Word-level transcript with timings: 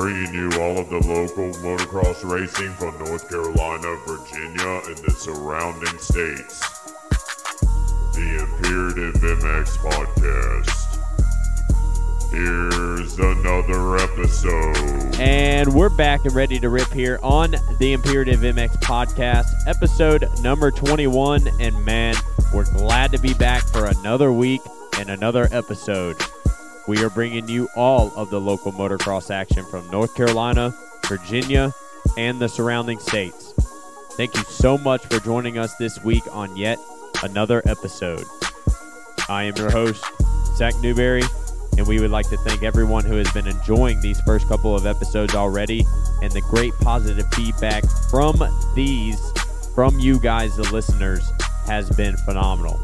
bringing 0.00 0.32
you 0.32 0.46
all 0.58 0.78
of 0.78 0.88
the 0.88 0.98
local 1.06 1.50
motocross 1.60 2.24
racing 2.24 2.72
from 2.76 2.98
North 3.04 3.28
Carolina, 3.28 3.98
Virginia, 4.06 4.80
and 4.86 4.96
the 4.96 5.10
surrounding 5.10 5.98
states. 5.98 6.58
The 8.14 8.38
Imperative 8.40 9.14
MX 9.16 9.76
Podcast. 9.76 10.80
Here's 12.30 13.18
another 13.18 13.96
episode. 13.98 15.20
And 15.20 15.74
we're 15.74 15.90
back 15.90 16.24
and 16.24 16.34
ready 16.34 16.58
to 16.60 16.70
rip 16.70 16.90
here 16.94 17.18
on 17.22 17.56
the 17.78 17.92
Imperative 17.92 18.40
MX 18.40 18.78
podcast, 18.78 19.48
episode 19.66 20.26
number 20.40 20.70
21. 20.70 21.46
And 21.60 21.84
man, 21.84 22.14
we're 22.54 22.72
glad 22.72 23.12
to 23.12 23.18
be 23.18 23.34
back 23.34 23.64
for 23.64 23.84
another 23.84 24.32
week 24.32 24.62
and 24.98 25.10
another 25.10 25.46
episode. 25.52 26.16
We 26.88 27.04
are 27.04 27.10
bringing 27.10 27.48
you 27.48 27.68
all 27.76 28.12
of 28.16 28.30
the 28.30 28.40
local 28.40 28.72
motocross 28.72 29.30
action 29.30 29.64
from 29.66 29.88
North 29.90 30.14
Carolina, 30.14 30.74
Virginia, 31.06 31.72
and 32.16 32.40
the 32.40 32.48
surrounding 32.48 32.98
states. 32.98 33.54
Thank 34.12 34.34
you 34.34 34.42
so 34.44 34.76
much 34.78 35.04
for 35.06 35.20
joining 35.20 35.58
us 35.58 35.76
this 35.76 36.02
week 36.02 36.24
on 36.32 36.56
yet 36.56 36.78
another 37.22 37.62
episode. 37.66 38.24
I 39.28 39.44
am 39.44 39.56
your 39.56 39.70
host, 39.70 40.04
Zach 40.56 40.74
Newberry, 40.80 41.22
and 41.78 41.86
we 41.86 42.00
would 42.00 42.10
like 42.10 42.28
to 42.30 42.36
thank 42.38 42.62
everyone 42.62 43.04
who 43.04 43.16
has 43.16 43.30
been 43.32 43.46
enjoying 43.46 44.00
these 44.00 44.20
first 44.22 44.48
couple 44.48 44.74
of 44.74 44.86
episodes 44.86 45.34
already 45.34 45.86
and 46.22 46.32
the 46.32 46.40
great 46.42 46.74
positive 46.80 47.26
feedback 47.34 47.84
from 48.10 48.36
these, 48.74 49.20
from 49.74 49.98
you 49.98 50.18
guys, 50.18 50.56
the 50.56 50.70
listeners, 50.72 51.30
has 51.66 51.88
been 51.90 52.16
phenomenal. 52.18 52.80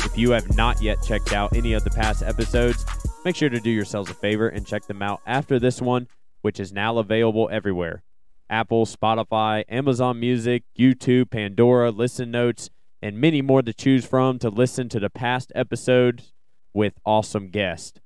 If 0.00 0.18
you 0.18 0.30
have 0.32 0.56
not 0.56 0.82
yet 0.82 1.02
checked 1.02 1.32
out 1.32 1.54
any 1.54 1.72
of 1.72 1.84
the 1.84 1.90
past 1.90 2.22
episodes, 2.22 2.84
make 3.26 3.34
sure 3.34 3.48
to 3.48 3.58
do 3.58 3.70
yourselves 3.70 4.08
a 4.08 4.14
favor 4.14 4.48
and 4.48 4.64
check 4.64 4.86
them 4.86 5.02
out 5.02 5.20
after 5.26 5.58
this 5.58 5.82
one, 5.82 6.06
which 6.42 6.60
is 6.60 6.72
now 6.72 6.96
available 6.98 7.48
everywhere 7.50 8.04
Apple, 8.48 8.86
Spotify, 8.86 9.64
Amazon 9.68 10.20
Music, 10.20 10.62
YouTube, 10.78 11.28
Pandora, 11.32 11.90
Listen 11.90 12.30
Notes, 12.30 12.70
and 13.02 13.20
many 13.20 13.42
more 13.42 13.62
to 13.62 13.72
choose 13.72 14.06
from 14.06 14.38
to 14.38 14.48
listen 14.48 14.88
to 14.88 15.00
the 15.00 15.10
past 15.10 15.50
episodes 15.56 16.32
with 16.72 17.00
awesome 17.04 17.48
guests. 17.48 17.98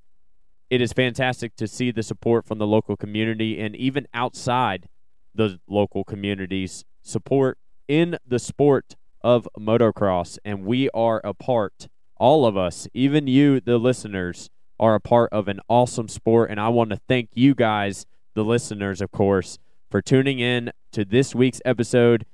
It 0.71 0.81
is 0.81 0.95
fantastic 0.95 1.55
to 1.57 1.69
see 1.69 1.91
the 1.91 2.03
support 2.03 2.47
from 2.47 2.57
the 2.57 2.67
local 2.67 2.97
community 2.97 3.61
and 3.61 3.77
even 3.77 4.09
outside 4.15 4.89
the 5.35 5.61
local 5.69 6.03
communities 6.03 6.87
support 7.03 7.59
in 7.87 8.17
the 8.27 8.39
sport 8.39 8.97
of 9.21 9.47
motocross 9.59 10.39
and 10.47 10.65
we 10.65 10.89
are 10.95 11.21
a 11.23 11.35
part 11.35 11.89
all 12.17 12.47
of 12.47 12.57
us 12.57 12.89
even 12.95 13.27
you 13.27 13.61
the 13.61 13.77
listeners 13.77 14.49
are 14.81 14.97
a 14.97 15.01
part 15.01 15.33
of 15.33 15.47
an 15.47 15.61
awesome 15.69 16.09
sport 16.09 16.51
and 16.51 16.59
I 16.59 16.71
want 16.71 16.91
to 16.91 17.01
thank 17.07 17.29
you 17.35 17.55
guys 17.55 18.07
the 18.35 18.43
listeners 18.43 19.01
of 19.01 19.13
course 19.13 19.59
for 19.89 20.03
tuning 20.03 20.41
in 20.41 20.73
to 20.91 21.05
this 21.05 21.35
week's 21.35 21.61
episode 21.65 22.27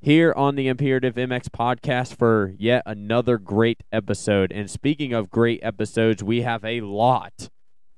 here 0.00 0.32
on 0.34 0.54
the 0.54 0.66
Imperative 0.66 1.14
MX 1.14 1.50
podcast 1.50 2.16
for 2.16 2.54
yet 2.58 2.82
another 2.86 3.36
great 3.36 3.82
episode. 3.92 4.50
And 4.50 4.70
speaking 4.70 5.12
of 5.12 5.30
great 5.30 5.60
episodes, 5.62 6.24
we 6.24 6.40
have 6.42 6.64
a 6.64 6.80
lot 6.80 7.50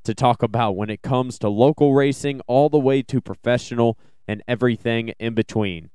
to 0.04 0.14
talk 0.14 0.42
about 0.42 0.72
when 0.76 0.90
it 0.90 1.02
comes 1.02 1.38
to 1.38 1.48
local 1.48 1.94
racing, 1.94 2.40
all 2.48 2.68
the 2.68 2.78
way 2.78 3.02
to 3.02 3.20
professional 3.20 3.96
and 4.26 4.42
everything 4.48 5.10
in 5.20 5.34
between. 5.34 5.90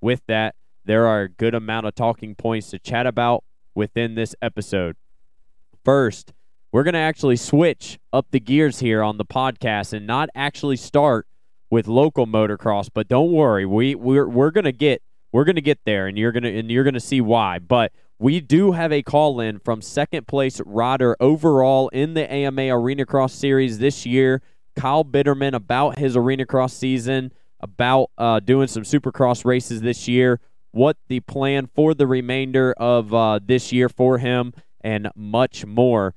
With 0.00 0.22
that, 0.28 0.54
there 0.84 1.06
are 1.06 1.22
a 1.22 1.28
good 1.28 1.54
amount 1.54 1.86
of 1.86 1.96
talking 1.96 2.36
points 2.36 2.70
to 2.70 2.78
chat 2.78 3.06
about 3.06 3.42
within 3.74 4.14
this 4.14 4.36
episode. 4.40 4.96
First, 5.84 6.32
we're 6.72 6.82
going 6.82 6.94
to 6.94 7.00
actually 7.00 7.36
switch 7.36 7.98
up 8.12 8.26
the 8.30 8.40
gears 8.40 8.80
here 8.80 9.02
on 9.02 9.16
the 9.16 9.24
podcast 9.24 9.92
and 9.92 10.06
not 10.06 10.28
actually 10.34 10.76
start 10.76 11.26
with 11.70 11.86
local 11.86 12.26
motocross, 12.26 12.88
but 12.92 13.08
don't 13.08 13.32
worry, 13.32 13.66
we 13.66 13.94
we're 13.94 14.28
we're 14.28 14.50
going 14.50 14.64
to 14.64 14.72
get 14.72 15.02
we're 15.32 15.44
going 15.44 15.56
to 15.56 15.62
get 15.62 15.78
there 15.84 16.06
and 16.06 16.18
you're 16.18 16.32
going 16.32 16.42
to 16.42 16.58
and 16.58 16.70
you're 16.70 16.84
going 16.84 16.94
to 16.94 17.00
see 17.00 17.20
why. 17.20 17.58
But 17.58 17.92
we 18.18 18.40
do 18.40 18.72
have 18.72 18.92
a 18.92 19.02
call 19.02 19.40
in 19.40 19.58
from 19.60 19.80
second 19.80 20.26
place 20.26 20.60
rider 20.64 21.16
overall 21.20 21.88
in 21.88 22.14
the 22.14 22.30
AMA 22.30 22.68
Arena 22.74 23.06
Cross 23.06 23.34
Series 23.34 23.78
this 23.78 24.04
year, 24.04 24.42
Kyle 24.76 25.04
Bitterman, 25.04 25.54
about 25.54 25.98
his 25.98 26.16
Arena 26.16 26.44
Cross 26.44 26.74
season, 26.74 27.32
about 27.60 28.10
uh, 28.18 28.40
doing 28.40 28.66
some 28.66 28.82
Supercross 28.82 29.44
races 29.44 29.82
this 29.82 30.08
year, 30.08 30.40
what 30.72 30.96
the 31.08 31.20
plan 31.20 31.68
for 31.74 31.94
the 31.94 32.06
remainder 32.06 32.72
of 32.76 33.14
uh, 33.14 33.38
this 33.44 33.72
year 33.72 33.88
for 33.88 34.18
him, 34.18 34.52
and 34.80 35.08
much 35.14 35.64
more. 35.64 36.14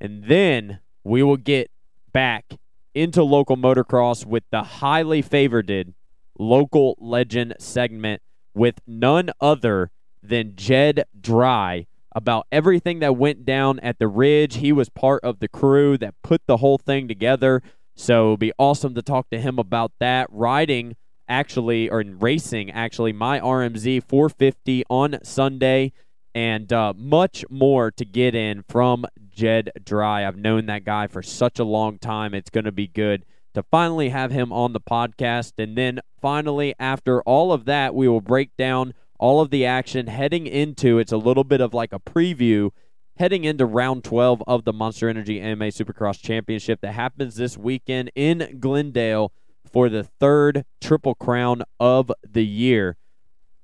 And 0.00 0.24
then 0.24 0.80
we 1.04 1.22
will 1.22 1.36
get 1.36 1.70
back 2.12 2.54
into 2.94 3.22
local 3.22 3.56
motocross 3.56 4.24
with 4.24 4.44
the 4.50 4.62
highly 4.62 5.22
favored 5.22 5.94
local 6.38 6.96
legend 7.00 7.54
segment 7.58 8.22
with 8.54 8.80
none 8.86 9.30
other 9.40 9.90
than 10.22 10.54
Jed 10.56 11.04
Drye 11.20 11.86
about 12.12 12.46
everything 12.50 12.98
that 13.00 13.16
went 13.16 13.44
down 13.44 13.78
at 13.80 13.98
the 13.98 14.08
Ridge. 14.08 14.56
He 14.56 14.72
was 14.72 14.88
part 14.88 15.22
of 15.22 15.38
the 15.38 15.48
crew 15.48 15.98
that 15.98 16.14
put 16.22 16.42
the 16.46 16.58
whole 16.58 16.78
thing 16.78 17.06
together. 17.06 17.62
So 17.94 18.28
it'd 18.28 18.40
be 18.40 18.52
awesome 18.58 18.94
to 18.94 19.02
talk 19.02 19.30
to 19.30 19.40
him 19.40 19.58
about 19.58 19.92
that. 20.00 20.26
Riding 20.30 20.96
actually, 21.28 21.88
or 21.88 22.02
racing 22.06 22.70
actually, 22.70 23.12
my 23.12 23.38
RMZ 23.40 24.02
450 24.04 24.84
on 24.88 25.18
Sunday, 25.22 25.92
and 26.34 26.72
uh, 26.72 26.94
much 26.96 27.44
more 27.50 27.90
to 27.92 28.04
get 28.04 28.34
in 28.34 28.64
from 28.68 29.04
Jed 29.38 29.70
Drye. 29.84 30.26
I've 30.26 30.36
known 30.36 30.66
that 30.66 30.84
guy 30.84 31.06
for 31.06 31.22
such 31.22 31.60
a 31.60 31.64
long 31.64 32.00
time. 32.00 32.34
It's 32.34 32.50
going 32.50 32.64
to 32.64 32.72
be 32.72 32.88
good 32.88 33.24
to 33.54 33.62
finally 33.62 34.08
have 34.08 34.32
him 34.32 34.52
on 34.52 34.72
the 34.72 34.80
podcast. 34.80 35.52
And 35.58 35.78
then 35.78 36.00
finally, 36.20 36.74
after 36.80 37.22
all 37.22 37.52
of 37.52 37.64
that, 37.66 37.94
we 37.94 38.08
will 38.08 38.20
break 38.20 38.50
down 38.56 38.94
all 39.20 39.40
of 39.40 39.50
the 39.50 39.64
action 39.64 40.08
heading 40.08 40.48
into 40.48 40.98
it's 40.98 41.12
a 41.12 41.16
little 41.16 41.44
bit 41.44 41.60
of 41.60 41.72
like 41.72 41.92
a 41.92 42.00
preview 42.00 42.70
heading 43.16 43.44
into 43.44 43.64
round 43.64 44.02
12 44.02 44.42
of 44.48 44.64
the 44.64 44.72
Monster 44.72 45.08
Energy 45.08 45.40
AMA 45.40 45.66
Supercross 45.66 46.20
Championship 46.20 46.80
that 46.80 46.92
happens 46.92 47.36
this 47.36 47.56
weekend 47.56 48.10
in 48.16 48.58
Glendale 48.58 49.32
for 49.72 49.88
the 49.88 50.02
third 50.02 50.64
Triple 50.80 51.14
Crown 51.14 51.62
of 51.78 52.10
the 52.28 52.44
year. 52.44 52.96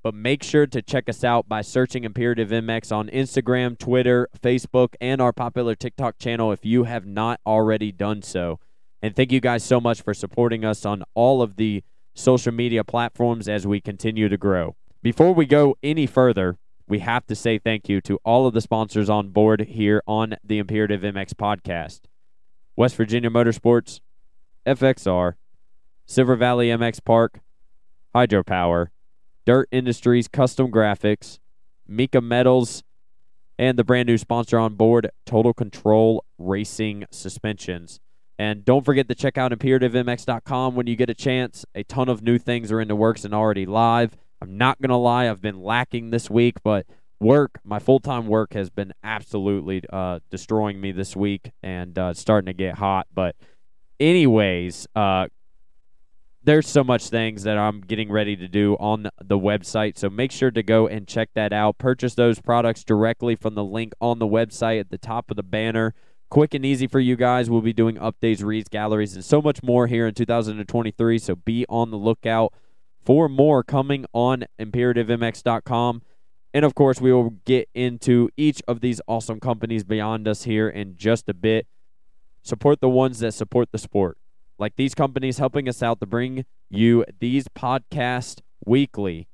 But 0.05 0.13
make 0.13 0.43
sure 0.43 0.67
to 0.67 0.83
check 0.83 1.09
us 1.09 1.23
out 1.23 1.49
by 1.49 1.63
searching 1.63 2.03
Imperative 2.03 2.49
MX 2.49 2.95
on 2.95 3.09
Instagram, 3.09 3.75
Twitter, 3.75 4.29
Facebook, 4.39 4.93
and 5.01 5.19
our 5.19 5.33
popular 5.33 5.73
TikTok 5.73 6.19
channel 6.19 6.51
if 6.51 6.63
you 6.63 6.83
have 6.83 7.07
not 7.07 7.39
already 7.43 7.91
done 7.91 8.21
so. 8.21 8.59
And 9.01 9.15
thank 9.15 9.31
you 9.31 9.39
guys 9.39 9.63
so 9.63 9.81
much 9.81 10.03
for 10.03 10.13
supporting 10.13 10.63
us 10.63 10.85
on 10.85 11.01
all 11.15 11.41
of 11.41 11.55
the 11.55 11.83
social 12.13 12.51
media 12.51 12.83
platforms 12.83 13.49
as 13.49 13.65
we 13.65 13.81
continue 13.81 14.29
to 14.29 14.37
grow. 14.37 14.75
Before 15.01 15.33
we 15.33 15.47
go 15.47 15.75
any 15.81 16.05
further, 16.05 16.59
we 16.87 16.99
have 16.99 17.25
to 17.25 17.33
say 17.33 17.57
thank 17.57 17.89
you 17.89 17.99
to 18.01 18.19
all 18.23 18.45
of 18.45 18.53
the 18.53 18.61
sponsors 18.61 19.09
on 19.09 19.29
board 19.29 19.61
here 19.61 20.03
on 20.05 20.35
the 20.43 20.59
Imperative 20.59 21.01
MX 21.01 21.33
podcast 21.33 22.01
West 22.75 22.95
Virginia 22.95 23.31
Motorsports, 23.31 24.01
FXR, 24.67 25.33
Silver 26.05 26.35
Valley 26.35 26.67
MX 26.67 27.03
Park, 27.03 27.39
Hydropower, 28.13 28.89
Dirt 29.45 29.69
Industries 29.71 30.27
Kustom 30.27 30.69
Graphics, 30.69 31.39
Mika 31.87 32.21
Metals, 32.21 32.83
and 33.57 33.77
the 33.77 33.83
brand 33.83 34.07
new 34.07 34.17
sponsor 34.17 34.57
on 34.57 34.75
board, 34.75 35.09
Total 35.25 35.53
Control 35.53 36.25
Racing 36.37 37.05
Suspensions. 37.11 37.99
And 38.37 38.65
don't 38.65 38.83
forget 38.83 39.07
to 39.07 39.15
check 39.15 39.37
out 39.37 39.51
imperativemx.com 39.51 40.75
when 40.75 40.87
you 40.87 40.95
get 40.95 41.09
a 41.09 41.13
chance. 41.13 41.65
A 41.73 41.83
ton 41.83 42.09
of 42.09 42.21
new 42.21 42.37
things 42.37 42.71
are 42.71 42.81
in 42.81 42.87
the 42.87 42.95
works 42.95 43.23
and 43.23 43.33
already 43.33 43.65
live. 43.65 44.17
I'm 44.41 44.57
not 44.57 44.81
going 44.81 44.89
to 44.89 44.97
lie, 44.97 45.29
I've 45.29 45.41
been 45.41 45.61
lacking 45.61 46.09
this 46.09 46.29
week, 46.29 46.57
but 46.61 46.85
work, 47.21 47.59
my 47.63 47.79
full 47.79 47.99
time 47.99 48.27
work 48.27 48.53
has 48.53 48.69
been 48.69 48.93
absolutely 49.03 49.83
uh, 49.91 50.19
destroying 50.29 50.81
me 50.81 50.91
this 50.91 51.15
week 51.15 51.51
and 51.63 51.97
uh, 51.97 52.13
starting 52.13 52.47
to 52.47 52.53
get 52.53 52.75
hot. 52.75 53.07
But, 53.13 53.37
anyways, 53.99 54.87
uh, 54.95 55.27
there's 56.45 56.67
so 56.67 56.83
much 56.83 57.09
things 57.09 57.43
that 57.43 57.57
I'm 57.57 57.81
getting 57.81 58.11
ready 58.11 58.35
to 58.35 58.47
do 58.47 58.75
on 58.79 59.09
the 59.19 59.37
website. 59.37 59.97
So 59.97 60.09
make 60.09 60.31
sure 60.31 60.51
to 60.51 60.61
go 60.61 60.87
and 60.87 61.07
check 61.07 61.29
that 61.33 61.51
out. 61.51 61.79
Purchase 61.79 62.13
those 62.13 62.39
products 62.39 62.83
directly 62.83 63.35
from 63.35 63.55
the 63.55 63.63
link 63.63 63.93
on 63.99 64.19
the 64.19 64.27
website 64.27 64.79
at 64.79 64.91
the 64.91 64.97
top 64.97 65.31
of 65.31 65.37
the 65.37 65.43
banner. 65.43 65.95
Quick 66.29 66.53
and 66.53 66.65
easy 66.65 66.87
for 66.87 66.99
you 66.99 67.15
guys. 67.15 67.49
We'll 67.49 67.61
be 67.61 67.73
doing 67.73 67.95
updates, 67.97 68.43
reads, 68.43 68.69
galleries, 68.69 69.15
and 69.15 69.25
so 69.25 69.41
much 69.41 69.63
more 69.63 69.87
here 69.87 70.07
in 70.07 70.13
2023. 70.13 71.17
So 71.17 71.35
be 71.35 71.65
on 71.67 71.89
the 71.89 71.97
lookout 71.97 72.53
for 73.03 73.27
more 73.27 73.63
coming 73.63 74.05
on 74.13 74.45
imperativemx.com. 74.59 76.01
And 76.53 76.63
of 76.63 76.75
course, 76.75 77.01
we 77.01 77.11
will 77.11 77.31
get 77.45 77.69
into 77.73 78.29
each 78.37 78.61
of 78.67 78.81
these 78.81 79.01
awesome 79.07 79.39
companies 79.39 79.83
beyond 79.83 80.27
us 80.27 80.43
here 80.43 80.69
in 80.69 80.95
just 80.95 81.27
a 81.27 81.33
bit. 81.33 81.67
Support 82.43 82.81
the 82.81 82.89
ones 82.89 83.19
that 83.19 83.33
support 83.33 83.71
the 83.71 83.77
sport, 83.77 84.17
like 84.57 84.75
these 84.75 84.95
companies 84.95 85.37
helping 85.37 85.67
us 85.67 85.83
out 85.83 85.99
to 85.99 86.05
bring 86.05 86.45
you 86.69 87.05
these 87.19 87.47
podcasts 87.49 88.41
weekly 88.65 89.27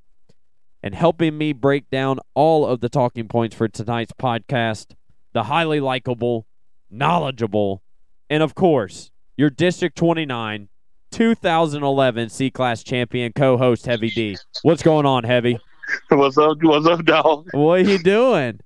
and 0.83 0.95
helping 0.95 1.37
me 1.37 1.53
break 1.53 1.89
down 1.89 2.19
all 2.33 2.65
of 2.65 2.81
the 2.81 2.89
talking 2.89 3.27
points 3.27 3.55
for 3.55 3.67
tonight's 3.67 4.13
podcast. 4.13 4.95
The 5.33 5.43
highly 5.43 5.79
likable, 5.79 6.45
knowledgeable, 6.89 7.81
and 8.29 8.43
of 8.43 8.55
course, 8.55 9.11
your 9.37 9.49
District 9.49 9.95
29 9.95 10.67
2011 11.11 12.29
C 12.29 12.49
Class 12.49 12.83
champion, 12.83 13.33
co 13.33 13.57
host 13.57 13.85
Heavy 13.85 14.09
D. 14.09 14.37
What's 14.63 14.81
going 14.81 15.05
on, 15.05 15.23
Heavy? 15.23 15.59
What's 16.09 16.37
up? 16.37 16.57
What's 16.61 16.87
up, 16.87 17.03
dog? 17.05 17.47
What 17.51 17.81
are 17.81 17.89
you 17.89 17.97
doing? 17.97 18.59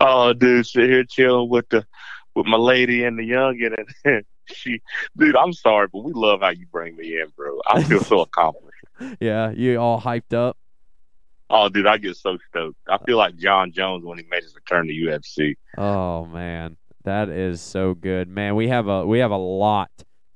Oh, 0.00 0.32
dude, 0.32 0.66
sit 0.66 0.88
here 0.88 1.04
chilling 1.04 1.48
with 1.48 1.68
the 1.70 1.86
with 2.34 2.46
my 2.46 2.56
lady 2.56 3.04
and 3.04 3.18
the 3.18 3.22
youngin, 3.22 3.74
and 4.04 4.24
she, 4.54 4.80
dude, 5.16 5.36
I'm 5.36 5.52
sorry, 5.52 5.88
but 5.92 6.04
we 6.04 6.12
love 6.12 6.40
how 6.40 6.50
you 6.50 6.66
bring 6.66 6.96
me 6.96 7.20
in, 7.20 7.28
bro. 7.36 7.60
I 7.66 7.82
feel 7.82 8.02
so 8.02 8.20
accomplished. 8.22 8.74
Yeah, 9.20 9.50
you 9.50 9.78
all 9.78 10.00
hyped 10.00 10.34
up. 10.34 10.56
Oh, 11.50 11.68
dude, 11.68 11.86
I 11.86 11.98
get 11.98 12.16
so 12.16 12.38
stoked. 12.48 12.78
I 12.88 12.98
feel 12.98 13.18
like 13.18 13.36
Jon 13.36 13.70
Jones 13.70 14.04
when 14.04 14.18
he 14.18 14.24
made 14.30 14.42
his 14.42 14.54
return 14.54 14.86
to 14.88 14.92
UFC. 14.92 15.56
Oh 15.76 16.24
man, 16.24 16.76
that 17.04 17.28
is 17.28 17.60
so 17.60 17.94
good, 17.94 18.28
man. 18.28 18.54
We 18.56 18.68
have 18.68 18.88
a 18.88 19.06
we 19.06 19.18
have 19.18 19.30
a 19.30 19.36
lot 19.36 19.90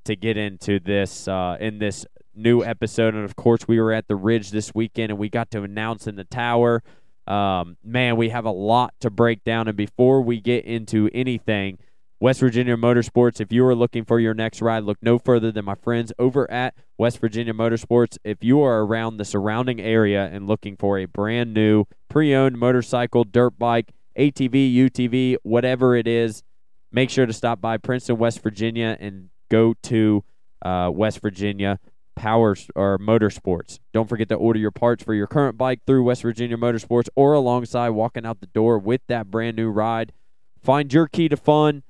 to 0.05 0.17
get 0.17 0.37
into 0.37 0.81
this 0.81 1.27
uh, 1.27 1.57
in 1.61 1.79
this 1.79 2.07
new 2.35 2.63
episode, 2.63 3.15
and 3.15 3.25
of 3.25 3.37
course, 3.37 3.67
we 3.67 3.81
were 3.81 3.93
at 3.93 4.07
the 4.07 4.17
Ridge 4.17 4.51
this 4.51 4.75
weekend, 4.75 5.11
and 5.11 5.19
we 5.19 5.29
got 5.29 5.51
to 5.53 5.63
announce 5.63 6.07
in 6.07 6.17
the 6.17 6.25
tower. 6.25 6.83
Um, 7.27 7.77
man, 7.85 8.17
we 8.17 8.31
have 8.31 8.45
a 8.45 8.51
lot 8.51 8.95
to 9.01 9.11
break 9.11 9.45
down, 9.45 9.69
and 9.69 9.77
before 9.77 10.23
we 10.23 10.41
get 10.41 10.65
into 10.65 11.11
anything, 11.13 11.79
West 12.21 12.41
Virginia 12.41 12.77
Motorsports. 12.77 13.41
If 13.41 13.53
you 13.53 13.65
are 13.67 13.77
looking 13.77 14.05
for 14.05 14.19
your 14.19 14.35
next 14.35 14.61
ride, 14.61 14.83
look 14.83 14.99
no 15.01 15.19
further 15.19 15.53
than 15.53 15.65
my 15.65 15.77
friends 15.77 16.13
over 16.19 16.51
at 16.51 16.75
West 16.97 17.21
Virginia 17.21 17.53
Motorsports. 17.53 18.19
If 18.25 18.43
you 18.43 18.61
are 18.61 18.85
around 18.85 19.19
the 19.19 19.25
surrounding 19.25 19.81
area 19.81 20.29
and 20.33 20.49
looking 20.49 20.77
for 20.77 20.99
a 20.99 21.05
brand 21.05 21.55
new 21.55 21.85
pre 22.09 22.35
owned 22.35 22.59
motorcycle, 22.59 23.23
dirt 23.23 23.57
bike, 23.57 23.93
ATV, 24.19 24.75
UTV, 24.75 25.37
whatever 25.45 25.95
it 25.95 26.09
is, 26.09 26.43
make 26.91 27.09
sure 27.09 27.25
to 27.25 27.33
stop 27.33 27.61
by 27.61 27.77
Princeton, 27.77 28.19
West 28.19 28.43
Virginia, 28.43 28.97
and 28.99 29.29
go 29.49 29.75
to 29.85 30.25
uh, 30.63 30.91
West 30.93 31.21
Virginia 31.23 31.79
Power 32.17 32.57
or 32.75 32.99
Motorsports. 32.99 33.79
Don't 33.93 34.09
forget 34.09 34.29
to 34.31 34.35
order 34.35 34.59
your 34.59 34.73
parts 34.73 35.05
for 35.05 35.15
your 35.15 35.29
current 35.29 35.57
bike 35.57 35.83
through 35.87 36.03
West 36.03 36.23
Virginia 36.23 36.57
Motorsports 36.57 37.09
or 37.15 37.35
alongside 37.35 37.91
walking 37.91 38.27
out 38.27 38.41
the 38.41 38.47
door 38.47 38.77
with 38.77 39.03
that 39.07 39.31
brand 39.31 39.57
new 39.57 39.71
ride. 39.71 40.13
Find 40.61 40.93
your 40.93 41.07
key 41.07 41.29
to 41.29 41.37
fun 41.37 41.85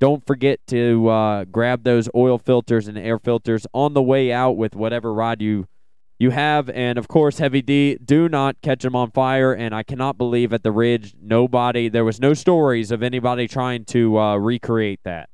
don't 0.00 0.26
forget 0.26 0.60
to 0.68 1.08
uh, 1.08 1.44
grab 1.44 1.84
those 1.84 2.08
oil 2.14 2.38
filters 2.38 2.88
and 2.88 2.98
air 2.98 3.18
filters 3.18 3.66
on 3.72 3.94
the 3.94 4.02
way 4.02 4.32
out 4.32 4.52
with 4.52 4.74
whatever 4.74 5.12
rod 5.12 5.40
you 5.40 5.66
you 6.18 6.30
have. 6.30 6.70
And 6.70 6.98
of 6.98 7.08
course, 7.08 7.38
Heavy 7.38 7.62
D, 7.62 7.98
do 8.02 8.28
not 8.28 8.60
catch 8.62 8.82
them 8.82 8.96
on 8.96 9.10
fire. 9.10 9.52
And 9.52 9.74
I 9.74 9.82
cannot 9.82 10.16
believe 10.16 10.52
at 10.52 10.62
the 10.62 10.72
Ridge, 10.72 11.14
nobody, 11.20 11.88
there 11.88 12.04
was 12.04 12.20
no 12.20 12.34
stories 12.34 12.90
of 12.90 13.02
anybody 13.02 13.48
trying 13.48 13.84
to 13.86 14.18
uh, 14.18 14.36
recreate 14.36 15.00
that. 15.04 15.28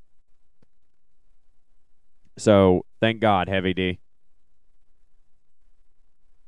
So 2.39 2.87
thank 3.01 3.21
God, 3.21 3.49
Heavy 3.49 3.75
D. 3.75 3.99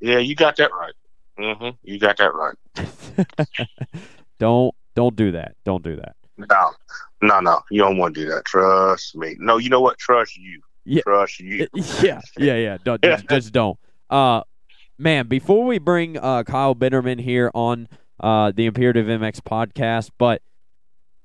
Yeah, 0.01 0.19
you 0.19 0.35
got 0.35 0.57
that 0.57 0.71
right. 0.73 0.95
Mm-hmm. 1.39 1.77
You 1.83 1.99
got 1.99 2.17
that 2.17 2.33
right. 2.35 2.57
don't 4.39 4.75
don't 4.95 5.17
do 5.17 5.33
that. 5.33 5.55
Don't 5.65 5.83
do 5.83 5.97
that. 5.97 6.17
No, 6.39 6.71
no, 7.21 7.41
no. 7.41 7.63
You 7.71 7.83
don't 7.83 7.99
want 7.99 8.15
to 8.15 8.25
do 8.25 8.31
that. 8.31 8.45
Trust 8.45 9.17
me. 9.17 9.37
No, 9.39 9.59
you 9.59 9.69
know 9.69 9.81
what? 9.81 9.99
Trust 9.99 10.37
you. 10.37 10.61
Yeah. 10.85 11.03
Trust 11.03 11.41
you. 11.41 11.67
Yeah, 12.03 12.21
yeah, 12.39 12.57
yeah. 12.57 12.79
Don't, 12.83 13.03
just, 13.05 13.29
just 13.29 13.53
don't. 13.53 13.79
Uh, 14.11 14.43
man, 14.99 15.29
before 15.29 15.65
we 15.65 15.79
bring 15.79 16.19
uh, 16.19 16.43
Kyle 16.45 16.75
Bitterman 16.75 17.21
here 17.21 17.51
on 17.55 17.89
uh, 18.21 18.53
the 18.55 18.67
Imperative 18.67 19.07
MX 19.07 19.41
podcast, 19.41 20.11
but 20.19 20.43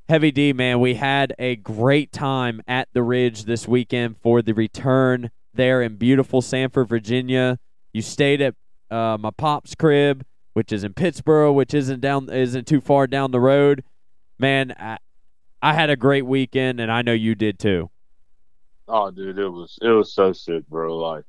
Heavy 0.10 0.32
D, 0.32 0.54
man, 0.54 0.80
we 0.80 0.96
had 0.96 1.34
a 1.38 1.58
great 1.58 2.14
time 2.14 2.62
at 2.66 2.88
the 2.94 3.04
Ridge 3.04 3.44
this 3.44 3.68
weekend 3.68 4.16
for 4.18 4.42
the 4.42 4.54
return 4.54 5.32
there 5.54 5.82
in 5.82 5.98
beautiful 5.98 6.42
Sanford, 6.42 6.88
Virginia. 6.88 7.60
You 7.92 8.02
stayed 8.02 8.42
at 8.42 8.56
uh, 8.90 9.18
my 9.20 9.32
pop's 9.32 9.76
crib, 9.76 10.26
which 10.54 10.72
is 10.72 10.86
in 10.86 10.94
Pittsboro, 10.94 11.54
which 11.54 11.74
isn't 11.74 12.00
down 12.00 12.30
isn't 12.30 12.68
too 12.68 12.80
far 12.80 13.06
down 13.06 13.32
the 13.32 13.42
road. 13.42 13.84
Man, 14.40 14.76
I, 14.78 14.98
I 15.62 15.74
had 15.74 15.90
a 15.90 15.96
great 15.96 16.26
weekend, 16.26 16.80
and 16.80 16.92
I 16.92 17.02
know 17.02 17.14
you 17.14 17.36
did 17.36 17.60
too. 17.60 17.90
Oh, 18.88 19.12
dude, 19.12 19.38
it 19.38 19.50
was 19.50 19.78
it 19.82 19.90
was 19.90 20.14
so 20.14 20.32
sick, 20.32 20.68
bro. 20.68 20.96
Like, 20.98 21.26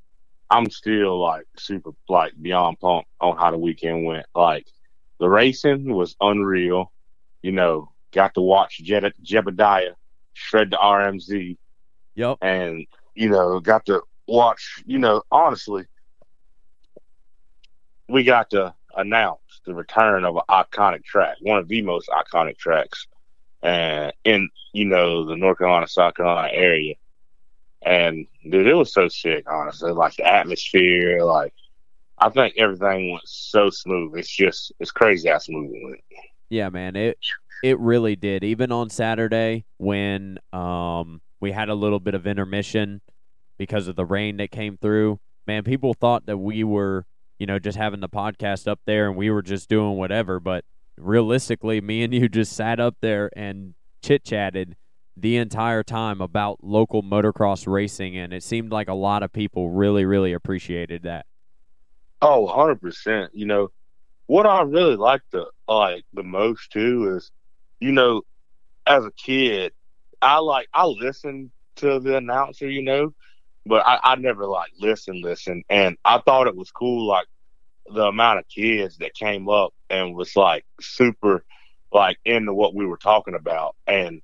I'm 0.50 0.70
still 0.70 1.20
like 1.20 1.46
super 1.56 1.90
like 2.08 2.32
beyond 2.40 2.78
pumped 2.78 3.08
on 3.20 3.36
how 3.36 3.50
the 3.50 3.58
weekend 3.58 4.04
went. 4.04 4.26
Like, 4.34 4.66
the 5.18 5.28
racing 5.28 5.92
was 5.92 6.14
unreal. 6.20 6.92
You 7.42 7.52
know, 7.52 7.92
got 8.12 8.34
to 8.34 8.40
watch 8.40 8.78
Je- 8.78 9.12
Jebediah 9.24 9.94
shred 10.34 10.70
the 10.70 10.76
RMZ. 10.76 11.56
Yep. 12.14 12.38
And 12.42 12.86
you 13.14 13.28
know, 13.28 13.58
got 13.60 13.86
to 13.86 14.02
watch. 14.26 14.82
You 14.86 14.98
know, 14.98 15.22
honestly, 15.32 15.86
we 18.08 18.24
got 18.24 18.50
to 18.50 18.74
announce 18.94 19.40
the 19.66 19.74
return 19.74 20.24
of 20.24 20.36
an 20.36 20.42
iconic 20.48 21.04
track, 21.04 21.36
one 21.40 21.58
of 21.58 21.68
the 21.68 21.82
most 21.82 22.08
iconic 22.08 22.58
tracks 22.58 23.06
and 23.62 24.12
in 24.24 24.48
you 24.72 24.84
know 24.84 25.24
the 25.24 25.36
North 25.36 25.58
Carolina, 25.58 25.88
South 25.88 26.14
Carolina 26.14 26.48
area. 26.52 26.94
And 27.82 28.26
dude, 28.48 28.66
it 28.66 28.74
was 28.74 28.92
so 28.92 29.08
sick, 29.08 29.44
honestly. 29.50 29.92
Like 29.92 30.16
the 30.16 30.26
atmosphere, 30.26 31.24
like 31.24 31.54
I 32.18 32.28
think 32.28 32.54
everything 32.56 33.12
went 33.12 33.26
so 33.26 33.70
smooth. 33.70 34.16
It's 34.16 34.28
just 34.28 34.72
it's 34.80 34.90
crazy 34.90 35.28
how 35.28 35.38
smooth 35.38 35.70
it 35.72 35.84
went. 35.84 36.00
Yeah, 36.50 36.68
man, 36.68 36.96
it 36.96 37.18
it 37.62 37.78
really 37.78 38.16
did. 38.16 38.44
Even 38.44 38.72
on 38.72 38.90
Saturday 38.90 39.64
when 39.78 40.38
um 40.52 41.20
we 41.40 41.52
had 41.52 41.68
a 41.68 41.74
little 41.74 42.00
bit 42.00 42.14
of 42.14 42.26
intermission 42.26 43.00
because 43.58 43.88
of 43.88 43.96
the 43.96 44.04
rain 44.04 44.36
that 44.38 44.50
came 44.50 44.76
through. 44.76 45.20
Man, 45.46 45.64
people 45.64 45.94
thought 45.94 46.26
that 46.26 46.36
we 46.36 46.62
were, 46.62 47.06
you 47.38 47.46
know, 47.46 47.58
just 47.58 47.78
having 47.78 48.00
the 48.00 48.08
podcast 48.08 48.66
up 48.66 48.80
there 48.84 49.08
and 49.08 49.16
we 49.16 49.30
were 49.30 49.42
just 49.42 49.68
doing 49.68 49.96
whatever, 49.96 50.40
but 50.40 50.64
realistically, 50.96 51.80
me 51.80 52.02
and 52.02 52.12
you 52.12 52.28
just 52.28 52.52
sat 52.52 52.80
up 52.80 52.96
there 53.00 53.30
and 53.36 53.74
chit 54.02 54.24
chatted 54.24 54.76
the 55.16 55.36
entire 55.36 55.82
time 55.82 56.20
about 56.20 56.62
local 56.62 57.02
motocross 57.02 57.66
racing, 57.66 58.16
and 58.16 58.32
it 58.32 58.42
seemed 58.42 58.70
like 58.70 58.88
a 58.88 58.94
lot 58.94 59.22
of 59.22 59.32
people 59.32 59.70
really, 59.70 60.04
really 60.04 60.32
appreciated 60.32 61.02
that. 61.02 61.26
Oh, 62.22 62.46
100%. 62.46 63.28
You 63.32 63.46
know, 63.46 63.70
what 64.26 64.46
I 64.46 64.62
really 64.62 64.96
like 64.96 65.22
the 65.30 65.46
like 65.66 66.04
the 66.12 66.22
most 66.22 66.70
too 66.70 67.16
is, 67.16 67.30
you 67.80 67.92
know, 67.92 68.22
as 68.86 69.04
a 69.04 69.12
kid, 69.12 69.72
I 70.22 70.38
like 70.38 70.68
I 70.72 70.84
listened 70.84 71.50
to 71.76 72.00
the 72.00 72.16
announcer, 72.16 72.68
you 72.68 72.82
know, 72.82 73.14
but 73.66 73.86
I, 73.86 73.98
I 74.02 74.14
never 74.16 74.46
like 74.46 74.70
listen, 74.78 75.20
listen, 75.22 75.62
and 75.68 75.96
I 76.04 76.18
thought 76.18 76.46
it 76.46 76.56
was 76.56 76.70
cool, 76.70 77.06
like 77.06 77.26
the 77.92 78.06
amount 78.06 78.38
of 78.38 78.48
kids 78.48 78.98
that 78.98 79.14
came 79.14 79.48
up 79.48 79.74
and 79.90 80.14
was 80.14 80.34
like 80.36 80.64
super 80.80 81.44
like 81.92 82.18
into 82.24 82.52
what 82.52 82.74
we 82.74 82.86
were 82.86 82.98
talking 82.98 83.34
about 83.34 83.74
and 83.86 84.20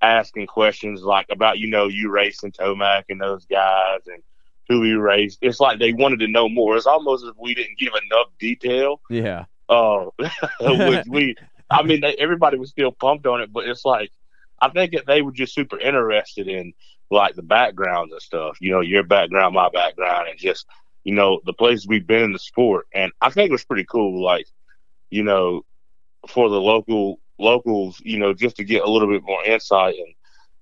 asking 0.00 0.48
questions 0.48 1.02
like 1.02 1.26
about 1.30 1.58
you 1.58 1.68
know 1.68 1.86
you 1.86 2.10
racing 2.10 2.52
Tomac 2.52 3.04
and 3.08 3.20
those 3.20 3.46
guys 3.46 4.00
and 4.06 4.22
who 4.68 4.82
he 4.82 4.92
raced. 4.92 5.38
It's 5.42 5.60
like 5.60 5.78
they 5.78 5.92
wanted 5.92 6.20
to 6.20 6.28
know 6.28 6.48
more. 6.48 6.76
It's 6.76 6.86
almost 6.86 7.24
as 7.24 7.30
if 7.30 7.36
we 7.38 7.54
didn't 7.54 7.78
give 7.78 7.92
enough 7.94 8.28
detail. 8.38 9.00
Yeah. 9.10 9.44
Uh, 9.68 10.06
which 10.60 11.06
we, 11.08 11.36
I 11.70 11.82
mean, 11.84 12.00
they, 12.00 12.14
everybody 12.14 12.58
was 12.58 12.70
still 12.70 12.92
pumped 12.92 13.26
on 13.26 13.40
it, 13.40 13.52
but 13.52 13.68
it's 13.68 13.84
like 13.84 14.10
I 14.60 14.68
think 14.70 14.92
that 14.92 15.06
they 15.06 15.22
were 15.22 15.32
just 15.32 15.54
super 15.54 15.78
interested 15.78 16.48
in 16.48 16.72
like 17.10 17.34
the 17.34 17.42
backgrounds 17.42 18.12
and 18.12 18.22
stuff. 18.22 18.56
You 18.60 18.72
know, 18.72 18.80
your 18.80 19.02
background, 19.02 19.54
my 19.54 19.68
background, 19.68 20.28
and 20.28 20.38
just 20.38 20.66
you 21.04 21.14
know, 21.14 21.40
the 21.44 21.52
places 21.52 21.86
we've 21.86 22.06
been 22.06 22.22
in 22.22 22.32
the 22.32 22.38
sport. 22.38 22.86
And 22.94 23.12
I 23.20 23.30
think 23.30 23.48
it 23.48 23.52
was 23.52 23.64
pretty 23.64 23.84
cool, 23.84 24.22
like, 24.22 24.46
you 25.10 25.22
know, 25.22 25.64
for 26.28 26.48
the 26.48 26.60
local 26.60 27.18
locals, 27.38 28.00
you 28.04 28.18
know, 28.18 28.32
just 28.32 28.56
to 28.56 28.64
get 28.64 28.82
a 28.82 28.90
little 28.90 29.08
bit 29.08 29.22
more 29.24 29.44
insight 29.44 29.96
and 29.96 30.14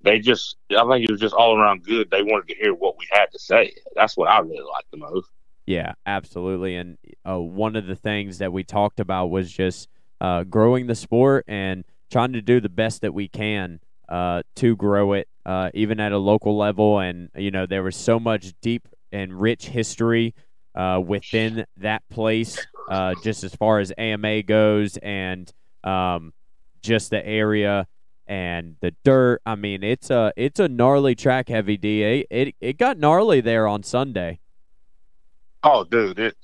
they 0.03 0.19
just 0.19 0.57
I 0.71 0.83
think 0.89 1.05
it 1.05 1.11
was 1.11 1.21
just 1.21 1.35
all 1.35 1.59
around 1.59 1.85
good. 1.85 2.11
They 2.11 2.23
wanted 2.23 2.49
to 2.49 2.55
hear 2.55 2.75
what 2.75 2.97
we 2.99 3.07
had 3.11 3.27
to 3.33 3.39
say. 3.39 3.75
That's 3.95 4.17
what 4.17 4.31
I 4.31 4.39
really 4.39 4.63
liked 4.63 4.91
the 4.91 4.97
most. 4.97 5.29
Yeah, 5.67 5.93
absolutely. 6.07 6.77
And 6.77 6.97
uh, 7.29 7.39
one 7.39 7.77
of 7.77 7.87
the 7.87 7.95
things 7.95 8.39
that 8.39 8.53
we 8.53 8.65
talked 8.65 8.99
about 8.99 9.27
was 9.27 9.53
just 9.53 9.89
uh, 10.21 10.45
growing 10.45 10.87
the 10.87 10.95
sport 10.95 11.45
and 11.47 11.85
trying 12.11 12.33
to 12.33 12.43
do 12.43 12.61
the 12.61 12.69
best 12.69 13.03
that 13.03 13.15
we 13.15 13.29
can 13.29 13.81
uh, 14.09 14.43
to 14.57 14.75
grow 14.75 15.13
it, 15.13 15.29
uh, 15.47 15.71
even 15.75 16.01
at 16.01 16.13
a 16.13 16.19
local 16.19 16.57
level. 16.57 16.99
And 16.99 17.29
you 17.37 17.51
know, 17.51 17.67
there 17.67 17.83
was 17.83 17.95
so 17.95 18.19
much 18.19 18.53
deep 18.61 18.89
and 19.13 19.41
rich 19.41 19.67
history 19.67 20.35
uh, 20.75 21.01
within 21.05 21.67
that 21.79 22.03
place, 22.09 22.65
uh, 22.89 23.15
just 23.23 23.45
as 23.45 23.55
far 23.55 23.81
as 23.81 23.93
AMA 23.97 24.43
goes, 24.43 24.97
and 24.99 25.53
um, 25.85 26.33
just 26.83 27.11
the 27.11 27.25
area 27.25 27.87
and 28.27 28.77
the 28.81 28.95
dirt. 29.05 29.43
I 29.45 29.57
mean, 29.57 29.83
it's 29.83 30.11
a 30.11 30.33
it's 30.37 30.61
a 30.61 30.69
gnarly 30.69 31.15
track, 31.15 31.49
heavy 31.49 31.77
D. 31.77 32.25
It 32.31 32.55
it, 32.61 32.79
got 32.79 32.99
gnarly 32.99 33.41
there 33.41 33.67
on 33.67 33.83
Sunday. 33.83 34.39
Oh, 35.65 35.85
dude, 35.85 36.19
it 36.19 36.37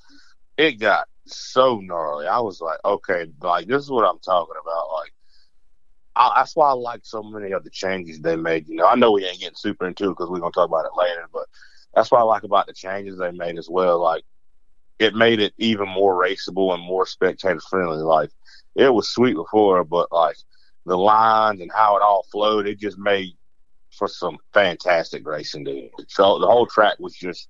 it 0.59 0.73
got 0.73 1.07
so 1.27 1.79
gnarly. 1.81 2.27
I 2.27 2.41
was 2.41 2.61
like, 2.61 2.79
okay, 2.85 3.27
like 3.41 3.69
this 3.69 3.83
is 3.83 3.91
what 3.91 4.05
I'm 4.05 4.19
talking 4.19 4.57
about. 4.61 4.89
Like, 4.93 5.13
I, 6.17 6.33
that's 6.37 6.57
why 6.57 6.71
I 6.71 6.73
like 6.73 7.01
so 7.05 7.23
many 7.23 7.53
of 7.53 7.63
the 7.63 7.71
changes 7.71 8.21
they 8.21 8.37
made. 8.37 8.69
You 8.69 8.77
know, 8.77 8.87
I 8.89 8.97
know 8.97 9.13
we 9.13 9.25
ain't 9.25 9.39
getting 9.39 9.55
super 9.55 9.87
into 9.87 10.07
it 10.07 10.11
because 10.11 10.29
we're 10.29 10.41
gonna 10.41 10.51
talk 10.51 10.69
about 10.69 10.87
it 10.87 10.99
later, 10.99 11.29
but 11.33 11.47
that's 11.97 12.11
what 12.11 12.21
I 12.21 12.25
like 12.25 12.45
about 12.45 12.67
the 12.67 12.75
changes 12.75 13.19
they 13.19 13.33
made 13.33 13.59
as 13.59 13.71
well. 13.71 14.01
Like 14.01 14.23
it 14.99 15.15
made 15.15 15.41
it 15.41 15.55
even 15.57 15.89
more 15.89 16.15
raceable 16.15 16.75
and 16.75 16.83
more 16.83 17.07
spectator 17.07 17.59
friendly. 17.59 17.97
Like 17.97 18.31
it 18.77 18.93
was 18.93 19.09
sweet 19.09 19.35
before, 19.35 19.83
but 19.83 20.13
like 20.13 20.37
the 20.85 20.97
lines 20.97 21.63
and 21.63 21.73
how 21.75 21.97
it 21.97 22.03
all 22.03 22.27
flowed, 22.31 22.69
it 22.69 22.79
just 22.79 22.99
made 22.99 23.33
for 23.91 24.09
some 24.09 24.37
fantastic 24.53 25.27
racing, 25.27 25.65
dude. 25.65 25.91
So 26.09 26.39
the 26.39 26.47
whole 26.47 26.67
track 26.67 27.01
was 27.01 27.15
just 27.15 27.49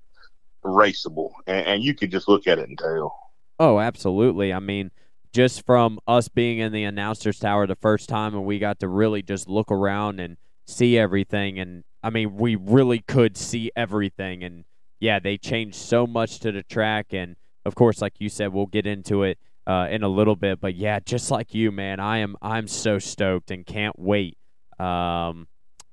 raceable, 0.64 1.32
and, 1.48 1.66
and 1.66 1.82
you 1.82 1.94
could 1.94 2.12
just 2.12 2.28
look 2.28 2.46
at 2.46 2.60
it 2.60 2.68
and 2.68 2.78
tell. 2.78 3.18
Oh, 3.58 3.80
absolutely. 3.80 4.52
I 4.52 4.60
mean, 4.60 4.92
just 5.32 5.66
from 5.66 5.98
us 6.06 6.28
being 6.28 6.58
in 6.58 6.72
the 6.72 6.84
announcers 6.84 7.40
tower 7.40 7.66
the 7.66 7.74
first 7.74 8.08
time, 8.08 8.34
and 8.34 8.44
we 8.44 8.60
got 8.60 8.78
to 8.80 8.88
really 8.88 9.22
just 9.22 9.48
look 9.48 9.72
around 9.72 10.20
and 10.20 10.36
see 10.66 10.98
everything, 10.98 11.58
and 11.58 11.84
I 12.02 12.10
mean, 12.10 12.36
we 12.36 12.56
really 12.56 13.00
could 13.00 13.36
see 13.36 13.70
everything, 13.76 14.42
and 14.42 14.64
yeah, 15.00 15.18
they 15.18 15.38
changed 15.38 15.76
so 15.76 16.06
much 16.06 16.40
to 16.40 16.52
the 16.52 16.62
track, 16.62 17.12
and 17.12 17.36
of 17.64 17.74
course, 17.74 18.00
like 18.00 18.14
you 18.18 18.28
said, 18.28 18.52
we'll 18.52 18.66
get 18.66 18.86
into 18.86 19.22
it 19.22 19.38
uh, 19.66 19.88
in 19.90 20.02
a 20.02 20.08
little 20.08 20.36
bit, 20.36 20.60
but 20.60 20.74
yeah, 20.74 21.00
just 21.00 21.30
like 21.30 21.54
you, 21.54 21.72
man, 21.72 22.00
I 22.00 22.18
am 22.18 22.36
I'm 22.40 22.68
so 22.68 22.98
stoked 22.98 23.50
and 23.50 23.66
can't 23.66 23.98
wait. 23.98 24.38
Um, 24.78 25.48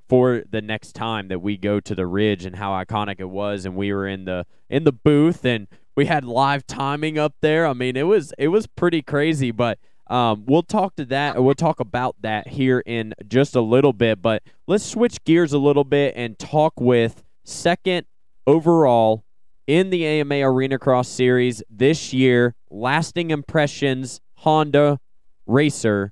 for 0.10 0.44
the 0.50 0.62
next 0.62 0.94
time 0.94 1.30
that 1.30 1.42
we 1.42 1.58
go 1.58 1.80
to 1.80 1.96
the 1.96 2.06
ridge 2.06 2.46
and 2.46 2.56
how 2.56 2.72
iconic 2.72 3.16
it 3.20 3.30
was 3.30 3.66
and 3.66 3.76
we 3.76 3.92
were 3.92 4.08
in 4.08 4.26
the 4.26 4.46
in 4.70 4.84
the 4.84 4.92
booth 4.92 5.46
and 5.46 5.68
we 5.96 6.06
had 6.06 6.24
live 6.24 6.68
timing 6.68 7.18
up 7.18 7.34
there 7.42 7.66
i 7.66 7.74
mean 7.74 7.96
it 7.96 8.04
was 8.04 8.34
it 8.38 8.50
was 8.50 8.68
pretty 8.68 9.02
crazy 9.02 9.50
but 9.50 9.80
um, 10.08 10.44
we'll 10.46 10.64
talk 10.64 10.96
to 10.96 11.06
that 11.06 11.42
we'll 11.42 11.54
talk 11.54 11.80
about 11.80 12.16
that 12.22 12.48
here 12.48 12.82
in 12.86 13.14
just 13.28 13.56
a 13.56 13.62
little 13.62 13.94
bit 13.94 14.22
but 14.22 14.44
let's 14.68 14.86
switch 14.86 15.24
gears 15.24 15.54
a 15.54 15.58
little 15.58 15.84
bit 15.84 16.14
and 16.16 16.38
talk 16.38 16.80
with 16.80 17.24
second 17.44 18.06
overall 18.46 19.24
in 19.68 19.90
the 19.90 20.06
ama 20.06 20.40
arena 20.42 20.78
cross 20.78 21.08
series 21.08 21.64
this 21.70 22.14
year 22.14 22.56
lasting 22.70 23.32
impressions 23.32 24.20
honda 24.38 25.00
racer 25.46 26.12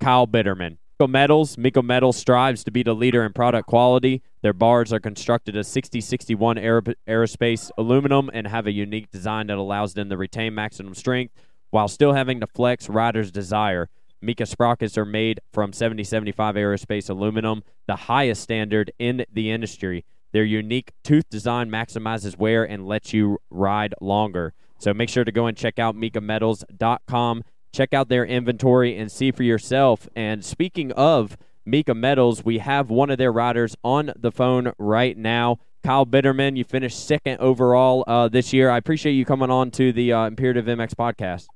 kyle 0.00 0.26
bitterman 0.26 0.76
Mika 1.00 1.10
Metals. 1.10 1.58
Mika 1.58 1.82
Metals 1.82 2.16
strives 2.16 2.62
to 2.64 2.70
be 2.70 2.84
the 2.84 2.94
leader 2.94 3.24
in 3.24 3.32
product 3.32 3.66
quality. 3.66 4.22
Their 4.42 4.52
bars 4.52 4.92
are 4.92 5.00
constructed 5.00 5.56
of 5.56 5.66
6061 5.66 6.56
aerospace 6.56 7.70
aluminum 7.76 8.30
and 8.32 8.46
have 8.46 8.66
a 8.66 8.72
unique 8.72 9.10
design 9.10 9.48
that 9.48 9.58
allows 9.58 9.94
them 9.94 10.08
to 10.08 10.16
retain 10.16 10.54
maximum 10.54 10.94
strength 10.94 11.34
while 11.74 11.88
still 11.88 12.12
having 12.12 12.38
the 12.38 12.46
flex 12.46 12.88
riders 12.88 13.32
desire. 13.32 13.88
Mika 14.22 14.46
sprockets 14.46 14.96
are 14.96 15.04
made 15.04 15.40
from 15.52 15.72
7075 15.72 16.54
aerospace 16.54 17.10
aluminum, 17.10 17.64
the 17.88 17.96
highest 17.96 18.44
standard 18.44 18.92
in 18.96 19.26
the 19.32 19.50
industry. 19.50 20.04
Their 20.30 20.44
unique 20.44 20.92
tooth 21.02 21.28
design 21.28 21.68
maximizes 21.68 22.38
wear 22.38 22.62
and 22.62 22.86
lets 22.86 23.12
you 23.12 23.38
ride 23.50 23.92
longer. 24.00 24.54
So 24.78 24.94
make 24.94 25.08
sure 25.08 25.24
to 25.24 25.32
go 25.32 25.46
and 25.46 25.56
check 25.56 25.80
out 25.80 25.96
MikaMetals.com 25.96 27.42
check 27.72 27.92
out 27.92 28.08
their 28.08 28.24
inventory 28.24 28.96
and 28.96 29.10
see 29.10 29.32
for 29.32 29.42
yourself. 29.42 30.08
And 30.14 30.44
speaking 30.44 30.92
of 30.92 31.36
Mika 31.66 31.92
Metals, 31.92 32.44
we 32.44 32.58
have 32.58 32.88
one 32.88 33.10
of 33.10 33.18
their 33.18 33.32
riders 33.32 33.74
on 33.82 34.12
the 34.16 34.30
phone 34.30 34.70
right 34.78 35.18
now. 35.18 35.58
Kyle 35.82 36.06
Bitterman, 36.06 36.56
you 36.56 36.62
finished 36.62 37.04
second 37.04 37.40
overall 37.40 38.04
uh, 38.06 38.28
this 38.28 38.52
year. 38.52 38.70
I 38.70 38.78
appreciate 38.78 39.14
you 39.14 39.24
coming 39.24 39.50
on 39.50 39.72
to 39.72 39.92
the 39.92 40.12
uh, 40.12 40.26
Imperative 40.26 40.66
MX 40.66 40.94
podcast. 40.94 41.46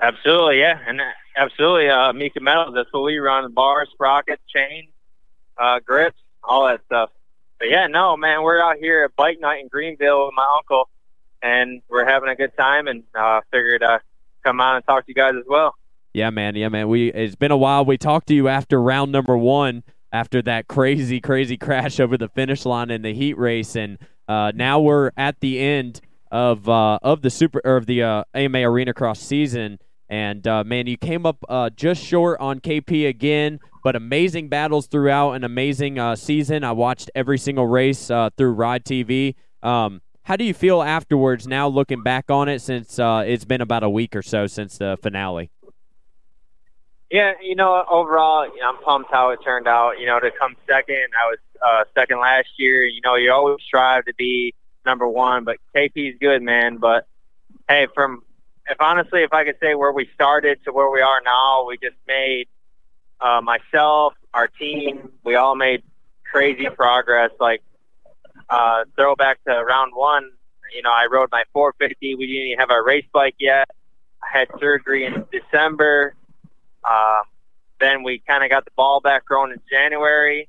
Absolutely, 0.00 0.60
yeah, 0.60 0.78
and 0.86 1.00
uh, 1.00 1.04
absolutely, 1.36 1.88
uh, 1.88 2.12
Mika 2.12 2.40
Metals. 2.40 2.74
That's 2.74 2.92
what 2.92 3.04
we 3.04 3.18
run: 3.18 3.52
bars, 3.52 3.88
sprockets, 3.92 4.42
chains, 4.48 4.88
uh, 5.56 5.80
grips, 5.80 6.18
all 6.42 6.66
that 6.66 6.80
stuff. 6.86 7.10
But 7.58 7.70
yeah, 7.70 7.86
no, 7.86 8.16
man, 8.16 8.42
we're 8.42 8.60
out 8.60 8.76
here 8.76 9.04
at 9.04 9.14
bike 9.16 9.38
night 9.40 9.60
in 9.60 9.68
Greenville 9.68 10.26
with 10.26 10.34
my 10.36 10.46
uncle, 10.56 10.88
and 11.42 11.80
we're 11.88 12.04
having 12.04 12.28
a 12.28 12.34
good 12.34 12.56
time. 12.56 12.88
And 12.88 13.04
uh, 13.14 13.40
figured 13.52 13.82
uh, 13.82 14.00
come 14.44 14.60
on 14.60 14.76
and 14.76 14.84
talk 14.84 15.06
to 15.06 15.10
you 15.10 15.14
guys 15.14 15.34
as 15.38 15.44
well. 15.48 15.74
Yeah, 16.12 16.30
man. 16.30 16.54
Yeah, 16.56 16.68
man. 16.68 16.88
We 16.88 17.12
it's 17.12 17.36
been 17.36 17.50
a 17.52 17.56
while. 17.56 17.84
We 17.84 17.96
talked 17.96 18.28
to 18.28 18.34
you 18.34 18.48
after 18.48 18.80
round 18.80 19.12
number 19.12 19.36
one, 19.36 19.84
after 20.12 20.42
that 20.42 20.66
crazy, 20.66 21.20
crazy 21.20 21.56
crash 21.58 22.00
over 22.00 22.18
the 22.18 22.28
finish 22.28 22.64
line 22.64 22.90
in 22.90 23.02
the 23.02 23.14
heat 23.14 23.38
race, 23.38 23.76
and 23.76 23.98
uh, 24.28 24.52
now 24.54 24.80
we're 24.80 25.12
at 25.16 25.40
the 25.40 25.60
end 25.60 26.00
of 26.30 26.68
uh, 26.68 26.98
of 27.02 27.22
the 27.22 27.30
super 27.30 27.60
or 27.64 27.76
of 27.76 27.86
the 27.86 28.02
uh, 28.02 28.24
AMA 28.34 28.58
Arena 28.58 28.94
Cross 28.94 29.20
season. 29.20 29.78
And 30.08 30.46
uh, 30.46 30.64
man, 30.64 30.86
you 30.86 30.96
came 30.96 31.24
up 31.26 31.44
uh, 31.48 31.70
just 31.70 32.02
short 32.04 32.38
on 32.40 32.60
KP 32.60 33.08
again, 33.08 33.58
but 33.82 33.96
amazing 33.96 34.48
battles 34.48 34.86
throughout, 34.86 35.32
an 35.32 35.44
amazing 35.44 35.98
uh, 35.98 36.14
season. 36.14 36.62
I 36.62 36.72
watched 36.72 37.10
every 37.14 37.38
single 37.38 37.66
race 37.66 38.08
through 38.08 38.52
Ride 38.52 38.84
TV. 38.84 39.34
Um, 39.62 40.02
how 40.24 40.36
do 40.36 40.44
you 40.44 40.54
feel 40.54 40.82
afterwards 40.82 41.46
now 41.46 41.68
looking 41.68 42.02
back 42.02 42.30
on 42.30 42.48
it 42.48 42.60
since 42.60 42.98
uh, 42.98 43.24
it's 43.26 43.44
been 43.44 43.60
about 43.60 43.82
a 43.82 43.90
week 43.90 44.16
or 44.16 44.22
so 44.22 44.46
since 44.46 44.78
the 44.78 44.98
finale? 45.02 45.50
Yeah, 47.10 47.32
you 47.42 47.54
know, 47.54 47.84
overall, 47.90 48.46
you 48.46 48.60
know, 48.60 48.70
I'm 48.70 48.82
pumped 48.82 49.12
how 49.12 49.30
it 49.30 49.40
turned 49.44 49.68
out. 49.68 50.00
You 50.00 50.06
know, 50.06 50.18
to 50.18 50.30
come 50.38 50.56
second, 50.66 51.08
I 51.22 51.26
was 51.26 51.38
uh, 51.64 51.84
second 51.94 52.20
last 52.20 52.48
year. 52.56 52.84
You 52.84 53.02
know, 53.04 53.16
you 53.16 53.30
always 53.32 53.58
strive 53.64 54.06
to 54.06 54.14
be 54.14 54.54
number 54.84 55.08
one, 55.08 55.44
but 55.44 55.56
KP's 55.74 56.18
good, 56.20 56.42
man. 56.42 56.78
But 56.78 57.06
hey, 57.68 57.86
from 57.94 58.22
if 58.68 58.80
honestly, 58.80 59.22
if 59.22 59.32
I 59.32 59.44
could 59.44 59.56
say 59.60 59.74
where 59.74 59.92
we 59.92 60.08
started 60.14 60.58
to 60.64 60.72
where 60.72 60.90
we 60.90 61.00
are 61.00 61.20
now, 61.24 61.66
we 61.66 61.76
just 61.78 61.96
made 62.06 62.46
uh, 63.20 63.40
myself, 63.42 64.14
our 64.32 64.48
team, 64.48 65.10
we 65.24 65.34
all 65.34 65.54
made 65.54 65.82
crazy 66.30 66.66
progress. 66.74 67.30
Like 67.38 67.62
uh, 68.48 68.84
throwback 68.96 69.42
to 69.44 69.52
round 69.52 69.92
one, 69.94 70.30
you 70.74 70.82
know, 70.82 70.90
I 70.90 71.06
rode 71.10 71.30
my 71.30 71.44
450. 71.52 72.14
We 72.14 72.26
didn't 72.26 72.46
even 72.46 72.58
have 72.58 72.70
our 72.70 72.84
race 72.84 73.06
bike 73.12 73.36
yet. 73.38 73.68
I 74.22 74.38
had 74.38 74.48
surgery 74.58 75.04
in 75.04 75.24
December. 75.30 76.14
Um, 76.88 77.22
then 77.80 78.02
we 78.02 78.22
kind 78.26 78.44
of 78.44 78.50
got 78.50 78.64
the 78.64 78.70
ball 78.76 79.00
back 79.00 79.24
growing 79.24 79.52
in 79.52 79.60
January. 79.70 80.48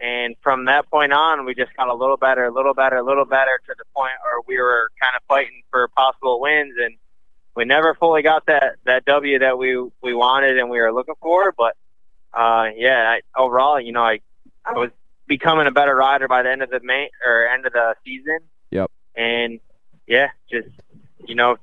And 0.00 0.34
from 0.42 0.64
that 0.64 0.90
point 0.90 1.12
on, 1.12 1.44
we 1.44 1.54
just 1.54 1.76
got 1.76 1.88
a 1.88 1.94
little 1.94 2.16
better, 2.16 2.44
a 2.44 2.52
little 2.52 2.74
better, 2.74 2.96
a 2.96 3.04
little 3.04 3.26
better 3.26 3.60
to 3.66 3.74
the 3.76 3.84
point 3.94 4.12
where 4.22 4.40
we 4.46 4.60
were 4.60 4.90
kind 5.00 5.14
of 5.14 5.22
fighting 5.28 5.62
for 5.70 5.88
possible 5.88 6.40
wins. 6.40 6.74
And 6.82 6.96
we 7.54 7.66
never 7.66 7.94
fully 7.94 8.22
got 8.22 8.46
that, 8.46 8.76
that 8.86 9.04
W 9.04 9.38
that 9.40 9.58
we, 9.58 9.76
we 10.02 10.14
wanted 10.14 10.58
and 10.58 10.70
we 10.70 10.80
were 10.80 10.92
looking 10.92 11.16
for. 11.20 11.52
But, 11.56 11.76
uh, 12.32 12.68
yeah, 12.76 13.16
I, 13.16 13.38
overall, 13.38 13.78
you 13.78 13.92
know, 13.92 14.02
I, 14.02 14.20
I 14.64 14.72
was 14.72 14.90
becoming 15.26 15.66
a 15.66 15.70
better 15.70 15.94
rider 15.94 16.28
by 16.28 16.42
the 16.42 16.50
end 16.50 16.62
of 16.62 16.70
the 16.70 16.80
main 16.82 17.08
or 17.24 17.46
end 17.46 17.66
of 17.66 17.72
the 17.72 17.94
season. 18.04 18.38
Yep. 18.70 18.90
And 19.14 19.60
yeah, 20.06 20.28
just 20.50 20.68
you 21.26 21.34
know, 21.34 21.56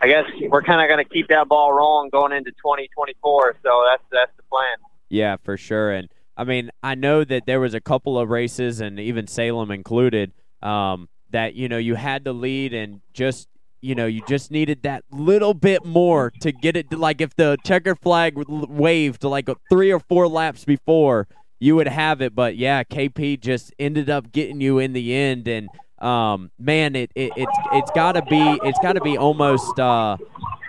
I 0.00 0.06
guess 0.06 0.24
we're 0.48 0.62
kind 0.62 0.80
of 0.80 0.88
going 0.88 1.04
to 1.04 1.10
keep 1.10 1.28
that 1.28 1.48
ball 1.48 1.72
rolling 1.72 2.10
going 2.10 2.32
into 2.32 2.50
2024. 2.50 3.56
So 3.62 3.84
that's 3.88 4.02
that's 4.12 4.36
the 4.36 4.42
plan. 4.44 4.76
Yeah, 5.08 5.36
for 5.42 5.56
sure. 5.56 5.90
And 5.90 6.08
I 6.36 6.44
mean, 6.44 6.70
I 6.82 6.94
know 6.94 7.24
that 7.24 7.46
there 7.46 7.60
was 7.60 7.74
a 7.74 7.80
couple 7.80 8.18
of 8.18 8.30
races, 8.30 8.80
and 8.80 8.98
even 8.98 9.26
Salem 9.26 9.70
included, 9.70 10.32
um, 10.62 11.08
that 11.30 11.54
you 11.54 11.68
know 11.68 11.78
you 11.78 11.94
had 11.94 12.24
the 12.24 12.32
lead 12.32 12.72
and 12.72 13.00
just 13.12 13.48
you 13.80 13.94
know 13.94 14.06
you 14.06 14.22
just 14.28 14.50
needed 14.50 14.82
that 14.82 15.04
little 15.10 15.54
bit 15.54 15.84
more 15.84 16.32
to 16.40 16.52
get 16.52 16.76
it. 16.76 16.90
To, 16.90 16.96
like 16.96 17.20
if 17.20 17.34
the 17.36 17.56
checker 17.64 17.94
flag 17.94 18.34
waved 18.48 19.24
like 19.24 19.48
three 19.70 19.92
or 19.92 20.00
four 20.00 20.28
laps 20.28 20.64
before, 20.64 21.28
you 21.58 21.76
would 21.76 21.88
have 21.88 22.20
it. 22.22 22.34
But 22.34 22.56
yeah, 22.56 22.84
KP 22.84 23.40
just 23.40 23.72
ended 23.78 24.08
up 24.08 24.32
getting 24.32 24.60
you 24.60 24.78
in 24.78 24.92
the 24.92 25.14
end, 25.14 25.48
and 25.48 25.68
um, 25.98 26.50
man, 26.58 26.96
it, 26.96 27.12
it 27.14 27.32
it's 27.36 27.58
it's 27.72 27.90
got 27.92 28.12
to 28.12 28.22
be 28.22 28.58
it's 28.64 28.78
got 28.80 28.94
to 28.94 29.00
be 29.00 29.16
almost 29.16 29.78
uh, 29.78 30.16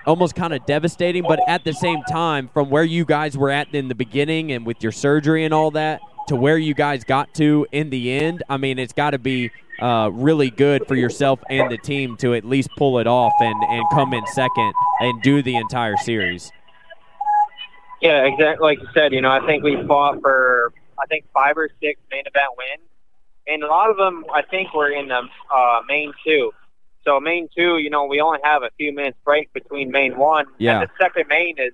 almost 0.05 0.35
kind 0.35 0.53
of 0.53 0.65
devastating. 0.65 1.23
But 1.23 1.39
at 1.47 1.63
the 1.63 1.73
same 1.73 2.01
time, 2.03 2.49
from 2.53 2.69
where 2.69 2.83
you 2.83 3.05
guys 3.05 3.37
were 3.37 3.49
at 3.49 3.73
in 3.73 3.87
the 3.87 3.95
beginning 3.95 4.51
and 4.51 4.65
with 4.65 4.81
your 4.83 4.91
surgery 4.91 5.45
and 5.45 5.53
all 5.53 5.71
that 5.71 6.01
to 6.27 6.35
where 6.35 6.57
you 6.57 6.73
guys 6.73 7.03
got 7.03 7.33
to 7.35 7.67
in 7.71 7.89
the 7.89 8.11
end, 8.11 8.43
I 8.49 8.57
mean, 8.57 8.79
it's 8.79 8.93
got 8.93 9.11
to 9.11 9.19
be 9.19 9.51
uh, 9.79 10.09
really 10.13 10.49
good 10.49 10.87
for 10.87 10.95
yourself 10.95 11.39
and 11.49 11.71
the 11.71 11.77
team 11.77 12.15
to 12.17 12.33
at 12.33 12.45
least 12.45 12.69
pull 12.77 12.99
it 12.99 13.07
off 13.07 13.33
and, 13.39 13.63
and 13.63 13.83
come 13.91 14.13
in 14.13 14.25
second 14.27 14.73
and 14.99 15.21
do 15.21 15.41
the 15.41 15.55
entire 15.55 15.97
series. 15.97 16.51
Yeah, 18.01 18.25
exactly. 18.25 18.63
Like 18.65 18.81
you 18.81 18.87
said, 18.93 19.13
you 19.13 19.21
know, 19.21 19.31
I 19.31 19.45
think 19.45 19.63
we 19.63 19.81
fought 19.87 20.21
for 20.21 20.73
I 21.01 21.05
think 21.07 21.25
five 21.33 21.57
or 21.57 21.69
six 21.81 21.99
main 22.11 22.23
event 22.25 22.51
wins, 22.57 22.89
and 23.47 23.63
a 23.63 23.67
lot 23.67 23.89
of 23.89 23.97
them 23.97 24.25
I 24.33 24.41
think 24.41 24.73
were 24.73 24.91
in 24.91 25.07
the 25.07 25.21
uh, 25.53 25.81
main 25.87 26.13
two. 26.25 26.51
So 27.05 27.19
main 27.19 27.49
two, 27.55 27.77
you 27.77 27.89
know, 27.89 28.05
we 28.05 28.21
only 28.21 28.39
have 28.43 28.63
a 28.63 28.69
few 28.77 28.93
minutes 28.93 29.17
break 29.25 29.51
between 29.53 29.91
main 29.91 30.17
one. 30.17 30.45
Yeah. 30.57 30.81
And 30.81 30.89
the 30.89 31.03
second 31.03 31.27
main 31.27 31.55
is, 31.57 31.73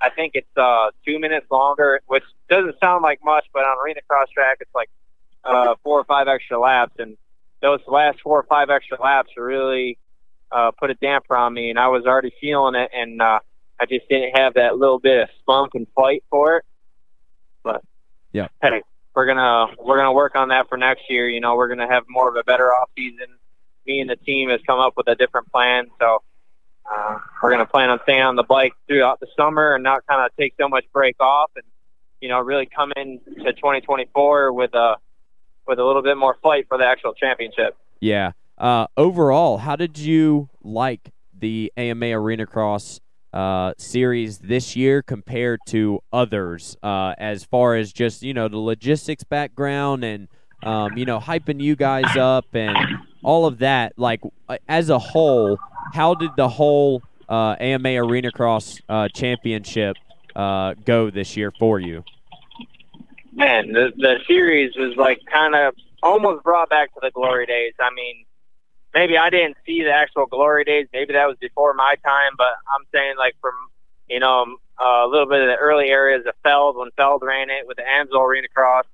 I 0.00 0.10
think 0.10 0.32
it's 0.34 0.56
uh, 0.56 0.90
two 1.06 1.18
minutes 1.18 1.46
longer, 1.50 2.00
which 2.06 2.24
doesn't 2.50 2.78
sound 2.80 3.02
like 3.02 3.20
much, 3.24 3.46
but 3.52 3.60
on 3.60 3.78
arena 3.82 4.00
cross 4.06 4.28
track, 4.30 4.58
it's 4.60 4.74
like 4.74 4.90
uh, 5.44 5.74
four 5.82 6.00
or 6.00 6.04
five 6.04 6.28
extra 6.28 6.58
laps, 6.58 6.92
and 6.98 7.16
those 7.62 7.80
last 7.86 8.20
four 8.20 8.38
or 8.38 8.42
five 8.42 8.68
extra 8.68 9.00
laps 9.00 9.30
really 9.36 9.96
uh, 10.52 10.70
put 10.72 10.90
a 10.90 10.94
damper 10.94 11.36
on 11.36 11.54
me, 11.54 11.70
and 11.70 11.78
I 11.78 11.88
was 11.88 12.04
already 12.04 12.32
feeling 12.40 12.74
it, 12.74 12.90
and 12.94 13.22
uh, 13.22 13.40
I 13.80 13.86
just 13.86 14.08
didn't 14.08 14.36
have 14.36 14.54
that 14.54 14.76
little 14.76 14.98
bit 14.98 15.22
of 15.22 15.28
spunk 15.40 15.74
and 15.74 15.86
fight 15.94 16.24
for 16.30 16.58
it. 16.58 16.64
But 17.62 17.82
yeah. 18.32 18.48
Hey, 18.60 18.82
we're 19.14 19.26
gonna 19.26 19.74
we're 19.78 19.96
gonna 19.96 20.12
work 20.12 20.36
on 20.36 20.48
that 20.48 20.68
for 20.68 20.76
next 20.76 21.04
year. 21.08 21.28
You 21.28 21.40
know, 21.40 21.56
we're 21.56 21.68
gonna 21.68 21.88
have 21.88 22.04
more 22.08 22.28
of 22.28 22.36
a 22.36 22.44
better 22.44 22.68
off 22.68 22.90
season. 22.96 23.26
Me 23.86 24.00
and 24.00 24.10
the 24.10 24.16
team 24.16 24.50
has 24.50 24.60
come 24.66 24.78
up 24.78 24.94
with 24.96 25.08
a 25.08 25.14
different 25.14 25.50
plan, 25.52 25.86
so 25.98 26.22
uh, 26.90 27.18
we're 27.42 27.50
gonna 27.50 27.66
plan 27.66 27.90
on 27.90 27.98
staying 28.02 28.22
on 28.22 28.36
the 28.36 28.42
bike 28.42 28.72
throughout 28.86 29.20
the 29.20 29.26
summer 29.36 29.74
and 29.74 29.84
not 29.84 30.06
kind 30.06 30.24
of 30.24 30.36
take 30.36 30.54
so 30.60 30.68
much 30.68 30.84
break 30.92 31.16
off, 31.20 31.50
and 31.56 31.64
you 32.20 32.28
know, 32.28 32.40
really 32.40 32.66
come 32.66 32.92
into 32.96 33.20
2024 33.36 34.52
with 34.52 34.74
a 34.74 34.96
with 35.66 35.78
a 35.78 35.84
little 35.84 36.02
bit 36.02 36.16
more 36.16 36.36
fight 36.42 36.66
for 36.68 36.78
the 36.78 36.84
actual 36.84 37.12
championship. 37.14 37.76
Yeah. 38.00 38.32
Uh, 38.56 38.86
overall, 38.96 39.58
how 39.58 39.76
did 39.76 39.98
you 39.98 40.48
like 40.62 41.12
the 41.36 41.72
AMA 41.76 42.06
Arena 42.06 42.46
Cross 42.46 43.00
uh, 43.32 43.74
series 43.76 44.38
this 44.38 44.74
year 44.76 45.02
compared 45.02 45.60
to 45.66 46.00
others 46.12 46.76
uh, 46.82 47.14
as 47.18 47.44
far 47.44 47.74
as 47.74 47.92
just 47.92 48.22
you 48.22 48.32
know 48.32 48.48
the 48.48 48.56
logistics 48.56 49.24
background 49.24 50.04
and 50.04 50.28
um, 50.62 50.96
you 50.96 51.04
know 51.04 51.20
hyping 51.20 51.60
you 51.60 51.76
guys 51.76 52.16
up 52.16 52.46
and 52.54 52.74
all 53.22 53.46
of 53.46 53.58
that 53.58 53.92
like 53.96 54.20
as 54.68 54.90
a 54.90 54.98
whole 54.98 55.58
how 55.94 56.14
did 56.14 56.30
the 56.36 56.48
whole 56.48 57.02
uh, 57.28 57.56
AMA 57.58 57.88
Arena 57.96 58.30
Cross 58.30 58.80
uh, 58.88 59.08
championship 59.08 59.96
uh, 60.34 60.74
go 60.84 61.10
this 61.10 61.36
year 61.36 61.52
for 61.58 61.80
you 61.80 62.04
man 63.32 63.72
the, 63.72 63.92
the 63.96 64.16
series 64.26 64.74
was 64.76 64.96
like 64.96 65.20
kind 65.30 65.54
of 65.54 65.74
almost 66.02 66.42
brought 66.44 66.68
back 66.68 66.92
to 66.94 67.00
the 67.02 67.10
glory 67.10 67.46
days 67.46 67.72
I 67.80 67.90
mean 67.94 68.26
maybe 68.96 69.18
I 69.18 69.28
didn't 69.28 69.58
see 69.66 69.82
the 69.82 69.92
actual 69.92 70.24
glory 70.24 70.64
days. 70.64 70.88
Maybe 70.92 71.12
that 71.12 71.26
was 71.26 71.36
before 71.38 71.74
my 71.74 71.96
time, 72.02 72.32
but 72.38 72.54
I'm 72.66 72.86
saying 72.92 73.14
like 73.18 73.36
from 73.40 73.52
you 74.08 74.18
know 74.18 74.56
a 74.82 75.06
little 75.06 75.28
bit 75.28 75.42
of 75.42 75.48
the 75.48 75.56
early 75.56 75.88
areas 75.88 76.24
of 76.26 76.34
Feld 76.42 76.76
when 76.76 76.90
Feld 76.96 77.22
ran 77.22 77.50
it 77.50 77.66
with 77.68 77.76
the 77.76 77.82
Amsoil 77.82 78.26
Arena 78.26 78.48
Cross. 78.48 78.86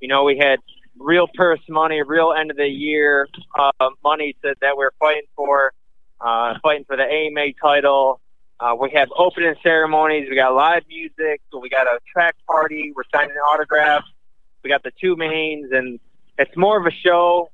You 0.00 0.08
know, 0.08 0.22
we 0.22 0.38
had 0.38 0.60
real 0.98 1.28
purse 1.34 1.60
money, 1.68 2.02
real 2.02 2.34
end 2.38 2.50
of 2.50 2.56
the 2.56 2.66
year 2.66 3.28
uh, 3.58 3.90
money 4.02 4.36
to, 4.42 4.54
that 4.60 4.76
we 4.76 4.84
are 4.84 4.92
fighting 4.98 5.28
for, 5.36 5.72
uh, 6.20 6.54
fighting 6.62 6.84
for 6.84 6.96
the 6.96 7.04
AMA 7.04 7.52
title. 7.60 8.20
Uh, 8.60 8.74
we 8.78 8.90
have 8.90 9.08
opening 9.16 9.54
ceremonies. 9.62 10.26
We 10.28 10.36
got 10.36 10.54
live 10.54 10.82
music. 10.88 11.40
So 11.50 11.58
we 11.60 11.68
got 11.68 11.86
a 11.86 12.00
track 12.12 12.36
party. 12.46 12.92
We're 12.94 13.04
signing 13.14 13.36
autographs. 13.36 14.06
We 14.64 14.70
got 14.70 14.82
the 14.82 14.90
two 15.00 15.14
mains, 15.14 15.70
and 15.70 16.00
it's 16.38 16.56
more 16.56 16.78
of 16.78 16.86
a 16.86 16.90
show. 16.90 17.50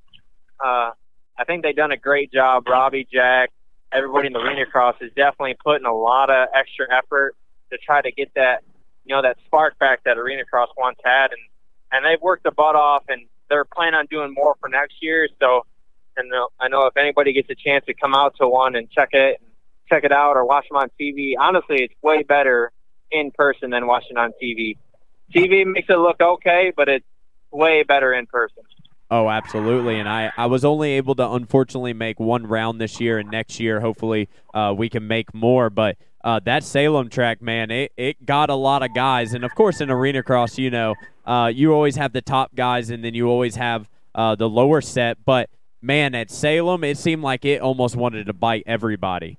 Uh, 0.65 0.91
I 1.37 1.45
think 1.47 1.63
they've 1.63 1.77
done 1.77 1.93
a 1.93 1.97
great 1.97 2.33
job. 2.33 2.67
Robbie, 2.67 3.07
Jack, 3.13 3.51
everybody 3.93 4.29
in 4.29 4.33
the 4.33 4.39
arena 4.39 4.65
cross 4.65 4.97
is 5.01 5.11
definitely 5.15 5.57
putting 5.63 5.87
a 5.87 5.95
lot 5.95 6.31
of 6.31 6.49
extra 6.55 6.87
effort 6.91 7.37
to 7.71 7.79
try 7.79 8.01
to 8.01 8.11
get 8.11 8.33
that, 8.35 8.63
you 9.05 9.15
know, 9.15 9.21
that 9.21 9.37
spark 9.45 9.79
back 9.79 10.05
that 10.05 10.17
arena 10.17 10.45
cross 10.45 10.71
once 10.79 10.99
had, 11.05 11.33
and 11.33 11.41
and 11.93 12.05
they've 12.05 12.21
worked 12.21 12.45
the 12.45 12.51
butt 12.51 12.75
off, 12.75 13.05
and 13.09 13.27
they're 13.55 13.65
planning 13.65 13.95
on 13.95 14.07
doing 14.07 14.35
more 14.35 14.57
for 14.59 14.69
next 14.69 14.97
year. 15.01 15.29
So, 15.41 15.65
and 16.17 16.31
I 16.61 16.67
know 16.69 16.87
if 16.87 16.97
anybody 16.97 17.33
gets 17.33 17.49
a 17.51 17.55
chance 17.55 17.85
to 17.87 17.95
come 17.95 18.15
out 18.15 18.35
to 18.41 18.49
one 18.49 18.75
and 18.75 18.91
check 18.91 19.11
it, 19.13 19.41
check 19.89 20.03
it 20.03 20.11
out, 20.11 20.37
or 20.37 20.45
watch 20.45 20.67
them 20.69 20.77
on 20.77 20.91
TV, 21.01 21.35
honestly, 21.39 21.85
it's 21.85 21.95
way 22.03 22.25
better 22.25 22.73
in 23.13 23.31
person 23.31 23.71
than 23.71 23.87
watching 23.87 24.17
on 24.17 24.33
TV. 24.43 24.77
TV 25.35 25.65
makes 25.65 25.89
it 25.89 25.99
look 25.99 26.21
okay, 26.21 26.73
but 26.77 26.89
it's 26.89 27.07
way 27.53 27.85
better 27.85 28.13
in 28.13 28.27
person. 28.27 28.65
Oh, 29.11 29.29
absolutely. 29.29 30.01
And 30.01 30.09
I, 30.09 30.33
I 30.37 30.47
was 30.47 30.65
only 30.65 30.93
able 30.93 31.15
to 31.17 31.31
unfortunately 31.31 31.93
make 31.93 32.19
one 32.19 32.47
round 32.47 32.81
this 32.81 33.01
year, 33.01 33.19
and 33.19 33.31
next 33.31 33.61
year, 33.61 33.81
hopefully, 33.81 34.29
uh, 34.53 34.75
we 34.77 34.89
can 34.89 35.07
make 35.07 35.33
more. 35.33 35.71
But 35.71 35.97
uh, 36.25 36.41
that 36.45 36.65
Salem 36.65 37.11
track, 37.11 37.43
man, 37.43 37.71
it, 37.71 37.93
it 37.97 38.25
got 38.25 38.49
a 38.49 38.55
lot 38.55 38.83
of 38.83 38.95
guys. 38.95 39.35
And 39.35 39.45
of 39.45 39.55
course, 39.55 39.81
in 39.81 39.91
Arena 39.91 40.23
Cross, 40.23 40.59
you 40.59 40.71
know, 40.71 40.95
uh, 41.27 41.53
you 41.55 41.73
always 41.73 41.97
have 41.97 42.13
the 42.13 42.23
top 42.23 42.55
guys, 42.55 42.89
and 42.89 43.05
then 43.05 43.15
you 43.15 43.29
always 43.29 43.57
have 43.57 43.89
uh, 44.15 44.35
the 44.35 44.49
lower 44.49 44.81
set. 44.81 45.23
But 45.25 45.51
man, 45.83 46.15
at 46.15 46.31
Salem, 46.31 46.83
it 46.83 46.97
seemed 46.97 47.23
like 47.23 47.45
it 47.45 47.61
almost 47.61 47.95
wanted 47.95 48.27
to 48.27 48.33
bite 48.33 48.65
everybody. 48.67 49.39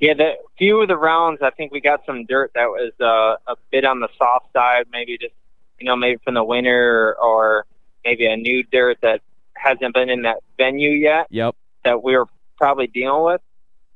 Yeah, 0.00 0.14
the 0.14 0.32
few 0.58 0.82
of 0.82 0.88
the 0.88 0.96
rounds, 0.96 1.42
I 1.42 1.50
think 1.50 1.72
we 1.72 1.80
got 1.80 2.04
some 2.04 2.24
dirt 2.24 2.52
that 2.54 2.66
was 2.66 2.92
uh, 3.00 3.52
a 3.52 3.56
bit 3.70 3.84
on 3.84 4.00
the 4.00 4.08
soft 4.18 4.52
side, 4.52 4.86
maybe 4.92 5.16
just 5.16 5.34
you 5.78 5.86
know, 5.86 5.94
maybe 5.94 6.20
from 6.24 6.34
the 6.34 6.44
winter 6.44 7.16
or 7.22 7.66
maybe 8.04 8.26
a 8.26 8.36
new 8.36 8.64
dirt 8.64 8.98
that 9.02 9.20
hasn't 9.54 9.94
been 9.94 10.10
in 10.10 10.22
that 10.22 10.38
venue 10.56 10.90
yet. 10.90 11.28
Yep. 11.30 11.54
That 11.84 12.02
we 12.02 12.16
were 12.16 12.26
probably 12.56 12.88
dealing 12.88 13.24
with. 13.24 13.40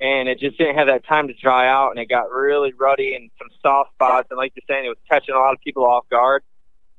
And 0.03 0.29
it 0.29 0.41
just 0.41 0.59
didn't 0.59 0.75
have 0.75 0.89
that 0.89 1.07
time 1.07 1.29
to 1.29 1.35
dry 1.35 1.69
out, 1.69 1.91
and 1.91 1.99
it 2.01 2.09
got 2.09 2.29
really 2.29 2.73
ruddy 2.73 3.15
and 3.15 3.31
some 3.39 3.47
soft 3.63 3.93
spots. 3.95 4.27
And 4.31 4.37
like 4.37 4.53
you're 4.57 4.65
saying, 4.69 4.85
it 4.85 4.89
was 4.89 4.99
catching 5.09 5.33
a 5.33 5.39
lot 5.39 5.53
of 5.53 5.61
people 5.61 5.87
off 5.87 6.09
guard. 6.11 6.43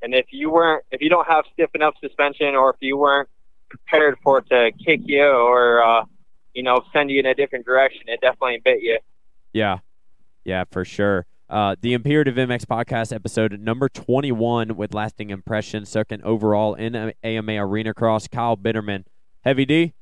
And 0.02 0.16
if 0.16 0.28
you 0.32 0.50
weren't, 0.50 0.86
if 0.90 1.02
you 1.02 1.10
don't 1.10 1.28
have 1.28 1.44
stiff 1.52 1.70
enough 1.76 1.96
suspension, 2.00 2.56
or 2.56 2.70
if 2.70 2.78
you 2.80 2.96
weren't 2.96 3.28
prepared 3.70 4.16
for 4.24 4.38
it 4.38 4.48
to 4.50 4.72
kick 4.86 5.02
you, 5.04 5.26
or 5.26 5.84
uh, 5.84 6.06
you 6.54 6.64
know, 6.64 6.82
send 6.94 7.12
you 7.12 7.20
in 7.20 7.26
a 7.26 7.36
different 7.36 7.66
direction, 7.66 8.04
it 8.08 8.22
definitely 8.22 8.62
bit 8.64 8.82
you. 8.82 9.00
Yeah, 9.52 9.80
yeah, 10.46 10.64
for 10.72 10.86
sure. 10.86 11.26
Uh, 11.50 11.76
the 11.82 11.94
Imperative 11.94 12.36
MX 12.36 12.66
podcast 12.66 13.14
episode 13.14 13.60
number 13.60 13.90
21 13.90 14.78
with 14.78 14.94
lasting 14.94 15.30
impressions, 15.30 15.90
second 15.90 16.24
overall 16.24 16.74
in 16.74 17.14
AMA 17.22 17.54
Arena 17.56 17.94
Cross. 17.94 18.30
Kyle 18.30 18.56
Bitterman, 18.56 19.04
Heavy 19.42 19.66
D. 19.66 19.94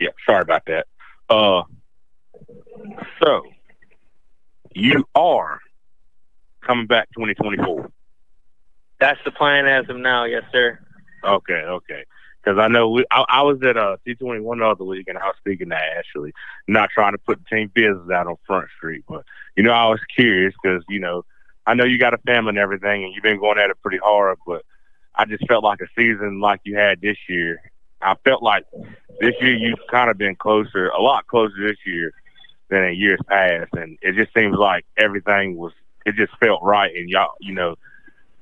Yeah, 0.00 0.10
sorry 0.26 0.42
about 0.42 0.62
that. 0.66 0.86
Uh, 1.28 1.62
so 3.22 3.42
you 4.74 5.04
are 5.14 5.60
coming 6.62 6.86
back 6.86 7.08
2024. 7.16 7.90
That's 9.00 9.20
the 9.24 9.30
plan 9.30 9.66
as 9.66 9.88
of 9.88 9.96
now, 9.96 10.24
yes, 10.24 10.42
sir. 10.52 10.78
Okay, 11.24 11.54
okay 11.54 12.04
because 12.46 12.60
I 12.60 12.68
know 12.68 12.90
we, 12.90 13.04
I, 13.10 13.24
I 13.28 13.42
was 13.42 13.58
at 13.62 13.76
a 13.76 13.98
C21 14.06 14.62
other 14.62 14.84
league 14.84 15.08
and 15.08 15.18
I 15.18 15.26
was 15.26 15.34
speaking 15.38 15.70
to 15.70 15.76
Ashley, 15.76 16.32
not 16.68 16.90
trying 16.90 17.12
to 17.12 17.18
put 17.18 17.44
team 17.46 17.70
business 17.74 18.08
out 18.12 18.28
on 18.28 18.36
Front 18.46 18.68
Street, 18.76 19.04
but 19.08 19.24
you 19.56 19.64
know 19.64 19.72
I 19.72 19.88
was 19.88 20.00
curious 20.16 20.54
because 20.62 20.84
you 20.88 21.00
know 21.00 21.24
I 21.66 21.74
know 21.74 21.84
you 21.84 21.98
got 21.98 22.14
a 22.14 22.18
family 22.18 22.50
and 22.50 22.58
everything, 22.58 23.04
and 23.04 23.12
you've 23.12 23.24
been 23.24 23.40
going 23.40 23.58
at 23.58 23.70
it 23.70 23.82
pretty 23.82 23.98
hard, 23.98 24.38
but 24.46 24.62
I 25.14 25.24
just 25.24 25.46
felt 25.48 25.64
like 25.64 25.80
a 25.80 25.88
season 25.98 26.40
like 26.40 26.60
you 26.64 26.76
had 26.76 27.00
this 27.00 27.16
year. 27.28 27.60
I 28.02 28.14
felt 28.24 28.42
like 28.42 28.64
this 29.20 29.34
year 29.40 29.54
you've 29.54 29.78
kind 29.90 30.10
of 30.10 30.18
been 30.18 30.36
closer, 30.36 30.88
a 30.88 31.00
lot 31.00 31.26
closer 31.26 31.54
this 31.66 31.78
year 31.86 32.12
than 32.68 32.84
in 32.84 32.94
years 32.96 33.20
past, 33.28 33.72
and 33.74 33.98
it 34.02 34.14
just 34.14 34.34
seems 34.34 34.56
like 34.56 34.84
everything 34.96 35.56
was. 35.56 35.72
It 36.04 36.14
just 36.14 36.32
felt 36.38 36.62
right, 36.62 36.94
and 36.94 37.10
y'all, 37.10 37.32
you 37.40 37.52
know, 37.52 37.76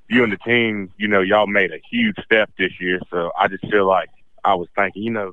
you 0.08 0.22
and 0.22 0.32
the 0.32 0.36
team, 0.38 0.92
you 0.98 1.08
know, 1.08 1.22
y'all 1.22 1.46
made 1.46 1.72
a 1.72 1.80
huge 1.90 2.16
step 2.24 2.50
this 2.58 2.72
year. 2.78 3.00
So 3.10 3.30
I 3.38 3.48
just 3.48 3.66
feel 3.70 3.86
like 3.86 4.10
I 4.44 4.54
was 4.54 4.68
thinking, 4.76 5.02
you 5.02 5.10
know, 5.10 5.32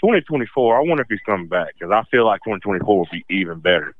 2024. 0.00 0.76
I 0.76 0.80
wonder 0.80 1.02
if 1.02 1.08
he's 1.08 1.20
coming 1.24 1.48
back 1.48 1.74
because 1.78 1.92
I 1.92 2.02
feel 2.10 2.26
like 2.26 2.40
2024 2.40 2.98
will 2.98 3.08
be 3.10 3.24
even 3.30 3.60
better. 3.60 3.94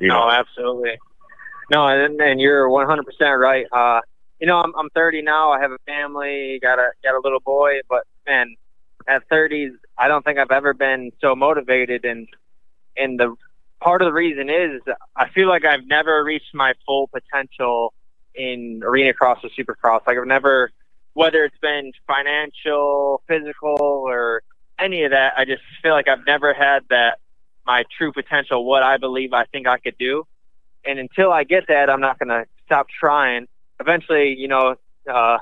You 0.00 0.08
know? 0.08 0.26
No, 0.26 0.30
absolutely. 0.30 0.98
No, 1.70 1.86
and, 1.86 2.20
and 2.20 2.40
you're 2.40 2.68
100 2.68 3.04
percent 3.04 3.38
right. 3.38 3.66
Uh, 3.70 4.00
you 4.40 4.46
know, 4.46 4.58
I'm 4.58 4.72
I'm 4.76 4.90
30 4.90 5.22
now. 5.22 5.52
I 5.52 5.60
have 5.60 5.70
a 5.70 5.78
family, 5.86 6.58
got 6.60 6.78
a 6.78 6.90
got 7.02 7.14
a 7.14 7.20
little 7.22 7.40
boy, 7.40 7.80
but 7.88 8.02
man, 8.26 8.56
at 9.06 9.28
30s, 9.28 9.72
I 9.98 10.08
don't 10.08 10.24
think 10.24 10.38
I've 10.38 10.50
ever 10.50 10.74
been 10.74 11.12
so 11.20 11.34
motivated. 11.34 12.04
And 12.04 12.28
and 12.96 13.18
the 13.18 13.34
part 13.80 14.02
of 14.02 14.06
the 14.06 14.12
reason 14.12 14.48
is 14.48 14.80
I 15.16 15.28
feel 15.30 15.48
like 15.48 15.64
I've 15.64 15.86
never 15.86 16.22
reached 16.24 16.54
my 16.54 16.74
full 16.86 17.08
potential 17.08 17.92
in 18.34 18.82
arena 18.84 19.12
cross 19.12 19.38
or 19.44 19.50
supercross. 19.50 20.00
Like 20.06 20.18
I've 20.18 20.26
never, 20.26 20.70
whether 21.12 21.44
it's 21.44 21.58
been 21.60 21.92
financial, 22.06 23.22
physical, 23.28 23.76
or 23.80 24.42
any 24.78 25.04
of 25.04 25.12
that, 25.12 25.34
I 25.36 25.44
just 25.44 25.62
feel 25.82 25.92
like 25.92 26.08
I've 26.08 26.26
never 26.26 26.52
had 26.52 26.80
that 26.90 27.18
my 27.66 27.84
true 27.96 28.12
potential, 28.12 28.64
what 28.64 28.82
I 28.82 28.98
believe 28.98 29.32
I 29.32 29.44
think 29.44 29.66
I 29.66 29.78
could 29.78 29.96
do. 29.98 30.26
And 30.84 30.98
until 30.98 31.32
I 31.32 31.44
get 31.44 31.68
that, 31.68 31.88
I'm 31.88 32.00
not 32.00 32.18
going 32.18 32.28
to 32.28 32.44
stop 32.66 32.86
trying. 33.00 33.46
Eventually, 33.80 34.34
you 34.36 34.48
know, 34.48 34.74
uh, 35.10 35.38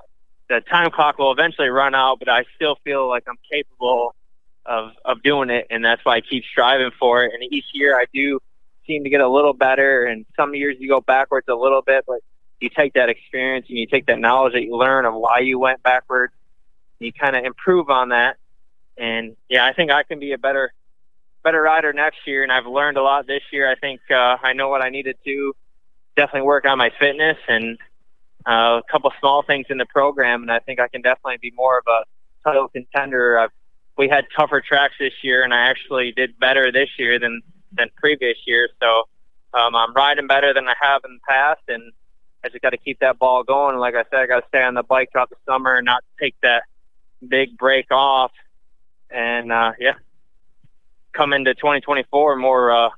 the 0.52 0.60
time 0.60 0.90
clock 0.90 1.18
will 1.18 1.32
eventually 1.32 1.68
run 1.68 1.94
out, 1.94 2.18
but 2.18 2.28
I 2.28 2.44
still 2.56 2.76
feel 2.84 3.08
like 3.08 3.24
I'm 3.28 3.38
capable 3.50 4.14
of 4.64 4.92
of 5.04 5.22
doing 5.22 5.50
it, 5.50 5.66
and 5.70 5.84
that's 5.84 6.04
why 6.04 6.16
I 6.16 6.20
keep 6.20 6.44
striving 6.44 6.90
for 6.98 7.24
it. 7.24 7.32
And 7.34 7.52
each 7.52 7.66
year, 7.72 7.96
I 7.96 8.04
do 8.12 8.38
seem 8.86 9.04
to 9.04 9.10
get 9.10 9.20
a 9.20 9.28
little 9.28 9.54
better, 9.54 10.04
and 10.04 10.26
some 10.36 10.54
years 10.54 10.76
you 10.78 10.88
go 10.88 11.00
backwards 11.00 11.48
a 11.48 11.54
little 11.54 11.82
bit, 11.82 12.04
but 12.06 12.20
you 12.60 12.68
take 12.68 12.94
that 12.94 13.08
experience 13.08 13.66
and 13.68 13.78
you 13.78 13.86
take 13.86 14.06
that 14.06 14.18
knowledge 14.18 14.52
that 14.52 14.62
you 14.62 14.76
learn 14.76 15.04
of 15.04 15.14
why 15.14 15.40
you 15.40 15.58
went 15.58 15.82
backwards, 15.82 16.32
you 17.00 17.12
kind 17.12 17.34
of 17.34 17.44
improve 17.44 17.90
on 17.90 18.10
that. 18.10 18.36
And 18.96 19.36
yeah, 19.48 19.66
I 19.66 19.72
think 19.72 19.90
I 19.90 20.04
can 20.04 20.20
be 20.20 20.32
a 20.32 20.38
better, 20.38 20.72
better 21.42 21.60
rider 21.60 21.92
next 21.92 22.18
year. 22.24 22.44
And 22.44 22.52
I've 22.52 22.66
learned 22.66 22.98
a 22.98 23.02
lot 23.02 23.26
this 23.26 23.42
year. 23.52 23.68
I 23.68 23.74
think 23.74 24.00
uh, 24.10 24.36
I 24.40 24.52
know 24.52 24.68
what 24.68 24.80
I 24.80 24.90
needed 24.90 25.16
to 25.24 25.56
definitely 26.14 26.46
work 26.46 26.64
on 26.64 26.78
my 26.78 26.90
fitness 27.00 27.38
and 27.48 27.78
uh, 28.46 28.80
a 28.80 28.82
couple 28.90 29.10
small 29.20 29.42
things 29.42 29.66
in 29.70 29.78
the 29.78 29.86
program. 29.86 30.42
And 30.42 30.50
I 30.50 30.58
think 30.58 30.80
I 30.80 30.88
can 30.88 31.02
definitely 31.02 31.38
be 31.40 31.52
more 31.54 31.78
of 31.78 31.84
a 31.86 32.04
title 32.44 32.68
contender. 32.68 33.38
I've, 33.38 33.50
we 33.96 34.08
had 34.08 34.24
tougher 34.36 34.62
tracks 34.66 34.94
this 34.98 35.12
year, 35.22 35.44
and 35.44 35.52
I 35.52 35.68
actually 35.68 36.12
did 36.12 36.38
better 36.38 36.72
this 36.72 36.88
year 36.98 37.18
than 37.18 37.42
than 37.76 37.88
previous 37.96 38.36
years. 38.46 38.70
So 38.80 39.04
um, 39.54 39.74
I'm 39.74 39.92
riding 39.94 40.26
better 40.26 40.52
than 40.54 40.66
I 40.66 40.74
have 40.80 41.02
in 41.04 41.14
the 41.14 41.20
past, 41.28 41.62
and 41.68 41.92
I 42.44 42.48
just 42.48 42.62
got 42.62 42.70
to 42.70 42.78
keep 42.78 43.00
that 43.00 43.18
ball 43.18 43.44
going. 43.44 43.76
Like 43.78 43.94
I 43.94 44.04
said, 44.10 44.20
I 44.20 44.26
got 44.26 44.40
to 44.40 44.48
stay 44.48 44.62
on 44.62 44.74
the 44.74 44.82
bike 44.82 45.10
throughout 45.12 45.30
the 45.30 45.36
summer 45.46 45.74
and 45.74 45.84
not 45.84 46.02
take 46.20 46.34
that 46.42 46.64
big 47.26 47.56
break 47.56 47.86
off. 47.90 48.32
And 49.10 49.52
uh, 49.52 49.72
yeah, 49.78 49.94
come 51.12 51.32
into 51.32 51.54
2024 51.54 52.36
more, 52.36 52.86
uh, 52.86 52.90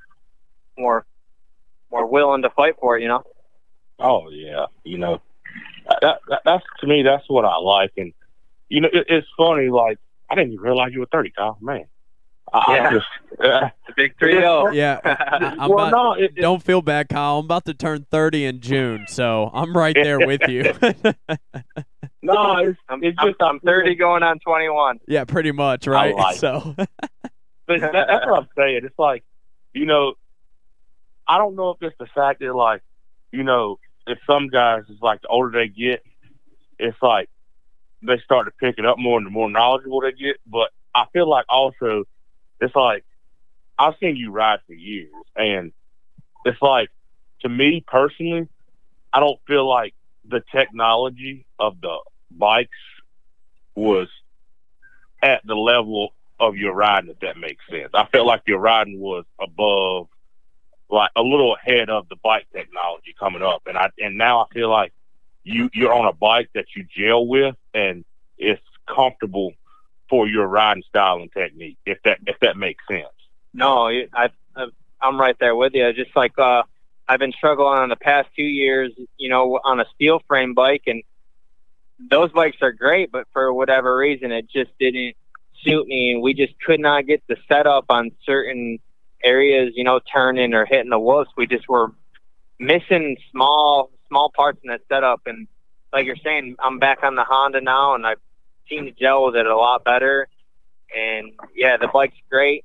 more, 0.79 1.05
more 1.91 2.07
willing 2.07 2.43
to 2.43 2.51
fight 2.51 2.75
for 2.81 2.97
it. 2.97 3.03
You 3.03 3.09
know. 3.09 3.25
Oh 3.99 4.31
yeah, 4.31 4.67
you 4.85 4.99
know, 4.99 5.21
that, 5.89 6.21
that 6.29 6.43
that's 6.45 6.65
to 6.81 6.87
me 6.87 7.03
that's 7.03 7.25
what 7.29 7.45
I 7.45 7.57
like, 7.59 7.93
and 7.97 8.13
you 8.69 8.81
know 8.81 8.89
it, 8.93 9.07
it's 9.09 9.29
funny. 9.37 9.69
Like 9.69 9.99
I 10.31 10.35
didn't 10.35 10.53
even 10.53 10.65
realize 10.65 10.93
you 10.93 11.01
were 11.01 11.09
30, 11.13 11.33
Kyle. 11.37 11.59
Man, 11.61 11.85
I 12.53 12.63
Yeah. 12.77 12.91
just, 12.93 13.07
uh, 13.41 13.69
The 13.87 13.93
big 13.97 14.19
three 14.19 14.33
zero. 14.33 14.71
Yeah. 14.71 15.01
I'm 15.59 15.71
well, 15.71 15.89
about, 15.89 15.91
no, 15.93 16.13
it, 16.15 16.33
it, 16.37 16.41
don't 16.41 16.63
feel 16.63 16.81
bad, 16.83 17.09
Kyle. 17.09 17.39
I'm 17.39 17.45
about 17.45 17.67
to 17.67 17.75
turn 17.75 18.07
30 18.11 18.47
in 18.47 18.61
June, 18.61 19.05
so 19.09 19.51
I'm 19.53 19.77
right 19.77 19.95
there 19.95 20.19
with 20.19 20.49
you. 20.49 20.63
no, 22.23 22.57
it's, 22.57 22.79
I'm, 22.89 23.05
it's 23.05 23.17
I'm, 23.19 23.29
just 23.29 23.43
I'm 23.43 23.61
30 23.61 23.95
going 23.97 24.23
on 24.23 24.39
21. 24.41 25.01
yeah, 25.07 25.25
pretty 25.25 25.53
much, 25.53 25.87
right? 25.87 26.15
like 26.15 26.39
so, 26.39 26.75
But 27.67 27.81
that, 27.81 27.93
that's 27.93 28.27
what 28.27 28.43
I'm 28.43 28.49
saying. 28.57 28.81
It's 28.85 28.99
like, 28.99 29.25
you 29.73 29.87
know, 29.87 30.15
I 31.27 31.39
don't 31.39 31.57
know 31.57 31.71
if 31.71 31.83
it's 31.83 31.97
the 31.99 32.07
fact 32.15 32.41
that, 32.41 32.55
like, 32.55 32.83
you 33.33 33.43
know, 33.43 33.79
if 34.07 34.19
some 34.27 34.49
guys, 34.49 34.83
it's 34.89 35.03
like 35.03 35.23
the 35.23 35.29
older 35.29 35.51
they 35.59 35.69
get, 35.69 36.03
it's 36.79 36.97
like 37.01 37.29
they 38.03 38.19
start 38.19 38.47
to 38.47 38.53
pick 38.53 38.79
it 38.79 38.87
up 38.87 38.99
more 38.99 39.19
and 39.19 39.27
the 39.27 39.31
more 39.31 39.51
knowledgeable 39.51 40.01
they 40.01 40.13
get. 40.13 40.37
But 40.47 40.71
I 40.95 41.07
feel 41.13 41.29
like 41.29 41.47
also, 41.49 42.05
it's 42.61 42.75
like, 42.75 43.05
I've 43.79 43.95
seen 44.01 44.17
you 44.17 44.31
ride 44.31 44.61
for 44.67 44.75
years. 44.75 45.13
And 45.37 45.73
it's 46.45 46.61
like, 46.61 46.91
to 47.41 47.49
me 47.49 47.85
personally, 47.87 48.49
I 49.13 49.21
don't 49.21 49.41
feel 49.47 49.69
like 49.69 49.95
the 50.27 50.43
technology 50.53 51.47
of 51.59 51.81
the 51.81 51.97
bikes 52.31 52.71
was 53.75 54.09
at 55.23 55.41
the 55.45 55.55
level 55.55 56.15
of 56.39 56.57
your 56.57 56.75
riding, 56.75 57.11
if 57.11 57.21
that 57.21 57.37
makes 57.39 57.65
sense. 57.71 57.91
I 57.95 58.07
felt 58.07 58.27
like 58.27 58.43
your 58.47 58.59
riding 58.59 59.01
was 59.01 59.25
above, 59.41 60.09
like 60.91 61.11
a 61.17 61.23
little 61.23 61.55
ahead 61.55 61.91
of 61.91 62.09
the 62.09 62.17
bike 62.23 62.47
technology 62.53 63.15
coming 63.19 63.43
up, 63.43 63.63
and 63.67 63.77
I 63.77 63.91
and 63.99 64.17
now 64.19 64.41
I 64.43 64.55
feel 64.55 64.71
like 64.71 64.93
you 65.43 65.71
you're 65.73 65.93
on 65.93 66.07
a 66.07 66.13
bike 66.13 66.51
that 66.55 66.67
you 66.77 66.85
gel 66.85 67.27
with, 67.27 67.57
and 67.73 68.05
it's 68.39 68.63
comfortable 68.87 69.53
for 70.09 70.29
your 70.29 70.47
riding 70.47 70.83
style 70.89 71.17
and 71.17 71.33
technique. 71.33 71.79
If 71.87 71.99
that 72.05 72.19
if 72.27 72.39
that 72.41 72.57
makes 72.57 72.87
sense. 72.87 73.09
No, 73.53 73.89
I, 73.89 74.09
I 74.15 74.29
I'm 75.01 75.21
right 75.21 75.37
there 75.39 75.55
with 75.55 75.75
you. 75.75 75.93
Just 75.93 76.15
like 76.17 76.39
uh, 76.39 76.63
I've 77.09 77.21
been 77.21 77.33
struggling 77.33 77.79
on 77.79 77.89
the 77.89 77.97
past 77.97 78.29
two 78.37 78.43
years, 78.43 78.93
you 79.19 79.29
know, 79.29 79.61
on 79.63 79.81
a 79.81 79.85
steel 79.95 80.21
frame 80.27 80.55
bike, 80.55 80.83
and 80.87 81.03
those 81.99 82.33
bikes 82.33 82.59
are 82.63 82.73
great, 82.73 83.13
but 83.13 83.27
for 83.33 83.53
whatever 83.53 83.97
reason, 83.97 84.33
it 84.33 84.49
just 84.51 84.71
didn't 84.79 85.15
suit 85.63 85.87
me, 85.87 86.13
and 86.13 86.23
we 86.23 86.35
just 86.35 86.55
could 86.61 86.81
not 86.81 87.07
get 87.07 87.23
the 87.29 87.37
setup 87.49 87.87
on 87.89 88.11
certain 88.25 88.79
areas, 89.25 89.73
you 89.75 89.85
know, 89.85 90.01
turning 90.13 90.55
or 90.55 90.67
hitting 90.67 90.91
the 90.91 90.99
whoops. 90.99 91.31
We 91.37 91.47
just 91.47 91.69
were 91.69 91.93
missing 92.59 93.17
small 93.33 93.91
small 94.09 94.31
parts 94.35 94.59
in 94.63 94.69
that 94.71 94.83
setup, 94.89 95.23
and 95.27 95.49
like 95.93 96.07
you're 96.07 96.17
saying, 96.17 96.57
I'm 96.63 96.79
back 96.79 97.03
on 97.03 97.15
the 97.15 97.25
Honda 97.25 97.61
now, 97.61 97.95
and 97.95 98.07
I've 98.07 98.21
seen 98.69 98.85
to 98.85 98.91
gel 98.93 99.27
with 99.27 99.37
it 99.37 99.47
a 99.47 99.57
lot 99.57 99.85
better. 99.85 100.29
And 100.97 101.33
yeah, 101.55 101.77
the 101.77 101.89
bike's 101.89 102.17
great. 102.31 102.65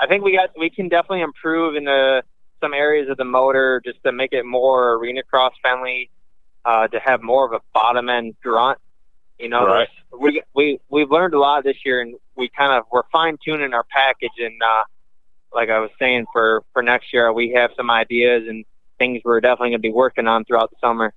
I 0.00 0.06
think 0.06 0.22
we 0.24 0.36
got 0.36 0.50
we 0.58 0.70
can 0.70 0.88
definitely 0.88 1.22
improve 1.22 1.74
in 1.76 1.84
the 1.84 2.22
some 2.60 2.74
areas 2.74 3.08
of 3.08 3.16
the 3.16 3.24
motor 3.24 3.80
just 3.84 4.02
to 4.04 4.12
make 4.12 4.32
it 4.32 4.44
more 4.44 4.94
arena 4.94 5.22
cross 5.22 5.52
friendly, 5.60 6.10
uh, 6.64 6.88
to 6.88 6.98
have 7.00 7.22
more 7.22 7.46
of 7.46 7.52
a 7.52 7.60
bottom 7.72 8.08
end 8.08 8.34
grunt. 8.42 8.78
You 9.38 9.48
know, 9.48 9.66
Right. 9.66 9.88
we 10.18 10.42
we 10.54 10.80
we've 10.88 11.10
learned 11.10 11.34
a 11.34 11.38
lot 11.38 11.64
this 11.64 11.76
year, 11.84 12.00
and 12.00 12.16
we 12.36 12.48
kind 12.48 12.72
of 12.72 12.84
we're 12.92 13.02
fine 13.12 13.38
tuning 13.44 13.72
our 13.72 13.84
package. 13.84 14.32
And 14.38 14.60
uh, 14.62 14.84
like 15.52 15.70
I 15.70 15.78
was 15.80 15.90
saying, 15.98 16.26
for 16.32 16.62
for 16.72 16.82
next 16.82 17.12
year, 17.12 17.32
we 17.32 17.52
have 17.56 17.70
some 17.76 17.90
ideas 17.90 18.44
and 18.48 18.64
things 18.98 19.22
we're 19.24 19.40
definitely 19.40 19.70
going 19.70 19.82
to 19.82 19.88
be 19.88 19.92
working 19.92 20.26
on 20.26 20.44
throughout 20.44 20.70
the 20.70 20.76
summer. 20.80 21.14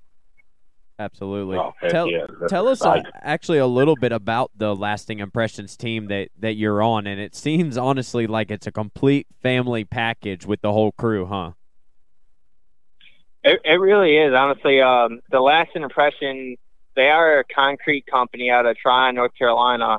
absolutely. 0.99 1.57
Oh, 1.57 1.73
tell 1.89 2.07
yeah, 2.09 2.25
tell 2.47 2.67
us 2.67 2.81
uh, 2.81 3.01
actually 3.21 3.57
a 3.57 3.67
little 3.67 3.95
bit 3.95 4.11
about 4.11 4.51
the 4.55 4.75
Lasting 4.75 5.19
Impressions 5.19 5.75
team 5.75 6.07
that 6.07 6.29
that 6.39 6.53
you're 6.53 6.81
on, 6.81 7.07
and 7.07 7.19
it 7.19 7.35
seems 7.35 7.77
honestly 7.77 8.27
like 8.27 8.51
it's 8.51 8.67
a 8.67 8.71
complete 8.71 9.27
family 9.41 9.83
package 9.83 10.45
with 10.45 10.61
the 10.61 10.71
whole 10.71 10.91
crew, 10.91 11.25
huh? 11.25 11.51
It, 13.43 13.59
it 13.65 13.79
really 13.79 14.17
is, 14.17 14.33
honestly. 14.35 14.81
Um, 14.81 15.21
the 15.31 15.39
Lasting 15.39 15.81
impression, 15.81 16.57
they 16.95 17.09
are 17.09 17.39
a 17.39 17.43
concrete 17.43 18.05
company 18.05 18.51
out 18.51 18.65
of 18.65 18.77
Tryon, 18.77 19.15
North 19.15 19.35
Carolina, 19.37 19.97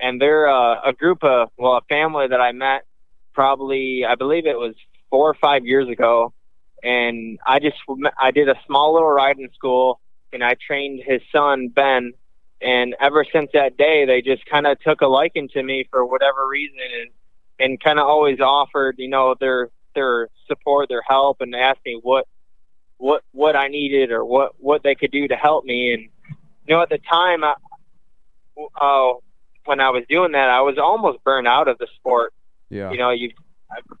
and 0.00 0.20
they're 0.20 0.48
uh, 0.48 0.80
a 0.86 0.92
group 0.92 1.22
of, 1.22 1.50
well, 1.58 1.76
a 1.76 1.82
family 1.88 2.28
that 2.28 2.40
I 2.40 2.52
met 2.52 2.84
probably, 3.38 4.04
I 4.04 4.16
believe 4.16 4.46
it 4.46 4.58
was 4.58 4.74
four 5.10 5.30
or 5.30 5.34
five 5.34 5.64
years 5.64 5.88
ago, 5.88 6.32
and 6.82 7.38
I 7.46 7.60
just, 7.60 7.76
I 8.20 8.32
did 8.32 8.48
a 8.48 8.56
small 8.66 8.94
little 8.94 9.08
riding 9.08 9.48
school, 9.54 10.00
and 10.32 10.42
I 10.42 10.54
trained 10.54 11.02
his 11.06 11.22
son 11.30 11.68
Ben, 11.68 12.14
and 12.60 12.96
ever 13.00 13.24
since 13.32 13.50
that 13.54 13.76
day, 13.76 14.06
they 14.06 14.22
just 14.22 14.44
kind 14.46 14.66
of 14.66 14.80
took 14.80 15.02
a 15.02 15.06
liking 15.06 15.48
to 15.50 15.62
me 15.62 15.86
for 15.88 16.04
whatever 16.04 16.48
reason, 16.48 16.80
and 17.00 17.10
and 17.60 17.80
kind 17.80 18.00
of 18.00 18.08
always 18.08 18.40
offered, 18.40 18.96
you 18.98 19.08
know, 19.08 19.36
their 19.38 19.70
their 19.94 20.30
support, 20.48 20.88
their 20.88 21.02
help, 21.06 21.40
and 21.40 21.54
asked 21.54 21.84
me 21.86 22.00
what 22.02 22.26
what 22.96 23.22
what 23.30 23.54
I 23.54 23.68
needed 23.68 24.10
or 24.10 24.24
what 24.24 24.54
what 24.58 24.82
they 24.82 24.96
could 24.96 25.12
do 25.12 25.28
to 25.28 25.36
help 25.36 25.64
me. 25.64 25.92
And 25.94 26.02
you 26.66 26.74
know, 26.74 26.82
at 26.82 26.88
the 26.88 26.98
time, 26.98 27.44
I, 27.44 27.54
uh, 28.80 29.12
when 29.64 29.78
I 29.78 29.90
was 29.90 30.02
doing 30.08 30.32
that, 30.32 30.50
I 30.50 30.62
was 30.62 30.76
almost 30.76 31.22
burned 31.22 31.46
out 31.46 31.68
of 31.68 31.78
the 31.78 31.86
sport. 31.94 32.34
Yeah. 32.70 32.90
You 32.90 32.98
know, 32.98 33.10
you 33.10 33.30
I've 33.70 33.98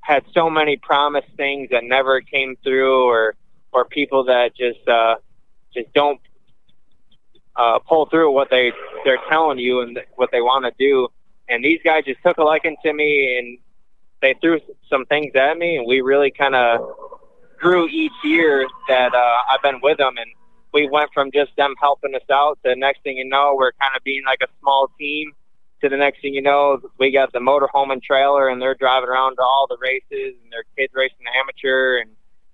had 0.00 0.24
so 0.32 0.50
many 0.50 0.76
promised 0.76 1.28
things 1.36 1.68
that 1.70 1.84
never 1.84 2.20
came 2.20 2.56
through, 2.62 3.04
or 3.04 3.34
or 3.72 3.84
people 3.84 4.24
that 4.24 4.56
just 4.56 4.86
uh, 4.88 5.16
just 5.72 5.92
don't 5.92 6.20
uh, 7.56 7.78
pull 7.80 8.06
through 8.06 8.32
what 8.32 8.50
they 8.50 8.72
they're 9.04 9.20
telling 9.28 9.58
you 9.58 9.80
and 9.80 9.98
what 10.16 10.30
they 10.32 10.40
want 10.40 10.64
to 10.64 10.72
do. 10.78 11.08
And 11.48 11.64
these 11.64 11.80
guys 11.84 12.04
just 12.04 12.22
took 12.22 12.38
a 12.38 12.42
liking 12.42 12.76
to 12.84 12.92
me, 12.92 13.38
and 13.38 13.58
they 14.22 14.34
threw 14.40 14.60
some 14.88 15.04
things 15.06 15.32
at 15.34 15.58
me, 15.58 15.76
and 15.76 15.86
we 15.86 16.00
really 16.00 16.30
kind 16.30 16.54
of 16.54 16.80
grew 17.58 17.88
each 17.88 18.12
year 18.24 18.66
that 18.88 19.14
uh, 19.14 19.36
I've 19.50 19.62
been 19.62 19.80
with 19.82 19.98
them, 19.98 20.14
and 20.16 20.30
we 20.72 20.88
went 20.88 21.10
from 21.12 21.30
just 21.32 21.54
them 21.56 21.74
helping 21.80 22.14
us 22.14 22.22
out 22.30 22.58
to 22.64 22.74
next 22.76 23.02
thing 23.02 23.16
you 23.16 23.28
know, 23.28 23.54
we're 23.56 23.72
kind 23.72 23.94
of 23.96 24.02
being 24.04 24.22
like 24.24 24.40
a 24.42 24.48
small 24.60 24.88
team. 24.98 25.32
To 25.82 25.88
the 25.88 25.96
next 25.96 26.20
thing 26.20 26.34
you 26.34 26.42
know, 26.42 26.78
we 26.98 27.10
got 27.10 27.32
the 27.32 27.38
motorhome 27.38 27.92
and 27.92 28.02
trailer, 28.02 28.48
and 28.48 28.60
they're 28.60 28.74
driving 28.74 29.08
around 29.08 29.36
to 29.36 29.42
all 29.42 29.66
the 29.68 29.78
races, 29.80 30.34
and 30.42 30.52
their 30.52 30.64
kids 30.76 30.92
racing 30.94 31.24
amateur, 31.40 31.98
and 31.98 32.10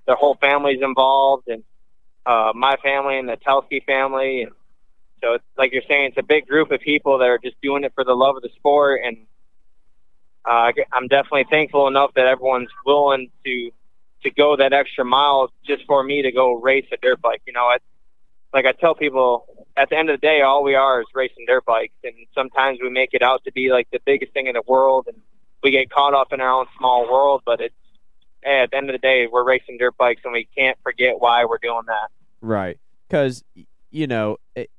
their 0.07 0.15
whole 0.15 0.37
family's 0.37 0.81
involved, 0.81 1.49
and 1.49 1.65
uh, 2.25 2.53
my 2.55 2.77
family 2.83 3.19
and 3.19 3.29
the 3.29 3.37
Telsky 3.37 3.85
family, 3.85 4.43
and 4.43 4.53
so 5.23 5.35
it's 5.35 5.45
like 5.57 5.73
you're 5.73 5.83
saying, 5.89 6.09
it's 6.09 6.19
a 6.19 6.23
big 6.23 6.47
group 6.47 6.71
of 6.71 6.81
people 6.81 7.19
that 7.19 7.29
are 7.29 7.39
just 7.39 7.61
doing 7.61 7.85
it 7.85 7.93
for 7.95 8.05
the 8.05 8.15
love 8.15 8.37
of 8.37 8.43
the 8.43 8.51
sport, 8.57 9.01
and 9.05 9.17
uh, 10.45 10.71
I'm 10.93 11.09
definitely 11.09 11.47
thankful 11.51 11.89
enough 11.89 12.15
that 12.15 12.27
everyone's 12.27 12.71
willing 12.85 13.31
to 13.45 13.71
to 14.23 14.31
go 14.31 14.57
that 14.57 14.73
extra 14.73 15.05
mile 15.05 15.53
just 15.65 15.85
for 15.87 16.03
me 16.03 16.23
to 16.23 16.33
go 16.33 16.55
race 16.55 16.87
a 16.93 16.97
dirt 16.97 17.21
bike. 17.21 17.43
You 17.47 17.53
know, 17.53 17.71
it's 17.75 17.85
like 18.53 18.67
I 18.67 18.73
tell 18.73 18.95
people, 18.95 19.47
at 19.77 19.91
the 19.91 19.99
end 19.99 20.11
of 20.11 20.21
the 20.21 20.27
day, 20.27 20.41
all 20.41 20.63
we 20.63 20.75
are 20.75 21.01
is 21.01 21.07
racing 21.15 21.45
dirt 21.47 21.65
bikes, 21.65 21.95
and 22.05 22.15
sometimes 22.35 22.79
we 22.83 22.91
make 22.91 23.11
it 23.13 23.23
out 23.23 23.45
to 23.45 23.53
be 23.53 23.71
like 23.71 23.89
the 23.93 24.01
biggest 24.05 24.33
thing 24.33 24.47
in 24.47 24.55
the 24.55 24.63
world, 24.67 25.07
and 25.09 25.21
we 25.63 25.71
get 25.71 25.91
caught 25.91 26.15
up 26.15 26.33
in 26.33 26.41
our 26.41 26.61
own 26.61 26.67
small 26.79 27.11
world. 27.11 27.43
But 27.45 27.61
it's 27.61 27.75
hey, 28.47 28.61
at 28.61 28.71
the 28.71 28.77
end 28.77 28.89
of 28.89 28.95
the 28.95 28.99
day, 28.99 29.27
we're 29.31 29.45
racing 29.45 29.77
dirt 29.79 29.97
bikes, 29.97 30.23
and 30.25 30.33
we 30.33 30.49
can't 30.57 30.79
forget 30.83 31.15
why 31.19 31.45
we're 31.45 31.59
doing 31.59 31.83
that. 31.87 32.11
Right. 32.41 32.79
Because, 33.09 33.45
you 33.91 34.07
know, 34.07 34.39
it, 34.55 34.71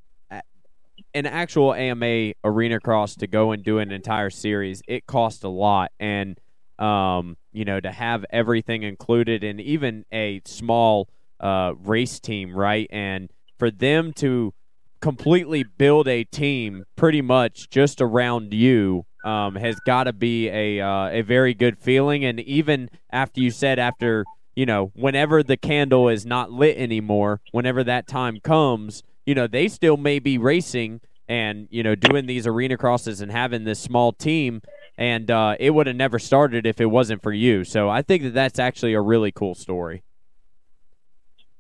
an 1.14 1.26
actual 1.26 1.74
AMA 1.74 2.34
arena 2.44 2.80
cross 2.80 3.16
to 3.16 3.28
go 3.28 3.52
and 3.52 3.64
do 3.64 3.80
an 3.80 3.92
entire 3.92 4.30
series, 4.30 4.82
it 4.88 5.06
costs 5.06 5.44
a 5.44 5.50
lot. 5.50 5.92
And, 6.00 6.40
um, 6.80 7.38
you 7.52 7.66
know, 7.66 7.80
to 7.80 7.92
have 7.92 8.26
everything 8.30 8.84
included 8.84 9.44
and 9.44 9.60
even 9.60 10.06
a 10.12 10.42
small 10.46 11.10
uh, 11.40 11.74
race 11.84 12.20
team, 12.20 12.56
right? 12.56 12.88
And 12.92 13.32
for 13.58 13.72
them 13.72 14.14
to 14.14 14.54
completely 15.00 15.64
build 15.64 16.08
a 16.08 16.24
team 16.24 16.84
pretty 16.96 17.22
much 17.22 17.70
just 17.70 18.02
around 18.02 18.54
you 18.54 19.06
um, 19.24 19.56
has 19.56 19.80
got 19.86 20.06
to 20.06 20.14
be 20.14 20.48
a 20.50 20.80
uh, 20.80 21.10
a 21.10 21.22
very 21.22 21.54
good 21.54 21.78
feeling. 21.78 22.24
And 22.26 22.40
even 22.40 22.90
after 23.12 23.42
you 23.42 23.52
said 23.52 23.80
after 23.80 24.26
you 24.56 24.66
know 24.66 24.92
whenever 24.96 25.44
the 25.44 25.58
candle 25.58 26.10
is 26.10 26.26
not 26.26 26.52
lit 26.52 26.78
anymore, 26.78 27.42
whenever 27.52 27.84
that 27.84 28.08
time 28.08 28.40
comes, 28.40 29.04
you 29.26 29.36
know 29.36 29.48
they 29.48 29.68
still 29.68 29.98
may 29.98 30.20
be 30.20 30.38
racing 30.38 31.02
and 31.28 31.68
you 31.70 31.84
know 31.84 31.96
doing 31.96 32.26
these 32.26 32.48
arena 32.48 32.78
crosses 32.78 33.22
and 33.22 33.32
having 33.32 33.66
this 33.66 33.80
small 33.80 34.14
team. 34.14 34.62
and 34.98 35.30
uh, 35.30 35.56
it 35.60 35.72
would 35.72 35.86
have 35.88 35.96
never 35.96 36.18
started 36.18 36.66
if 36.66 36.82
it 36.82 36.88
wasn't 36.88 37.22
for 37.22 37.32
you. 37.32 37.64
So 37.64 37.88
I 37.90 38.02
think 38.02 38.24
that 38.24 38.34
that's 38.34 38.60
actually 38.60 38.94
a 38.94 39.02
really 39.02 39.32
cool 39.32 39.54
story. 39.54 40.04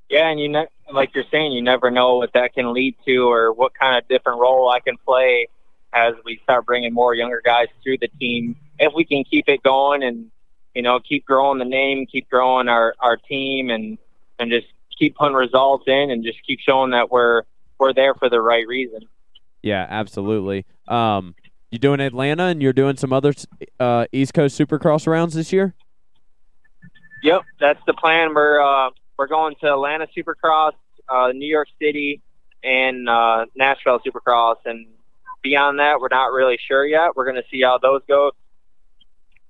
Yeah, 0.09 0.29
and 0.29 0.39
you 0.39 0.47
know, 0.47 0.65
like 0.91 1.13
you're 1.13 1.25
saying, 1.31 1.51
you 1.51 1.61
never 1.61 1.91
know 1.91 2.15
what 2.15 2.33
that 2.33 2.53
can 2.53 2.73
lead 2.73 2.95
to 3.05 3.29
or 3.29 3.51
what 3.51 3.73
kind 3.73 3.97
of 3.97 4.07
different 4.07 4.39
role 4.39 4.69
I 4.69 4.79
can 4.79 4.97
play 4.97 5.47
as 5.93 6.13
we 6.23 6.39
start 6.43 6.65
bringing 6.65 6.93
more 6.93 7.13
younger 7.13 7.41
guys 7.43 7.67
through 7.83 7.97
the 7.99 8.07
team. 8.19 8.55
If 8.79 8.93
we 8.95 9.03
can 9.03 9.23
keep 9.23 9.49
it 9.49 9.63
going 9.63 10.03
and 10.03 10.31
you 10.73 10.81
know 10.81 10.99
keep 10.99 11.25
growing 11.25 11.59
the 11.59 11.65
name, 11.65 12.05
keep 12.05 12.29
growing 12.29 12.69
our 12.69 12.95
our 12.99 13.17
team, 13.17 13.69
and 13.69 13.97
and 14.39 14.49
just 14.49 14.67
keep 14.97 15.15
putting 15.15 15.35
results 15.35 15.85
in, 15.87 16.09
and 16.11 16.23
just 16.23 16.39
keep 16.45 16.59
showing 16.59 16.91
that 16.91 17.11
we're 17.11 17.43
we're 17.77 17.93
there 17.93 18.13
for 18.13 18.29
the 18.29 18.41
right 18.41 18.67
reason. 18.67 19.01
Yeah, 19.61 19.85
absolutely. 19.89 20.65
Um, 20.87 21.35
you 21.71 21.79
doing 21.79 21.99
Atlanta, 21.99 22.43
and 22.43 22.61
you're 22.61 22.73
doing 22.73 22.95
some 22.95 23.11
other 23.11 23.33
uh, 23.79 24.05
East 24.13 24.33
Coast 24.33 24.57
Supercross 24.57 25.05
rounds 25.05 25.33
this 25.33 25.51
year. 25.51 25.73
Yep, 27.23 27.41
that's 27.59 27.81
the 27.85 27.93
plan. 27.93 28.33
We're 28.33 28.61
uh, 28.61 28.91
we're 29.17 29.27
going 29.27 29.55
to 29.61 29.67
Atlanta 29.73 30.07
Supercross, 30.15 30.73
uh, 31.09 31.31
New 31.33 31.47
York 31.47 31.67
City, 31.81 32.21
and 32.63 33.07
uh, 33.09 33.45
Nashville 33.55 33.99
Supercross, 33.99 34.57
and 34.65 34.87
beyond 35.41 35.79
that, 35.79 35.99
we're 35.99 36.09
not 36.09 36.31
really 36.31 36.57
sure 36.67 36.85
yet. 36.85 37.15
We're 37.15 37.25
going 37.25 37.41
to 37.41 37.47
see 37.51 37.61
how 37.61 37.77
those 37.77 38.01
go. 38.07 38.31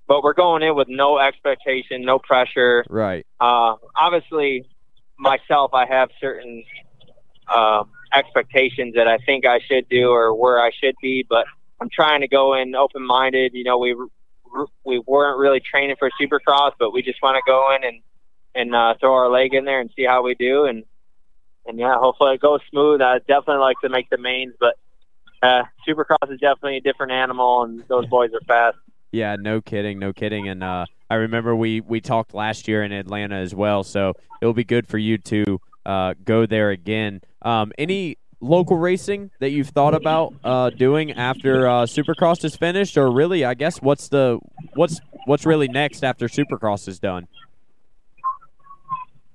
But 0.07 0.23
we're 0.23 0.33
going 0.33 0.63
in 0.63 0.75
with 0.75 0.87
no 0.87 1.19
expectation, 1.19 2.03
no 2.03 2.17
pressure. 2.17 2.85
Right. 2.89 3.25
Uh, 3.41 3.75
obviously, 3.95 4.65
myself, 5.19 5.73
I 5.73 5.85
have 5.85 6.09
certain 6.21 6.63
uh, 7.53 7.83
expectations 8.13 8.95
that 8.95 9.07
I 9.07 9.17
think 9.17 9.45
I 9.45 9.59
should 9.59 9.89
do 9.89 10.09
or 10.09 10.33
where 10.33 10.61
I 10.61 10.71
should 10.71 10.95
be, 11.01 11.25
but 11.27 11.45
I'm 11.81 11.89
trying 11.89 12.21
to 12.21 12.27
go 12.27 12.53
in 12.53 12.73
open-minded. 12.73 13.51
You 13.53 13.65
know, 13.65 13.77
we 13.77 13.95
we 14.85 14.99
weren't 15.05 15.37
really 15.39 15.59
training 15.59 15.97
for 15.99 16.09
Supercross, 16.21 16.71
but 16.79 16.91
we 16.91 17.01
just 17.01 17.21
want 17.21 17.35
to 17.35 17.41
go 17.45 17.75
in 17.75 17.83
and 17.83 18.01
and 18.55 18.75
uh, 18.75 18.95
throw 18.99 19.13
our 19.13 19.29
leg 19.29 19.53
in 19.53 19.65
there 19.65 19.79
and 19.79 19.89
see 19.95 20.05
how 20.05 20.23
we 20.23 20.35
do. 20.35 20.65
And 20.65 20.83
and 21.65 21.77
yeah, 21.77 21.95
hopefully 21.97 22.35
it 22.35 22.41
goes 22.41 22.61
smooth. 22.69 23.01
I 23.01 23.19
definitely 23.19 23.57
like 23.57 23.79
to 23.81 23.89
make 23.89 24.09
the 24.09 24.17
mains, 24.17 24.53
but 24.59 24.75
uh, 25.43 25.63
Supercross 25.87 26.31
is 26.31 26.39
definitely 26.39 26.77
a 26.77 26.81
different 26.81 27.11
animal, 27.11 27.63
and 27.63 27.83
those 27.87 28.05
boys 28.07 28.31
are 28.33 28.45
fast. 28.47 28.77
Yeah, 29.11 29.35
no 29.39 29.61
kidding, 29.61 29.99
no 29.99 30.13
kidding. 30.13 30.47
And 30.47 30.63
uh, 30.63 30.85
I 31.09 31.15
remember 31.15 31.55
we 31.55 31.81
we 31.81 32.01
talked 32.01 32.33
last 32.33 32.67
year 32.67 32.83
in 32.83 32.91
Atlanta 32.91 33.35
as 33.35 33.53
well, 33.53 33.83
so 33.83 34.13
it'll 34.41 34.53
be 34.53 34.63
good 34.63 34.87
for 34.87 34.97
you 34.97 35.17
to 35.19 35.59
uh, 35.85 36.13
go 36.23 36.45
there 36.45 36.71
again. 36.71 37.21
Um, 37.41 37.71
any 37.77 38.17
local 38.39 38.77
racing 38.77 39.31
that 39.39 39.49
you've 39.49 39.69
thought 39.69 39.95
about 39.95 40.33
uh, 40.43 40.69
doing 40.69 41.11
after 41.13 41.67
uh, 41.67 41.83
Supercross 41.83 42.43
is 42.43 42.55
finished, 42.55 42.97
or 42.97 43.11
really, 43.11 43.45
I 43.45 43.53
guess 43.53 43.81
what's 43.81 44.09
the 44.09 44.39
what's 44.75 44.99
what's 45.25 45.45
really 45.45 45.67
next 45.67 46.03
after 46.03 46.27
Supercross 46.27 46.87
is 46.87 46.99
done? 46.99 47.27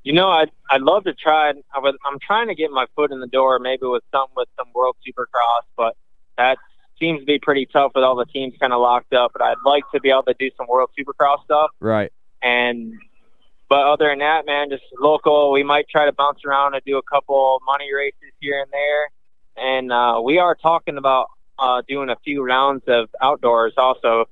You 0.04 0.12
know, 0.12 0.28
I'd 0.28 0.50
I'd 0.70 0.82
love 0.82 1.04
to 1.04 1.14
try. 1.14 1.50
I 1.50 1.78
was, 1.78 1.96
I'm 2.04 2.18
trying 2.18 2.48
to 2.48 2.54
get 2.54 2.70
my 2.70 2.86
foot 2.96 3.12
in 3.12 3.20
the 3.20 3.26
door, 3.28 3.58
maybe 3.58 3.86
with 3.86 4.02
some 4.10 4.26
with 4.36 4.48
some 4.56 4.68
World 4.74 4.96
Supercross, 5.06 5.66
but 5.76 5.96
that 6.36 6.58
seems 6.98 7.20
to 7.20 7.26
be 7.26 7.38
pretty 7.38 7.66
tough 7.66 7.92
with 7.94 8.04
all 8.04 8.16
the 8.16 8.24
teams 8.26 8.54
kind 8.58 8.72
of 8.72 8.80
locked 8.80 9.12
up. 9.12 9.32
But 9.32 9.42
I'd 9.42 9.56
like 9.64 9.84
to 9.94 10.00
be 10.00 10.10
able 10.10 10.24
to 10.24 10.34
do 10.38 10.50
some 10.56 10.66
World 10.68 10.90
Supercross 10.98 11.44
stuff. 11.44 11.70
Right. 11.80 12.12
And 12.42 12.94
but 13.68 13.86
other 13.86 14.08
than 14.08 14.18
that, 14.18 14.44
man, 14.44 14.70
just 14.70 14.82
local. 15.00 15.52
We 15.52 15.62
might 15.62 15.88
try 15.88 16.06
to 16.06 16.12
bounce 16.12 16.40
around 16.44 16.74
and 16.74 16.82
do 16.84 16.98
a 16.98 17.02
couple 17.02 17.60
money 17.64 17.92
races 17.94 18.34
here 18.40 18.60
and 18.60 18.70
there. 18.70 19.10
And 19.56 19.92
uh, 19.92 20.20
we 20.22 20.38
are 20.38 20.54
talking 20.54 20.98
about 20.98 21.28
uh, 21.58 21.82
doing 21.88 22.10
a 22.10 22.16
few 22.24 22.44
rounds 22.44 22.82
of 22.88 23.08
outdoors 23.22 23.74
also, 23.76 24.26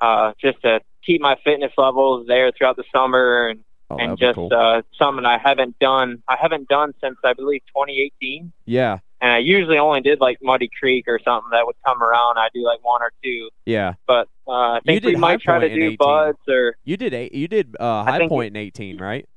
uh, 0.00 0.32
just 0.40 0.60
to 0.62 0.80
keep 1.04 1.20
my 1.20 1.36
fitness 1.44 1.72
levels 1.78 2.26
there 2.26 2.52
throughout 2.52 2.76
the 2.76 2.84
summer 2.92 3.48
and 3.48 3.60
Oh, 3.92 3.98
and 3.98 4.18
just 4.18 4.36
cool. 4.36 4.48
uh, 4.52 4.82
something 4.98 5.24
I 5.26 5.38
haven't 5.38 5.78
done. 5.78 6.22
I 6.26 6.36
haven't 6.40 6.68
done 6.68 6.94
since 7.02 7.16
I 7.22 7.34
believe 7.34 7.60
2018, 7.74 8.52
yeah, 8.64 8.98
and 9.20 9.32
I 9.32 9.38
usually 9.38 9.78
only 9.78 10.00
did 10.00 10.20
like 10.20 10.38
Muddy 10.42 10.70
Creek 10.78 11.04
or 11.08 11.20
something 11.22 11.50
that 11.50 11.66
would 11.66 11.76
come 11.84 12.02
around. 12.02 12.38
I 12.38 12.48
do 12.54 12.64
like 12.64 12.82
one 12.82 13.02
or 13.02 13.12
two, 13.22 13.50
yeah. 13.66 13.94
but 14.06 14.28
uh, 14.48 14.50
I 14.50 14.80
think 14.84 15.04
we 15.04 15.16
might 15.16 15.40
try 15.40 15.58
to 15.58 15.68
do 15.68 15.84
18. 15.84 15.96
buds 15.96 16.38
or 16.48 16.76
You 16.84 16.96
did 16.96 17.12
eight. 17.12 17.34
You 17.34 17.48
did 17.48 17.76
uh, 17.78 18.04
High 18.04 18.26
Point 18.28 18.56
in 18.56 18.56
eighteen, 18.56 18.96
right? 18.96 19.28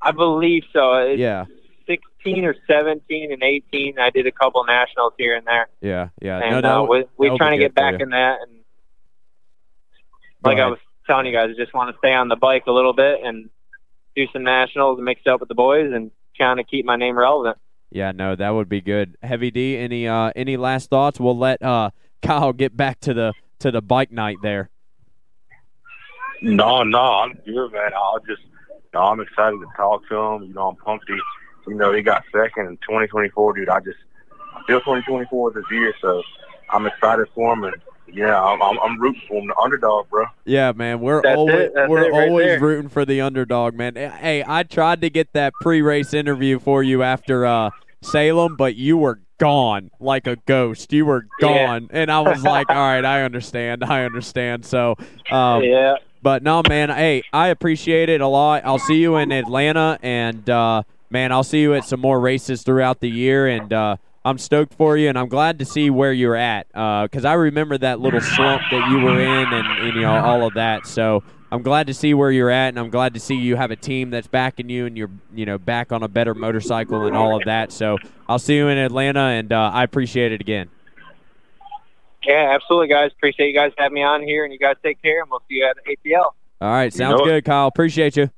I 0.00 0.12
believe 0.12 0.64
so. 0.72 0.94
It's 0.94 1.18
Yeah, 1.18 1.46
16 1.86 2.44
or 2.44 2.54
17 2.66 3.32
and 3.32 3.42
18. 3.42 3.98
I 3.98 4.10
did 4.10 4.26
a 4.26 4.32
couple 4.32 4.64
nationals 4.64 5.12
here 5.18 5.36
and 5.36 5.46
there, 5.46 5.68
yeah, 5.80 6.08
yeah. 6.22 6.38
and 6.38 6.62
no, 6.62 6.84
uh, 6.84 6.86
we, 6.86 7.04
we're 7.16 7.36
trying 7.36 7.58
to 7.58 7.64
get 7.64 7.74
back 7.74 8.00
in 8.00 8.10
that. 8.10 8.38
And 8.42 8.60
like 10.42 10.58
I 10.58 10.66
was 10.66 10.78
telling 11.08 11.26
you 11.26 11.32
guys, 11.32 11.50
I 11.50 11.60
just 11.60 11.74
want 11.74 11.92
to 11.92 11.98
stay 11.98 12.12
on 12.12 12.28
the 12.28 12.36
bike 12.36 12.64
a 12.66 12.72
little 12.72 12.92
bit 12.92 13.20
and 13.24 13.50
do 14.14 14.26
some 14.32 14.44
nationals 14.44 14.98
and 14.98 15.04
mix 15.04 15.22
it 15.26 15.30
up 15.30 15.40
with 15.40 15.48
the 15.48 15.54
boys 15.54 15.92
and 15.92 16.10
kind 16.38 16.60
of 16.60 16.66
keep 16.68 16.84
my 16.84 16.96
name 16.96 17.18
relevant. 17.18 17.58
Yeah, 17.90 18.12
no, 18.12 18.36
that 18.36 18.50
would 18.50 18.68
be 18.68 18.80
good. 18.80 19.16
Heavy 19.22 19.50
D, 19.50 19.76
any 19.76 20.06
uh 20.06 20.30
any 20.36 20.56
last 20.56 20.90
thoughts? 20.90 21.18
We'll 21.18 21.38
let 21.38 21.62
uh 21.62 21.90
Kyle 22.22 22.52
get 22.52 22.76
back 22.76 23.00
to 23.00 23.14
the 23.14 23.32
to 23.60 23.70
the 23.70 23.80
bike 23.80 24.12
night 24.12 24.36
there. 24.42 24.70
No, 26.42 26.82
no, 26.82 26.98
I'm 26.98 27.32
good, 27.44 27.72
man. 27.72 27.90
I'll 27.96 28.20
just, 28.20 28.42
no, 28.94 29.00
I'm 29.00 29.20
excited 29.20 29.58
to 29.58 29.66
talk 29.76 30.08
to 30.08 30.16
him. 30.16 30.44
You 30.44 30.54
know, 30.54 30.68
I'm 30.68 30.76
pumped. 30.76 31.06
He, 31.08 31.18
you 31.66 31.74
know, 31.74 31.92
he 31.92 32.02
got 32.02 32.24
second 32.32 32.66
in 32.66 32.76
2024, 32.76 33.54
dude. 33.54 33.68
I 33.68 33.80
just, 33.80 33.98
I 34.54 34.62
feel 34.66 34.78
2024 34.80 35.52
this 35.52 35.64
year, 35.70 35.92
so 36.00 36.22
I'm 36.70 36.86
excited 36.86 37.26
for 37.34 37.54
him. 37.54 37.64
And 37.64 37.74
yeah, 38.12 38.40
I'm, 38.40 38.60
I'm, 38.62 38.78
I'm 38.82 39.00
rooting 39.00 39.22
for 39.28 39.40
him, 39.40 39.46
the 39.48 39.54
underdog, 39.62 40.08
bro. 40.10 40.24
Yeah, 40.44 40.72
man, 40.72 41.00
we're 41.00 41.22
That's 41.22 41.36
always 41.36 41.66
it. 41.66 41.72
That's 41.74 41.88
we're 41.88 42.04
it 42.04 42.12
right 42.12 42.28
always 42.28 42.46
there. 42.46 42.60
rooting 42.60 42.88
for 42.88 43.04
the 43.04 43.20
underdog, 43.20 43.74
man. 43.74 43.94
Hey, 43.96 44.44
I 44.46 44.62
tried 44.62 45.00
to 45.02 45.10
get 45.10 45.32
that 45.34 45.54
pre-race 45.60 46.14
interview 46.14 46.58
for 46.58 46.82
you 46.82 47.02
after 47.02 47.44
uh 47.46 47.70
Salem, 48.00 48.54
but 48.56 48.76
you 48.76 48.96
were 48.96 49.20
gone 49.38 49.90
like 50.00 50.26
a 50.26 50.36
ghost. 50.46 50.92
You 50.92 51.06
were 51.06 51.26
Yeah. 51.40 51.46
gone, 51.48 51.88
and 51.92 52.10
I 52.12 52.20
was 52.20 52.44
like, 52.44 52.70
"All 52.70 52.76
right, 52.76 53.04
I 53.04 53.22
understand. 53.22 53.82
I 53.84 54.04
understand." 54.04 54.64
So, 54.64 54.96
um, 55.30 55.62
yeah. 55.64 55.96
But 56.22 56.42
no, 56.42 56.62
man. 56.68 56.90
Hey, 56.90 57.22
I 57.32 57.48
appreciate 57.48 58.08
it 58.08 58.20
a 58.20 58.26
lot. 58.26 58.62
I'll 58.64 58.78
see 58.80 59.00
you 59.00 59.16
in 59.16 59.30
Atlanta, 59.32 59.98
and 60.02 60.48
uh, 60.50 60.82
man, 61.10 61.30
I'll 61.32 61.44
see 61.44 61.60
you 61.60 61.74
at 61.74 61.84
some 61.84 62.00
more 62.00 62.18
races 62.20 62.62
throughout 62.62 63.00
the 63.00 63.10
year. 63.10 63.46
And 63.46 63.72
uh, 63.72 63.96
I'm 64.28 64.36
stoked 64.36 64.74
for 64.74 64.98
you, 64.98 65.08
and 65.08 65.18
I'm 65.18 65.28
glad 65.28 65.58
to 65.60 65.64
see 65.64 65.88
where 65.88 66.12
you're 66.12 66.36
at 66.36 66.68
because 66.68 67.24
I 67.24 67.32
remember 67.32 67.78
that 67.78 67.98
little 67.98 68.20
slump 68.20 68.60
that 68.70 68.90
you 68.90 68.98
were 68.98 69.18
in, 69.18 69.52
and, 69.52 69.66
and 69.78 69.94
you 69.94 70.02
know 70.02 70.12
all 70.12 70.46
of 70.46 70.54
that. 70.54 70.86
So 70.86 71.22
I'm 71.50 71.62
glad 71.62 71.86
to 71.86 71.94
see 71.94 72.12
where 72.12 72.30
you're 72.30 72.50
at, 72.50 72.68
and 72.68 72.78
I'm 72.78 72.90
glad 72.90 73.14
to 73.14 73.20
see 73.20 73.36
you 73.36 73.56
have 73.56 73.70
a 73.70 73.76
team 73.76 74.10
that's 74.10 74.26
backing 74.26 74.68
you, 74.68 74.84
and 74.84 74.98
you're 74.98 75.10
you 75.34 75.46
know 75.46 75.56
back 75.56 75.92
on 75.92 76.02
a 76.02 76.08
better 76.08 76.34
motorcycle 76.34 77.06
and 77.06 77.16
all 77.16 77.38
of 77.38 77.44
that. 77.46 77.72
So 77.72 77.96
I'll 78.28 78.38
see 78.38 78.56
you 78.56 78.68
in 78.68 78.76
Atlanta, 78.76 79.20
and 79.20 79.50
uh, 79.50 79.70
I 79.72 79.82
appreciate 79.82 80.32
it 80.32 80.42
again. 80.42 80.68
Yeah, 82.22 82.52
absolutely, 82.54 82.88
guys. 82.88 83.12
Appreciate 83.16 83.48
you 83.48 83.54
guys 83.54 83.72
having 83.78 83.94
me 83.94 84.02
on 84.02 84.22
here, 84.22 84.44
and 84.44 84.52
you 84.52 84.58
guys 84.58 84.76
take 84.82 85.00
care, 85.00 85.22
and 85.22 85.30
we'll 85.30 85.42
see 85.48 85.54
you 85.54 85.66
at 85.66 85.76
APL. 85.86 86.32
All 86.60 86.70
right, 86.70 86.92
sounds 86.92 87.18
know 87.18 87.24
it. 87.24 87.28
good, 87.28 87.44
Kyle. 87.46 87.66
Appreciate 87.66 88.14
you. 88.14 88.28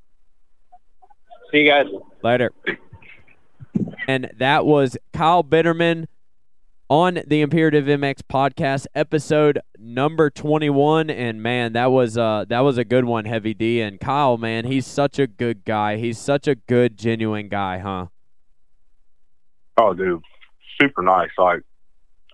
See 1.50 1.59
you 1.59 1.68
guys. 1.68 1.87
Later. 2.22 2.53
And 4.06 4.30
that 4.38 4.66
was 4.66 4.96
Kyle 5.12 5.44
Bitterman 5.44 6.06
on 6.88 7.20
the 7.26 7.40
Imperative 7.40 7.84
MX 7.84 8.22
podcast, 8.30 8.86
episode 8.94 9.60
number 9.78 10.28
twenty-one. 10.30 11.08
And 11.08 11.42
man, 11.42 11.72
that 11.74 11.92
was 11.92 12.18
uh 12.18 12.44
that 12.48 12.60
was 12.60 12.78
a 12.78 12.84
good 12.84 13.04
one, 13.04 13.24
Heavy 13.24 13.54
D. 13.54 13.80
And 13.80 14.00
Kyle, 14.00 14.36
man, 14.36 14.64
he's 14.64 14.86
such 14.86 15.18
a 15.18 15.26
good 15.26 15.64
guy. 15.64 15.96
He's 15.96 16.18
such 16.18 16.48
a 16.48 16.54
good, 16.54 16.98
genuine 16.98 17.48
guy, 17.48 17.78
huh? 17.78 18.06
Oh, 19.76 19.94
dude, 19.94 20.22
super 20.80 21.02
nice. 21.02 21.30
Like, 21.38 21.62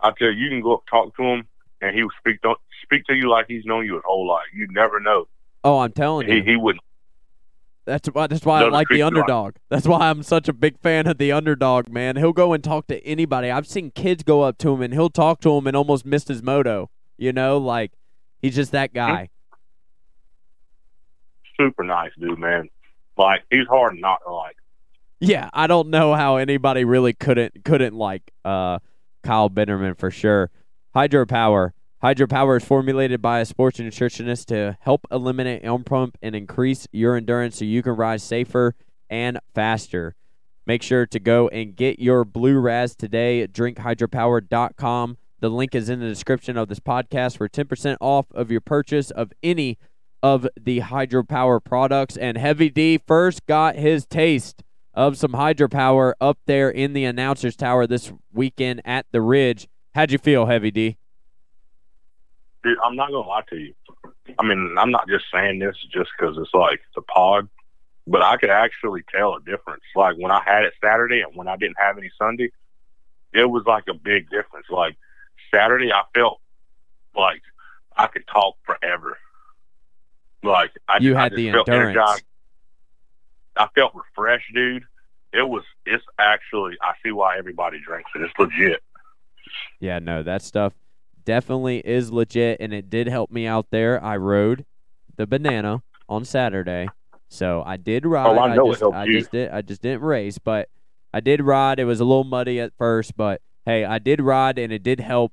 I 0.03 0.11
tell 0.19 0.29
you, 0.29 0.45
you 0.45 0.49
can 0.51 0.63
go 0.63 0.75
up 0.75 0.83
talk 0.91 1.15
to 1.17 1.23
him, 1.23 1.47
and 1.81 1.95
he 1.95 2.03
will 2.03 2.11
speak 2.19 2.43
to, 2.43 2.55
speak 2.83 3.05
to 3.07 3.15
you 3.15 3.31
like 3.31 3.47
he's 3.49 3.65
known 3.65 3.85
you 3.87 3.95
his 3.95 4.03
whole 4.05 4.27
life. 4.27 4.47
You 4.55 4.67
never 4.71 4.99
know. 4.99 5.29
Oh, 5.63 5.79
I'm 5.79 5.93
telling 5.93 6.29
He 6.29 6.37
you, 6.37 6.43
he 6.43 6.57
wouldn't. 6.57 6.83
That's 7.87 8.09
why 8.09 8.27
that's 8.27 8.45
why 8.45 8.63
I 8.63 8.69
like 8.69 8.89
the 8.89 9.03
underdog. 9.03 9.57
That's 9.71 9.87
why 9.87 10.11
I'm 10.11 10.23
such 10.23 10.49
a 10.49 10.53
big 10.53 10.79
fan 10.81 11.07
of 11.07 11.19
the 11.19 11.33
underdog, 11.33 11.89
man. 11.89 12.17
He'll 12.17 12.33
go 12.33 12.53
and 12.53 12.63
talk 12.63 12.89
to 12.89 13.01
anybody. 13.07 13.51
I've 13.51 13.67
seen 13.67 13.91
kids 13.93 14.23
go 14.23 14.43
up 14.43 14.59
to 14.59 14.75
him 14.75 14.83
and 14.83 14.93
he'll 14.93 15.09
talk 15.09 15.41
to 15.43 15.57
him 15.57 15.67
and 15.67 15.77
almost 15.77 16.05
missed 16.05 16.29
his 16.29 16.43
moto. 16.43 16.91
You 17.17 17.33
know, 17.33 17.59
like 17.59 17.93
he's 18.43 18.55
just 18.55 18.73
that 18.73 18.93
guy. 18.93 19.31
Super 21.59 21.85
nice, 21.85 22.11
dude, 22.19 22.39
man. 22.39 22.69
Like, 23.17 23.45
he's 23.51 23.67
hard 23.67 23.99
not 23.99 24.21
to 24.27 24.33
like. 24.33 24.57
Yeah, 25.21 25.49
I 25.55 25.67
don't 25.67 25.89
know 25.89 26.15
how 26.15 26.37
anybody 26.37 26.85
really 26.85 27.15
couldn't 27.15 27.65
couldn't 27.65 27.95
like 27.95 28.33
uh, 28.45 28.81
Kyle 29.23 29.49
Bitterman 29.49 29.99
for 29.99 30.11
sure. 30.11 30.51
Hydropower. 30.95 31.71
Hydropower 32.03 32.59
is 32.59 32.65
formulated 32.65 33.23
by 33.23 33.41
a 33.41 33.47
sports 33.47 33.79
nutritionist 33.79 34.47
to 34.47 34.77
help 34.81 35.07
eliminate 35.11 35.65
arm 35.65 35.83
pump 35.83 36.19
and 36.21 36.37
increase 36.37 36.87
your 36.93 37.17
endurance 37.17 37.59
so 37.59 37.65
you 37.65 37.83
can 37.83 37.97
ride 37.97 38.21
safer 38.21 38.75
and 39.09 39.39
faster. 39.55 40.15
Make 40.67 40.83
sure 40.83 41.07
to 41.07 41.19
go 41.19 41.49
and 41.49 41.75
get 41.75 41.99
your 41.99 42.25
Blue 42.25 42.59
Raz 42.59 42.95
today 42.95 43.41
at 43.41 43.53
drinkhydropower.com 43.53 45.17
The 45.41 45.49
link 45.49 45.75
is 45.75 45.89
in 45.89 46.01
the 46.01 46.09
description 46.09 46.59
of 46.59 46.69
this 46.69 46.81
podcast 46.81 47.39
for 47.39 47.49
10% 47.49 47.97
off 48.01 48.27
of 48.33 48.51
your 48.51 48.61
purchase 48.61 49.11
of 49.11 49.33
any 49.43 49.79
of 50.23 50.47
the 50.61 50.81
hydropower 50.81 51.65
products. 51.65 52.17
And 52.19 52.37
Heavy 52.37 52.69
D 52.69 53.01
first 53.07 53.47
got 53.47 53.77
his 53.77 54.05
taste 54.05 54.63
of 54.93 55.17
some 55.17 55.33
hydropower 55.33 56.13
up 56.21 56.39
there 56.47 56.69
in 56.69 56.93
the 56.93 57.05
announcers 57.05 57.57
tower 57.57 57.87
this 57.87 58.13
weekend 58.33 58.83
at 58.85 59.07
the 59.13 59.23
Ridge. 59.23 59.67
How'd 59.95 60.11
you 60.11 60.19
feel, 60.19 60.47
Heavy 60.47 60.71
D? 60.71 60.99
Dude, 62.67 62.79
I'm 62.85 62.97
not 62.97 63.11
gonna 63.11 63.29
lie 63.29 63.43
to 63.51 63.57
you. 63.57 63.75
I 64.41 64.43
mean, 64.45 64.75
I'm 64.77 64.91
not 64.91 65.07
just 65.09 65.27
saying 65.33 65.61
this 65.61 65.77
just 65.93 66.11
because 66.19 66.37
it's 66.37 66.53
like 66.53 66.81
the 66.97 67.03
pod, 67.03 67.49
but 68.09 68.23
I 68.23 68.37
could 68.37 68.51
actually 68.51 69.03
tell 69.15 69.35
a 69.37 69.41
difference. 69.41 69.85
Like 69.95 70.17
when 70.19 70.33
I 70.33 70.43
had 70.45 70.65
it 70.65 70.75
Saturday 70.83 71.21
and 71.21 71.37
when 71.37 71.47
I 71.47 71.57
didn't 71.57 71.77
have 71.79 71.97
any 71.97 72.11
Sunday, 72.19 72.51
it 73.33 73.45
was 73.49 73.63
like 73.67 73.85
a 73.89 73.95
big 73.95 74.29
difference. 74.31 74.67
Like 74.69 74.97
Saturday, 75.55 75.93
I 75.93 76.03
felt 76.13 76.41
like 77.15 77.43
I 77.97 78.09
could 78.09 78.27
talk 78.27 78.57
forever. 78.65 79.17
Like 80.43 80.73
I, 80.89 80.99
You 80.99 81.17
I 81.17 81.21
had 81.23 81.33
just 81.33 81.37
the 81.37 81.53
felt 81.53 81.69
endurance. 81.69 81.97
energized. 81.97 82.25
I 83.57 83.69
felt 83.77 83.95
refreshed, 83.95 84.53
dude. 84.55 84.83
It 85.33 85.49
was. 85.49 85.63
It's 85.85 86.05
actually. 86.19 86.79
I 86.83 86.95
see 87.05 87.13
why 87.13 87.39
everybody 87.39 87.79
drinks 87.81 88.11
it. 88.17 88.23
It's 88.23 88.35
legit. 88.41 88.83
Yeah, 89.79 90.01
no, 90.01 90.25
that 90.25 90.43
stuff 90.43 90.73
definitely 91.27 91.81
is 91.85 92.11
legit, 92.11 92.59
and 92.61 92.73
it 92.73 92.89
did 92.89 93.09
help 93.09 93.31
me 93.31 93.47
out 93.47 93.67
there. 93.71 94.03
I 94.03 94.17
rode 94.17 94.65
the 95.17 95.27
banana 95.27 95.83
on 96.09 96.25
Saturday, 96.25 96.89
so 97.29 97.63
I 97.67 97.77
did 97.77 98.07
ride. 98.07 98.27
Oh, 98.29 98.39
I 98.39 98.55
it 98.55 98.73
just, 98.73 98.83
I 98.83 99.07
just 99.07 99.31
did. 99.31 99.51
I 99.51 99.61
just 99.61 99.83
didn't 99.83 100.01
race, 100.01 100.39
but 100.39 100.71
I 101.13 101.21
did 101.21 101.43
ride. 101.43 101.79
It 101.79 101.85
was 101.85 102.01
a 102.01 102.05
little 102.05 102.25
muddy 102.25 102.61
at 102.61 102.73
first, 102.79 103.15
but 103.17 103.43
hey, 103.67 103.85
I 103.85 103.99
did 103.99 104.23
ride, 104.23 104.59
and 104.59 104.73
it 104.73 104.83
did 104.83 105.01
help 105.01 105.33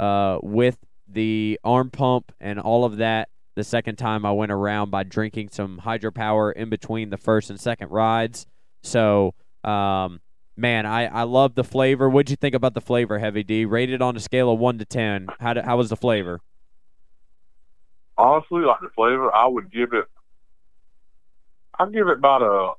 uh, 0.00 0.38
with 0.42 0.78
the 1.06 1.60
arm 1.62 1.90
pump 1.90 2.32
and 2.40 2.58
all 2.58 2.86
of 2.86 2.96
that. 2.96 3.28
The 3.54 3.64
second 3.64 3.96
time 3.96 4.24
I 4.24 4.32
went 4.32 4.50
around 4.50 4.90
by 4.90 5.02
drinking 5.02 5.50
some 5.50 5.82
hydropower 5.84 6.54
in 6.54 6.70
between 6.70 7.10
the 7.10 7.18
first 7.18 7.50
and 7.50 7.60
second 7.60 7.90
rides. 7.90 8.46
So, 8.82 9.34
um, 9.62 10.20
man, 10.56 10.86
I, 10.86 11.06
I 11.06 11.22
love 11.22 11.54
the 11.54 11.64
flavor. 11.64 12.08
What'd 12.08 12.30
you 12.30 12.36
think 12.36 12.54
about 12.54 12.74
the 12.74 12.80
flavor, 12.80 13.18
Heavy 13.18 13.42
D? 13.42 13.64
Rated 13.64 14.02
on 14.02 14.16
a 14.16 14.20
scale 14.20 14.52
of 14.52 14.58
one 14.58 14.78
to 14.78 14.84
ten. 14.84 15.28
How 15.40 15.54
did, 15.54 15.64
how 15.64 15.76
was 15.76 15.90
the 15.90 15.96
flavor? 15.96 16.40
honestly, 18.18 18.62
like 18.62 18.80
the 18.80 18.88
flavor, 18.94 19.34
I 19.34 19.46
would 19.46 19.70
give 19.72 19.92
it. 19.92 20.04
I'd 21.78 21.92
give 21.92 22.08
it 22.08 22.18
about 22.18 22.42
a 22.42 22.72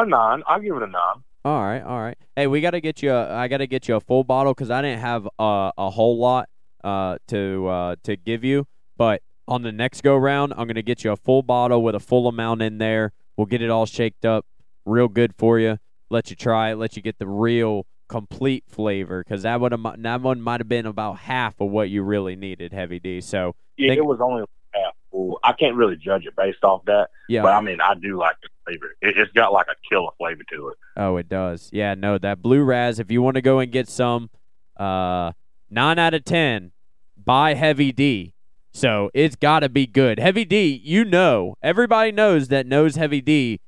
a 0.00 0.06
nine. 0.06 0.42
I 0.48 0.58
give 0.60 0.76
it 0.76 0.82
a 0.82 0.86
nine. 0.86 1.22
All 1.44 1.62
right, 1.62 1.82
all 1.82 2.00
right. 2.00 2.18
Hey, 2.36 2.46
we 2.46 2.60
got 2.60 2.72
to 2.72 2.80
get 2.80 3.02
you. 3.02 3.12
A, 3.12 3.34
I 3.34 3.48
got 3.48 3.58
to 3.58 3.66
get 3.66 3.88
you 3.88 3.96
a 3.96 4.00
full 4.00 4.24
bottle 4.24 4.52
because 4.52 4.70
I 4.70 4.82
didn't 4.82 5.00
have 5.00 5.28
a, 5.38 5.72
a 5.76 5.90
whole 5.90 6.18
lot 6.18 6.48
uh, 6.84 7.18
to 7.28 7.66
uh, 7.66 7.96
to 8.04 8.16
give 8.16 8.44
you. 8.44 8.66
But 8.96 9.22
on 9.48 9.62
the 9.62 9.72
next 9.72 10.02
go 10.02 10.16
round, 10.16 10.52
I'm 10.56 10.66
gonna 10.66 10.82
get 10.82 11.04
you 11.04 11.12
a 11.12 11.16
full 11.16 11.42
bottle 11.42 11.82
with 11.82 11.94
a 11.94 12.00
full 12.00 12.28
amount 12.28 12.62
in 12.62 12.78
there. 12.78 13.12
We'll 13.36 13.46
get 13.46 13.62
it 13.62 13.70
all 13.70 13.86
shaked 13.86 14.24
up, 14.24 14.46
real 14.84 15.08
good 15.08 15.34
for 15.36 15.58
you. 15.58 15.78
Let 16.10 16.28
you 16.30 16.36
try 16.36 16.72
it. 16.72 16.76
Let 16.76 16.96
you 16.96 17.02
get 17.02 17.18
the 17.18 17.26
real 17.26 17.86
complete 18.08 18.64
flavor 18.66 19.22
because 19.22 19.42
that 19.42 19.60
would 19.60 19.72
that 19.98 20.20
one 20.20 20.40
might 20.40 20.60
have 20.60 20.68
been 20.68 20.84
about 20.84 21.18
half 21.18 21.60
of 21.60 21.70
what 21.70 21.88
you 21.88 22.02
really 22.02 22.34
needed, 22.34 22.72
Heavy 22.72 22.98
D. 22.98 23.20
So 23.20 23.54
Yeah, 23.76 23.90
Think- 23.90 23.98
it 23.98 24.04
was 24.04 24.20
only 24.20 24.44
half 24.74 24.94
full. 25.10 25.38
I 25.44 25.52
can't 25.52 25.76
really 25.76 25.96
judge 25.96 26.26
it 26.26 26.34
based 26.36 26.64
off 26.64 26.84
that, 26.86 27.10
yeah. 27.28 27.42
but 27.42 27.52
I 27.52 27.60
mean, 27.60 27.80
I 27.80 27.94
do 27.94 28.18
like 28.18 28.36
the 28.42 28.48
flavor. 28.64 28.96
It, 29.00 29.16
it's 29.16 29.32
got 29.32 29.52
like 29.52 29.66
a 29.68 29.76
killer 29.88 30.10
flavor 30.18 30.42
to 30.52 30.68
it. 30.68 30.78
Oh, 30.96 31.16
it 31.16 31.28
does. 31.28 31.70
Yeah, 31.72 31.94
no, 31.94 32.18
that 32.18 32.42
blue 32.42 32.62
raz. 32.62 32.98
If 32.98 33.10
you 33.10 33.22
want 33.22 33.36
to 33.36 33.42
go 33.42 33.60
and 33.60 33.70
get 33.70 33.88
some, 33.88 34.28
uh, 34.76 35.32
nine 35.70 35.98
out 35.98 36.14
of 36.14 36.24
ten, 36.24 36.72
buy 37.16 37.54
Heavy 37.54 37.92
D. 37.92 38.34
So 38.72 39.10
it's 39.14 39.36
got 39.36 39.60
to 39.60 39.68
be 39.68 39.86
good. 39.86 40.18
Heavy 40.18 40.44
D, 40.44 40.80
you 40.84 41.04
know, 41.04 41.56
everybody 41.62 42.12
knows 42.12 42.48
that 42.48 42.66
knows 42.66 42.96
Heavy 42.96 43.20
D 43.20 43.60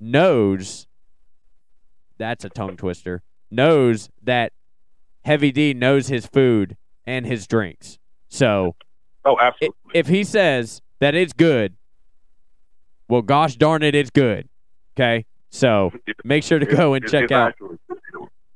knows. 0.00 0.86
That's 2.18 2.44
a 2.44 2.48
tongue 2.48 2.76
twister. 2.76 3.22
Knows 3.50 4.10
that 4.22 4.52
Heavy 5.24 5.52
D 5.52 5.72
knows 5.74 6.08
his 6.08 6.26
food 6.26 6.76
and 7.06 7.24
his 7.26 7.46
drinks. 7.46 7.98
So 8.28 8.76
Oh, 9.24 9.36
absolutely. 9.40 9.76
if 9.94 10.06
he 10.08 10.24
says 10.24 10.82
that 11.00 11.14
it's 11.14 11.32
good, 11.32 11.76
well, 13.08 13.22
gosh 13.22 13.56
darn 13.56 13.82
it, 13.82 13.94
it's 13.94 14.10
good. 14.10 14.48
Okay, 14.96 15.24
so 15.50 15.92
make 16.24 16.42
sure 16.44 16.58
to 16.58 16.66
go 16.66 16.94
and 16.94 17.06
check 17.08 17.30
out. 17.30 17.54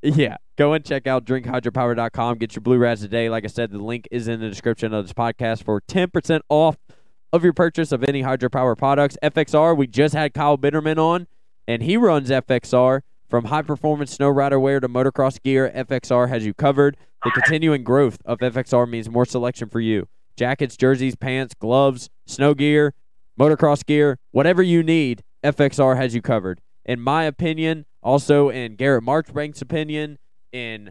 Yeah, 0.03 0.37
go 0.57 0.73
and 0.73 0.85
check 0.85 1.07
out 1.07 1.25
drinkhydropower.com. 1.25 2.39
Get 2.39 2.57
your 2.57 2.61
Blue 2.63 2.77
Raz 2.79 3.01
today. 3.01 3.31
Like 3.31 3.45
I 3.45 3.49
said, 3.49 3.71
the 3.71 3.79
link 3.79 4.09
is 4.11 4.27
in 4.29 4.41
the 4.41 4.49
description 4.49 4.93
of 4.93 5.05
this 5.05 5.13
podcast 5.13 5.63
for 5.65 5.81
10% 5.83 6.41
off 6.49 6.77
of 7.33 7.45
your 7.45 7.53
purchase 7.53 7.93
of 7.93 8.03
any 8.05 8.23
hydropower 8.23 8.77
products. 8.77 9.17
FXR, 9.23 9.77
we 9.77 9.87
just 9.87 10.15
had 10.15 10.35
Kyle 10.35 10.59
Bitterman 10.59 10.99
on, 10.99 11.29
and 11.69 11.83
he 11.83 11.97
runs 11.97 12.31
FXR. 12.31 13.03
From 13.33 13.47
high 13.47 13.63
performance 13.63 14.13
snow 14.13 14.29
rider 14.29 14.61
wear 14.61 14.79
to 14.79 14.91
motocross 14.91 15.43
gear, 15.43 15.73
FXR 15.75 16.29
has 16.29 16.45
you 16.45 16.53
covered. 16.53 16.99
The 17.25 17.31
continuing 17.31 17.83
growth 17.83 18.19
of 18.27 18.41
FXR 18.41 18.87
means 18.87 19.09
more 19.09 19.25
selection 19.25 19.71
for 19.71 19.81
you. 19.81 20.07
Jackets, 20.37 20.77
jerseys, 20.77 21.17
pants, 21.17 21.55
gloves, 21.55 22.11
snow 22.27 22.53
gear, 22.53 22.93
motocross 23.41 23.87
gear, 23.87 24.19
whatever 24.33 24.63
you 24.63 24.83
need, 24.83 25.23
FXR 25.43 25.97
has 25.97 26.15
you 26.15 26.21
covered. 26.21 26.61
In 26.85 27.01
my 27.01 27.25
opinion, 27.25 27.87
also 28.03 28.51
in 28.51 28.77
Garrett 28.77 29.03
Marchbank's 29.03 29.63
opinion, 29.63 30.19
in 30.53 30.91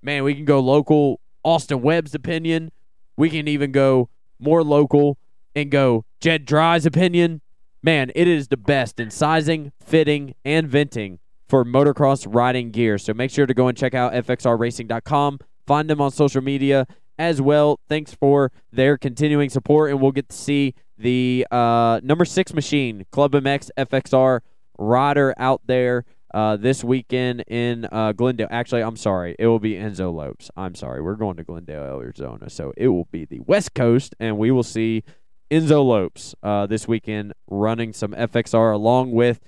man, 0.00 0.24
we 0.24 0.34
can 0.34 0.46
go 0.46 0.60
local, 0.60 1.20
Austin 1.44 1.82
Webb's 1.82 2.14
opinion. 2.14 2.72
We 3.18 3.28
can 3.28 3.46
even 3.48 3.70
go 3.70 4.08
more 4.38 4.64
local 4.64 5.18
and 5.54 5.70
go 5.70 6.06
Jed 6.22 6.46
Drye's 6.46 6.86
opinion. 6.86 7.42
Man, 7.82 8.10
it 8.14 8.28
is 8.28 8.48
the 8.48 8.56
best 8.56 8.98
in 8.98 9.10
sizing, 9.10 9.72
fitting, 9.78 10.36
and 10.42 10.66
venting 10.66 11.18
for 11.52 11.66
motocross 11.66 12.26
riding 12.26 12.70
gear. 12.70 12.96
So 12.96 13.12
make 13.12 13.30
sure 13.30 13.44
to 13.44 13.52
go 13.52 13.68
and 13.68 13.76
check 13.76 13.92
out 13.92 14.14
fxrracing.com. 14.14 15.38
Find 15.66 15.90
them 15.90 16.00
on 16.00 16.10
social 16.10 16.40
media 16.40 16.86
as 17.18 17.42
well. 17.42 17.78
Thanks 17.90 18.14
for 18.14 18.50
their 18.72 18.96
continuing 18.96 19.50
support, 19.50 19.90
and 19.90 20.00
we'll 20.00 20.12
get 20.12 20.30
to 20.30 20.34
see 20.34 20.74
the 20.96 21.46
uh, 21.50 22.00
number 22.02 22.24
six 22.24 22.54
machine, 22.54 23.04
Club 23.12 23.32
MX 23.32 23.68
FXR 23.76 24.40
rider 24.78 25.34
out 25.36 25.60
there 25.66 26.06
uh, 26.32 26.56
this 26.56 26.82
weekend 26.82 27.44
in 27.48 27.86
uh, 27.92 28.12
Glendale. 28.12 28.48
Actually, 28.50 28.82
I'm 28.82 28.96
sorry. 28.96 29.36
It 29.38 29.46
will 29.46 29.60
be 29.60 29.74
Enzo 29.74 30.10
Lopes. 30.10 30.50
I'm 30.56 30.74
sorry. 30.74 31.02
We're 31.02 31.16
going 31.16 31.36
to 31.36 31.44
Glendale, 31.44 32.00
Arizona. 32.00 32.48
So 32.48 32.72
it 32.78 32.88
will 32.88 33.08
be 33.10 33.26
the 33.26 33.40
West 33.40 33.74
Coast, 33.74 34.14
and 34.18 34.38
we 34.38 34.50
will 34.50 34.62
see 34.62 35.04
Enzo 35.50 35.84
Lopes 35.84 36.34
uh, 36.42 36.64
this 36.66 36.88
weekend 36.88 37.34
running 37.46 37.92
some 37.92 38.12
FXR 38.12 38.72
along 38.72 39.12
with 39.12 39.38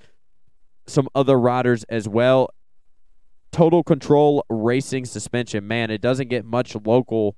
some 0.86 1.08
other 1.14 1.38
riders 1.38 1.84
as 1.84 2.08
well. 2.08 2.50
Total 3.52 3.82
Control 3.82 4.44
Racing 4.48 5.04
Suspension. 5.04 5.66
Man, 5.66 5.90
it 5.90 6.00
doesn't 6.00 6.28
get 6.28 6.44
much 6.44 6.74
local, 6.84 7.36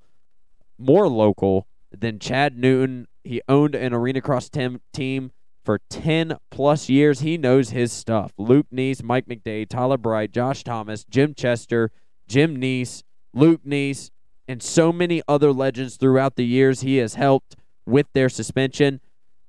more 0.79 1.09
local 1.09 1.67
than 1.93 2.19
Chad 2.19 2.57
Newton. 2.57 3.07
He 3.23 3.43
owned 3.49 3.75
an 3.75 3.93
arena 3.93 4.21
cross 4.21 4.49
team 4.49 5.31
for 5.65 5.81
10 5.91 6.39
plus 6.51 6.89
years. 6.89 7.21
He 7.21 7.37
knows 7.37 7.71
his 7.71 7.93
stuff. 7.93 8.33
Luke 8.39 8.67
Neese, 8.73 9.03
Mike 9.03 9.27
McDade, 9.27 9.69
Tyler 9.69 9.99
Bright, 9.99 10.33
Josh 10.33 10.65
Thomas, 10.65 11.05
Jim 11.05 11.35
Chester, 11.35 11.91
Jim 12.29 12.57
Neese, 12.57 13.03
Luke 13.35 13.61
Neese, 13.67 14.11
and 14.49 14.63
so 14.63 14.93
many 14.93 15.23
other 15.29 15.53
legends 15.53 15.97
throughout 15.97 16.37
the 16.37 16.47
years 16.47 16.81
he 16.81 16.97
has 16.97 17.15
helped 17.15 17.57
with 17.85 18.07
their 18.15 18.29
suspension. 18.29 19.01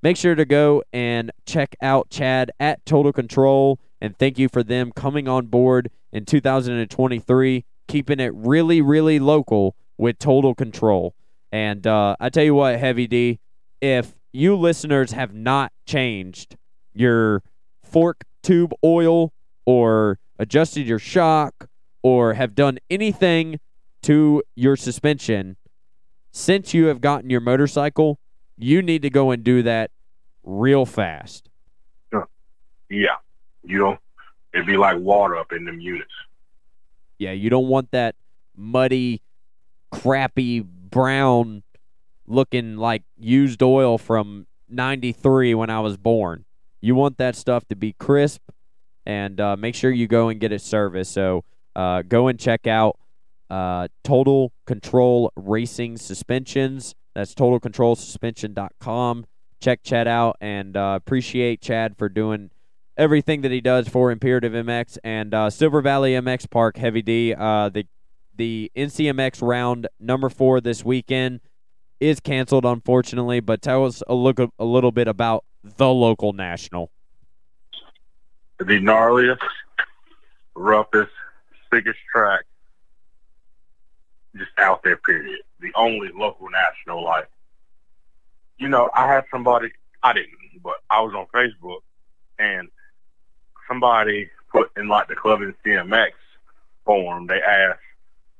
Make 0.03 0.17
sure 0.17 0.35
to 0.35 0.45
go 0.45 0.83
and 0.91 1.31
check 1.45 1.75
out 1.81 2.09
Chad 2.09 2.51
at 2.59 2.85
Total 2.85 3.13
Control 3.13 3.79
and 4.01 4.17
thank 4.17 4.37
you 4.37 4.49
for 4.49 4.63
them 4.63 4.91
coming 4.91 5.27
on 5.27 5.47
board 5.47 5.89
in 6.11 6.25
2023, 6.25 7.65
keeping 7.87 8.19
it 8.19 8.33
really, 8.33 8.81
really 8.81 9.19
local 9.19 9.75
with 9.97 10.19
Total 10.19 10.53
Control. 10.53 11.15
And 11.51 11.85
uh, 11.87 12.15
I 12.19 12.29
tell 12.29 12.43
you 12.43 12.55
what, 12.55 12.77
Heavy 12.79 13.07
D, 13.07 13.39
if 13.81 14.15
you 14.31 14.55
listeners 14.55 15.11
have 15.11 15.33
not 15.33 15.71
changed 15.85 16.57
your 16.93 17.41
fork 17.83 18.23
tube 18.43 18.73
oil 18.83 19.33
or 19.65 20.19
adjusted 20.39 20.87
your 20.87 20.99
shock 20.99 21.69
or 22.01 22.33
have 22.33 22.55
done 22.55 22.79
anything 22.89 23.59
to 24.03 24.43
your 24.55 24.75
suspension 24.75 25.57
since 26.31 26.73
you 26.73 26.85
have 26.85 27.01
gotten 27.01 27.29
your 27.29 27.41
motorcycle, 27.41 28.19
you 28.57 28.81
need 28.81 29.01
to 29.01 29.09
go 29.09 29.31
and 29.31 29.43
do 29.43 29.63
that 29.63 29.91
real 30.43 30.85
fast. 30.85 31.49
Yeah, 32.89 33.15
you 33.67 33.79
know, 33.79 33.97
it'd 34.53 34.65
be 34.65 34.77
like 34.77 34.97
water 34.97 35.37
up 35.37 35.51
in 35.51 35.65
them 35.65 35.79
units. 35.79 36.11
Yeah, 37.19 37.31
you 37.31 37.49
don't 37.49 37.67
want 37.67 37.91
that 37.91 38.15
muddy, 38.55 39.21
crappy, 39.91 40.59
brown 40.61 41.63
looking 42.27 42.77
like 42.77 43.03
used 43.17 43.61
oil 43.63 43.97
from 43.97 44.47
93 44.69 45.55
when 45.55 45.69
I 45.69 45.79
was 45.79 45.97
born. 45.97 46.45
You 46.81 46.95
want 46.95 47.17
that 47.17 47.35
stuff 47.35 47.67
to 47.69 47.75
be 47.75 47.93
crisp 47.93 48.41
and 49.05 49.39
uh, 49.39 49.55
make 49.55 49.75
sure 49.75 49.89
you 49.89 50.07
go 50.07 50.29
and 50.29 50.39
get 50.39 50.51
it 50.51 50.61
serviced. 50.61 51.13
So 51.13 51.43
uh, 51.75 52.01
go 52.03 52.27
and 52.27 52.39
check 52.39 52.67
out 52.67 52.99
uh, 53.49 53.87
Total 54.03 54.51
Control 54.65 55.31
Racing 55.35 55.97
Suspensions. 55.97 56.95
That's 57.15 57.33
totalcontrolsuspension.com. 57.33 59.25
Check 59.59 59.81
Chad 59.83 60.07
out 60.07 60.37
and 60.39 60.77
uh, 60.77 60.93
appreciate 61.01 61.61
Chad 61.61 61.97
for 61.97 62.09
doing 62.09 62.51
everything 62.97 63.41
that 63.41 63.51
he 63.51 63.61
does 63.61 63.87
for 63.87 64.11
Imperative 64.11 64.51
MX 64.53 64.97
and 65.03 65.33
uh, 65.33 65.49
Silver 65.49 65.81
Valley 65.81 66.13
MX 66.13 66.49
Park 66.49 66.77
Heavy 66.77 67.01
D. 67.01 67.33
Uh, 67.33 67.69
the 67.69 67.85
the 68.35 68.71
NCMX 68.75 69.41
round 69.41 69.87
number 69.99 70.29
four 70.29 70.61
this 70.61 70.85
weekend 70.85 71.39
is 71.99 72.19
canceled, 72.19 72.65
unfortunately. 72.65 73.39
But 73.39 73.61
tell 73.61 73.85
us 73.85 74.03
a 74.07 74.13
look 74.13 74.39
a 74.39 74.65
little 74.65 74.91
bit 74.91 75.07
about 75.07 75.45
the 75.63 75.87
local 75.87 76.33
national. 76.33 76.91
The 78.59 78.65
gnarliest, 78.65 79.37
roughest, 80.55 81.11
biggest 81.71 81.99
track 82.11 82.45
just 84.35 84.51
out 84.57 84.83
there. 84.83 84.97
Period. 84.97 85.39
The 85.59 85.71
only 85.75 86.09
local 86.15 86.47
national. 86.49 87.03
Like, 87.03 87.29
you 88.57 88.67
know, 88.67 88.89
I 88.95 89.07
had 89.07 89.25
somebody. 89.31 89.71
I 90.03 90.13
didn't, 90.13 90.31
but 90.63 90.75
I 90.89 91.01
was 91.01 91.13
on 91.15 91.25
Facebook, 91.33 91.79
and 92.37 92.69
somebody 93.67 94.29
put 94.51 94.71
in 94.77 94.87
like 94.87 95.07
the 95.07 95.15
club 95.15 95.41
in 95.41 95.53
CMX 95.65 96.11
form. 96.85 97.27
They 97.27 97.41
asked, 97.41 97.79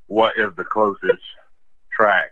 "What 0.08 0.34
is 0.38 0.56
the 0.56 0.64
closest 0.64 1.24
track, 1.92 2.32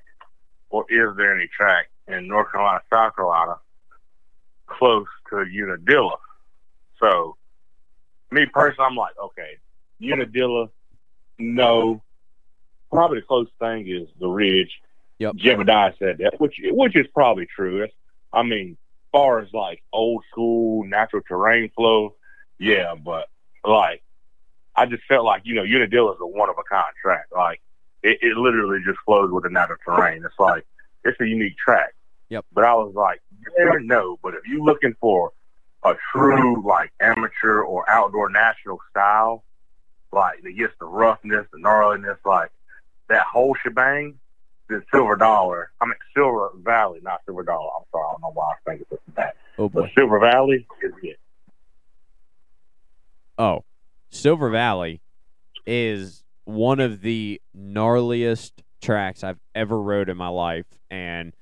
or 0.70 0.86
is 0.90 1.16
there 1.18 1.36
any 1.36 1.48
track 1.48 1.90
in 2.08 2.28
North 2.28 2.52
Carolina, 2.52 2.82
South 2.90 3.16
Carolina, 3.16 3.58
close 4.68 5.08
to 5.30 5.42
Unadilla?" 5.42 6.18
So, 7.00 7.36
me 8.32 8.46
personally, 8.46 8.88
I'm 8.90 8.96
like, 8.96 9.18
okay, 9.22 9.58
Unadilla, 10.02 10.70
no, 11.38 12.02
probably 12.92 13.20
the 13.20 13.26
closest 13.26 13.58
thing 13.60 13.88
is 13.88 14.08
the 14.20 14.28
Ridge. 14.28 14.82
Yep. 15.20 15.36
Jebediah 15.36 15.98
said 15.98 16.18
that, 16.20 16.40
which 16.40 16.60
which 16.64 16.96
is 16.96 17.08
probably 17.14 17.46
true. 17.46 17.88
I 18.34 18.44
mean, 18.44 18.78
far 19.12 19.40
as 19.40 19.48
like 19.54 19.82
old 19.94 20.24
school 20.30 20.84
natural 20.86 21.22
terrain 21.26 21.70
flow, 21.76 22.16
yeah, 22.60 22.96
but 22.96 23.28
like 23.64 24.04
I 24.76 24.86
just 24.86 25.04
felt 25.08 25.26
like 25.26 25.42
you 25.46 25.56
know 25.56 25.64
Unadilla 25.64 26.14
is 26.14 26.18
a 26.22 26.28
one 26.28 26.50
of 26.50 26.56
a 26.60 26.64
kind 26.64 26.94
track. 27.02 27.26
Like 27.32 27.62
it, 28.04 28.20
it 28.22 28.38
literally 28.38 28.80
just 28.86 29.00
flows 29.06 29.32
with 29.32 29.44
the 29.44 29.50
natural 29.50 29.78
terrain. 29.86 30.24
It's 30.26 30.40
like 30.40 30.66
it's 31.04 31.20
a 31.20 31.28
unique 31.28 31.58
track. 31.58 31.94
Yep. 32.30 32.46
But 32.54 32.64
I 32.64 32.74
was 32.74 32.94
like, 32.96 33.22
yeah, 33.58 33.72
no. 33.82 34.18
But 34.22 34.34
if 34.34 34.42
you're 34.48 34.64
looking 34.64 34.96
for 35.00 35.32
a 35.84 35.96
true 36.12 36.64
like 36.66 36.92
amateur 37.00 37.62
or 37.62 37.90
outdoor 37.90 38.30
national 38.30 38.80
style, 38.90 39.44
like 40.12 40.42
that 40.44 40.52
gets 40.52 40.74
the 40.80 40.86
roughness, 40.86 41.46
the 41.52 41.60
gnarliness, 41.60 42.18
like 42.26 42.52
that 43.10 43.24
whole 43.32 43.56
shebang, 43.64 44.16
then 44.70 44.84
Silver 44.92 45.16
Dollar. 45.16 45.72
I 45.80 45.86
mean 45.86 45.96
Silver 46.16 46.50
Valley, 46.64 47.00
not 47.04 47.22
Silver 47.26 47.44
Dollar. 47.44 47.70
I'm 47.78 47.86
sorry, 47.92 48.06
I 48.08 48.12
don't 48.14 48.22
know 48.22 48.32
why 48.34 48.44
I 48.44 48.48
was 48.48 48.58
thinking 48.66 48.98
that. 49.16 49.36
Oh 49.58 49.70
boy. 49.70 49.82
But 49.82 49.92
Silver 49.96 50.20
Valley 50.20 50.68
is 50.82 50.94
it. 51.04 51.20
Oh, 53.38 53.66
Silver 54.10 54.50
Valley 54.50 55.02
is 55.66 56.24
one 56.46 56.80
of 56.80 57.02
the 57.02 57.42
gnarliest 57.58 58.52
tracks 58.82 59.24
I've 59.24 59.40
ever 59.54 59.82
rode 59.82 60.10
in 60.10 60.16
my 60.16 60.30
life, 60.30 60.68
and 60.90 61.34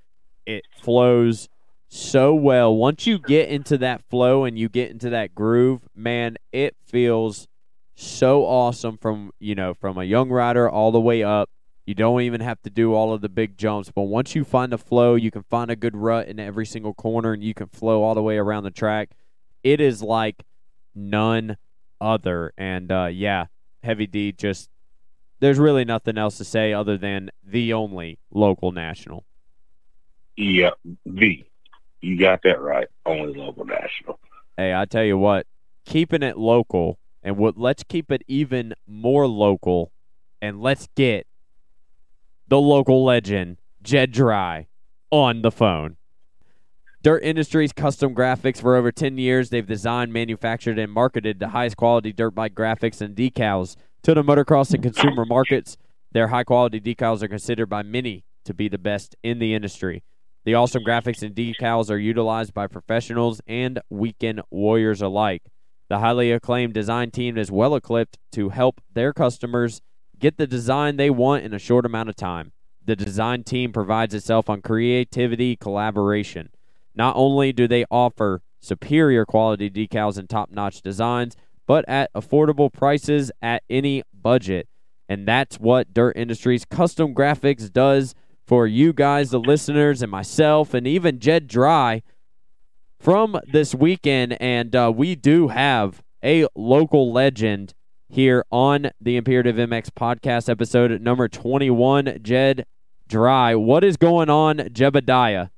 it 0.45 0.63
flows 0.81 1.49
so 1.87 2.33
well. 2.33 2.75
Once 2.75 3.05
you 3.05 3.19
get 3.19 3.49
into 3.49 3.77
that 3.77 4.01
flow 4.09 4.43
and 4.43 4.57
you 4.57 4.69
get 4.69 4.89
into 4.89 5.09
that 5.11 5.35
groove, 5.35 5.81
man, 5.95 6.37
it 6.51 6.75
feels 6.83 7.47
so 7.95 8.43
awesome 8.43 8.97
from 8.97 9.31
you 9.39 9.53
know 9.53 9.75
from 9.75 9.99
a 9.99 10.03
young 10.03 10.29
rider 10.29 10.67
all 10.67 10.91
the 10.91 10.99
way 10.99 11.21
up. 11.21 11.49
You 11.85 11.93
don't 11.93 12.21
even 12.21 12.41
have 12.41 12.61
to 12.63 12.69
do 12.69 12.93
all 12.93 13.13
of 13.13 13.21
the 13.21 13.29
big 13.29 13.57
jumps, 13.57 13.91
but 13.93 14.03
once 14.03 14.35
you 14.35 14.45
find 14.45 14.71
the 14.71 14.77
flow, 14.77 15.15
you 15.15 15.29
can 15.29 15.43
find 15.43 15.69
a 15.69 15.75
good 15.75 15.97
rut 15.97 16.27
in 16.27 16.39
every 16.39 16.65
single 16.65 16.93
corner, 16.93 17.33
and 17.33 17.43
you 17.43 17.53
can 17.53 17.67
flow 17.67 18.03
all 18.03 18.15
the 18.15 18.23
way 18.23 18.37
around 18.37 18.63
the 18.63 18.71
track. 18.71 19.11
It 19.63 19.81
is 19.81 20.01
like 20.01 20.43
none 20.95 21.57
other. 22.03 22.53
And 22.57 22.91
uh, 22.91 23.09
yeah, 23.11 23.45
Heavy 23.83 24.07
D 24.07 24.31
just 24.31 24.69
there's 25.39 25.59
really 25.59 25.85
nothing 25.85 26.17
else 26.17 26.37
to 26.37 26.43
say 26.43 26.73
other 26.73 26.97
than 26.97 27.29
the 27.43 27.73
only 27.73 28.19
local 28.31 28.71
national. 28.71 29.25
Yeah, 30.37 30.71
the. 31.05 31.43
You 32.01 32.19
got 32.19 32.41
that 32.43 32.59
right. 32.59 32.87
Only 33.05 33.33
local 33.33 33.65
national. 33.65 34.19
Hey, 34.57 34.73
I 34.73 34.85
tell 34.85 35.03
you 35.03 35.17
what, 35.17 35.47
keeping 35.85 36.21
it 36.21 36.37
local 36.37 36.99
and 37.23 37.37
what 37.37 37.57
let's 37.57 37.83
keep 37.83 38.11
it 38.11 38.23
even 38.27 38.73
more 38.85 39.25
local 39.27 39.91
and 40.41 40.61
let's 40.61 40.87
get 40.95 41.27
the 42.47 42.59
local 42.59 43.03
legend, 43.03 43.57
Jed 43.81 44.13
Drye, 44.13 44.67
on 45.11 45.41
the 45.41 45.51
phone. 45.51 45.97
Dirt 47.03 47.21
Industries 47.21 47.73
Kustom 47.73 48.13
Graphics 48.13 48.61
for 48.61 48.77
over 48.77 48.89
10 48.89 49.17
years. 49.17 49.49
They've 49.49 49.67
designed, 49.67 50.13
manufactured, 50.13 50.79
and 50.79 50.89
marketed 50.89 51.37
the 51.37 51.49
highest 51.49 51.75
quality 51.75 52.13
dirt 52.13 52.33
bike 52.33 52.55
graphics 52.55 53.01
and 53.01 53.13
decals 53.13 53.75
to 54.03 54.13
the 54.13 54.23
motocross 54.23 54.73
and 54.73 54.81
consumer 54.81 55.25
markets. 55.25 55.75
Their 56.13 56.29
high 56.29 56.45
quality 56.45 56.79
decals 56.79 57.21
are 57.21 57.27
considered 57.27 57.65
by 57.65 57.83
many 57.83 58.23
to 58.45 58.53
be 58.53 58.69
the 58.69 58.77
best 58.77 59.17
in 59.21 59.39
the 59.39 59.53
industry. 59.53 60.01
The 60.45 60.53
awesome 60.53 60.85
graphics 60.85 61.21
and 61.21 61.35
decals 61.35 61.89
are 61.89 61.97
utilized 61.97 62.53
by 62.53 62.67
professionals 62.67 63.41
and 63.47 63.81
weekend 63.89 64.39
warriors 64.49 65.01
alike. 65.01 65.43
The 65.89 65.99
highly 65.99 66.31
acclaimed 66.31 66.73
design 66.73 67.11
team 67.11 67.37
is 67.37 67.51
well 67.51 67.75
equipped 67.75 68.17
to 68.31 68.47
help 68.47 68.79
their 68.93 69.11
customers 69.11 69.81
get 70.17 70.37
the 70.37 70.47
design 70.47 70.95
they 70.95 71.09
want 71.09 71.43
in 71.43 71.53
a 71.53 71.59
short 71.59 71.85
amount 71.85 72.07
of 72.07 72.15
time. 72.15 72.53
The 72.85 72.95
design 72.95 73.43
team 73.43 73.73
provides 73.73 74.13
itself 74.13 74.49
on 74.49 74.61
creativity, 74.61 75.57
collaboration. 75.57 76.52
Not 76.95 77.15
only 77.15 77.51
do 77.51 77.67
they 77.67 77.85
offer 77.89 78.41
superior 78.59 79.25
quality 79.25 79.69
decals 79.69 80.17
and 80.17 80.29
top 80.29 80.49
notch 80.51 80.81
designs, 80.81 81.35
but 81.67 81.87
at 81.87 82.13
affordable 82.13 82.71
prices 82.71 83.31
at 83.41 83.63
any 83.69 84.03
budget. 84.13 84.67
And 85.09 85.27
that's 85.27 85.59
what 85.59 85.93
Dirt 85.93 86.15
Industries 86.15 86.65
Kustom 86.65 87.13
Graphics 87.13 87.71
does 87.71 88.15
for 88.45 88.67
you 88.67 88.93
guys, 88.93 89.31
the 89.31 89.39
listeners, 89.39 90.01
and 90.01 90.11
myself, 90.11 90.73
and 90.73 90.87
even 90.87 91.19
Jed 91.19 91.47
Drye 91.47 92.01
from 92.99 93.39
this 93.51 93.75
weekend. 93.75 94.41
And 94.41 94.75
uh, 94.75 94.91
we 94.95 95.15
do 95.15 95.49
have 95.49 96.01
a 96.23 96.47
local 96.55 97.11
legend 97.11 97.73
here 98.09 98.45
on 98.51 98.91
the 99.01 99.17
Imperative 99.17 99.55
MX 99.55 99.89
podcast 99.91 100.49
episode 100.49 101.01
number 101.01 101.27
21. 101.27 102.19
Jed 102.21 102.65
Drye, 103.09 103.59
what 103.59 103.83
is 103.83 103.97
going 103.97 104.29
on, 104.29 104.57
Jebediah? 104.57 105.49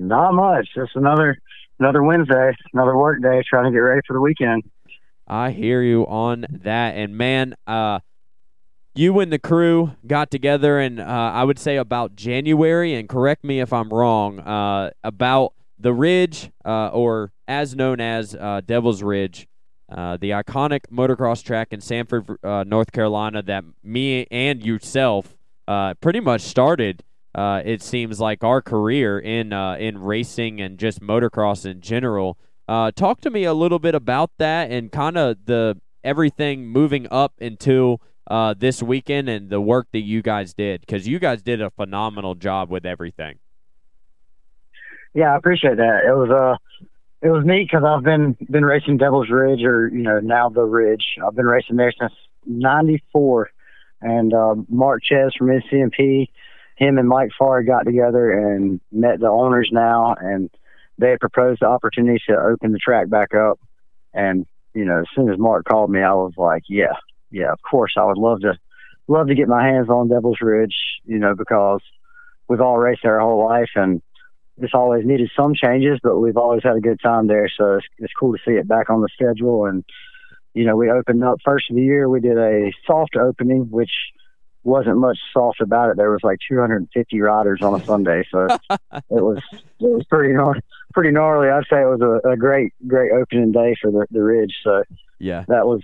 Not 0.00 0.32
much. 0.32 0.68
Just 0.74 0.96
another 0.96 1.36
another 1.78 2.02
Wednesday, 2.02 2.52
another 2.72 2.96
work 2.96 3.20
day, 3.22 3.42
trying 3.48 3.64
to 3.64 3.70
get 3.70 3.78
ready 3.78 4.00
for 4.06 4.14
the 4.14 4.20
weekend. 4.20 4.62
I 5.26 5.50
hear 5.50 5.82
you 5.82 6.06
on 6.06 6.46
that, 6.50 6.96
and 6.96 7.16
man, 7.16 7.54
uh, 7.66 8.00
you 8.94 9.20
and 9.20 9.32
the 9.32 9.38
crew 9.38 9.92
got 10.06 10.30
together, 10.30 10.78
and 10.78 11.00
uh, 11.00 11.04
I 11.04 11.44
would 11.44 11.58
say 11.58 11.76
about 11.76 12.16
January, 12.16 12.94
and 12.94 13.08
correct 13.08 13.44
me 13.44 13.60
if 13.60 13.72
I'm 13.72 13.90
wrong, 13.90 14.40
uh, 14.40 14.90
about 15.04 15.52
the 15.78 15.92
Ridge, 15.92 16.50
uh, 16.64 16.88
or 16.88 17.32
as 17.46 17.76
known 17.76 18.00
as 18.00 18.34
uh, 18.34 18.62
Devil's 18.64 19.02
Ridge, 19.02 19.46
uh, 19.90 20.16
the 20.16 20.30
iconic 20.30 20.80
motocross 20.90 21.44
track 21.44 21.68
in 21.72 21.80
Sanford, 21.80 22.36
uh, 22.42 22.64
North 22.66 22.92
Carolina, 22.92 23.42
that 23.42 23.64
me 23.84 24.26
and 24.30 24.64
yourself 24.64 25.36
uh, 25.68 25.94
pretty 25.94 26.20
much 26.20 26.40
started. 26.40 27.04
It 27.34 27.82
seems 27.82 28.20
like 28.20 28.44
our 28.44 28.62
career 28.62 29.18
in 29.18 29.52
in 29.52 29.98
racing 29.98 30.60
and 30.60 30.78
just 30.78 31.00
motocross 31.00 31.64
in 31.64 31.80
general. 31.80 32.38
talk 32.68 33.20
to 33.22 33.30
me 33.30 33.44
a 33.44 33.54
little 33.54 33.78
bit 33.78 33.94
about 33.94 34.30
that 34.38 34.70
and 34.70 34.90
kind 34.92 35.16
of 35.16 35.44
the 35.46 35.80
everything 36.02 36.66
moving 36.66 37.06
up 37.10 37.34
until 37.40 38.00
uh, 38.30 38.54
this 38.56 38.82
weekend 38.82 39.28
and 39.28 39.50
the 39.50 39.60
work 39.60 39.88
that 39.92 40.00
you 40.00 40.22
guys 40.22 40.54
did 40.54 40.80
because 40.80 41.06
you 41.06 41.18
guys 41.18 41.42
did 41.42 41.60
a 41.60 41.70
phenomenal 41.70 42.34
job 42.34 42.70
with 42.70 42.86
everything. 42.86 43.38
Yeah, 45.12 45.34
I 45.34 45.36
appreciate 45.36 45.76
that. 45.76 46.02
It 46.06 46.12
was 46.12 46.30
uh, 46.30 46.86
it 47.20 47.30
was 47.30 47.44
neat 47.44 47.68
because 47.68 47.84
I've 47.84 48.04
been 48.04 48.36
been 48.48 48.64
racing 48.64 48.98
Devil's 48.98 49.28
Ridge 49.28 49.62
or 49.64 49.88
you 49.88 50.02
know 50.02 50.20
now 50.20 50.48
the 50.48 50.62
Ridge. 50.62 51.04
I've 51.24 51.34
been 51.34 51.46
racing 51.46 51.76
there 51.76 51.92
since 51.98 52.12
'94, 52.46 53.50
and 54.02 54.32
uh, 54.32 54.54
Mark 54.68 55.02
Ches 55.02 55.34
from 55.36 55.48
NCMX, 55.48 56.28
him 56.80 56.98
and 56.98 57.08
Mike 57.08 57.30
Farr 57.38 57.62
got 57.62 57.84
together 57.84 58.30
and 58.32 58.80
met 58.90 59.20
the 59.20 59.28
owners 59.28 59.68
now, 59.70 60.16
and 60.18 60.50
they 60.98 61.10
had 61.10 61.20
proposed 61.20 61.60
the 61.60 61.66
opportunity 61.66 62.20
to 62.28 62.36
open 62.36 62.72
the 62.72 62.78
track 62.78 63.08
back 63.08 63.34
up. 63.34 63.60
And 64.12 64.46
you 64.74 64.84
know, 64.84 65.00
as 65.00 65.06
soon 65.14 65.30
as 65.30 65.38
Mark 65.38 65.66
called 65.66 65.90
me, 65.90 66.00
I 66.00 66.14
was 66.14 66.32
like, 66.36 66.62
yeah, 66.68 66.96
yeah, 67.30 67.52
of 67.52 67.60
course, 67.62 67.92
I 67.96 68.04
would 68.04 68.18
love 68.18 68.40
to 68.40 68.58
love 69.06 69.28
to 69.28 69.34
get 69.34 69.48
my 69.48 69.64
hands 69.64 69.88
on 69.88 70.08
Devil's 70.08 70.40
Ridge, 70.40 70.76
you 71.04 71.18
know, 71.18 71.34
because 71.34 71.80
we've 72.48 72.60
all 72.60 72.78
raced 72.78 73.02
there 73.02 73.20
our 73.20 73.26
whole 73.26 73.44
life 73.44 73.70
and 73.74 74.02
it's 74.58 74.74
always 74.74 75.04
needed 75.04 75.30
some 75.36 75.54
changes, 75.54 75.98
but 76.02 76.18
we've 76.18 76.36
always 76.36 76.62
had 76.62 76.76
a 76.76 76.80
good 76.80 77.00
time 77.00 77.26
there. 77.26 77.50
So 77.56 77.76
it's, 77.76 77.86
it's 77.98 78.12
cool 78.12 78.32
to 78.32 78.38
see 78.44 78.52
it 78.52 78.68
back 78.68 78.90
on 78.90 79.00
the 79.00 79.08
schedule. 79.12 79.66
And, 79.66 79.84
you 80.54 80.64
know, 80.64 80.76
we 80.76 80.90
opened 80.90 81.24
up 81.24 81.38
first 81.44 81.70
of 81.70 81.76
the 81.76 81.82
year. 81.82 82.08
We 82.08 82.20
did 82.20 82.36
a 82.36 82.70
soft 82.86 83.16
opening, 83.16 83.70
which 83.70 83.90
wasn't 84.62 84.98
much 84.98 85.18
sauce 85.32 85.56
about 85.60 85.90
it. 85.90 85.96
There 85.96 86.10
was 86.10 86.20
like 86.22 86.38
250 86.48 87.20
riders 87.20 87.60
on 87.62 87.80
a 87.80 87.84
Sunday, 87.84 88.24
so 88.30 88.46
it 88.70 89.00
was 89.10 89.38
it 89.52 89.62
was 89.80 90.04
pretty 90.10 90.34
gnar- 90.34 90.60
pretty 90.92 91.10
gnarly. 91.12 91.48
I'd 91.48 91.64
say 91.70 91.80
it 91.80 91.86
was 91.86 92.00
a, 92.02 92.28
a 92.30 92.36
great 92.36 92.72
great 92.86 93.12
opening 93.12 93.52
day 93.52 93.74
for 93.80 93.90
the 93.90 94.06
the 94.10 94.22
Ridge. 94.22 94.54
So 94.62 94.84
Yeah. 95.18 95.44
that 95.48 95.66
was 95.66 95.80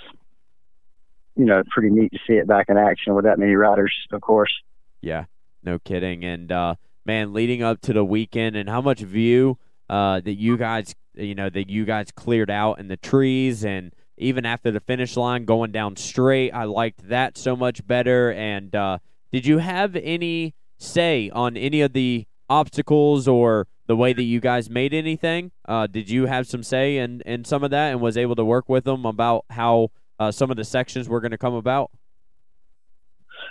you 1.37 1.45
know 1.45 1.63
pretty 1.71 1.91
neat 1.91 2.13
to 2.13 2.19
see 2.27 2.35
it 2.35 2.47
back 2.47 2.67
in 2.69 2.77
action 2.77 3.15
with 3.15 3.25
that 3.25 3.39
many 3.39 3.55
riders, 3.55 3.95
of 4.13 4.21
course. 4.21 4.53
Yeah, 5.01 5.25
no 5.63 5.79
kidding. 5.79 6.25
And 6.25 6.51
uh, 6.51 6.75
man, 7.05 7.33
leading 7.33 7.63
up 7.63 7.81
to 7.83 7.93
the 7.93 8.05
weekend, 8.05 8.57
and 8.57 8.69
how 8.69 8.81
much 8.81 9.01
view 9.01 9.59
uh, 9.89 10.21
that 10.21 10.35
you 10.35 10.57
guys, 10.57 10.95
you 11.15 11.35
know, 11.35 11.49
that 11.49 11.71
you 11.71 11.85
guys 11.85 12.11
cleared 12.11 12.51
out 12.51 12.79
in 12.79 12.89
the 12.89 12.97
trees, 12.97 13.65
and 13.65 13.93
even 14.17 14.47
after 14.47 14.71
the 14.71 14.81
finish 14.81 15.17
line, 15.17 15.45
going 15.45 15.73
down 15.73 15.97
straight, 15.97 16.51
I 16.53 16.65
liked 16.65 17.09
that 17.09 17.37
so 17.37 17.57
much 17.57 17.87
better. 17.87 18.33
And 18.33 18.75
uh, 18.75 18.99
did 19.33 19.47
you 19.47 19.59
have 19.59 19.97
any 19.97 20.55
say 20.79 21.31
on 21.31 21.57
any 21.57 21.81
of 21.81 21.93
the 21.93 22.27
obstacles 22.49 23.27
or 23.27 23.67
the 23.87 23.97
way 23.97 24.13
that 24.13 24.23
you 24.23 24.41
guys 24.41 24.69
made 24.71 24.95
anything? 24.95 25.53
Uh, 25.67 25.87
did 25.87 26.11
you 26.11 26.27
have 26.27 26.47
some 26.47 26.63
say 26.63 26.99
in 26.99 27.21
in 27.23 27.45
some 27.45 27.63
of 27.63 27.71
that, 27.71 27.93
and 27.93 28.01
was 28.01 28.17
able 28.17 28.37
to 28.37 28.45
work 28.45 28.69
with 28.69 28.85
them 28.85 29.05
about 29.05 29.45
how 29.51 29.91
uh, 30.19 30.31
some 30.31 30.51
of 30.51 30.57
the 30.57 30.65
sections 30.65 31.09
were 31.09 31.21
going 31.21 31.31
to 31.31 31.39
come 31.39 31.55
about? 31.55 31.91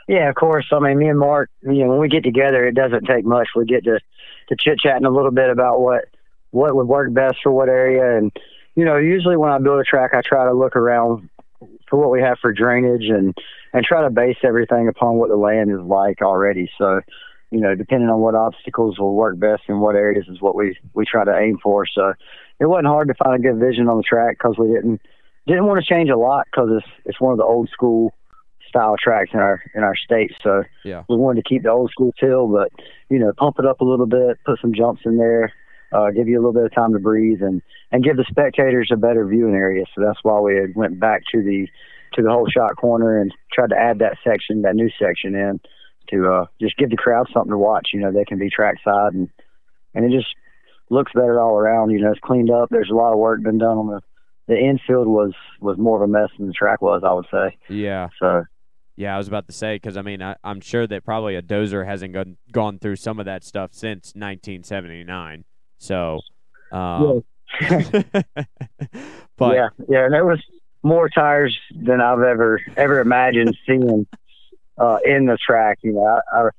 Yeah, 0.08 0.30
of 0.30 0.36
course. 0.36 0.66
I 0.72 0.80
mean, 0.80 1.00
me 1.00 1.08
and 1.08 1.20
Mark, 1.20 1.50
you 1.64 1.84
know, 1.84 1.90
when 1.90 2.00
we 2.00 2.10
get 2.10 2.24
together, 2.24 2.68
it 2.68 2.76
doesn't 2.76 3.06
take 3.06 3.26
much. 3.26 3.50
We 3.56 3.66
get 3.66 3.84
to 3.86 4.00
to 4.50 4.56
chit 4.60 4.80
chatting 4.80 5.06
a 5.06 5.10
little 5.10 5.32
bit 5.32 5.50
about 5.50 5.82
what 5.82 6.06
what 6.52 6.76
would 6.76 6.88
work 6.88 7.14
best 7.14 7.38
for 7.44 7.52
what 7.52 7.70
area, 7.70 8.18
and 8.18 8.32
you 8.76 8.86
know, 8.86 8.98
usually 8.98 9.38
when 9.38 9.52
I 9.52 9.58
build 9.58 9.80
a 9.80 9.84
track, 9.84 10.12
I 10.14 10.22
try 10.22 10.46
to 10.46 10.54
look 10.54 10.76
around 10.76 11.30
for 11.90 12.00
what 12.00 12.12
we 12.12 12.22
have 12.22 12.38
for 12.40 12.52
drainage 12.52 13.10
and 13.10 13.36
and 13.74 13.86
try 13.86 14.02
to 14.02 14.10
base 14.10 14.38
everything 14.44 14.88
upon 14.88 15.16
what 15.16 15.30
the 15.30 15.36
land 15.36 15.72
is 15.72 15.82
like 15.82 16.22
already. 16.22 16.70
So, 16.78 17.02
you 17.52 17.60
know, 17.60 17.76
depending 17.76 18.10
on 18.10 18.20
what 18.22 18.36
obstacles 18.36 18.98
will 19.00 19.16
work 19.16 19.38
best 19.38 19.64
in 19.68 19.80
what 19.80 19.96
areas 19.96 20.28
is 20.28 20.42
what 20.42 20.56
we 20.56 20.78
we 20.94 21.06
try 21.06 21.24
to 21.26 21.38
aim 21.38 21.58
for. 21.62 21.86
So, 21.86 22.14
it 22.60 22.66
wasn't 22.66 22.88
hard 22.88 23.08
to 23.10 23.14
find 23.16 23.36
a 23.36 23.52
good 23.52 23.60
vision 23.60 23.88
on 23.88 23.98
the 23.98 24.04
track 24.04 24.38
because 24.38 24.58
we 24.58 24.68
didn't 24.68 25.02
didn't 25.48 25.66
want 25.66 25.84
to 25.84 25.88
change 25.88 26.10
a 26.10 26.18
lot 26.18 26.48
because 26.52 26.70
it's 26.72 26.88
it's 27.06 27.22
one 27.22 27.32
of 27.32 27.38
the 27.38 27.44
old 27.44 27.70
school 27.70 28.14
style 28.68 28.96
tracks 29.02 29.32
in 29.34 29.40
our 29.40 29.62
in 29.74 29.84
our 29.84 29.96
state. 29.96 30.34
So 30.42 30.64
Yeah. 30.84 31.04
we 31.08 31.16
wanted 31.16 31.44
to 31.44 31.50
keep 31.50 31.64
the 31.64 31.70
old 31.70 31.92
school 31.92 32.14
feel, 32.20 32.48
but 32.48 32.72
you 33.10 33.20
know, 33.20 33.32
pump 33.38 33.58
it 33.60 33.66
up 33.66 33.82
a 33.82 33.86
little 33.86 34.06
bit, 34.06 34.38
put 34.46 34.60
some 34.60 34.74
jumps 34.74 35.04
in 35.06 35.18
there, 35.18 35.54
uh, 35.92 36.12
give 36.12 36.28
you 36.28 36.38
a 36.38 36.42
little 36.42 36.54
bit 36.54 36.66
of 36.66 36.74
time 36.74 36.94
to 36.94 37.00
breathe, 37.00 37.42
and 37.42 37.62
and 37.92 38.04
give 38.04 38.18
the 38.18 38.26
spectators 38.30 38.90
a 38.92 38.98
better 38.98 39.26
viewing 39.26 39.56
area. 39.56 39.86
So 39.96 40.02
that's 40.02 40.20
why 40.24 40.40
we 40.40 40.56
had 40.56 40.76
went 40.76 41.00
back 41.00 41.24
to 41.32 41.42
the 41.42 41.68
to 42.14 42.22
the 42.22 42.30
whole 42.30 42.48
shot 42.48 42.76
corner 42.78 43.20
and 43.20 43.34
tried 43.54 43.70
to 43.70 43.78
add 43.78 44.00
that 44.00 44.18
section, 44.24 44.62
that 44.62 44.76
new 44.76 44.90
section 45.00 45.36
in 45.36 45.60
to 46.10 46.32
uh, 46.32 46.46
just 46.62 46.78
give 46.78 46.90
the 46.90 46.98
crowd 46.98 47.28
something 47.34 47.52
to 47.52 47.58
watch. 47.58 47.90
You 47.94 48.02
know, 48.02 48.12
they 48.12 48.26
can 48.26 48.40
be 48.40 48.50
trackside 48.50 49.14
and 49.14 49.30
and 49.94 50.06
it 50.06 50.16
just 50.16 50.34
looks 50.90 51.12
better 51.14 51.40
all 51.40 51.58
around. 51.58 51.92
You 51.92 52.02
know, 52.02 52.12
it's 52.12 52.20
cleaned 52.20 52.52
up. 52.52 52.70
There's 52.70 52.90
a 52.92 52.96
lot 52.96 53.14
of 53.14 53.20
work 53.20 53.42
been 53.42 53.58
done 53.58 53.78
on 53.78 53.88
the 53.88 54.02
the 54.48 54.58
infield 54.58 55.08
was 55.08 55.34
was 55.60 55.78
more 55.78 56.02
of 56.02 56.08
a 56.08 56.12
mess 56.12 56.30
than 56.38 56.48
the 56.48 56.54
track 56.54 56.82
was, 56.82 57.02
I 57.04 57.14
would 57.14 57.26
say. 57.32 57.58
Yeah. 57.70 58.10
So 58.20 58.44
Yeah, 58.96 59.16
I 59.16 59.18
was 59.18 59.28
about 59.28 59.48
to 59.48 59.54
say 59.54 59.76
because 59.76 59.98
I 59.98 60.02
mean 60.02 60.22
I, 60.22 60.36
I'm 60.44 60.62
sure 60.62 60.86
that 60.88 61.04
probably 61.04 61.36
a 61.36 61.42
dozer 61.42 61.86
hasn't 61.86 62.14
gone 62.14 62.38
gone 62.52 62.80
through 62.80 62.98
some 62.98 63.20
of 63.20 63.26
that 63.26 63.44
stuff 63.44 63.72
since 63.74 64.14
1979. 64.16 65.46
So, 65.78 66.20
um, 66.72 67.24
but 69.38 69.56
yeah, 69.56 69.70
yeah, 69.88 70.06
and 70.06 70.14
there 70.14 70.26
was 70.26 70.42
more 70.84 71.10
tires 71.10 71.58
than 71.72 72.02
I've 72.02 72.22
ever 72.22 72.62
ever 72.78 73.00
imagined 73.00 73.56
seeing 73.66 74.08
uh, 74.78 74.98
in 75.06 75.26
the 75.26 75.38
track. 75.38 75.80
You 75.84 75.94
know, 75.94 76.20
I, 76.32 76.38
I 76.38 76.50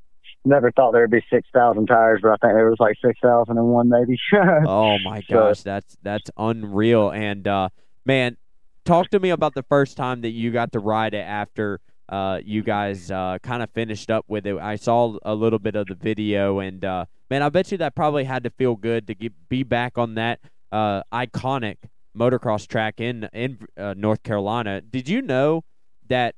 never 0.45 0.71
thought 0.73 0.93
there'd 0.93 1.11
be 1.11 1.25
six 1.31 1.49
thousand 1.53 1.87
tires, 1.87 2.21
but 2.23 2.31
I 2.31 2.37
think 2.37 2.55
there 2.55 2.69
was 2.69 2.79
like 2.81 2.97
six 3.05 3.19
thousand 3.21 3.59
and 3.59 3.67
one 3.69 3.89
maybe. 3.89 4.19
oh 4.67 4.99
my 5.05 5.21
So- 5.29 5.35
gosh, 5.35 5.63
that's 5.63 5.97
that's 6.03 6.31
unreal. 6.37 7.11
And 7.11 7.47
uh, 7.47 7.69
man, 8.05 8.37
talk 8.85 9.11
to 9.11 9.19
me 9.21 9.31
about 9.31 9.55
the 9.55 9.65
first 9.65 9.97
time 9.97 10.21
that 10.23 10.31
you 10.31 10.51
got 10.51 10.73
to 10.73 10.79
ride 10.79 11.15
it 11.15 11.19
after 11.27 11.81
uh, 12.09 12.41
you 12.45 12.63
guys 12.63 13.11
uh, 13.11 13.39
kind 13.43 13.63
of 13.63 13.71
finished 13.71 14.11
up 14.11 14.25
with 14.29 14.47
it. 14.47 14.57
I 14.59 14.77
saw 14.77 15.17
a 15.25 15.35
little 15.35 15.59
bit 15.59 15.75
of 15.75 15.89
the 15.89 15.97
video, 15.97 16.61
and 16.61 16.85
uh, 16.85 17.07
man, 17.31 17.43
I 17.43 17.49
bet 17.49 17.73
you 17.73 17.79
that 17.79 17.95
probably 17.95 18.25
had 18.25 18.45
to 18.45 18.51
feel 18.51 18.77
good 18.77 19.07
to 19.07 19.15
get, 19.15 19.33
be 19.49 19.63
back 19.63 19.99
on 19.99 20.15
that 20.15 20.41
uh, 20.73 21.03
iconic 21.13 21.77
motocross 22.17 22.67
track 22.67 23.01
in 23.01 23.29
in 23.33 23.59
uh, 23.77 23.95
North 23.97 24.23
Carolina. 24.23 24.81
Did 24.81 25.09
you 25.09 25.23
know 25.23 25.65
that 26.09 26.35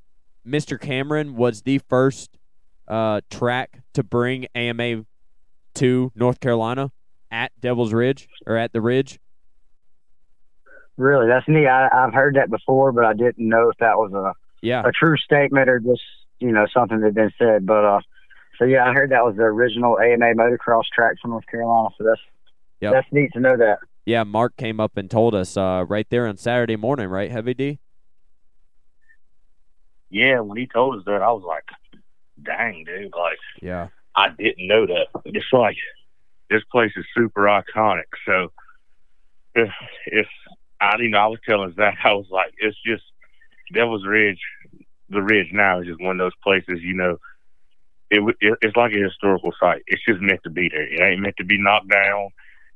Mr. 0.46 0.80
Cameron 0.80 1.36
was 1.36 1.62
the 1.62 1.78
first 1.88 2.38
uh, 2.86 3.20
track 3.30 3.80
to 3.94 4.02
bring 4.02 4.46
AMA 4.54 5.04
to 5.74 6.12
North 6.14 6.40
Carolina 6.40 6.90
at 7.30 7.52
Devil's 7.60 7.92
Ridge 7.92 8.28
or 8.46 8.56
at 8.56 8.72
the 8.72 8.80
Ridge? 8.80 9.20
really, 10.98 11.28
that's 11.28 11.48
neat. 11.48 11.66
I, 11.66 11.88
I've 11.92 12.12
heard 12.12 12.34
that 12.34 12.50
before, 12.50 12.92
but 12.92 13.04
I 13.04 13.14
didn't 13.14 13.48
know 13.48 13.70
if 13.70 13.78
that 13.78 13.96
was 13.96 14.12
a 14.12 14.34
Yeah, 14.60 14.82
a 14.84 14.92
true 14.92 15.16
statement 15.16 15.70
or 15.70 15.78
just 15.78 16.02
you 16.40 16.52
know 16.52 16.66
something 16.74 17.00
that 17.00 17.06
had 17.06 17.14
been 17.14 17.32
said. 17.38 17.64
But 17.64 17.84
uh, 17.84 18.00
so 18.58 18.64
yeah, 18.64 18.84
I 18.88 18.92
heard 18.92 19.10
that 19.10 19.24
was 19.24 19.36
the 19.36 19.42
original 19.44 19.98
AMA 19.98 20.34
motocross 20.34 20.84
track 20.94 21.16
from 21.22 21.30
North 21.32 21.46
Carolina. 21.46 21.88
So 21.98 22.04
that's 22.04 22.20
Yep. 22.80 22.92
that's 22.92 23.06
neat 23.12 23.32
to 23.32 23.40
know 23.40 23.56
that. 23.56 23.78
yeah. 24.06 24.22
Mark 24.22 24.56
came 24.56 24.78
up 24.78 24.96
and 24.96 25.10
told 25.10 25.34
us 25.34 25.56
uh, 25.56 25.84
right 25.88 26.06
there 26.10 26.26
on 26.28 26.36
Saturday 26.36 26.76
morning, 26.76 27.08
right, 27.08 27.28
Heavy 27.30 27.54
D? 27.54 27.78
Yeah, 30.10 30.40
when 30.40 30.56
he 30.58 30.66
told 30.66 30.96
us 30.96 31.02
that, 31.06 31.22
I 31.22 31.30
was 31.32 31.42
like, 31.46 31.64
"Dang, 32.42 32.84
dude! 32.84 33.12
Like, 33.16 33.38
Yeah, 33.60 33.88
I 34.16 34.28
didn't 34.30 34.66
know 34.66 34.86
that. 34.86 35.08
It's 35.26 35.44
like 35.52 35.76
this 36.50 36.62
place 36.72 36.92
is 36.96 37.04
super 37.16 37.42
iconic. 37.42 38.04
So 38.26 38.52
if 39.54 39.70
if 40.06 40.26
I 40.80 40.96
you 40.98 41.08
know 41.10 41.18
I 41.18 41.26
was 41.26 41.40
telling 41.46 41.74
Zach, 41.74 41.98
I 42.04 42.12
was 42.14 42.28
like, 42.30 42.54
it's 42.58 42.78
just 42.86 43.02
Devil's 43.74 44.06
Ridge. 44.06 44.40
The 45.10 45.22
Ridge 45.22 45.48
now 45.52 45.80
is 45.80 45.86
just 45.86 46.00
one 46.00 46.18
of 46.20 46.24
those 46.24 46.36
places. 46.42 46.80
You 46.82 46.94
know, 46.94 47.18
it, 48.10 48.36
it 48.40 48.58
it's 48.62 48.76
like 48.76 48.92
a 48.92 49.02
historical 49.02 49.52
site. 49.60 49.82
It's 49.86 50.02
just 50.06 50.20
meant 50.20 50.40
to 50.44 50.50
be 50.50 50.68
there. 50.68 50.82
It 50.82 51.00
ain't 51.00 51.20
meant 51.20 51.36
to 51.38 51.44
be 51.44 51.58
knocked 51.60 51.88
down. 51.88 52.28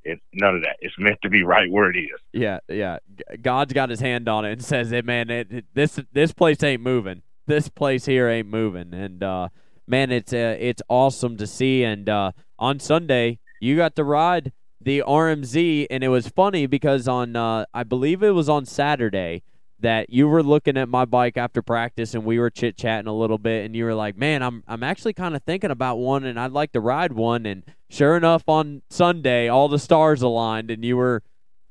It's 0.04 0.20
none 0.32 0.56
of 0.56 0.62
that. 0.62 0.76
It's 0.80 0.94
meant 0.98 1.18
to 1.22 1.28
be 1.30 1.42
right 1.44 1.70
where 1.70 1.88
it 1.90 1.96
is. 1.96 2.20
yeah, 2.32 2.58
yeah. 2.68 2.98
God's 3.40 3.72
got 3.72 3.88
his 3.88 4.00
hand 4.00 4.28
on 4.28 4.44
it 4.44 4.52
and 4.52 4.64
says, 4.72 4.90
"Hey, 4.90 5.02
man, 5.02 5.30
it, 5.30 5.52
it- 5.52 5.64
this 5.74 6.00
this 6.12 6.32
place 6.32 6.62
ain't 6.62 6.82
moving. 6.82 7.22
This 7.46 7.68
place 7.68 8.06
here 8.06 8.28
ain't 8.28 8.48
moving." 8.48 8.92
And 8.94 9.22
uh, 9.22 9.48
man, 9.86 10.10
it's 10.10 10.32
uh, 10.32 10.56
it's 10.58 10.82
awesome 10.88 11.36
to 11.36 11.46
see. 11.46 11.84
And 11.84 12.08
uh, 12.08 12.32
on 12.58 12.80
Sunday, 12.80 13.38
you 13.60 13.76
got 13.76 13.94
to 13.96 14.04
ride 14.04 14.52
the 14.80 15.04
RMZ, 15.06 15.86
and 15.88 16.02
it 16.02 16.08
was 16.08 16.26
funny 16.28 16.66
because 16.66 17.06
on 17.06 17.36
uh, 17.36 17.64
I 17.72 17.84
believe 17.84 18.22
it 18.24 18.30
was 18.30 18.48
on 18.48 18.66
Saturday 18.66 19.44
that 19.82 20.10
you 20.10 20.26
were 20.28 20.42
looking 20.42 20.76
at 20.76 20.88
my 20.88 21.04
bike 21.04 21.36
after 21.36 21.62
practice, 21.62 22.14
and 22.14 22.24
we 22.24 22.38
were 22.38 22.50
chit 22.50 22.76
chatting 22.76 23.06
a 23.06 23.14
little 23.14 23.38
bit, 23.38 23.64
and 23.64 23.76
you 23.76 23.84
were 23.84 23.94
like, 23.94 24.16
"Man, 24.16 24.42
I'm 24.42 24.64
I'm 24.66 24.82
actually 24.82 25.12
kind 25.12 25.36
of 25.36 25.42
thinking 25.42 25.70
about 25.70 25.96
one, 25.96 26.24
and 26.24 26.40
I'd 26.40 26.52
like 26.52 26.72
to 26.72 26.80
ride 26.80 27.12
one." 27.12 27.46
And 27.46 27.62
sure 27.90 28.16
enough, 28.16 28.48
on 28.48 28.82
Sunday, 28.90 29.48
all 29.48 29.68
the 29.68 29.78
stars 29.78 30.22
aligned, 30.22 30.70
and 30.70 30.84
you 30.84 30.96
were 30.96 31.22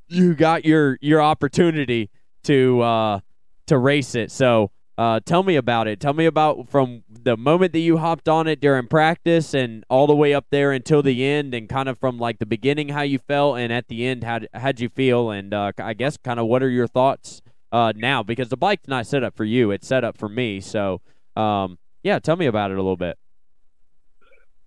you 0.08 0.36
got 0.36 0.66
your 0.66 0.98
your 1.02 1.22
opportunity 1.22 2.10
to 2.44 2.82
uh 2.82 3.20
to 3.68 3.78
race 3.78 4.14
it. 4.16 4.32
So 4.32 4.72
uh 4.98 5.22
tell 5.26 5.44
me 5.44 5.56
about 5.56 5.88
it. 5.88 6.00
Tell 6.00 6.14
me 6.14 6.26
about 6.26 6.70
from 6.70 7.04
the 7.10 7.38
moment 7.38 7.72
that 7.74 7.80
you 7.80 7.98
hopped 7.98 8.28
on 8.28 8.48
it 8.48 8.60
during 8.60 8.88
practice 8.88 9.54
and 9.54 9.86
all 9.90 10.08
the 10.08 10.16
way 10.16 10.34
up 10.34 10.48
there 10.50 10.72
until 10.72 11.02
the 11.02 11.24
end 11.26 11.54
and 11.54 11.70
kind 11.70 11.88
of 11.88 11.98
from 11.98 12.18
like 12.18 12.40
the 12.40 12.46
beginning 12.46 12.90
how 12.90 13.04
you 13.04 13.20
felt 13.20 13.58
and 13.58 13.72
at 13.72 13.88
the 13.88 14.06
end 14.06 14.24
how 14.24 14.40
how'd 14.54 14.80
you 14.80 14.90
feel 14.90 15.32
and 15.32 15.54
uh 15.54 15.72
I 15.78 15.94
guess 15.94 16.18
kind 16.18 16.40
of 16.40 16.48
what 16.48 16.62
are 16.62 16.70
your 16.70 16.88
thoughts 16.88 17.42
uh 17.72 17.94
now 17.96 18.24
because 18.24 18.50
the 18.50 18.58
bike's 18.58 18.88
not 18.88 19.08
set 19.08 19.24
up 19.24 19.36
for 19.36 19.46
you, 19.46 19.72
it's 19.72 19.88
set 19.88 20.04
up 20.04 20.18
for 20.18 20.30
me. 20.30 20.60
So 20.60 21.02
um 21.36 21.78
yeah, 22.04 22.20
tell 22.20 22.36
me 22.36 22.48
about 22.48 22.72
it 22.72 22.76
a 22.76 22.82
little 22.82 22.98
bit. 22.98 23.18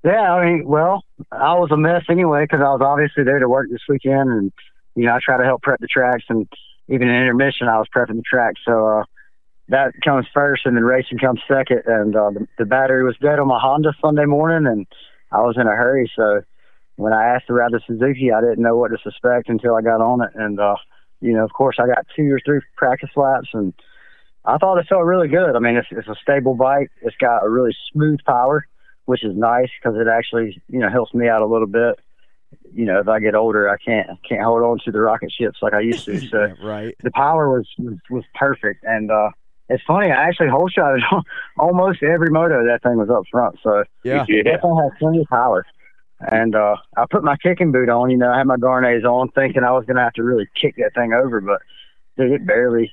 Yeah, 0.05 0.34
I 0.34 0.44
mean, 0.44 0.66
well, 0.66 1.02
I 1.32 1.55
was 1.55 1.70
a 1.72 1.78
mess 1.78 2.02
anyway 2.11 2.44
because 2.44 2.61
I 2.61 2.68
was 2.68 2.82
obviously 2.84 3.24
there 3.24 3.38
to 3.38 3.48
work 3.48 3.68
this 3.70 3.80
weekend, 3.88 4.30
and 4.30 4.52
you 4.94 5.07
know 5.07 5.14
I 5.14 5.18
try 5.24 5.38
to 5.38 5.44
help 5.44 5.62
prep 5.62 5.80
the 5.80 5.86
tracks, 5.86 6.24
and 6.28 6.46
even 6.88 7.09
in 7.09 7.14
intermission 7.14 7.68
I 7.68 7.78
was 7.78 7.88
prepping 7.94 8.16
the 8.16 8.22
tracks. 8.22 8.61
So 8.66 8.86
uh, 8.86 9.05
that 9.68 9.94
comes 10.05 10.26
first, 10.34 10.66
and 10.66 10.76
then 10.76 10.84
racing 10.84 11.18
comes 11.18 11.40
second. 11.48 11.82
And 11.86 12.14
uh, 12.14 12.30
the, 12.30 12.46
the 12.59 12.64
battery 12.66 13.02
was 13.02 13.16
dead 13.20 13.38
on 13.38 13.48
my 13.48 13.59
Honda 13.59 13.94
Sunday 14.02 14.26
morning, 14.26 14.70
and 14.70 14.86
I 15.32 15.38
was 15.38 15.57
in 15.57 15.66
a 15.66 15.74
hurry. 15.74 16.11
So 16.14 16.42
when 16.96 17.14
I 17.14 17.34
asked 17.34 17.46
to 17.46 17.55
ride 17.55 17.72
the 17.72 17.80
Suzuki, 17.86 18.30
I 18.30 18.42
didn't 18.42 18.62
know 18.62 18.76
what 18.76 18.88
to 18.88 18.98
suspect 19.02 19.48
until 19.48 19.74
I 19.74 19.80
got 19.80 20.02
on 20.02 20.20
it, 20.20 20.30
and 20.34 20.61
uh, 20.61 20.76
you 21.25 21.33
know, 21.33 21.45
of 21.45 21.53
course, 21.53 21.77
I 21.79 21.87
got 21.87 22.07
two 22.14 22.33
or 22.33 22.41
three 22.45 22.61
practice 22.77 23.11
laps, 23.16 23.49
and 23.53 23.72
I 24.45 24.59
thought 24.59 24.79
it 24.79 24.87
felt 24.89 25.05
really 25.05 25.29
good. 25.29 25.57
I 25.57 25.59
mean, 25.59 25.77
it's, 25.77 25.89
it's 25.91 26.09
a 26.09 26.14
stable 26.22 26.55
bike. 26.55 26.91
It's 27.03 27.16
got 27.16 27.45
a 27.45 27.49
really 27.49 27.75
smooth 27.93 28.20
power 28.27 28.66
which 29.07 29.25
is 29.25 29.37
nice 29.37 29.68
because 29.81 29.99
it 29.99 30.09
actually 30.09 30.61
you 30.68 30.79
know 30.79 30.89
helps 30.89 31.14
me 31.14 31.29
out 31.29 31.43
a 31.43 31.47
little 31.47 31.66
bit. 31.66 31.99
You 32.72 32.85
know, 32.85 33.01
if 33.01 33.09
I 33.09 33.18
get 33.20 33.35
older, 33.35 33.68
I 33.68 33.77
can't 33.85 34.09
can't 34.29 34.43
hold 34.43 34.62
on 34.62 34.79
to 34.85 34.93
the 34.93 35.01
rocket 35.01 35.33
ships 35.33 35.59
like 35.62 35.75
I 35.75 35.81
used 35.81 36.05
to. 36.07 36.20
So 36.31 36.55
right. 36.62 36.95
the 37.03 37.11
power 37.11 37.51
was 37.51 37.68
was, 37.79 37.99
was 38.11 38.25
perfect, 38.35 38.85
and 38.85 39.11
uh, 39.11 39.31
it's 39.68 39.83
funny. 39.87 40.11
I 40.11 40.29
actually 40.29 40.49
whole 40.49 40.68
shot 40.68 40.99
almost 41.59 42.03
every 42.03 42.31
moto 42.31 42.64
that 42.64 42.83
thing 42.83 42.97
was 42.97 43.11
up 43.11 43.25
front. 43.31 43.59
So 43.62 43.85
Yeah. 44.05 44.25
it 44.29 44.45
definitely 44.45 44.61
thing 44.61 44.77
has 44.83 44.93
plenty 44.99 45.20
of 45.20 45.27
power. 45.29 45.66
And 46.21 46.55
uh, 46.55 46.77
I 46.97 47.05
put 47.11 47.25
my 47.25 47.37
kicking 47.37 47.73
boot 47.73 47.89
on. 47.89 48.11
You 48.11 48.17
know, 48.17 48.31
I 48.31 48.39
had 48.39 48.47
my 48.47 48.57
Gaernes 48.57 49.05
on, 49.05 49.31
thinking 49.31 49.65
I 49.65 49.73
was 49.73 49.85
gonna 49.87 50.03
have 50.03 50.15
to 50.15 50.23
really 50.23 50.49
kick 50.61 50.77
that 50.77 50.95
thing 50.95 51.12
over, 51.12 51.41
but 51.41 51.61
dude, 52.17 52.33
it 52.33 52.47
barely, 52.47 52.93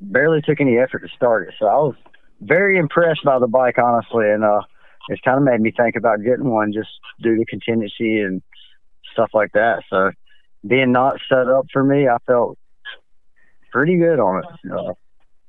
barely 0.00 0.42
took 0.42 0.60
any 0.60 0.78
effort 0.78 1.00
to 1.00 1.08
start 1.16 1.48
it. 1.48 1.54
So 1.58 1.66
I 1.66 1.76
was 1.76 1.94
very 2.40 2.78
impressed 2.78 3.24
by 3.24 3.38
the 3.38 3.46
bike, 3.46 3.78
honestly, 3.78 4.30
and 4.30 4.44
uh, 4.44 4.62
it's 5.08 5.22
kind 5.22 5.38
of 5.38 5.44
made 5.44 5.60
me 5.60 5.72
think 5.76 5.96
about 5.96 6.22
getting 6.22 6.50
one 6.50 6.72
just 6.72 6.90
due 7.22 7.36
to 7.36 7.44
contingency 7.46 8.20
and 8.20 8.42
stuff 9.12 9.30
like 9.32 9.52
that. 9.52 9.82
So 9.88 10.10
being 10.66 10.92
not 10.92 11.18
set 11.28 11.48
up 11.48 11.66
for 11.72 11.82
me, 11.82 12.08
I 12.08 12.18
felt 12.26 12.58
pretty 13.72 13.96
good 13.96 14.18
on 14.18 14.42
it. 14.42 14.72
Uh, 14.72 14.94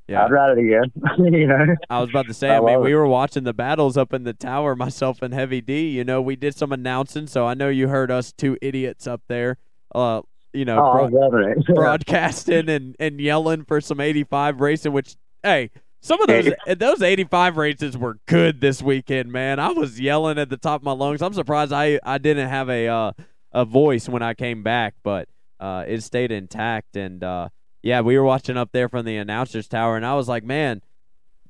Yeah. 0.09 0.25
I'd 0.25 0.31
ride 0.31 0.57
it 0.57 0.65
again. 0.65 0.91
you 1.33 1.47
know. 1.47 1.75
I 1.89 1.99
was 2.01 2.09
about 2.09 2.25
to 2.27 2.33
say, 2.33 2.49
I 2.49 2.57
I 2.57 2.61
mean, 2.61 2.81
we 2.81 2.91
it. 2.91 2.95
were 2.95 3.07
watching 3.07 3.43
the 3.43 3.53
battles 3.53 3.95
up 3.97 4.13
in 4.13 4.23
the 4.23 4.33
tower, 4.33 4.75
myself 4.75 5.21
and 5.21 5.33
Heavy 5.33 5.61
D. 5.61 5.89
You 5.89 6.03
know, 6.03 6.21
we 6.21 6.35
did 6.35 6.55
some 6.55 6.71
announcing, 6.71 7.27
so 7.27 7.45
I 7.45 7.53
know 7.53 7.69
you 7.69 7.87
heard 7.89 8.09
us 8.11 8.31
two 8.31 8.57
idiots 8.61 9.05
up 9.07 9.21
there, 9.27 9.57
uh, 9.93 10.21
you 10.53 10.65
know, 10.65 10.79
Oh, 10.79 10.89
I 10.89 10.91
broad- 10.93 11.11
was 11.13 11.31
loving 11.31 11.49
it. 11.59 11.65
broadcasting 11.75 12.69
and, 12.69 12.95
and 12.99 13.21
yelling 13.21 13.65
for 13.65 13.79
some 13.81 13.99
85 13.99 14.61
racing, 14.61 14.91
which, 14.93 15.15
hey, 15.43 15.69
some 16.01 16.21
of 16.21 16.27
those 16.27 16.53
those 16.77 17.01
85 17.01 17.57
races 17.57 17.97
were 17.97 18.17
good 18.25 18.61
this 18.61 18.81
weekend, 18.81 19.31
man. 19.31 19.59
I 19.59 19.69
was 19.71 19.99
yelling 19.99 20.39
at 20.39 20.49
the 20.49 20.55
top 20.57 20.81
of 20.81 20.85
my 20.85 20.93
lungs. 20.93 21.21
I'm 21.21 21.33
surprised 21.33 21.73
I, 21.73 21.99
I 22.03 22.17
didn't 22.17 22.47
have 22.47 22.69
a 22.69 22.87
uh, 22.87 23.11
a 23.51 23.65
voice 23.65 24.07
when 24.07 24.21
I 24.23 24.33
came 24.33 24.63
back, 24.63 24.93
but 25.03 25.27
uh, 25.59 25.83
it 25.87 26.01
stayed 26.01 26.31
intact. 26.31 26.95
And 26.95 27.21
uh, 27.21 27.49
yeah, 27.81 28.01
we 28.01 28.17
were 28.17 28.23
watching 28.23 28.57
up 28.57 28.71
there 28.71 28.89
from 28.89 29.05
the 29.05 29.17
announcers 29.17 29.67
tower, 29.67 29.95
and 29.95 30.05
I 30.05 30.15
was 30.15 30.27
like, 30.27 30.43
man, 30.43 30.81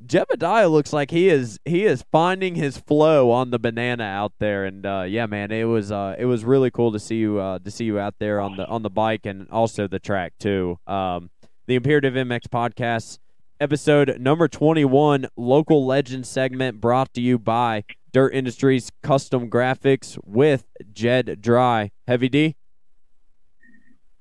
Jebediah 0.05 0.71
looks 0.71 0.93
like 0.93 1.11
he 1.11 1.27
is 1.27 1.59
he 1.65 1.84
is 1.84 2.05
finding 2.11 2.55
his 2.55 2.77
flow 2.77 3.32
on 3.32 3.49
the 3.51 3.59
banana 3.59 4.03
out 4.03 4.34
there, 4.39 4.65
and 4.65 4.86
uh, 4.86 5.03
yeah, 5.07 5.25
man, 5.25 5.51
it 5.51 5.65
was 5.65 5.91
uh, 5.91 6.15
it 6.17 6.25
was 6.25 6.45
really 6.45 6.71
cool 6.71 6.91
to 6.93 6.99
see 6.99 7.17
you 7.17 7.39
uh, 7.39 7.59
to 7.59 7.71
see 7.71 7.86
you 7.86 7.99
out 7.99 8.15
there 8.19 8.39
on 8.39 8.55
the 8.55 8.65
on 8.67 8.82
the 8.82 8.89
bike 8.89 9.25
and 9.25 9.49
also 9.49 9.88
the 9.88 9.99
track 9.99 10.34
too. 10.39 10.80
Um, 10.88 11.30
the 11.67 11.75
Imperative 11.75 12.13
MX 12.13 12.47
podcast 12.47 13.19
episode 13.59 14.17
number 14.19 14.47
twenty 14.47 14.86
one, 14.86 15.27
local 15.36 15.86
legend 15.86 16.25
segment 16.25 16.80
brought 16.80 17.13
to 17.15 17.21
you 17.21 17.38
by 17.38 17.84
Dirt 18.13 18.34
Industries 18.34 18.91
Kustom 19.03 19.49
Graphics 19.49 20.17
with 20.23 20.65
Jed 20.93 21.39
Drye. 21.41 21.91
Heavy 22.07 22.30
D. 22.30 22.55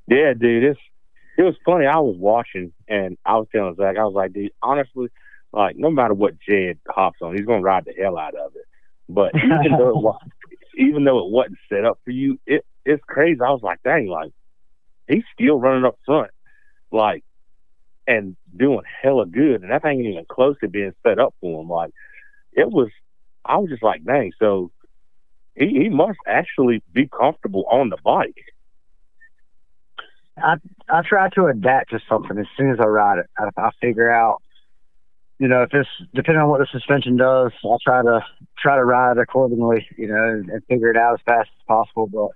Yeah, 0.08 0.32
dude, 0.32 0.64
it's 0.64 0.80
it 1.38 1.42
was 1.42 1.54
funny. 1.64 1.86
I 1.86 2.00
was 2.00 2.16
watching 2.18 2.72
and 2.88 3.16
I 3.24 3.36
was 3.36 3.46
telling 3.52 3.76
Zach, 3.76 3.96
I 3.96 4.04
was 4.04 4.14
like, 4.14 4.32
dude, 4.32 4.50
honestly, 4.60 5.08
like 5.52 5.76
no 5.76 5.88
matter 5.88 6.12
what 6.12 6.34
Jed 6.40 6.78
hops 6.88 7.20
on, 7.22 7.36
he's 7.36 7.46
gonna 7.46 7.62
ride 7.62 7.84
the 7.84 7.94
hell 7.98 8.18
out 8.18 8.34
of 8.34 8.52
it. 8.56 8.66
But 9.08 9.34
even 9.36 9.78
though 9.78 9.90
it 9.90 10.02
was, 10.02 10.20
even 10.76 11.04
though 11.04 11.24
it 11.24 11.30
wasn't 11.30 11.58
set 11.68 11.84
up 11.84 12.00
for 12.04 12.10
you, 12.10 12.38
it 12.44 12.66
it's 12.84 13.02
crazy. 13.06 13.40
I 13.40 13.50
was 13.50 13.62
like, 13.62 13.78
dang, 13.84 14.08
like 14.08 14.32
he's 15.06 15.22
still 15.32 15.60
running 15.60 15.84
up 15.84 15.96
front, 16.04 16.32
like 16.90 17.24
and 18.08 18.36
doing 18.56 18.82
hella 19.00 19.24
good, 19.26 19.62
and 19.62 19.70
that 19.70 19.82
thing 19.82 20.00
ain't 20.00 20.08
even 20.08 20.26
close 20.28 20.56
to 20.60 20.68
being 20.68 20.92
set 21.06 21.20
up 21.20 21.34
for 21.40 21.62
him. 21.62 21.68
Like 21.68 21.92
it 22.52 22.68
was, 22.68 22.88
I 23.44 23.58
was 23.58 23.70
just 23.70 23.82
like, 23.84 24.04
dang, 24.04 24.32
so 24.40 24.72
he 25.54 25.68
he 25.68 25.88
must 25.88 26.18
actually 26.26 26.82
be 26.92 27.06
comfortable 27.08 27.64
on 27.70 27.90
the 27.90 27.98
bike. 28.02 28.34
I 30.42 30.56
I 30.88 31.02
try 31.02 31.28
to 31.30 31.46
adapt 31.46 31.90
to 31.90 32.00
something 32.08 32.38
as 32.38 32.46
soon 32.56 32.70
as 32.70 32.78
I 32.80 32.86
ride 32.86 33.18
it. 33.18 33.26
I, 33.38 33.48
I 33.56 33.70
figure 33.80 34.10
out, 34.10 34.42
you 35.38 35.48
know, 35.48 35.62
if 35.62 35.70
it's 35.72 35.88
depending 36.14 36.42
on 36.42 36.48
what 36.48 36.60
the 36.60 36.66
suspension 36.70 37.16
does, 37.16 37.52
I'll 37.64 37.78
try 37.78 38.02
to 38.02 38.20
try 38.58 38.76
to 38.76 38.84
ride 38.84 39.18
accordingly, 39.18 39.86
you 39.96 40.08
know, 40.08 40.22
and, 40.22 40.48
and 40.48 40.64
figure 40.66 40.90
it 40.90 40.96
out 40.96 41.14
as 41.14 41.20
fast 41.26 41.50
as 41.58 41.64
possible. 41.66 42.06
But 42.06 42.30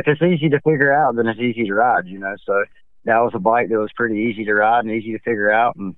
if 0.00 0.06
it's 0.06 0.22
easy 0.22 0.48
to 0.50 0.60
figure 0.60 0.92
out, 0.92 1.16
then 1.16 1.26
it's 1.26 1.40
easy 1.40 1.64
to 1.66 1.74
ride, 1.74 2.06
you 2.06 2.18
know. 2.18 2.34
So 2.44 2.64
that 3.04 3.18
was 3.20 3.32
a 3.34 3.38
bike 3.38 3.68
that 3.68 3.78
was 3.78 3.92
pretty 3.96 4.20
easy 4.20 4.44
to 4.44 4.54
ride 4.54 4.84
and 4.84 4.90
easy 4.90 5.12
to 5.12 5.18
figure 5.20 5.50
out, 5.50 5.76
and 5.76 5.94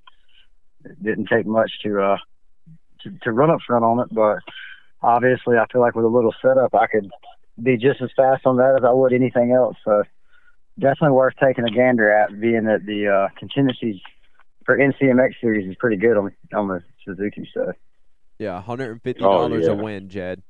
it 0.84 1.02
didn't 1.02 1.26
take 1.26 1.46
much 1.46 1.72
to 1.84 2.00
uh 2.00 2.16
to, 3.02 3.10
to 3.22 3.32
run 3.32 3.50
up 3.50 3.60
front 3.66 3.84
on 3.84 4.00
it. 4.00 4.08
But 4.12 4.38
obviously, 5.02 5.56
I 5.56 5.66
feel 5.72 5.80
like 5.80 5.94
with 5.94 6.04
a 6.04 6.08
little 6.08 6.34
setup, 6.42 6.74
I 6.74 6.86
could 6.86 7.10
be 7.62 7.76
just 7.76 8.00
as 8.00 8.10
fast 8.16 8.46
on 8.46 8.56
that 8.56 8.76
as 8.78 8.84
I 8.84 8.92
would 8.92 9.12
anything 9.12 9.52
else. 9.52 9.76
So 9.84 10.02
definitely 10.78 11.16
worth 11.16 11.34
taking 11.42 11.64
a 11.64 11.70
gander 11.70 12.10
at, 12.10 12.40
being 12.40 12.64
that 12.64 12.86
the 12.86 13.08
uh, 13.08 13.28
contingencies 13.38 14.00
for 14.64 14.76
NCMX 14.76 15.34
series 15.40 15.68
is 15.68 15.76
pretty 15.78 15.96
good 15.96 16.16
on 16.16 16.32
on 16.54 16.68
the 16.68 16.82
Suzuki. 17.04 17.48
So 17.54 17.72
Yeah, 18.38 18.60
hundred 18.60 18.92
and 18.92 19.02
fifty 19.02 19.22
dollars 19.22 19.68
Oh, 19.68 19.72
a 19.72 19.74
win, 19.74 20.08
Jed. 20.08 20.42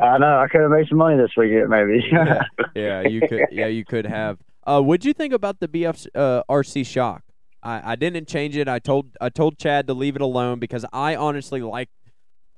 I 0.00 0.18
know 0.18 0.38
I 0.40 0.48
could 0.48 0.60
have 0.60 0.70
made 0.70 0.88
some 0.88 0.98
money 0.98 1.16
this 1.16 1.30
weekend, 1.36 1.68
maybe. 1.68 2.02
yeah, 2.74 3.02
you 3.02 3.20
could. 3.28 3.46
Yeah, 3.50 3.66
you 3.66 3.84
could 3.84 4.06
have. 4.06 4.38
Uh, 4.66 4.80
what'd 4.80 5.04
you 5.04 5.12
think 5.12 5.32
about 5.32 5.60
the 5.60 5.68
BF 5.68 6.06
uh, 6.14 6.42
RC 6.50 6.86
shock? 6.86 7.22
I, 7.62 7.92
I 7.92 7.96
didn't 7.96 8.26
change 8.26 8.56
it. 8.56 8.68
I 8.68 8.78
told 8.78 9.16
I 9.20 9.28
told 9.28 9.58
Chad 9.58 9.86
to 9.86 9.94
leave 9.94 10.16
it 10.16 10.22
alone 10.22 10.58
because 10.58 10.84
I 10.92 11.14
honestly 11.14 11.60
like 11.62 11.90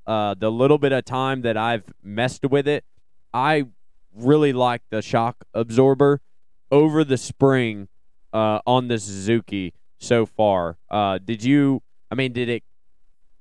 uh, 0.06 0.34
the 0.38 0.50
little 0.50 0.78
bit 0.78 0.92
of 0.92 1.04
time 1.04 1.42
that 1.42 1.56
I've 1.56 1.84
messed 2.02 2.44
with 2.44 2.66
it. 2.66 2.84
I 3.34 3.64
really 4.14 4.52
like 4.52 4.82
the 4.90 5.02
shock 5.02 5.44
absorber 5.52 6.20
over 6.70 7.04
the 7.04 7.16
spring 7.16 7.88
uh, 8.32 8.60
on 8.66 8.88
the 8.88 8.98
Suzuki 8.98 9.74
so 9.98 10.26
far. 10.26 10.76
Uh, 10.90 11.18
did 11.18 11.42
you? 11.42 11.82
I 12.10 12.14
mean, 12.14 12.32
did 12.32 12.48
it? 12.48 12.62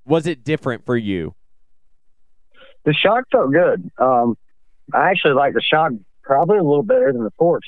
Was 0.05 0.27
it 0.27 0.43
different 0.43 0.85
for 0.85 0.95
you? 0.97 1.35
the 2.85 2.93
shock 2.93 3.23
felt 3.31 3.51
good. 3.51 3.91
Um, 3.97 4.37
I 4.93 5.09
actually 5.09 5.33
like 5.33 5.53
the 5.53 5.61
shock 5.61 5.91
probably 6.21 6.57
a 6.57 6.63
little 6.63 6.83
better 6.83 7.11
than 7.11 7.23
the 7.23 7.33
forks, 7.37 7.67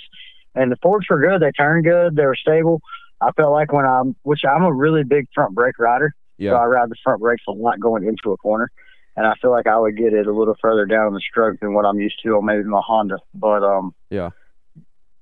and 0.55 0.71
the 0.71 0.77
forks 0.77 1.09
were 1.09 1.19
good. 1.19 1.41
They 1.41 1.51
turned 1.51 1.83
good. 1.83 2.15
They 2.15 2.25
were 2.25 2.35
stable. 2.35 2.81
I 3.19 3.31
felt 3.31 3.51
like 3.51 3.73
when 3.73 3.85
I'm, 3.85 4.15
which 4.21 4.41
I'm 4.47 4.63
a 4.63 4.71
really 4.71 5.03
big 5.03 5.27
front 5.33 5.55
brake 5.55 5.79
rider, 5.79 6.13
so 6.51 6.57
I 6.57 6.65
ride 6.65 6.89
the 6.89 6.95
front 7.03 7.19
brakes 7.19 7.43
a 7.47 7.51
lot 7.51 7.79
going 7.79 8.03
into 8.05 8.31
a 8.31 8.37
corner, 8.37 8.69
and 9.15 9.25
I 9.25 9.33
feel 9.41 9.49
like 9.49 9.65
I 9.65 9.79
would 9.79 9.97
get 9.97 10.13
it 10.13 10.27
a 10.27 10.31
little 10.31 10.55
further 10.61 10.85
down 10.85 11.13
the 11.13 11.19
stroke 11.19 11.59
than 11.59 11.73
what 11.73 11.85
I'm 11.85 11.99
used 11.99 12.19
to 12.23 12.35
on 12.37 12.45
maybe 12.45 12.63
my 12.63 12.81
Honda. 12.85 13.17
But 13.33 13.63
um, 13.63 13.95
Yeah. 14.11 14.29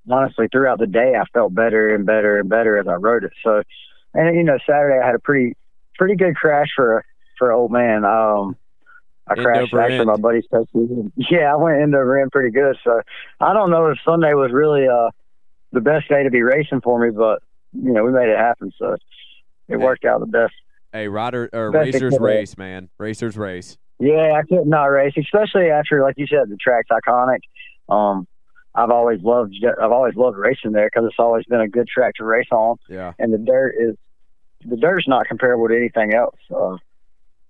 Honestly, 0.09 0.47
throughout 0.51 0.79
the 0.79 0.87
day, 0.87 1.13
I 1.19 1.25
felt 1.33 1.53
better 1.53 1.93
and 1.93 2.05
better 2.05 2.39
and 2.39 2.49
better 2.49 2.77
as 2.77 2.87
I 2.87 2.93
rode 2.93 3.23
it. 3.23 3.33
So, 3.43 3.63
and 4.13 4.35
you 4.35 4.43
know, 4.43 4.57
Saturday 4.65 4.99
I 5.01 5.05
had 5.05 5.15
a 5.15 5.19
pretty 5.19 5.55
pretty 5.97 6.15
good 6.15 6.35
crash 6.35 6.67
for 6.75 7.03
for 7.37 7.51
old 7.51 7.71
man. 7.71 8.05
Um, 8.05 8.55
I 9.27 9.33
End 9.33 9.41
crashed 9.43 9.73
actually 9.73 9.95
end. 9.97 10.05
my 10.07 10.17
buddy's 10.17 10.45
Texas. 10.53 10.69
Yeah, 11.31 11.51
I 11.53 11.55
went 11.55 11.81
end 11.81 11.95
over 11.95 12.21
end 12.21 12.31
pretty 12.31 12.51
good. 12.51 12.77
So 12.83 13.01
I 13.39 13.53
don't 13.53 13.71
know 13.71 13.87
if 13.89 13.97
Sunday 14.05 14.33
was 14.33 14.51
really 14.51 14.87
uh 14.87 15.09
the 15.71 15.81
best 15.81 16.07
day 16.07 16.23
to 16.23 16.29
be 16.29 16.41
racing 16.43 16.81
for 16.81 16.99
me, 16.99 17.09
but 17.11 17.41
you 17.73 17.91
know 17.91 18.03
we 18.03 18.11
made 18.11 18.29
it 18.29 18.37
happen. 18.37 18.71
So 18.77 18.93
it 18.93 18.99
Hey. 19.69 19.75
worked 19.77 20.05
out 20.05 20.19
the 20.19 20.27
best. 20.27 20.53
Hey, 20.93 21.07
rider 21.07 21.49
or 21.51 21.71
Best 21.71 21.93
racers 21.93 22.19
race, 22.19 22.57
man. 22.57 22.89
Racers 22.97 23.35
race. 23.37 23.77
Yeah, 23.99 24.33
I 24.37 24.43
could 24.47 24.67
not 24.67 24.85
race, 24.85 25.13
especially 25.17 25.69
after, 25.69 26.01
like 26.01 26.15
you 26.17 26.27
said, 26.27 26.49
the 26.49 26.55
track's 26.57 26.89
iconic. 26.89 27.39
Um, 27.89 28.27
I've 28.75 28.89
always 28.91 29.21
loved, 29.23 29.55
I've 29.81 29.91
always 29.91 30.15
loved 30.15 30.37
racing 30.37 30.73
there 30.73 30.87
because 30.93 31.07
it's 31.07 31.19
always 31.19 31.45
been 31.45 31.61
a 31.61 31.67
good 31.67 31.87
track 31.87 32.15
to 32.15 32.25
race 32.25 32.47
on, 32.51 32.77
Yeah. 32.89 33.13
and 33.17 33.33
the 33.33 33.37
dirt 33.37 33.75
is, 33.79 33.95
the 34.65 34.75
dirt's 34.77 35.07
not 35.07 35.27
comparable 35.27 35.67
to 35.69 35.75
anything 35.77 36.13
else. 36.13 36.35
Uh, 36.53 36.77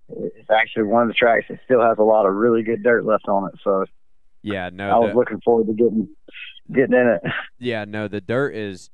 it's 0.09 0.49
actually 0.51 0.83
one 0.83 1.01
of 1.03 1.07
the 1.07 1.13
tracks 1.15 1.45
that 1.49 1.59
still 1.65 1.81
has 1.81 1.97
a 1.97 2.03
lot 2.03 2.25
of 2.27 2.35
really 2.35 2.61
good 2.61 2.83
dirt 2.83 3.05
left 3.05 3.27
on 3.27 3.47
it. 3.49 3.55
So 3.63 3.85
Yeah, 4.43 4.69
no. 4.71 4.89
I 4.89 4.99
was 4.99 5.11
the- 5.11 5.17
looking 5.17 5.41
forward 5.41 5.67
to 5.67 5.73
getting, 5.73 6.09
getting 6.71 6.93
in 6.93 7.07
it. 7.07 7.21
Yeah, 7.57 7.85
no, 7.85 8.07
the 8.07 8.21
dirt 8.21 8.53
is 8.53 8.89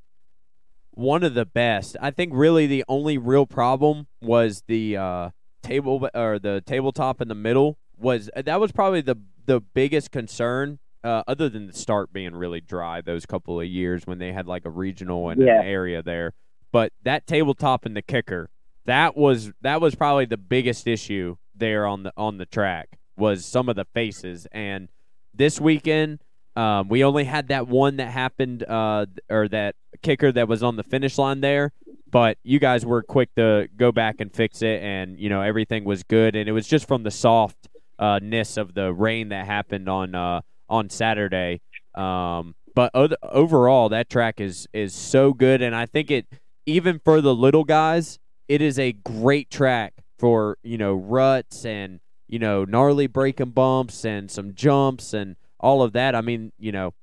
one 0.91 1.23
of 1.23 1.33
the 1.33 1.45
best. 1.45 1.97
I 1.99 2.11
think 2.11 2.31
really 2.33 2.67
the 2.67 2.85
only 2.87 3.17
real 3.17 3.45
problem 3.45 4.07
was 4.21 4.63
the 4.67 4.95
uh, 4.97 5.29
table 5.63 6.07
or 6.13 6.37
the 6.39 6.61
tabletop 6.65 7.19
in 7.21 7.27
the 7.27 7.35
middle 7.35 7.77
was 7.97 8.29
that 8.35 8.59
was 8.59 8.71
probably 8.71 9.01
the 9.01 9.15
the 9.45 9.59
biggest 9.59 10.11
concern. 10.11 10.77
Uh, 11.03 11.23
other 11.27 11.49
than 11.49 11.67
the 11.67 11.73
start 11.73 12.13
being 12.13 12.35
really 12.35 12.61
dry 12.61 13.01
those 13.01 13.25
couple 13.25 13.59
of 13.59 13.65
years 13.65 14.05
when 14.05 14.19
they 14.19 14.31
had 14.31 14.45
like 14.47 14.65
a 14.65 14.69
regional 14.69 15.29
and 15.29 15.41
Yeah. 15.41 15.61
an 15.61 15.65
area 15.67 16.03
there, 16.03 16.33
but 16.71 16.93
that 17.03 17.25
tabletop 17.25 17.85
and 17.85 17.95
the 17.97 18.01
kicker 18.03 18.49
that 18.85 19.15
was 19.17 19.51
that 19.61 19.79
was 19.81 19.95
probably 19.95 20.25
the 20.25 20.37
biggest 20.37 20.87
issue 20.87 21.37
there 21.55 21.85
on 21.85 22.03
the 22.03 22.13
on 22.17 22.37
the 22.37 22.45
track 22.45 22.97
was 23.17 23.45
some 23.45 23.69
of 23.69 23.75
the 23.75 23.85
faces 23.93 24.47
and 24.51 24.89
this 25.33 25.59
weekend 25.61 26.19
um, 26.55 26.89
we 26.89 27.03
only 27.03 27.23
had 27.23 27.47
that 27.47 27.67
one 27.69 27.95
that 27.97 28.09
happened, 28.11 28.63
uh, 28.67 29.05
or 29.29 29.47
that 29.47 29.75
kicker 30.01 30.33
that 30.33 30.49
was 30.49 30.61
on 30.61 30.75
the 30.75 30.83
finish 30.83 31.17
line 31.17 31.39
there. 31.39 31.71
But 32.09 32.39
you 32.43 32.59
guys 32.59 32.85
were 32.85 33.01
quick 33.01 33.33
to 33.35 33.69
go 33.77 33.93
back 33.93 34.19
and 34.19 34.29
fix 34.33 34.61
it, 34.61 34.81
and 34.83 35.17
you 35.17 35.29
know 35.29 35.41
everything 35.41 35.85
was 35.85 36.03
good. 36.03 36.35
And 36.35 36.49
it 36.49 36.51
was 36.51 36.67
just 36.67 36.89
from 36.89 37.03
the 37.03 37.11
soft 37.11 37.69
uh, 37.99 38.19
ness 38.21 38.57
of 38.57 38.73
the 38.73 38.91
rain 38.93 39.29
that 39.29 39.45
happened 39.45 39.87
on 39.87 40.13
uh, 40.13 40.41
on 40.71 40.89
Saturday. 40.89 41.61
Um, 41.93 42.55
but 42.73 42.89
o- 42.95 43.09
overall, 43.21 43.89
that 43.89 44.09
track 44.09 44.39
is 44.39 44.67
is 44.73 44.95
so 44.95 45.33
good, 45.33 45.61
and 45.61 45.75
I 45.75 45.85
think 45.85 46.09
it 46.09 46.25
even 46.65 46.99
for 46.99 47.21
the 47.21 47.35
little 47.35 47.65
guys, 47.65 48.17
it 48.47 48.61
is 48.61 48.79
a 48.79 48.93
great 48.93 49.51
track 49.51 49.93
for 50.17 50.57
you 50.63 50.77
know 50.77 50.93
ruts 50.93 51.65
and 51.65 51.99
you 52.27 52.39
know 52.39 52.63
gnarly 52.63 53.07
breaking 53.07 53.51
bumps 53.51 54.05
and 54.05 54.31
some 54.31 54.53
jumps 54.55 55.13
and 55.13 55.35
all 55.59 55.83
of 55.83 55.93
that. 55.93 56.15
I 56.15 56.21
mean, 56.21 56.53
you 56.57 56.71
know, 56.71 56.93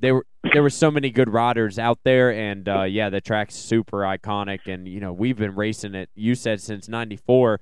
there 0.00 0.14
were 0.14 0.26
there 0.52 0.62
were 0.62 0.70
so 0.70 0.90
many 0.90 1.10
good 1.10 1.30
riders 1.30 1.78
out 1.78 2.00
there, 2.04 2.30
and 2.32 2.68
uh, 2.68 2.82
yeah, 2.82 3.08
the 3.08 3.20
track's 3.20 3.54
super 3.54 3.98
iconic. 3.98 4.66
And 4.66 4.86
you 4.86 5.00
know, 5.00 5.12
we've 5.12 5.38
been 5.38 5.54
racing 5.54 5.94
it. 5.94 6.10
You 6.14 6.34
said 6.34 6.60
since 6.60 6.88
'94. 6.88 7.60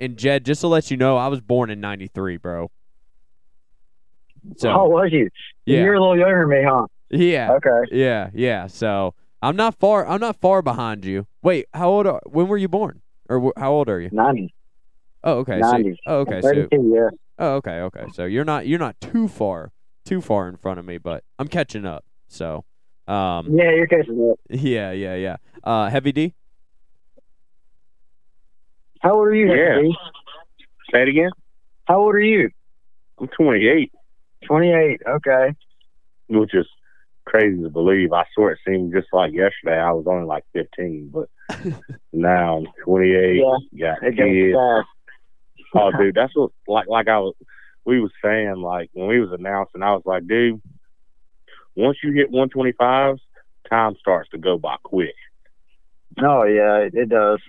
And 0.00 0.16
Jed, 0.16 0.44
just 0.44 0.60
to 0.60 0.68
let 0.68 0.92
you 0.92 0.96
know, 0.96 1.16
I 1.16 1.26
was 1.28 1.40
born 1.40 1.70
in 1.70 1.80
'93, 1.80 2.36
bro. 2.36 2.70
So 4.56 4.70
oh, 4.70 4.88
was 4.88 5.10
you? 5.12 5.28
yeah, 5.66 5.82
You're 5.84 5.94
a 5.94 6.00
little 6.00 6.18
younger 6.18 6.40
than 6.40 6.48
me, 6.50 6.64
huh? 6.68 6.86
yeah, 7.10 7.52
Okay. 7.52 7.96
yeah, 7.96 8.30
yeah. 8.34 8.66
So 8.66 9.14
I'm 9.42 9.56
not 9.56 9.78
far. 9.78 10.06
I'm 10.06 10.20
not 10.20 10.40
far 10.40 10.62
behind 10.62 11.04
you. 11.04 11.26
Wait, 11.42 11.66
how 11.72 11.88
old? 11.90 12.06
Are, 12.06 12.20
when 12.26 12.48
were 12.48 12.56
you 12.56 12.68
born? 12.68 13.02
Or 13.28 13.40
wh- 13.40 13.60
how 13.60 13.72
old 13.72 13.88
are 13.88 14.00
you? 14.00 14.10
90s. 14.10 14.48
Oh, 15.24 15.38
okay. 15.38 15.60
So, 15.62 15.66
90s. 15.68 15.96
oh, 16.06 16.14
okay. 16.20 16.40
So 16.40 16.48
32, 16.48 16.92
yeah. 16.94 17.08
Oh, 17.38 17.54
okay, 17.56 17.80
okay. 17.82 18.06
So 18.12 18.24
you're 18.24 18.44
not 18.44 18.66
you're 18.66 18.78
not 18.78 19.00
too 19.00 19.28
far 19.28 19.72
too 20.04 20.20
far 20.20 20.48
in 20.48 20.56
front 20.56 20.78
of 20.78 20.84
me, 20.86 20.96
but 20.98 21.22
I'm 21.38 21.48
catching 21.48 21.84
up. 21.84 22.04
So, 22.28 22.64
um, 23.06 23.48
Yeah, 23.58 23.72
you're 23.72 23.86
catching 23.86 24.30
up. 24.30 24.38
yeah, 24.50 24.90
yeah, 24.92 25.14
yeah. 25.14 25.36
Uh, 25.62 25.88
Heavy 25.90 26.12
D. 26.12 26.34
How 29.00 29.14
old 29.14 29.28
are 29.28 29.34
you, 29.34 29.52
Yeah. 29.54 29.78
Steve? 29.78 29.92
Say 30.92 31.02
it 31.02 31.08
again. 31.08 31.30
How 31.84 32.00
old 32.00 32.14
are 32.14 32.20
you? 32.20 32.50
I'm 33.20 33.28
28, 33.28 33.92
28. 34.48 35.00
Okay. 35.06 35.54
which 36.28 36.54
is 36.54 36.66
crazy 37.24 37.62
to 37.62 37.68
believe. 37.68 38.12
I 38.12 38.24
swear 38.34 38.52
it 38.52 38.58
seemed 38.66 38.92
just 38.92 39.08
like 39.12 39.32
yesterday. 39.32 39.78
I 39.78 39.92
was 39.92 40.06
only 40.08 40.26
like 40.26 40.44
15, 40.54 41.12
but 41.12 41.28
now 42.12 42.58
I'm 42.58 42.66
28. 42.84 43.42
Yeah. 43.72 43.94
Got 44.00 44.08
It 44.08 44.16
kids. 44.16 44.56
Oh, 45.74 45.92
dude, 45.98 46.14
that's 46.14 46.34
what 46.34 46.50
like 46.66 46.88
like 46.88 47.08
I 47.08 47.18
was. 47.18 47.34
We 47.84 48.00
was 48.00 48.10
saying 48.22 48.56
like 48.56 48.90
when 48.94 49.06
we 49.06 49.20
was 49.20 49.32
announcing, 49.32 49.82
I 49.82 49.92
was 49.92 50.02
like, 50.04 50.26
dude, 50.26 50.60
once 51.76 51.98
you 52.02 52.12
hit 52.12 52.32
125s, 52.32 53.18
time 53.70 53.96
starts 54.00 54.30
to 54.30 54.38
go 54.38 54.58
by 54.58 54.76
quick. 54.82 55.14
Oh 56.22 56.44
yeah, 56.44 56.78
it, 56.78 56.94
it 56.94 57.08
does. 57.10 57.40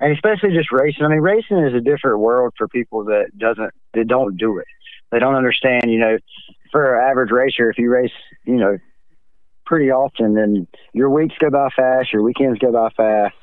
And 0.00 0.12
especially 0.12 0.56
just 0.56 0.72
racing. 0.72 1.04
I 1.04 1.08
mean, 1.08 1.20
racing 1.20 1.58
is 1.58 1.74
a 1.74 1.80
different 1.80 2.20
world 2.20 2.54
for 2.56 2.66
people 2.68 3.04
that 3.04 3.26
doesn't 3.36 3.72
that 3.94 4.08
don't 4.08 4.36
do 4.36 4.58
it. 4.58 4.66
They 5.10 5.18
don't 5.18 5.34
understand. 5.34 5.84
You 5.90 5.98
know, 5.98 6.18
for 6.72 6.98
an 6.98 7.10
average 7.10 7.30
racer, 7.30 7.70
if 7.70 7.78
you 7.78 7.90
race, 7.90 8.12
you 8.44 8.56
know, 8.56 8.78
pretty 9.66 9.90
often, 9.90 10.34
then 10.34 10.66
your 10.92 11.10
weeks 11.10 11.34
go 11.40 11.50
by 11.50 11.68
fast, 11.74 12.12
your 12.12 12.22
weekends 12.22 12.58
go 12.58 12.72
by 12.72 12.90
fast, 12.96 13.34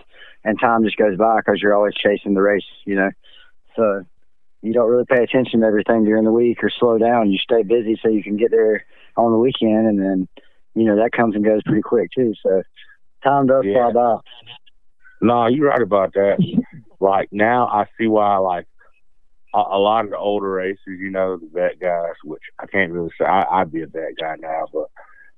and 0.44 0.60
time 0.60 0.84
just 0.84 0.98
goes 0.98 1.18
by 1.18 1.38
because 1.38 1.62
you're 1.62 1.76
always 1.76 1.94
chasing 1.96 2.34
the 2.34 2.42
race. 2.42 2.66
You 2.86 2.96
know, 2.96 3.12
so 3.76 4.06
you 4.62 4.74
don't 4.74 4.90
really 4.90 5.06
pay 5.06 5.24
attention 5.24 5.62
to 5.62 5.68
everything 5.68 6.04
during 6.06 6.24
the 6.24 6.32
week 6.32 6.64
or 6.64 6.70
slow 6.70 6.98
down. 6.98 7.32
You 7.32 7.38
stay 7.38 7.64
busy 7.64 8.00
so 8.02 8.10
you 8.10 8.24
can 8.24 8.38
get 8.38 8.52
there 8.52 8.86
on 9.16 9.32
the 9.32 9.38
weekend, 9.38 9.88
and 9.88 10.00
then 10.00 10.28
you 10.74 10.86
know 10.86 10.96
that 10.98 11.12
comes 11.12 11.36
and 11.36 11.44
goes 11.44 11.62
pretty 11.66 11.82
quick 11.82 12.12
too. 12.16 12.34
So 12.44 12.64
time 13.24 13.48
does 13.48 13.66
Yeah. 13.66 13.92
fly 13.92 13.92
by. 13.94 14.18
No, 15.22 15.48
you're 15.48 15.70
right 15.70 15.82
about 15.82 16.14
that. 16.14 16.38
like 17.00 17.30
now, 17.32 17.68
I 17.68 17.86
see 17.98 18.08
why 18.08 18.38
like 18.38 18.68
a, 19.54 19.58
a 19.58 19.80
lot 19.80 20.06
of 20.06 20.12
the 20.12 20.18
older 20.18 20.50
racers, 20.50 21.00
you 21.00 21.10
know, 21.10 21.38
the 21.38 21.50
vet 21.54 21.80
guys, 21.80 22.14
which 22.24 22.44
I 22.60 22.66
can't 22.68 22.92
really 22.92 23.12
say. 23.20 23.26
I, 23.26 23.62
I'd 23.62 23.72
be 23.72 23.82
a 23.82 23.88
vet 23.88 24.18
guy 24.20 24.36
now, 24.40 24.66
but 24.74 24.88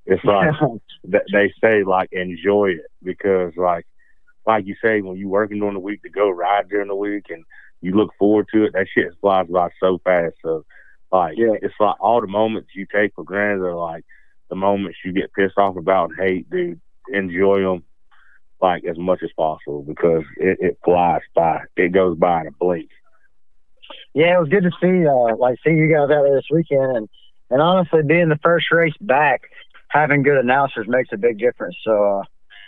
it's 0.05 0.23
like 0.23 0.53
they 1.31 1.53
say 1.61 1.83
like 1.83 2.09
enjoy 2.11 2.71
it 2.71 2.85
because 3.03 3.53
like 3.57 3.85
like 4.45 4.65
you 4.65 4.75
say 4.83 5.01
when 5.01 5.17
you're 5.17 5.29
working 5.29 5.59
during 5.59 5.75
the 5.75 5.79
week 5.79 6.01
to 6.03 6.09
go 6.09 6.29
ride 6.29 6.69
during 6.69 6.87
the 6.87 6.95
week 6.95 7.25
and 7.29 7.43
you 7.81 7.93
look 7.93 8.11
forward 8.17 8.47
to 8.53 8.63
it 8.65 8.73
that 8.73 8.87
shit 8.93 9.13
flies 9.21 9.47
by 9.47 9.69
so 9.79 9.99
fast. 10.03 10.35
So 10.43 10.65
like 11.11 11.37
Yeah. 11.37 11.53
it's 11.61 11.75
like 11.79 11.95
all 11.99 12.21
the 12.21 12.27
moments 12.27 12.69
you 12.75 12.87
take 12.91 13.13
for 13.15 13.23
granted 13.23 13.63
are 13.63 13.75
like 13.75 14.03
the 14.49 14.55
moments 14.55 14.97
you 15.05 15.11
get 15.13 15.33
pissed 15.33 15.57
off 15.57 15.77
about 15.77 16.09
and 16.09 16.19
hate 16.19 16.49
dude 16.49 16.81
enjoy 17.13 17.61
them 17.61 17.83
like 18.61 18.83
as 18.85 18.97
much 18.97 19.19
as 19.23 19.29
possible 19.37 19.83
because 19.83 20.23
it, 20.37 20.57
it 20.59 20.77
flies 20.83 21.21
by. 21.35 21.61
It 21.77 21.91
goes 21.93 22.17
by 22.17 22.41
in 22.41 22.47
a 22.47 22.51
blink 22.51 22.89
Yeah, 24.13 24.37
it 24.37 24.39
was 24.39 24.49
good 24.49 24.63
to 24.63 24.71
see 24.81 25.07
uh 25.07 25.35
like 25.37 25.57
see 25.65 25.73
you 25.73 25.87
guys 25.87 26.03
out 26.03 26.23
there 26.23 26.35
this 26.35 26.47
weekend 26.51 26.97
and 26.97 27.09
and 27.49 27.61
honestly 27.61 28.01
being 28.03 28.29
the 28.29 28.39
first 28.43 28.71
race 28.71 28.93
back, 29.01 29.41
having 29.89 30.23
good 30.23 30.37
announcers 30.37 30.87
makes 30.87 31.09
a 31.11 31.17
big 31.17 31.39
difference. 31.39 31.75
So 31.83 32.19
uh 32.19 32.23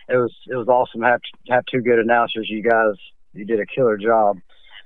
it 0.09 0.17
was 0.17 0.33
it 0.47 0.55
was 0.55 0.67
awesome 0.67 1.01
to 1.01 1.07
have 1.07 1.21
have 1.49 1.65
two 1.71 1.81
good 1.81 1.99
announcers. 1.99 2.49
You 2.49 2.63
guys 2.63 2.95
you 3.33 3.45
did 3.45 3.59
a 3.59 3.65
killer 3.65 3.97
job. 3.97 4.37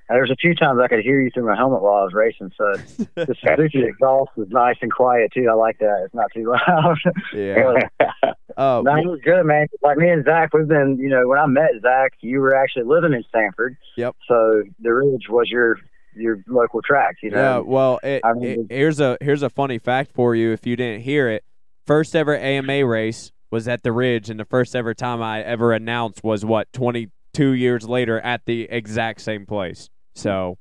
And 0.07 0.15
there 0.15 0.21
was 0.21 0.29
a 0.29 0.35
few 0.35 0.53
times 0.53 0.79
I 0.83 0.87
could 0.87 0.99
hear 0.99 1.19
you 1.19 1.31
through 1.31 1.47
my 1.47 1.55
helmet 1.55 1.81
while 1.81 1.95
I 1.95 2.03
was 2.03 2.13
racing, 2.13 2.51
so 2.55 2.73
the 3.15 3.35
Suzuki 3.41 3.83
exhaust 3.83 4.29
was 4.35 4.47
nice 4.49 4.75
and 4.83 4.91
quiet 4.91 5.31
too. 5.33 5.47
I 5.49 5.55
like 5.55 5.79
that. 5.79 6.03
It's 6.05 6.13
not 6.13 6.31
too 6.31 6.51
loud. 6.67 6.97
Yeah. 7.33 7.79
Uh, 8.57 8.81
no, 8.85 8.95
it 8.95 9.05
was 9.05 9.19
good, 9.21 9.43
man. 9.43 9.67
Like 9.81 9.97
me 9.97 10.07
and 10.07 10.23
Zach, 10.23 10.53
we've 10.53 10.67
been, 10.67 10.97
you 10.97 11.09
know, 11.09 11.27
when 11.27 11.37
I 11.37 11.45
met 11.45 11.71
Zach, 11.81 12.13
you 12.21 12.39
were 12.39 12.55
actually 12.55 12.85
living 12.85 13.11
in 13.11 13.25
Sanford. 13.29 13.75
Yep. 13.97 14.15
So 14.29 14.63
the 14.79 14.93
Ridge 14.93 15.27
was 15.29 15.49
your 15.49 15.77
your 16.15 16.43
local 16.47 16.81
track, 16.81 17.15
you 17.21 17.29
know. 17.31 17.37
yeah. 17.37 17.57
Well, 17.59 17.99
it, 18.03 18.21
I 18.23 18.31
it- 18.41 18.67
here's 18.69 18.99
a 18.99 19.17
here's 19.21 19.41
a 19.43 19.49
funny 19.49 19.77
fact 19.79 20.11
for 20.13 20.35
you 20.35 20.51
if 20.51 20.65
you 20.65 20.75
didn't 20.75 21.01
hear 21.01 21.29
it. 21.29 21.43
First 21.85 22.15
ever 22.15 22.35
AMA 22.35 22.85
race 22.85 23.31
was 23.51 23.67
at 23.67 23.83
the 23.83 23.91
Ridge, 23.91 24.29
and 24.29 24.39
the 24.39 24.45
first 24.45 24.75
ever 24.75 24.93
time 24.93 25.21
I 25.21 25.41
ever 25.43 25.71
announced 25.73 26.23
was 26.23 26.43
what 26.43 26.71
22 26.73 27.51
years 27.51 27.87
later 27.87 28.19
at 28.21 28.41
the 28.45 28.63
exact 28.63 29.21
same 29.21 29.45
place. 29.45 29.89
So 30.15 30.57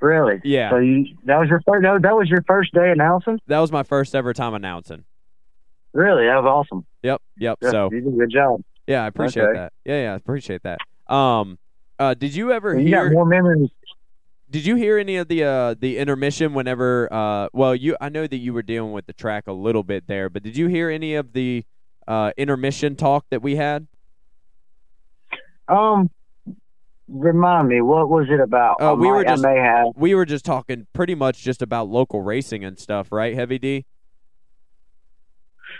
Really? 0.00 0.40
yeah, 0.42 0.70
So 0.70 0.78
you 0.78 1.06
that 1.24 1.38
was 1.38 1.48
your 1.48 1.60
first 1.66 1.82
that, 1.82 2.02
that 2.02 2.16
was 2.16 2.28
your 2.28 2.42
first 2.46 2.72
day 2.74 2.90
announcing? 2.90 3.38
that 3.46 3.60
was 3.60 3.70
my 3.70 3.82
first 3.84 4.14
ever 4.14 4.32
time 4.32 4.52
announcing. 4.54 5.04
Really? 5.92 6.24
That 6.26 6.42
was 6.42 6.46
awesome. 6.46 6.84
Yep, 7.02 7.20
yep. 7.36 7.58
Yeah, 7.62 7.70
So 7.70 7.88
you 7.92 8.00
did 8.00 8.08
a 8.14 8.16
good 8.16 8.30
job. 8.30 8.62
yeah, 8.86 9.04
I 9.04 9.06
appreciate 9.06 9.44
Okay. 9.44 9.58
that. 9.58 9.72
Yeah, 9.84 10.02
yeah, 10.02 10.12
I 10.12 10.16
appreciate 10.16 10.62
that. 10.64 10.78
Um, 11.12 11.58
uh, 12.00 12.14
did 12.14 12.34
you 12.34 12.50
ever 12.50 12.76
You 12.78 12.86
hear? 12.88 13.10
more 13.12 13.26
memories. 13.26 13.70
Did 14.52 14.66
you 14.66 14.76
hear 14.76 14.98
any 14.98 15.16
of 15.16 15.28
the 15.28 15.44
uh 15.44 15.74
the 15.80 15.96
intermission 15.96 16.52
whenever 16.52 17.10
uh 17.10 17.48
well 17.54 17.74
you 17.74 17.96
I 18.02 18.10
know 18.10 18.26
that 18.26 18.36
you 18.36 18.52
were 18.52 18.60
dealing 18.62 18.92
with 18.92 19.06
the 19.06 19.14
track 19.14 19.44
a 19.46 19.52
little 19.52 19.82
bit 19.82 20.06
there, 20.08 20.28
but 20.28 20.42
did 20.42 20.58
you 20.58 20.66
hear 20.66 20.90
any 20.90 21.14
of 21.14 21.32
the 21.32 21.64
uh 22.06 22.32
intermission 22.36 22.94
talk 22.94 23.24
that 23.30 23.40
we 23.40 23.56
had? 23.56 23.86
Um 25.68 26.10
remind 27.08 27.68
me, 27.68 27.80
what 27.80 28.10
was 28.10 28.26
it 28.28 28.40
about? 28.40 28.76
Uh, 28.78 28.90
I 28.90 28.92
we 28.92 29.08
were 29.10 29.24
just- 29.24 29.42
have 29.42 29.86
We 29.96 30.14
were 30.14 30.26
just 30.26 30.44
talking 30.44 30.86
pretty 30.92 31.14
much 31.14 31.42
just 31.42 31.62
about 31.62 31.88
local 31.88 32.20
racing 32.20 32.62
and 32.62 32.78
stuff, 32.78 33.10
right? 33.10 33.34
Heavy 33.34 33.58
D. 33.58 33.86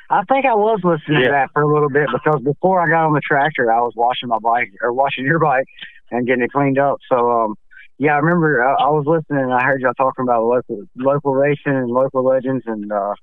I 0.09 0.23
think 0.25 0.47
I 0.47 0.55
was 0.55 0.81
listening 0.83 1.21
Yeah. 1.21 1.27
to 1.27 1.33
that 1.33 1.51
for 1.53 1.61
a 1.63 1.71
little 1.73 1.91
bit 1.91 2.09
because 2.11 2.41
before 2.43 2.81
I 2.81 2.87
got 2.89 3.05
on 3.05 3.13
the 3.13 3.21
tractor, 3.21 3.71
I 3.71 3.81
was 3.81 3.93
washing 3.97 4.31
my 4.31 4.39
bike 4.39 4.71
or 4.81 4.95
washing 4.95 5.25
your 5.27 5.39
bike 5.39 5.67
and 6.11 6.27
getting 6.27 6.43
it 6.43 6.53
cleaned 6.53 6.79
up. 6.79 6.99
So, 7.11 7.31
um, 7.31 7.55
yeah, 7.99 8.15
I 8.15 8.19
remember 8.19 8.65
I, 8.65 8.85
I 8.85 8.89
was 8.91 9.05
listening 9.07 9.45
and 9.45 9.53
I 9.53 9.65
heard 9.65 9.81
y'all 9.81 9.95
talking 9.95 10.23
about 10.23 10.45
local 10.45 10.85
local 10.97 11.35
racing 11.35 11.73
and 11.73 11.89
local 11.89 12.25
legends 12.25 12.65
and 12.67 12.91
uh, 12.91 13.15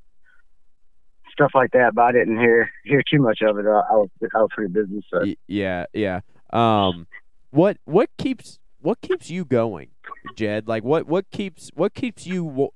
stuff 1.31 1.51
like 1.53 1.71
that. 1.71 1.93
But 1.95 2.01
I 2.03 2.11
didn't 2.11 2.39
hear 2.39 2.69
hear 2.85 3.03
too 3.09 3.21
much 3.21 3.41
of 3.41 3.57
it. 3.57 3.65
I, 3.65 3.79
I 3.79 3.95
was 3.95 4.09
I 4.33 4.37
was 4.37 4.49
pretty 4.55 4.71
busy. 4.71 5.03
So, 5.11 5.25
yeah, 5.47 5.85
yeah. 5.93 6.21
Um, 6.51 7.07
what 7.51 7.77
what 7.85 8.09
keeps 8.17 8.59
what 8.81 9.01
keeps 9.01 9.29
you 9.29 9.45
going, 9.45 9.89
Jed? 10.35 10.67
Like 10.67 10.83
what 10.83 11.07
what 11.07 11.29
keeps 11.31 11.71
what 11.75 11.93
keeps 11.93 12.25
you 12.25 12.45
w- 12.45 12.69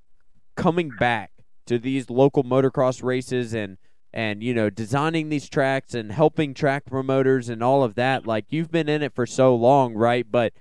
coming 0.56 0.92
back 1.00 1.32
to 1.66 1.80
these 1.80 2.10
local 2.10 2.44
motocross 2.44 3.04
races 3.04 3.54
and 3.54 3.78
and 4.14 4.44
you 4.44 4.54
know 4.54 4.70
designing 4.70 5.30
these 5.30 5.50
tracks 5.50 5.94
and 5.94 6.12
helping 6.12 6.54
track 6.54 6.86
promoters 6.86 7.50
and 7.50 7.64
all 7.64 7.84
of 7.84 7.96
that? 7.96 8.28
Like 8.28 8.46
you've 8.50 8.72
been 8.72 8.90
in 8.90 9.02
it 9.02 9.14
for 9.14 9.26
so 9.26 9.56
long, 9.56 9.94
right? 9.94 10.26
But 10.30 10.54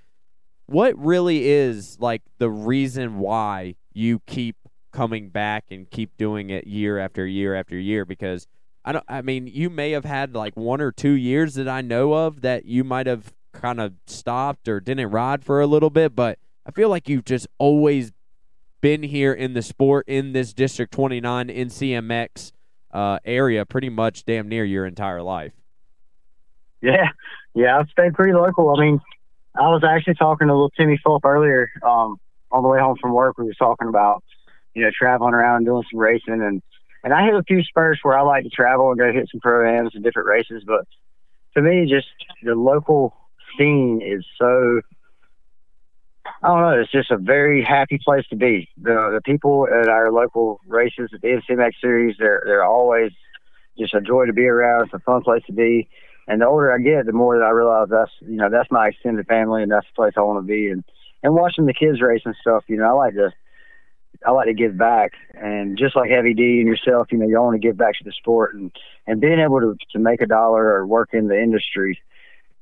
what 0.65 0.97
really 0.97 1.49
is 1.49 1.97
like 1.99 2.21
the 2.37 2.49
reason 2.49 3.19
why 3.19 3.75
you 3.93 4.19
keep 4.25 4.55
coming 4.91 5.29
back 5.29 5.65
and 5.71 5.89
keep 5.89 6.15
doing 6.17 6.49
it 6.49 6.67
year 6.67 6.99
after 6.99 7.25
year 7.25 7.55
after 7.55 7.77
year? 7.77 8.05
Because 8.05 8.47
I 8.85 8.91
don't. 8.91 9.05
I 9.07 9.21
mean, 9.21 9.47
you 9.47 9.69
may 9.69 9.91
have 9.91 10.05
had 10.05 10.35
like 10.35 10.55
one 10.55 10.81
or 10.81 10.91
two 10.91 11.11
years 11.11 11.55
that 11.55 11.67
I 11.67 11.81
know 11.81 12.13
of 12.13 12.41
that 12.41 12.65
you 12.65 12.83
might 12.83 13.07
have 13.07 13.33
kind 13.53 13.79
of 13.79 13.93
stopped 14.07 14.67
or 14.67 14.79
didn't 14.79 15.11
ride 15.11 15.43
for 15.43 15.61
a 15.61 15.67
little 15.67 15.89
bit, 15.89 16.15
but 16.15 16.39
I 16.65 16.71
feel 16.71 16.89
like 16.89 17.07
you've 17.07 17.25
just 17.25 17.47
always 17.57 18.11
been 18.81 19.03
here 19.03 19.31
in 19.31 19.53
the 19.53 19.61
sport 19.61 20.05
in 20.07 20.33
this 20.33 20.53
District 20.53 20.91
29 20.91 21.47
NCMX 21.47 22.51
uh, 22.91 23.19
area, 23.23 23.65
pretty 23.65 23.89
much 23.89 24.25
damn 24.25 24.49
near 24.49 24.65
your 24.65 24.85
entire 24.85 25.21
life. 25.21 25.53
yeah, 26.81 27.09
yeah, 27.53 27.79
I've 27.79 27.89
stayed 27.89 28.13
pretty 28.13 28.33
local. 28.33 28.75
I 28.75 28.81
mean, 28.81 28.99
I 29.55 29.69
was 29.69 29.83
actually 29.83 30.15
talking 30.15 30.47
to 30.47 30.53
little 30.53 30.71
Timmy 30.71 30.99
Phillip 31.03 31.23
earlier 31.25 31.69
um, 31.83 32.17
on 32.51 32.63
the 32.63 32.69
way 32.69 32.79
home 32.79 32.97
from 32.99 33.13
work. 33.13 33.37
We 33.37 33.45
were 33.45 33.53
talking 33.53 33.87
about 33.87 34.23
you 34.73 34.83
know 34.83 34.89
traveling 34.97 35.33
around 35.33 35.65
doing 35.65 35.83
some 35.91 35.99
racing 35.99 36.41
and 36.41 36.61
and 37.03 37.13
I 37.13 37.25
hit 37.25 37.35
a 37.35 37.43
few 37.43 37.61
spurts 37.63 37.99
where 38.03 38.17
I 38.17 38.21
like 38.21 38.43
to 38.43 38.49
travel 38.49 38.89
and 38.89 38.97
go 38.97 39.11
hit 39.11 39.27
some 39.29 39.41
pro 39.41 39.69
ams 39.69 39.91
and 39.93 40.03
different 40.03 40.27
races. 40.27 40.63
But 40.65 40.87
to 41.55 41.61
me, 41.61 41.85
just 41.85 42.07
the 42.41 42.55
local 42.55 43.13
scene 43.57 44.01
is 44.01 44.25
so 44.39 44.81
I 46.41 46.47
don't 46.47 46.61
know. 46.61 46.79
It's 46.79 46.91
just 46.91 47.11
a 47.11 47.17
very 47.17 47.63
happy 47.63 47.99
place 48.03 48.25
to 48.29 48.35
be. 48.35 48.69
The 48.81 49.11
the 49.13 49.21
people 49.23 49.67
at 49.67 49.89
our 49.89 50.11
local 50.11 50.61
races, 50.67 51.09
at 51.13 51.21
the 51.21 51.27
NCMX 51.27 51.71
series, 51.81 52.15
they're 52.17 52.41
they're 52.45 52.65
always 52.65 53.11
just 53.77 53.93
a 53.93 54.01
joy 54.01 54.25
to 54.25 54.33
be 54.33 54.45
around. 54.45 54.85
It's 54.85 54.93
a 54.93 54.99
fun 54.99 55.21
place 55.23 55.43
to 55.47 55.53
be. 55.53 55.89
And 56.27 56.41
the 56.41 56.47
older 56.47 56.71
I 56.71 56.77
get, 56.77 57.05
the 57.05 57.11
more 57.11 57.37
that 57.37 57.45
I 57.45 57.49
realize 57.49 57.89
that's 57.89 58.11
you 58.21 58.37
know 58.37 58.49
that's 58.49 58.71
my 58.71 58.87
extended 58.87 59.27
family 59.27 59.63
and 59.63 59.71
that's 59.71 59.87
the 59.87 59.95
place 59.95 60.13
I 60.15 60.21
want 60.21 60.45
to 60.45 60.47
be. 60.47 60.69
And 60.69 60.83
and 61.21 61.35
watching 61.35 61.65
the 61.65 61.73
kids 61.73 62.01
race 62.01 62.21
and 62.25 62.35
stuff, 62.39 62.63
you 62.67 62.77
know, 62.77 62.85
I 62.85 62.91
like 62.91 63.13
to 63.15 63.31
I 64.25 64.31
like 64.31 64.47
to 64.47 64.53
give 64.53 64.77
back. 64.77 65.13
And 65.33 65.77
just 65.77 65.95
like 65.95 66.09
Heavy 66.09 66.33
D 66.33 66.59
and 66.59 66.67
yourself, 66.67 67.07
you 67.11 67.17
know, 67.17 67.27
you 67.27 67.39
want 67.39 67.61
to 67.61 67.67
give 67.67 67.77
back 67.77 67.97
to 67.97 68.03
the 68.03 68.11
sport 68.11 68.55
and 68.55 68.71
and 69.05 69.19
being 69.19 69.39
able 69.39 69.59
to 69.59 69.75
to 69.91 69.99
make 69.99 70.21
a 70.21 70.27
dollar 70.27 70.63
or 70.63 70.87
work 70.87 71.09
in 71.13 71.27
the 71.27 71.39
industry, 71.39 71.99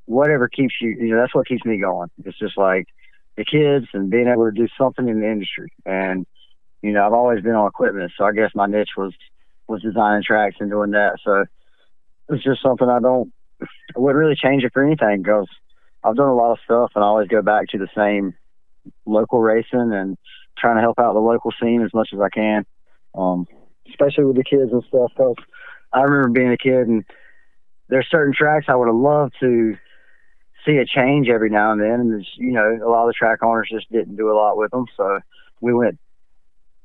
whatever 0.06 0.48
keeps 0.48 0.74
you, 0.80 0.90
you 0.90 1.14
know, 1.14 1.20
that's 1.20 1.34
what 1.34 1.46
keeps 1.46 1.64
me 1.64 1.78
going. 1.78 2.10
It's 2.24 2.38
just 2.38 2.58
like 2.58 2.88
the 3.36 3.44
kids 3.44 3.86
and 3.92 4.10
being 4.10 4.28
able 4.28 4.44
to 4.44 4.52
do 4.52 4.68
something 4.76 5.08
in 5.08 5.20
the 5.20 5.30
industry. 5.30 5.72
And 5.86 6.26
you 6.82 6.92
know, 6.92 7.06
I've 7.06 7.12
always 7.12 7.42
been 7.42 7.54
on 7.54 7.68
equipment, 7.68 8.12
so 8.18 8.24
I 8.24 8.32
guess 8.32 8.50
my 8.54 8.66
niche 8.66 8.96
was 8.96 9.12
was 9.68 9.82
designing 9.82 10.24
tracks 10.24 10.56
and 10.58 10.70
doing 10.70 10.90
that. 10.90 11.18
So 11.24 11.44
it's 12.28 12.42
just 12.42 12.62
something 12.62 12.88
I 12.88 12.98
don't 12.98 13.32
I 13.96 13.98
wouldn't 13.98 14.18
really 14.18 14.36
change 14.36 14.64
it 14.64 14.72
for 14.72 14.84
anything 14.84 15.22
because 15.22 15.48
I've 16.04 16.16
done 16.16 16.28
a 16.28 16.34
lot 16.34 16.52
of 16.52 16.58
stuff 16.64 16.92
and 16.94 17.04
I 17.04 17.06
always 17.06 17.28
go 17.28 17.42
back 17.42 17.68
to 17.68 17.78
the 17.78 17.88
same 17.96 18.34
local 19.06 19.40
racing 19.40 19.92
and 19.92 20.16
trying 20.58 20.76
to 20.76 20.82
help 20.82 20.98
out 20.98 21.14
the 21.14 21.20
local 21.20 21.52
scene 21.60 21.82
as 21.82 21.94
much 21.94 22.10
as 22.12 22.20
I 22.20 22.28
can, 22.28 22.66
um, 23.14 23.46
especially 23.88 24.24
with 24.24 24.36
the 24.36 24.44
kids 24.44 24.72
and 24.72 24.82
stuff. 24.88 25.10
Because 25.16 25.36
I 25.92 26.02
remember 26.02 26.40
being 26.40 26.52
a 26.52 26.56
kid 26.56 26.88
and 26.88 27.04
there's 27.88 28.08
certain 28.10 28.34
tracks 28.34 28.66
I 28.68 28.74
would 28.74 28.88
have 28.88 28.94
loved 28.94 29.34
to 29.40 29.76
see 30.64 30.76
a 30.76 30.86
change 30.86 31.28
every 31.28 31.50
now 31.50 31.72
and 31.72 31.80
then. 31.80 32.00
And 32.00 32.26
you 32.36 32.52
know, 32.52 32.78
a 32.84 32.88
lot 32.88 33.02
of 33.02 33.08
the 33.08 33.14
track 33.18 33.42
owners 33.42 33.68
just 33.70 33.90
didn't 33.90 34.16
do 34.16 34.30
a 34.30 34.36
lot 34.36 34.56
with 34.56 34.70
them. 34.70 34.86
So 34.96 35.20
we 35.60 35.74
went, 35.74 35.98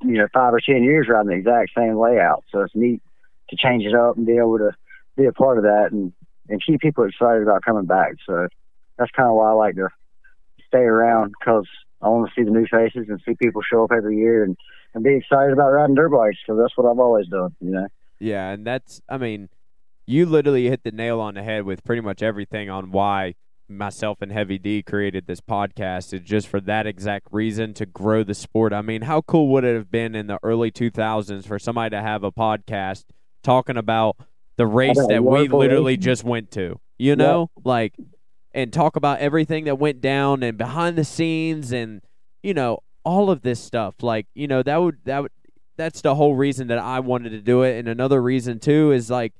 you 0.01 0.17
know, 0.17 0.27
five 0.33 0.53
or 0.53 0.59
ten 0.59 0.83
years 0.83 1.07
riding 1.09 1.29
the 1.29 1.35
exact 1.35 1.71
same 1.75 1.97
layout. 1.97 2.43
So 2.51 2.61
it's 2.61 2.75
neat 2.75 3.01
to 3.49 3.55
change 3.55 3.83
it 3.83 3.95
up 3.95 4.17
and 4.17 4.25
be 4.25 4.37
able 4.37 4.57
to 4.57 4.71
be 5.15 5.25
a 5.25 5.31
part 5.31 5.57
of 5.57 5.63
that 5.63 5.89
and 5.91 6.13
and 6.49 6.63
keep 6.63 6.81
people 6.81 7.03
excited 7.05 7.43
about 7.43 7.63
coming 7.63 7.85
back. 7.85 8.13
So 8.25 8.47
that's 8.97 9.11
kind 9.11 9.29
of 9.29 9.35
why 9.35 9.49
I 9.49 9.53
like 9.53 9.75
to 9.75 9.89
stay 10.67 10.79
around 10.79 11.33
because 11.39 11.67
I 12.01 12.09
want 12.09 12.29
to 12.29 12.33
see 12.35 12.43
the 12.43 12.51
new 12.51 12.65
faces 12.67 13.07
and 13.09 13.21
see 13.25 13.35
people 13.35 13.61
show 13.61 13.83
up 13.83 13.91
every 13.91 14.17
year 14.17 14.43
and 14.43 14.57
and 14.93 15.03
be 15.03 15.15
excited 15.15 15.53
about 15.53 15.69
riding 15.69 15.95
dirt 15.95 16.09
bikes 16.09 16.37
because 16.45 16.59
that's 16.59 16.75
what 16.75 16.89
I've 16.89 16.99
always 16.99 17.27
done. 17.27 17.55
You 17.59 17.71
know. 17.71 17.87
Yeah, 18.19 18.49
and 18.49 18.65
that's 18.65 19.01
I 19.09 19.17
mean, 19.17 19.49
you 20.05 20.25
literally 20.25 20.67
hit 20.69 20.83
the 20.83 20.91
nail 20.91 21.19
on 21.19 21.35
the 21.35 21.43
head 21.43 21.63
with 21.63 21.83
pretty 21.83 22.01
much 22.01 22.21
everything 22.21 22.69
on 22.69 22.91
why 22.91 23.35
myself 23.69 24.21
and 24.21 24.31
Heavy 24.31 24.57
D 24.57 24.81
created 24.81 25.27
this 25.27 25.41
podcast 25.41 26.13
is 26.13 26.21
just 26.21 26.47
for 26.47 26.61
that 26.61 26.87
exact 26.87 27.27
reason 27.31 27.73
to 27.75 27.85
grow 27.85 28.23
the 28.23 28.33
sport. 28.33 28.73
I 28.73 28.81
mean, 28.81 29.03
how 29.03 29.21
cool 29.21 29.49
would 29.49 29.63
it 29.63 29.75
have 29.75 29.91
been 29.91 30.15
in 30.15 30.27
the 30.27 30.39
early 30.41 30.71
2000s 30.71 31.45
for 31.45 31.59
somebody 31.59 31.95
to 31.95 32.01
have 32.01 32.23
a 32.23 32.31
podcast 32.31 33.03
talking 33.43 33.77
about 33.77 34.15
the 34.57 34.67
race 34.67 34.97
that 35.07 35.23
we 35.23 35.47
literally 35.47 35.97
just 35.97 36.23
went 36.23 36.51
to, 36.51 36.79
you 36.97 37.15
know? 37.15 37.49
Yeah. 37.57 37.61
Like 37.63 37.95
and 38.53 38.73
talk 38.73 38.95
about 38.95 39.19
everything 39.19 39.65
that 39.65 39.75
went 39.75 40.01
down 40.01 40.43
and 40.43 40.57
behind 40.57 40.97
the 40.97 41.03
scenes 41.03 41.71
and 41.71 42.01
you 42.43 42.53
know, 42.53 42.79
all 43.03 43.29
of 43.29 43.41
this 43.41 43.59
stuff. 43.59 43.95
Like, 44.01 44.27
you 44.33 44.47
know, 44.47 44.63
that 44.63 44.77
would 44.77 44.97
that 45.05 45.21
would 45.21 45.31
that's 45.77 46.01
the 46.01 46.15
whole 46.15 46.35
reason 46.35 46.67
that 46.67 46.79
I 46.79 46.99
wanted 46.99 47.29
to 47.31 47.41
do 47.41 47.63
it 47.63 47.77
and 47.77 47.87
another 47.87 48.21
reason 48.21 48.59
too 48.59 48.91
is 48.91 49.09
like 49.09 49.33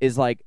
is 0.00 0.18
like 0.18 0.40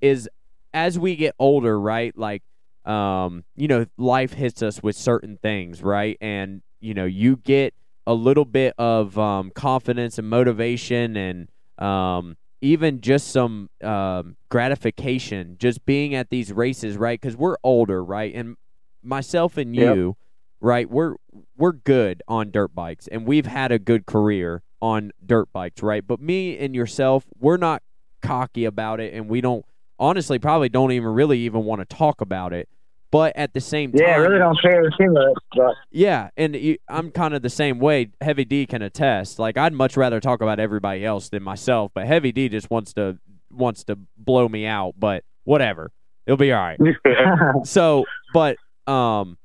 is 0.00 0.28
as 0.74 0.98
we 0.98 1.16
get 1.16 1.34
older, 1.38 1.78
right? 1.78 2.16
Like 2.16 2.42
um, 2.84 3.44
you 3.54 3.68
know, 3.68 3.86
life 3.96 4.32
hits 4.32 4.62
us 4.62 4.82
with 4.82 4.96
certain 4.96 5.36
things, 5.36 5.82
right? 5.82 6.16
And 6.20 6.62
you 6.80 6.94
know, 6.94 7.04
you 7.04 7.36
get 7.36 7.74
a 8.06 8.14
little 8.14 8.44
bit 8.44 8.74
of 8.78 9.18
um, 9.18 9.50
confidence 9.50 10.18
and 10.18 10.28
motivation, 10.28 11.16
and 11.16 11.48
um, 11.78 12.36
even 12.62 13.00
just 13.00 13.28
some 13.32 13.68
um, 13.82 14.36
gratification, 14.48 15.56
just 15.58 15.84
being 15.84 16.14
at 16.14 16.30
these 16.30 16.52
races, 16.52 16.96
right? 16.96 17.20
Because 17.20 17.36
we're 17.36 17.56
older, 17.64 18.02
right? 18.02 18.32
And 18.34 18.56
myself 19.02 19.56
and 19.56 19.74
you, 19.74 20.06
yep. 20.06 20.16
right? 20.60 20.90
We're 20.90 21.16
we're 21.56 21.72
good 21.72 22.22
on 22.28 22.52
dirt 22.52 22.74
bikes, 22.74 23.08
and 23.08 23.26
we've 23.26 23.46
had 23.46 23.72
a 23.72 23.78
good 23.80 24.06
career 24.06 24.62
on 24.80 25.10
dirt 25.24 25.52
bikes, 25.52 25.82
right? 25.82 26.06
But 26.06 26.20
me 26.20 26.56
and 26.56 26.74
yourself, 26.74 27.24
we're 27.38 27.56
not 27.56 27.82
cocky 28.22 28.64
about 28.64 29.00
it, 29.00 29.12
and 29.12 29.28
we 29.28 29.40
don't 29.40 29.66
honestly 29.98 30.38
probably 30.38 30.68
don't 30.68 30.92
even 30.92 31.10
really 31.10 31.40
even 31.40 31.64
want 31.64 31.80
to 31.80 31.96
talk 31.96 32.20
about 32.20 32.52
it. 32.52 32.68
But 33.12 33.36
at 33.36 33.52
the 33.52 33.60
same 33.60 33.92
time, 33.92 34.00
yeah, 34.02 34.14
I 34.14 34.16
really 34.16 34.38
don't 34.38 34.60
care 34.60 34.82
too 34.98 35.12
much. 35.12 35.36
But 35.54 35.74
yeah, 35.90 36.30
and 36.36 36.56
you, 36.56 36.78
I'm 36.88 37.10
kind 37.10 37.34
of 37.34 37.42
the 37.42 37.50
same 37.50 37.78
way. 37.78 38.08
Heavy 38.20 38.44
D 38.44 38.66
can 38.66 38.82
attest. 38.82 39.38
Like 39.38 39.56
I'd 39.56 39.72
much 39.72 39.96
rather 39.96 40.18
talk 40.18 40.40
about 40.40 40.58
everybody 40.58 41.04
else 41.04 41.28
than 41.28 41.42
myself, 41.42 41.92
but 41.94 42.06
Heavy 42.06 42.32
D 42.32 42.48
just 42.48 42.70
wants 42.70 42.94
to 42.94 43.18
wants 43.50 43.84
to 43.84 43.98
blow 44.16 44.48
me 44.48 44.66
out. 44.66 44.94
But 44.98 45.24
whatever, 45.44 45.92
it'll 46.26 46.38
be 46.38 46.52
all 46.52 46.62
right. 46.62 46.80
so, 47.64 48.04
but 48.32 48.56
um, 48.86 49.36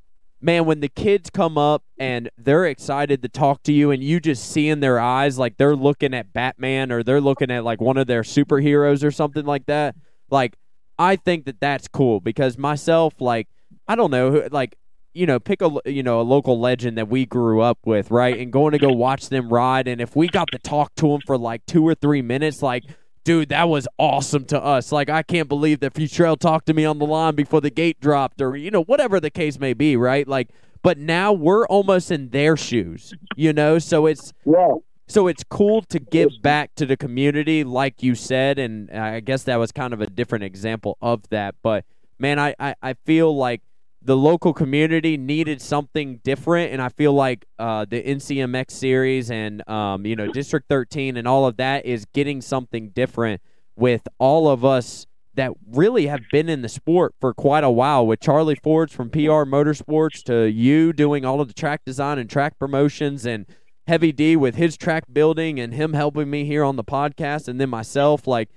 man, 0.41 0.65
when 0.65 0.79
the 0.79 0.89
kids 0.89 1.29
come 1.29 1.57
up 1.57 1.83
and 1.99 2.31
they're 2.37 2.65
excited 2.65 3.21
to 3.21 3.27
talk 3.29 3.63
to 3.63 3.73
you, 3.73 3.91
and 3.91 4.01
you 4.01 4.19
just 4.21 4.49
see 4.49 4.69
in 4.69 4.79
their 4.79 4.97
eyes 4.97 5.37
like 5.37 5.57
they're 5.57 5.75
looking 5.75 6.13
at 6.13 6.31
Batman 6.31 6.89
or 6.89 7.03
they're 7.03 7.21
looking 7.21 7.51
at 7.51 7.65
like 7.65 7.81
one 7.81 7.97
of 7.97 8.07
their 8.07 8.23
superheroes 8.23 9.03
or 9.03 9.11
something 9.11 9.45
like 9.45 9.65
that 9.65 9.93
like, 10.29 10.57
I 10.99 11.15
think 11.15 11.45
that 11.45 11.59
that's 11.59 11.87
cool 11.87 12.19
because 12.19 12.57
myself, 12.57 13.13
like, 13.19 13.47
I 13.87 13.95
don't 13.95 14.11
know, 14.11 14.47
like, 14.51 14.75
you 15.13 15.25
know, 15.25 15.39
pick 15.39 15.61
a 15.63 15.71
you 15.85 16.03
know 16.03 16.21
a 16.21 16.23
local 16.23 16.59
legend 16.59 16.97
that 16.97 17.07
we 17.07 17.25
grew 17.25 17.61
up 17.61 17.79
with, 17.85 18.11
right? 18.11 18.37
And 18.37 18.53
going 18.53 18.73
to 18.73 18.77
go 18.77 18.91
watch 18.91 19.29
them 19.29 19.49
ride, 19.49 19.87
and 19.87 19.99
if 19.99 20.15
we 20.15 20.27
got 20.27 20.51
to 20.51 20.59
talk 20.59 20.93
to 20.95 21.07
them 21.07 21.21
for 21.25 21.37
like 21.37 21.65
two 21.65 21.87
or 21.87 21.95
three 21.95 22.21
minutes, 22.21 22.61
like, 22.61 22.83
dude, 23.23 23.49
that 23.49 23.67
was 23.67 23.87
awesome 23.97 24.45
to 24.45 24.63
us. 24.63 24.91
Like, 24.91 25.09
I 25.09 25.23
can't 25.23 25.49
believe 25.49 25.79
that 25.79 25.93
Futrell 25.93 26.37
talked 26.37 26.67
to 26.67 26.73
me 26.73 26.85
on 26.85 26.99
the 26.99 27.05
line 27.05 27.33
before 27.33 27.61
the 27.61 27.71
gate 27.71 27.99
dropped, 27.99 28.41
or 28.41 28.55
you 28.55 28.69
know, 28.69 28.83
whatever 28.83 29.19
the 29.19 29.31
case 29.31 29.59
may 29.59 29.73
be, 29.73 29.97
right? 29.97 30.27
Like, 30.27 30.49
but 30.83 30.99
now 30.99 31.33
we're 31.33 31.65
almost 31.65 32.11
in 32.11 32.29
their 32.29 32.55
shoes, 32.55 33.13
you 33.35 33.53
know. 33.53 33.79
So 33.79 34.05
it's 34.05 34.33
yeah. 34.45 34.75
So 35.07 35.27
it's 35.27 35.43
cool 35.43 35.81
to 35.83 35.99
give 35.99 36.29
back 36.41 36.75
to 36.75 36.85
the 36.85 36.97
community, 36.97 37.63
like 37.63 38.03
you 38.03 38.13
said, 38.13 38.59
and 38.59 38.91
I 38.91 39.21
guess 39.21 39.43
that 39.43 39.55
was 39.55 39.71
kind 39.71 39.93
of 39.93 40.01
a 40.01 40.05
different 40.07 40.43
example 40.43 40.97
of 41.01 41.27
that. 41.29 41.55
But 41.63 41.85
man, 42.19 42.39
I, 42.39 42.53
I, 42.59 42.75
I 42.81 42.93
feel 42.93 43.35
like 43.35 43.61
the 44.07 44.15
local 44.15 44.53
community 44.53 45.17
needed 45.17 45.61
something 45.61 46.21
different, 46.23 46.71
and 46.71 46.81
I 46.81 46.87
feel 46.87 47.11
like 47.11 47.45
uh, 47.59 47.83
the 47.83 48.01
NCMX 48.01 48.71
series 48.71 49.29
and 49.29 49.67
um, 49.69 50.05
you 50.05 50.15
know 50.15 50.31
District 50.31 50.65
13 50.69 51.17
and 51.17 51.27
all 51.27 51.45
of 51.45 51.57
that 51.57 51.85
is 51.85 52.05
getting 52.13 52.39
something 52.41 52.91
different 52.91 53.41
with 53.75 54.07
all 54.17 54.47
of 54.47 54.63
us 54.63 55.05
that 55.33 55.51
really 55.69 56.07
have 56.07 56.21
been 56.31 56.47
in 56.47 56.61
the 56.61 56.69
sport 56.69 57.15
for 57.19 57.33
quite 57.33 57.65
a 57.65 57.69
while. 57.69 58.07
With 58.07 58.21
Charlie 58.21 58.55
Fords 58.55 58.93
from 58.93 59.09
PR 59.09 59.43
Motorsports 59.43 60.23
to 60.23 60.49
you 60.49 60.93
doing 60.93 61.25
all 61.25 61.41
of 61.41 61.49
the 61.49 61.53
track 61.53 61.83
design 61.83 62.17
and 62.17 62.29
track 62.29 62.57
promotions 62.57 63.25
and 63.25 63.45
Heavy 63.87 64.13
D 64.13 64.37
with 64.37 64.55
his 64.55 64.77
track 64.77 65.03
building 65.11 65.59
and 65.59 65.73
him 65.73 65.91
helping 65.91 66.29
me 66.29 66.45
here 66.45 66.63
on 66.63 66.77
the 66.77 66.83
podcast, 66.83 67.49
and 67.49 67.59
then 67.59 67.69
myself. 67.69 68.25
Like, 68.25 68.47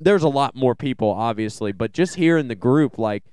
there's 0.00 0.22
a 0.22 0.28
lot 0.28 0.56
more 0.56 0.74
people, 0.74 1.10
obviously, 1.10 1.72
but 1.72 1.92
just 1.92 2.14
here 2.14 2.38
in 2.38 2.48
the 2.48 2.54
group, 2.54 2.98
like, 2.98 3.24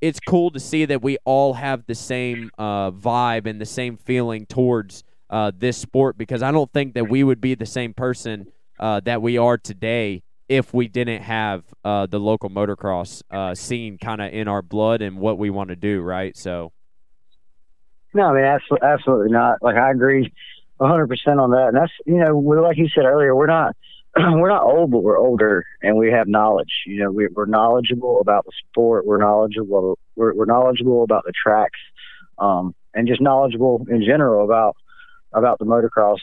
it's 0.00 0.20
cool 0.20 0.50
to 0.50 0.60
see 0.60 0.84
that 0.86 1.02
we 1.02 1.18
all 1.24 1.54
have 1.54 1.86
the 1.86 1.94
same 1.94 2.50
uh, 2.58 2.90
vibe 2.90 3.46
and 3.46 3.60
the 3.60 3.66
same 3.66 3.96
feeling 3.96 4.46
towards 4.46 5.04
uh, 5.28 5.52
this 5.56 5.76
sport 5.76 6.16
because 6.18 6.42
I 6.42 6.50
don't 6.50 6.72
think 6.72 6.94
that 6.94 7.08
we 7.08 7.22
would 7.22 7.40
be 7.40 7.54
the 7.54 7.66
same 7.66 7.94
person 7.94 8.46
uh, 8.78 9.00
that 9.00 9.22
we 9.22 9.38
are 9.38 9.58
today 9.58 10.22
if 10.48 10.74
we 10.74 10.88
didn't 10.88 11.22
have 11.22 11.62
uh, 11.84 12.06
the 12.06 12.18
local 12.18 12.50
motocross 12.50 13.22
uh, 13.30 13.54
scene 13.54 13.98
kind 13.98 14.20
of 14.20 14.32
in 14.32 14.48
our 14.48 14.62
blood 14.62 15.02
and 15.02 15.18
what 15.18 15.38
we 15.38 15.50
want 15.50 15.70
to 15.70 15.76
do, 15.76 16.00
right? 16.00 16.36
So. 16.36 16.72
No, 18.12 18.24
I 18.24 18.34
mean, 18.34 18.44
absolutely, 18.44 18.88
absolutely 18.88 19.32
not. 19.32 19.62
Like, 19.62 19.76
I 19.76 19.92
agree 19.92 20.32
hundred 20.86 21.08
percent 21.08 21.38
on 21.40 21.50
that. 21.50 21.68
And 21.68 21.76
that's 21.76 21.92
you 22.06 22.16
know, 22.16 22.38
like 22.38 22.76
you 22.76 22.88
said 22.88 23.04
earlier, 23.04 23.34
we're 23.34 23.46
not 23.46 23.76
we're 24.16 24.48
not 24.48 24.64
old, 24.64 24.90
but 24.90 25.02
we're 25.02 25.18
older, 25.18 25.64
and 25.82 25.96
we 25.96 26.10
have 26.10 26.26
knowledge. 26.26 26.82
You 26.86 27.04
know, 27.04 27.10
we, 27.10 27.28
are 27.36 27.46
knowledgeable 27.46 28.20
about 28.20 28.44
the 28.44 28.52
sport. 28.68 29.06
We're 29.06 29.18
knowledgeable. 29.18 29.98
We're, 30.16 30.34
we're 30.34 30.46
knowledgeable 30.46 31.04
about 31.04 31.24
the 31.24 31.32
tracks, 31.32 31.78
um, 32.38 32.74
and 32.92 33.06
just 33.06 33.20
knowledgeable 33.20 33.86
in 33.88 34.04
general 34.04 34.44
about 34.44 34.76
about 35.32 35.60
the 35.60 35.64
motocross 35.64 36.18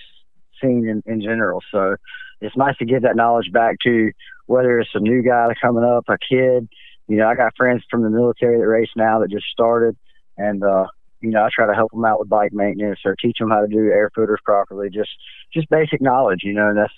scene 0.62 0.88
in, 0.88 1.02
in 1.12 1.22
general. 1.22 1.62
So 1.72 1.96
it's 2.42 2.58
nice 2.58 2.78
to 2.78 2.86
give 2.86 3.04
that 3.04 3.16
knowledge 3.16 3.52
back 3.54 3.78
to 3.84 4.12
whether 4.48 4.80
it's 4.80 4.90
a 4.94 5.00
new 5.00 5.22
guy 5.24 5.48
coming 5.62 5.86
up, 5.86 6.06
a 6.10 6.18
kid. 6.18 6.68
You 7.08 7.18
know, 7.18 7.28
I 7.28 7.36
got 7.36 7.56
friends 7.56 7.84
from 7.90 8.04
the 8.04 8.10
military 8.10 8.58
that 8.58 8.68
race 8.68 8.90
now 8.98 9.20
that 9.20 9.32
just 9.32 9.46
started, 9.46 9.96
and 10.38 10.62
uh, 10.62 10.88
you 11.22 11.30
know, 11.30 11.44
I 11.44 11.50
try 11.54 11.68
to 11.68 11.74
help 11.74 11.92
them 11.92 12.06
out 12.06 12.20
with 12.20 12.30
bike 12.30 12.52
maintenance 12.54 13.00
or 13.06 13.16
teach 13.16 13.38
them 13.40 13.50
how 13.50 13.62
to 13.62 13.68
do 13.68 13.90
air 13.92 14.12
footers 14.14 14.40
properly. 14.44 14.90
Just, 14.90 15.10
just 15.54 15.70
basic 15.70 16.02
knowledge, 16.02 16.42
you 16.44 16.54
know, 16.54 16.68
and 16.70 16.78
that's 16.78 16.94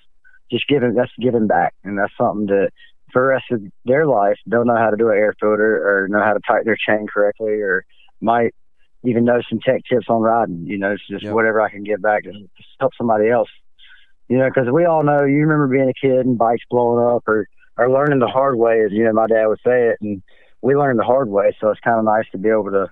just 0.51 0.67
giving, 0.67 0.93
that's 0.93 1.11
giving 1.19 1.47
back. 1.47 1.73
And 1.83 1.97
that's 1.97 2.13
something 2.17 2.47
that, 2.47 2.71
for 3.11 3.23
the 3.23 3.27
rest 3.27 3.45
of 3.51 3.61
their 3.85 4.05
life, 4.05 4.37
they'll 4.45 4.65
know 4.65 4.77
how 4.77 4.91
to 4.91 4.97
do 4.97 5.09
an 5.09 5.17
air 5.17 5.33
filter 5.39 6.03
or 6.03 6.07
know 6.07 6.23
how 6.23 6.33
to 6.33 6.39
tighten 6.47 6.65
their 6.65 6.77
chain 6.77 7.07
correctly 7.11 7.53
or 7.53 7.83
might 8.21 8.53
even 9.03 9.25
know 9.25 9.41
some 9.49 9.59
tech 9.59 9.81
tips 9.89 10.05
on 10.09 10.21
riding. 10.21 10.65
You 10.65 10.77
know, 10.77 10.91
it's 10.91 11.07
just 11.07 11.23
Yep. 11.23 11.33
whatever 11.33 11.61
I 11.61 11.69
can 11.69 11.83
give 11.83 12.01
back 12.01 12.23
to 12.23 12.31
to 12.31 12.47
help 12.79 12.93
somebody 12.97 13.29
else. 13.29 13.49
You 14.27 14.37
know, 14.37 14.47
because 14.47 14.69
we 14.71 14.85
all 14.85 15.03
know, 15.03 15.23
you 15.23 15.39
remember 15.39 15.67
being 15.67 15.89
a 15.89 15.93
kid 15.93 16.25
and 16.25 16.37
bikes 16.37 16.63
blowing 16.69 17.03
up 17.03 17.27
or, 17.27 17.47
or 17.77 17.89
learning 17.89 18.19
the 18.19 18.27
hard 18.27 18.57
way, 18.57 18.83
as 18.85 18.91
you 18.91 19.05
know, 19.05 19.13
my 19.13 19.25
dad 19.25 19.47
would 19.47 19.59
say 19.65 19.89
it. 19.89 19.97
And 20.01 20.21
we 20.61 20.75
learned 20.75 20.99
the 20.99 21.03
hard 21.03 21.29
way. 21.29 21.55
So 21.59 21.69
it's 21.69 21.79
kind 21.79 21.97
of 21.97 22.05
nice 22.05 22.25
to 22.31 22.37
be 22.37 22.49
able 22.49 22.69
to 22.71 22.91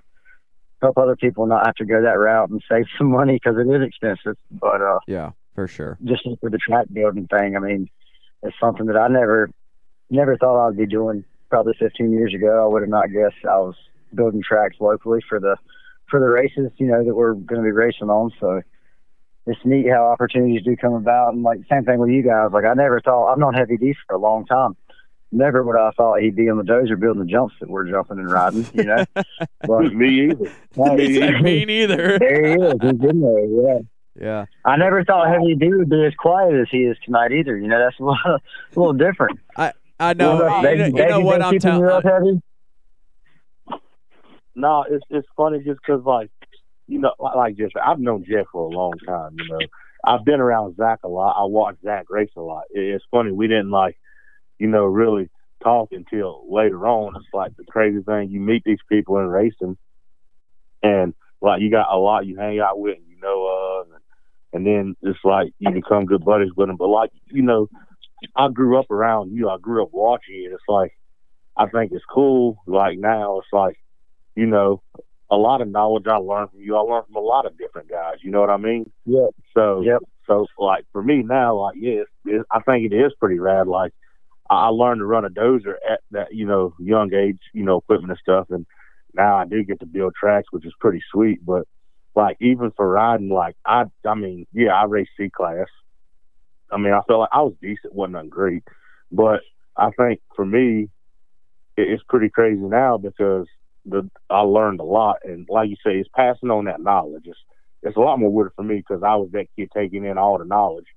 help 0.82 0.98
other 0.98 1.14
people 1.14 1.46
not 1.46 1.66
have 1.66 1.74
to 1.76 1.84
go 1.84 2.02
that 2.02 2.18
route 2.18 2.50
and 2.50 2.62
save 2.68 2.86
some 2.98 3.10
money 3.10 3.34
because 3.34 3.56
it 3.58 3.70
is 3.70 3.86
expensive. 3.86 4.36
But, 4.50 4.80
uh, 4.80 4.98
Yeah, 5.06 5.30
for 5.58 5.66
sure. 5.66 5.98
just 6.04 6.22
for 6.40 6.50
the 6.50 6.58
track 6.58 6.86
building 6.92 7.26
thing, 7.26 7.56
I 7.56 7.58
mean, 7.58 7.88
it's 8.44 8.56
something 8.60 8.86
that 8.86 8.96
I 8.96 9.08
never, 9.08 9.50
never 10.08 10.36
thought 10.36 10.68
I'd 10.68 10.76
be 10.76 10.86
doing. 10.86 11.24
Probably 11.50 11.72
15 11.78 12.12
years 12.12 12.32
ago, 12.32 12.64
I 12.64 12.68
would 12.72 12.82
have 12.82 12.90
not 12.90 13.10
guessed 13.10 13.44
I 13.44 13.58
was 13.58 13.74
building 14.14 14.42
tracks 14.46 14.76
locally 14.78 15.20
for 15.28 15.40
the, 15.40 15.56
for 16.08 16.20
the 16.20 16.26
races, 16.26 16.70
you 16.76 16.86
know, 16.86 17.02
that 17.04 17.14
we're 17.14 17.32
going 17.34 17.60
to 17.60 17.64
be 17.64 17.72
racing 17.72 18.08
on. 18.10 18.30
So 18.38 18.60
it's 19.46 19.58
neat 19.64 19.88
how 19.90 20.04
opportunities 20.06 20.62
do 20.62 20.76
come 20.76 20.92
about. 20.92 21.32
And 21.32 21.42
like 21.42 21.60
same 21.70 21.84
thing 21.84 21.98
with 21.98 22.10
you 22.10 22.22
guys. 22.22 22.50
Like 22.52 22.64
I 22.66 22.74
never 22.74 23.00
thought 23.00 23.32
I've 23.32 23.38
known 23.38 23.54
Heavy 23.54 23.78
D 23.78 23.94
for 24.06 24.14
a 24.14 24.18
long 24.20 24.44
time. 24.46 24.76
Never 25.32 25.62
would 25.62 25.76
I 25.76 25.90
thought 25.92 26.20
he'd 26.20 26.36
be 26.36 26.48
on 26.48 26.56
the 26.58 26.62
dozer 26.64 26.98
building 27.00 27.24
the 27.24 27.30
jumps 27.30 27.54
that 27.60 27.68
we're 27.68 27.90
jumping 27.90 28.18
and 28.18 28.30
riding. 28.30 28.66
You 28.74 28.84
know, 28.84 29.04
but 29.62 29.92
Me 29.94 30.30
either. 30.30 30.50
hey, 30.74 31.40
Me 31.42 31.64
neither. 31.64 32.18
there 32.18 32.46
he 32.46 32.52
is. 32.54 32.74
He's 32.80 33.10
in 33.10 33.20
there. 33.20 33.44
Yeah. 33.44 33.78
Yeah. 34.20 34.46
I 34.64 34.76
never 34.76 35.04
thought 35.04 35.28
Heavy 35.28 35.54
D 35.54 35.68
would 35.68 35.88
be 35.88 36.04
as 36.04 36.14
quiet 36.14 36.54
as 36.54 36.66
he 36.70 36.78
is 36.78 36.96
tonight 37.04 37.32
either. 37.32 37.56
You 37.56 37.68
know, 37.68 37.78
that's 37.78 37.98
a 38.00 38.04
little, 38.04 38.18
a 38.26 38.40
little 38.78 38.92
different. 38.94 39.38
I 40.00 40.12
know. 40.14 40.36
Well, 40.36 40.62
you 40.72 40.76
know, 40.78 40.86
you 40.86 41.08
know 41.08 41.20
what 41.20 41.42
I'm 41.42 41.52
keeping 41.52 41.76
you 41.78 41.88
up, 41.88 42.02
telling. 42.02 42.42
No, 44.54 44.84
it's 44.88 45.04
it's 45.10 45.28
funny 45.36 45.60
just 45.64 45.80
'cause 45.82 46.02
like 46.04 46.30
you 46.86 46.98
know 46.98 47.12
like, 47.18 47.36
like 47.36 47.56
Jeff, 47.56 47.70
I've 47.84 48.00
known 48.00 48.24
Jeff 48.28 48.46
for 48.52 48.64
a 48.64 48.68
long 48.68 48.92
time. 49.06 49.36
You 49.38 49.48
know, 49.48 49.58
I've 50.04 50.24
been 50.24 50.40
around 50.40 50.76
Zach 50.76 51.00
a 51.04 51.08
lot. 51.08 51.36
I 51.38 51.44
watched 51.44 51.82
Zach 51.82 52.06
race 52.10 52.30
a 52.36 52.40
lot. 52.40 52.64
It, 52.70 52.80
it's 52.80 53.04
funny 53.10 53.30
we 53.32 53.46
didn't 53.46 53.70
like 53.70 53.96
you 54.58 54.66
know 54.66 54.84
really 54.84 55.30
talk 55.62 55.90
until 55.92 56.44
later 56.48 56.86
on. 56.86 57.14
It's 57.16 57.26
like 57.32 57.56
the 57.56 57.64
crazy 57.64 58.02
thing 58.02 58.30
you 58.30 58.40
meet 58.40 58.62
these 58.64 58.78
people 58.88 59.18
in 59.18 59.26
racing, 59.26 59.76
and 60.82 61.14
like 61.40 61.60
you 61.60 61.70
got 61.70 61.92
a 61.92 61.96
lot 61.98 62.26
you 62.26 62.36
hang 62.36 62.58
out 62.58 62.78
with 62.80 62.96
and 62.98 63.06
you 63.08 63.20
know 63.20 63.46
of, 63.46 63.86
and, 63.92 64.02
and 64.52 64.66
then 64.66 64.96
it's 65.02 65.18
like 65.24 65.52
you 65.58 65.70
become 65.70 66.06
good 66.06 66.24
buddies 66.24 66.50
with 66.56 66.68
them. 66.68 66.76
But 66.76 66.88
like 66.88 67.10
you 67.26 67.42
know, 67.42 67.68
I 68.36 68.48
grew 68.48 68.78
up 68.78 68.90
around 68.90 69.32
you. 69.32 69.48
I 69.48 69.58
grew 69.60 69.82
up 69.82 69.90
watching 69.92 70.34
you. 70.36 70.52
It's 70.54 70.62
like 70.68 70.92
I 71.56 71.66
think 71.66 71.92
it's 71.92 72.04
cool. 72.12 72.58
Like 72.66 72.98
now, 72.98 73.38
it's 73.38 73.48
like 73.52 73.76
you 74.36 74.46
know, 74.46 74.82
a 75.30 75.36
lot 75.36 75.60
of 75.60 75.68
knowledge 75.68 76.06
I 76.06 76.16
learned 76.16 76.50
from 76.50 76.60
you. 76.60 76.76
I 76.76 76.80
learned 76.80 77.06
from 77.06 77.16
a 77.16 77.20
lot 77.26 77.46
of 77.46 77.58
different 77.58 77.90
guys. 77.90 78.16
You 78.22 78.30
know 78.30 78.40
what 78.40 78.50
I 78.50 78.56
mean? 78.56 78.90
Yeah. 79.04 79.26
So, 79.56 79.82
Yep. 79.82 80.00
so 80.26 80.46
like 80.58 80.84
for 80.92 81.02
me 81.02 81.22
now, 81.22 81.56
like 81.56 81.74
yes, 81.78 82.06
it, 82.24 82.46
I 82.50 82.60
think 82.60 82.90
it 82.90 82.94
is 82.94 83.12
pretty 83.20 83.38
rad. 83.38 83.66
Like 83.66 83.92
I 84.48 84.68
learned 84.68 85.00
to 85.00 85.06
run 85.06 85.24
a 85.24 85.30
dozer 85.30 85.74
at 85.90 86.00
that 86.12 86.28
you 86.32 86.46
know 86.46 86.74
young 86.78 87.12
age, 87.12 87.38
you 87.52 87.64
know, 87.64 87.78
equipment 87.78 88.12
and 88.12 88.18
stuff, 88.20 88.46
and 88.50 88.64
now 89.14 89.36
I 89.36 89.44
do 89.44 89.64
get 89.64 89.80
to 89.80 89.86
build 89.86 90.14
tracks, 90.18 90.48
which 90.50 90.64
is 90.64 90.72
pretty 90.80 91.02
sweet. 91.12 91.44
But 91.44 91.66
like 92.18 92.36
even 92.40 92.72
for 92.76 92.88
riding, 92.88 93.28
like 93.28 93.54
I, 93.64 93.84
I 94.04 94.14
mean, 94.16 94.44
yeah, 94.52 94.74
I 94.74 94.84
race 94.84 95.08
C 95.16 95.30
class. 95.30 95.68
I 96.70 96.76
mean, 96.76 96.92
I 96.92 97.00
felt 97.06 97.20
like 97.20 97.28
I 97.32 97.42
was 97.42 97.54
decent, 97.62 97.94
wasn't 97.94 98.14
nothing 98.14 98.28
great, 98.28 98.64
but 99.12 99.40
I 99.76 99.90
think 99.96 100.20
for 100.34 100.44
me, 100.44 100.88
it, 101.76 101.88
it's 101.88 102.02
pretty 102.08 102.28
crazy 102.28 102.60
now 102.60 102.98
because 102.98 103.46
the 103.86 104.10
I 104.28 104.40
learned 104.40 104.80
a 104.80 104.84
lot, 104.84 105.18
and 105.22 105.46
like 105.48 105.70
you 105.70 105.76
say, 105.76 105.96
it's 105.98 106.08
passing 106.14 106.50
on 106.50 106.64
that 106.64 106.80
knowledge. 106.80 107.22
It's 107.26 107.38
it's 107.84 107.96
a 107.96 108.00
lot 108.00 108.18
more 108.18 108.32
weird 108.32 108.50
for 108.56 108.64
me 108.64 108.78
because 108.78 109.04
I 109.04 109.14
was 109.14 109.30
that 109.32 109.46
kid 109.56 109.70
taking 109.72 110.04
in 110.04 110.18
all 110.18 110.38
the 110.38 110.44
knowledge, 110.44 110.88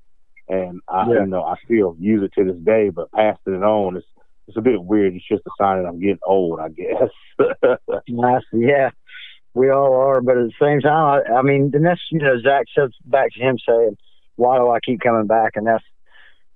and 0.50 0.82
I 0.90 1.06
Yeah. 1.08 1.20
you 1.22 1.28
know 1.28 1.44
I 1.44 1.54
still 1.64 1.96
use 2.00 2.24
it 2.24 2.34
to 2.34 2.52
this 2.52 2.62
day, 2.64 2.90
but 2.90 3.12
passing 3.12 3.54
it 3.54 3.64
on 3.64 3.96
it's 3.96 4.08
it's 4.48 4.58
a 4.58 4.62
bit 4.62 4.84
weird. 4.84 5.14
It's 5.14 5.28
just 5.28 5.44
a 5.46 5.52
sign 5.60 5.84
that 5.84 5.88
I'm 5.88 6.00
getting 6.00 6.18
old, 6.26 6.60
I 6.60 6.70
guess. 6.70 7.12
Nice. 8.10 8.42
Yeah, 8.52 8.90
we 9.54 9.70
all 9.70 9.94
are. 9.96 10.22
But 10.22 10.38
at 10.38 10.48
the 10.48 10.54
same 10.62 10.82
time, 10.82 11.24
I, 11.28 11.34
I 11.34 11.42
mean, 11.42 11.72
and 11.74 11.86
that's 11.86 12.02
you 12.10 12.20
know, 12.20 12.40
Zach 12.42 12.66
says 12.78 12.92
back 13.06 13.32
to 13.34 13.40
him 13.40 13.58
saying, 13.68 13.98
"Why 14.36 14.58
do 14.58 14.70
I 14.70 14.80
keep 14.80 15.02
coming 15.02 15.28
back?" 15.28 15.54
And 15.56 15.68
that's 15.68 15.84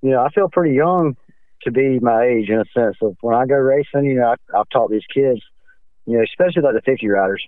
you 0.02 0.10
know, 0.10 0.22
I 0.22 0.30
feel 0.30 0.48
pretty 0.48 0.74
young 0.74 1.16
to 1.62 1.70
be 1.70 1.98
my 2.00 2.24
age 2.24 2.48
in 2.48 2.60
a 2.60 2.64
sense 2.74 2.96
of 3.02 3.16
when 3.20 3.34
I 3.34 3.46
go 3.46 3.56
racing. 3.56 4.04
You 4.04 4.16
know, 4.16 4.34
I, 4.34 4.58
I've 4.58 4.68
taught 4.70 4.90
these 4.90 5.06
kids, 5.12 5.40
you 6.06 6.16
know, 6.16 6.22
especially 6.22 6.62
like 6.62 6.74
the 6.74 6.82
50 6.82 7.08
riders. 7.08 7.42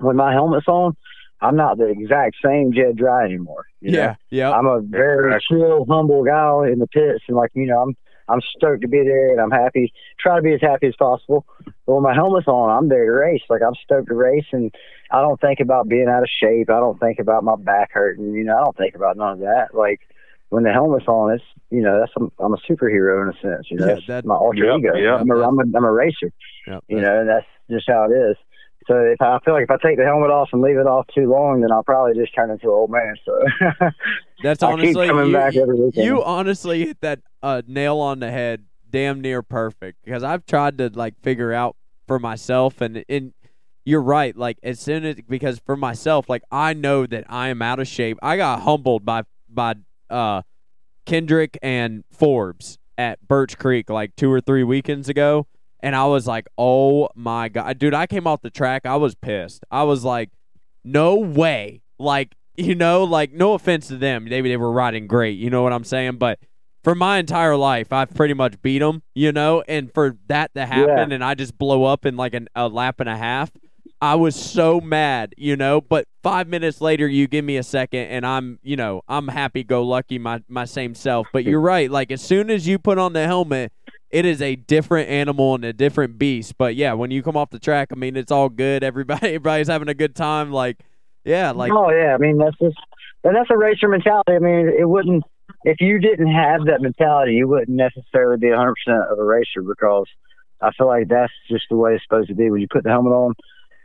When 0.00 0.16
my 0.16 0.32
helmet's 0.32 0.68
on, 0.68 0.96
I'm 1.40 1.56
not 1.56 1.78
the 1.78 1.86
exact 1.86 2.36
same 2.44 2.72
Jed 2.72 2.96
Drye 2.96 3.24
anymore. 3.24 3.66
You 3.80 3.92
know? 3.92 3.98
Yeah. 3.98 4.14
Yeah. 4.30 4.52
I'm 4.52 4.66
a 4.66 4.80
very 4.80 5.40
chill, 5.48 5.84
humble 5.88 6.24
guy 6.24 6.70
in 6.70 6.78
the 6.78 6.86
pits, 6.86 7.24
and 7.28 7.36
like 7.36 7.50
you 7.54 7.66
know, 7.66 7.82
I'm 7.82 7.96
I'm 8.28 8.40
stoked 8.56 8.82
to 8.82 8.88
be 8.88 9.02
there, 9.04 9.30
and 9.30 9.40
I'm 9.40 9.50
happy. 9.50 9.92
Try 10.20 10.36
to 10.36 10.42
be 10.42 10.52
as 10.54 10.60
happy 10.60 10.86
as 10.88 10.96
possible. 10.96 11.46
But 11.64 11.94
when 11.94 12.02
my 12.02 12.14
helmet's 12.14 12.48
on, 12.48 12.70
I'm 12.70 12.88
there 12.88 13.04
to 13.06 13.12
race. 13.12 13.42
Like 13.48 13.62
I'm 13.66 13.74
stoked 13.82 14.08
to 14.08 14.14
race, 14.14 14.46
and 14.52 14.74
I 15.10 15.20
don't 15.20 15.40
think 15.40 15.60
about 15.60 15.88
being 15.88 16.08
out 16.08 16.22
of 16.22 16.28
shape. 16.28 16.70
I 16.70 16.80
don't 16.80 16.98
think 17.00 17.18
about 17.18 17.44
my 17.44 17.56
back 17.56 17.92
hurting. 17.92 18.32
You 18.34 18.44
know, 18.44 18.56
I 18.56 18.64
don't 18.64 18.76
think 18.76 18.94
about 18.94 19.16
none 19.16 19.32
of 19.34 19.38
that. 19.40 19.68
Like 19.74 20.00
when 20.50 20.62
the 20.64 20.72
helmet's 20.72 21.06
on, 21.08 21.32
it's 21.32 21.44
you 21.70 21.80
know, 21.82 21.98
that's 22.00 22.12
I'm, 22.16 22.30
I'm 22.38 22.54
a 22.54 22.58
superhero 22.68 23.22
in 23.22 23.28
a 23.36 23.40
sense. 23.40 23.70
You 23.70 23.78
know, 23.78 23.86
Yeah, 23.86 23.94
that's 23.94 24.06
that- 24.08 24.24
my 24.24 24.34
alter 24.34 24.64
Yep, 24.64 24.78
ego. 24.78 24.94
yep. 24.96 25.20
I'm 25.20 25.30
a 25.30 25.36
I'm 25.40 25.58
a 25.58 25.62
I'm 25.76 25.84
a 25.84 25.92
racer 25.92 26.32
Yep. 26.66 26.84
you 26.88 27.00
know, 27.00 27.20
and 27.20 27.28
that's 27.28 27.46
just 27.70 27.88
how 27.88 28.04
it 28.10 28.14
is. 28.14 28.36
So 28.88 28.96
if 28.96 29.20
I, 29.20 29.36
I 29.36 29.38
feel 29.44 29.54
like 29.54 29.64
if 29.64 29.70
I 29.70 29.76
take 29.76 29.98
the 29.98 30.04
helmet 30.04 30.30
off 30.30 30.48
and 30.52 30.62
leave 30.62 30.78
it 30.78 30.86
off 30.86 31.06
too 31.14 31.30
long, 31.30 31.60
then 31.60 31.70
I'll 31.70 31.84
probably 31.84 32.14
just 32.14 32.34
turn 32.34 32.50
into 32.50 32.66
an 32.66 32.72
old 32.72 32.90
man. 32.90 33.14
So 33.24 33.44
That's 34.42 34.62
I 34.62 34.72
keep 34.72 34.78
honestly 34.80 35.06
coming 35.06 35.26
you, 35.26 35.32
back 35.32 35.54
every 35.54 35.76
weekend. 35.76 36.06
you 36.06 36.24
honestly 36.24 36.86
hit 36.86 37.00
that 37.02 37.20
uh, 37.42 37.62
nail 37.66 37.98
on 37.98 38.20
the 38.20 38.30
head, 38.30 38.64
damn 38.88 39.20
near 39.20 39.42
perfect. 39.42 39.98
Because 40.04 40.24
I've 40.24 40.46
tried 40.46 40.78
to 40.78 40.88
like 40.88 41.20
figure 41.22 41.52
out 41.52 41.76
for 42.06 42.18
myself, 42.18 42.80
and 42.80 43.04
and 43.08 43.34
you're 43.84 44.02
right. 44.02 44.36
Like 44.36 44.58
as 44.62 44.80
soon 44.80 45.04
as 45.04 45.16
because 45.28 45.60
for 45.60 45.76
myself, 45.76 46.28
like 46.28 46.42
I 46.50 46.72
know 46.72 47.06
that 47.06 47.24
I 47.28 47.48
am 47.48 47.60
out 47.60 47.80
of 47.80 47.88
shape. 47.88 48.18
I 48.22 48.36
got 48.36 48.62
humbled 48.62 49.04
by 49.04 49.22
by 49.48 49.74
uh 50.08 50.42
Kendrick 51.04 51.58
and 51.62 52.04
Forbes 52.10 52.78
at 52.96 53.26
Birch 53.26 53.58
Creek 53.58 53.90
like 53.90 54.16
two 54.16 54.32
or 54.32 54.40
three 54.40 54.64
weekends 54.64 55.08
ago. 55.08 55.46
And 55.80 55.94
I 55.94 56.06
was 56.06 56.26
like, 56.26 56.48
oh 56.56 57.08
my 57.14 57.48
God. 57.48 57.78
Dude, 57.78 57.94
I 57.94 58.06
came 58.06 58.26
off 58.26 58.42
the 58.42 58.50
track. 58.50 58.86
I 58.86 58.96
was 58.96 59.14
pissed. 59.14 59.64
I 59.70 59.84
was 59.84 60.04
like, 60.04 60.30
no 60.84 61.16
way. 61.16 61.82
Like, 61.98 62.34
you 62.56 62.74
know, 62.74 63.04
like, 63.04 63.32
no 63.32 63.52
offense 63.52 63.88
to 63.88 63.96
them. 63.96 64.24
Maybe 64.24 64.48
they 64.48 64.56
were 64.56 64.72
riding 64.72 65.06
great. 65.06 65.38
You 65.38 65.50
know 65.50 65.62
what 65.62 65.72
I'm 65.72 65.84
saying? 65.84 66.16
But 66.16 66.40
for 66.82 66.94
my 66.94 67.18
entire 67.18 67.56
life, 67.56 67.92
I've 67.92 68.14
pretty 68.14 68.34
much 68.34 68.60
beat 68.62 68.80
them, 68.80 69.02
you 69.14 69.30
know? 69.30 69.62
And 69.68 69.92
for 69.92 70.16
that 70.26 70.54
to 70.54 70.66
happen 70.66 71.12
and 71.12 71.22
I 71.22 71.34
just 71.34 71.56
blow 71.56 71.84
up 71.84 72.04
in 72.06 72.16
like 72.16 72.34
an, 72.34 72.48
a 72.54 72.68
lap 72.68 72.98
and 73.00 73.08
a 73.08 73.16
half, 73.16 73.50
I 74.00 74.14
was 74.14 74.36
so 74.36 74.80
mad, 74.80 75.34
you 75.36 75.56
know? 75.56 75.80
But 75.80 76.06
five 76.22 76.48
minutes 76.48 76.80
later, 76.80 77.06
you 77.06 77.26
give 77.26 77.44
me 77.44 77.56
a 77.56 77.62
second 77.62 78.06
and 78.06 78.24
I'm, 78.24 78.58
you 78.62 78.76
know, 78.76 79.02
I'm 79.08 79.28
happy 79.28 79.64
go 79.64 79.82
lucky, 79.82 80.18
my, 80.18 80.42
my 80.48 80.64
same 80.64 80.94
self. 80.94 81.26
But 81.32 81.44
you're 81.44 81.60
right. 81.60 81.90
Like, 81.90 82.10
as 82.10 82.22
soon 82.22 82.50
as 82.50 82.66
you 82.66 82.78
put 82.78 82.98
on 82.98 83.12
the 83.12 83.26
helmet, 83.26 83.72
it 84.10 84.24
is 84.24 84.40
a 84.40 84.56
different 84.56 85.08
animal 85.08 85.54
and 85.54 85.64
a 85.64 85.72
different 85.72 86.18
beast. 86.18 86.56
But 86.56 86.74
yeah, 86.76 86.94
when 86.94 87.10
you 87.10 87.22
come 87.22 87.36
off 87.36 87.50
the 87.50 87.58
track, 87.58 87.88
I 87.92 87.96
mean, 87.96 88.16
it's 88.16 88.32
all 88.32 88.48
good. 88.48 88.82
Everybody, 88.88 89.26
everybody's 89.26 89.68
having 89.68 89.88
a 89.88 89.94
good 89.94 90.14
time. 90.14 90.52
Like, 90.52 90.78
yeah, 91.24 91.50
like 91.50 91.72
oh 91.72 91.90
yeah, 91.90 92.14
I 92.14 92.18
mean 92.18 92.38
that's 92.38 92.56
just 92.58 92.78
and 93.24 93.36
that's 93.36 93.50
a 93.50 93.56
racer 93.56 93.88
mentality. 93.88 94.32
I 94.32 94.38
mean 94.38 94.68
it 94.68 94.88
wouldn't 94.88 95.24
if 95.64 95.80
you 95.80 95.98
didn't 95.98 96.32
have 96.32 96.66
that 96.66 96.80
mentality, 96.80 97.34
you 97.34 97.48
wouldn't 97.48 97.76
necessarily 97.76 98.38
be 98.38 98.48
100 98.48 98.74
percent 98.74 99.02
of 99.10 99.18
a 99.18 99.24
racer 99.24 99.62
because 99.62 100.06
I 100.60 100.70
feel 100.72 100.86
like 100.86 101.08
that's 101.08 101.32
just 101.48 101.66
the 101.70 101.76
way 101.76 101.94
it's 101.94 102.04
supposed 102.04 102.28
to 102.28 102.34
be. 102.34 102.50
When 102.50 102.60
you 102.60 102.68
put 102.70 102.84
the 102.84 102.90
helmet 102.90 103.12
on, 103.12 103.34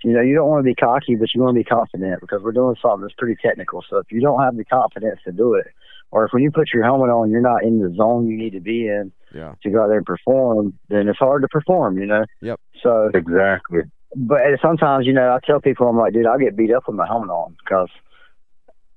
you 0.03 0.13
know 0.13 0.21
you 0.21 0.35
don't 0.35 0.47
want 0.47 0.59
to 0.61 0.69
be 0.69 0.75
cocky, 0.75 1.15
but 1.15 1.33
you 1.33 1.41
want 1.41 1.55
to 1.55 1.59
be 1.59 1.63
confident 1.63 2.21
because 2.21 2.41
we're 2.41 2.51
doing 2.51 2.75
something 2.81 3.01
that's 3.01 3.15
pretty 3.17 3.35
technical. 3.43 3.83
So 3.89 3.97
if 3.97 4.11
you 4.11 4.21
don't 4.21 4.41
have 4.41 4.55
the 4.55 4.65
confidence 4.65 5.19
to 5.25 5.31
do 5.31 5.55
it, 5.55 5.67
or 6.13 6.25
if 6.25 6.31
when 6.31 6.43
you 6.43 6.51
put 6.51 6.71
your 6.73 6.83
helmet 6.83 7.09
on, 7.09 7.31
you're 7.31 7.41
not 7.41 7.63
in 7.63 7.79
the 7.79 7.93
zone 7.95 8.27
you 8.27 8.37
need 8.37 8.51
to 8.53 8.59
be 8.59 8.87
in 8.87 9.11
Yeah. 9.33 9.55
to 9.63 9.69
go 9.71 9.83
out 9.83 9.87
there 9.87 9.97
and 9.97 10.05
perform, 10.05 10.77
then 10.89 11.07
it's 11.07 11.17
hard 11.19 11.41
to 11.41 11.47
perform. 11.47 11.97
You 11.97 12.05
know. 12.05 12.23
Yep. 12.41 12.59
So 12.83 13.09
exactly. 13.13 13.81
but 14.15 14.41
sometimes, 14.61 15.05
you 15.07 15.13
know, 15.13 15.33
I 15.33 15.39
tell 15.45 15.59
people, 15.59 15.87
I'm 15.87 15.97
like, 15.97 16.13
dude, 16.13 16.27
I'll 16.27 16.37
get 16.39 16.55
beat 16.55 16.71
up 16.73 16.83
with 16.87 16.95
my 16.95 17.07
helmet 17.07 17.29
on 17.31 17.55
because 17.63 17.89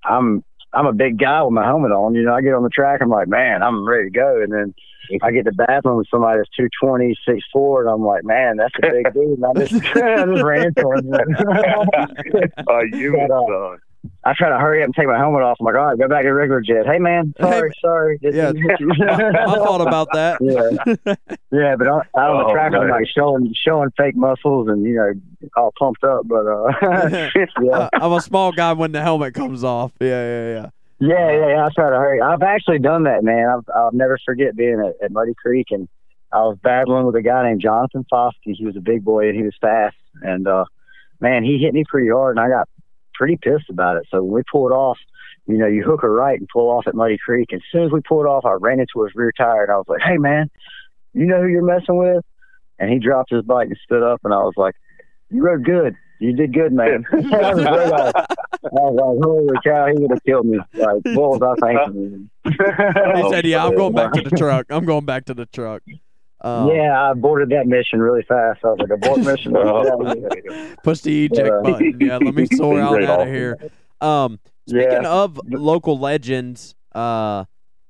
I'm 0.05 0.45
I'm 0.75 0.87
a 0.87 0.93
big 0.93 1.19
guy 1.19 1.43
with 1.43 1.53
my 1.55 1.65
helmet 1.65 1.93
on. 1.93 2.15
You 2.15 2.23
know, 2.23 2.35
I 2.35 2.43
get 2.43 2.53
on 2.53 2.63
the 2.63 2.69
track, 2.69 3.01
I'm 3.01 3.09
like, 3.09 3.29
man, 3.29 3.63
I'm 3.63 3.89
ready 3.89 4.05
to 4.05 4.11
go, 4.11 4.43
and 4.43 4.53
then 4.53 4.75
I 5.23 5.31
get 5.31 5.45
to 5.47 5.53
bathroom 5.53 5.97
with 5.99 6.09
somebody 6.11 6.39
that's 6.41 6.51
220, 6.57 7.15
6'4", 7.55 7.81
and 7.81 7.89
I'm 7.89 8.03
like, 8.05 8.25
man, 8.25 8.57
that's 8.57 8.75
a 8.83 8.91
big 8.91 9.15
dude. 9.15 9.39
And 9.39 9.47
I 9.47 9.53
just, 9.65 9.73
I 9.97 10.27
just 10.27 10.43
ran 10.43 10.67
into 10.67 10.91
him. 10.91 11.15
uh, 12.69 12.81
you 12.93 13.13
But, 13.13 13.31
uh, 13.35 13.47
son. 13.47 13.79
I 14.25 14.35
try 14.35 14.49
to 14.49 14.59
hurry 14.59 14.83
up 14.83 14.87
and 14.87 14.95
take 14.95 15.07
my 15.07 15.17
helmet 15.17 15.43
off. 15.43 15.57
I'm 15.61 15.67
like, 15.67 15.75
all 15.75 15.87
right, 15.87 15.99
go 15.99 16.09
back 16.09 16.23
to 16.23 16.33
regular 16.33 16.61
Jed. 16.61 16.87
Hey 16.87 16.99
man, 16.99 17.35
sorry, 17.41 17.71
sorry. 17.81 18.19
Yeah. 18.23 18.53
I 18.81 19.55
thought 19.55 19.81
about 19.81 20.09
that. 20.15 20.39
yeah, 21.07 21.15
yeah, 21.51 21.77
but 21.77 21.87
out 21.89 22.07
out 22.17 22.31
on 22.31 22.39
the 22.39 22.51
Oh, 22.51 22.53
track, 22.53 22.73
I'm 22.75 22.89
like 22.89 23.07
showing 23.09 23.55
showing 23.55 23.91
fake 23.97 24.17
muscles 24.17 24.69
and 24.69 24.83
you 24.85 24.95
know 24.95 25.13
all 25.57 25.73
pumped 25.79 26.05
up. 26.05 26.23
But 26.27 26.47
uh, 26.47 27.29
yeah, 27.63 27.89
I'm 27.95 28.13
a 28.13 28.21
small 28.21 28.53
guy 28.53 28.73
when 28.73 28.93
the 28.93 29.03
helmet 29.03 29.35
comes 29.35 29.65
off. 29.65 29.93
Yeah, 30.01 30.09
yeah, 30.09 30.49
yeah. 30.49 30.71
yeah, 31.01 31.31
yeah, 31.31 31.49
yeah. 31.49 31.67
I 31.67 31.69
try 31.75 31.91
to 31.91 31.97
hurry. 31.97 32.21
I've 32.21 32.43
actually 32.43 32.79
done 32.79 33.05
that, 33.05 33.25
man. 33.25 33.49
I've, 33.49 33.65
I'll 33.75 33.93
never 33.93 34.19
forget 34.25 34.57
being 34.57 34.81
at, 34.81 35.05
at 35.05 35.13
Muddy 35.13 35.35
Creek 35.35 35.69
and 35.71 35.89
I 36.33 36.41
was 36.41 36.59
battling 36.63 37.07
with 37.07 37.15
a 37.17 37.23
guy 37.23 37.45
named 37.49 37.61
Jonathan 37.61 38.05
Foskey. 38.13 38.55
He 38.57 38.67
was 38.67 38.77
a 38.77 38.81
big 38.81 39.05
boy 39.05 39.29
and 39.29 39.37
he 39.37 39.43
was 39.43 39.55
fast. 39.61 39.97
And 40.23 40.47
uh, 40.47 40.65
man, 41.21 41.45
he 41.45 41.59
hit 41.59 41.73
me 41.73 41.85
pretty 41.89 42.09
hard, 42.11 42.37
and 42.37 42.45
I 42.45 42.49
got 42.49 42.69
pretty 43.17 43.37
pissed 43.41 43.71
about 43.71 43.97
it. 43.97 44.05
So 44.11 44.23
when 44.23 44.33
we 44.33 44.43
pulled 44.51 44.73
off, 44.73 44.99
you 45.47 45.59
know, 45.59 45.67
you 45.67 45.85
hook 45.85 46.03
a 46.03 46.09
right 46.09 46.39
and 46.39 46.49
pull 46.53 46.69
off 46.71 46.87
at 46.87 46.95
Muddy 46.95 47.19
Creek. 47.25 47.49
And 47.53 47.61
as 47.61 47.65
soon 47.71 47.85
as 47.85 47.93
we 47.93 48.01
pulled 48.01 48.27
off, 48.27 48.45
I 48.45 48.53
ran 48.53 48.81
into 48.81 49.05
his 49.05 49.15
rear 49.15 49.33
tire, 49.37 49.63
and 49.63 49.73
I 49.73 49.77
was 49.77 49.87
like, 49.89 50.01
"Hey, 50.03 50.19
man, 50.19 50.51
you 51.15 51.27
know 51.27 51.41
who 51.41 51.47
you're 51.49 51.65
messing 51.65 51.97
with?" 51.97 52.25
And 52.79 52.91
he 52.91 52.99
dropped 52.99 53.31
his 53.31 53.43
bike 53.43 53.69
and 53.69 53.79
stood 53.85 54.03
up, 54.03 54.21
and 54.25 54.35
I 54.35 54.39
was 54.39 54.55
like, 54.57 54.75
"You 55.31 55.43
rode 55.43 55.65
good. 55.65 55.95
You 56.21 56.35
did 56.35 56.53
good, 56.53 56.73
man." 56.73 57.05
I, 57.13 57.17
was 57.17 57.33
like, 57.65 58.15
I 58.15 58.27
was 58.73 58.97
like, 58.97 59.25
"Holy 59.25 59.55
cow, 59.65 59.87
he 59.87 59.95
would 60.03 60.11
have 60.11 60.25
killed 60.25 60.47
me!" 60.47 60.59
Like, 60.75 61.17
what 61.17 61.41
was 61.41 61.43
I 61.43 61.85
thinking? 61.87 62.31
He 62.45 62.51
Oh, 63.23 63.31
said, 63.31 63.47
"Yeah, 63.47 63.65
I'm 63.65 63.75
oh, 63.75 63.77
going 63.77 63.95
back 63.95 64.13
to 64.15 64.23
the 64.23 64.37
truck. 64.37 64.67
I'm 64.71 64.85
going 64.85 65.05
back 65.05 65.27
to 65.27 65.35
the 65.35 65.47
truck." 65.47 65.83
Um, 66.47 66.69
yeah, 66.69 66.93
I 67.03 67.11
aborted 67.13 67.49
that 67.51 67.67
mission 67.67 68.01
really 68.01 68.23
fast. 68.23 68.61
I 68.65 68.69
was 68.69 68.79
like, 68.79 68.91
"Abort 68.91 69.21
mission." 69.23 69.53
Push 70.83 71.01
the 71.01 71.25
eject 71.25 71.49
Yeah. 71.49 71.61
button. 71.63 72.01
Yeah, 72.01 72.19
let 72.19 72.35
me 72.35 72.47
soar 72.53 72.81
out 72.81 73.03
out 73.03 73.21
of 73.23 73.29
here. 73.29 73.59
Um, 74.01 74.39
speaking 74.69 75.03
Yeah. 75.03 75.09
of 75.11 75.41
local 75.49 75.99
legends, 75.99 76.75
uh, 76.95 77.45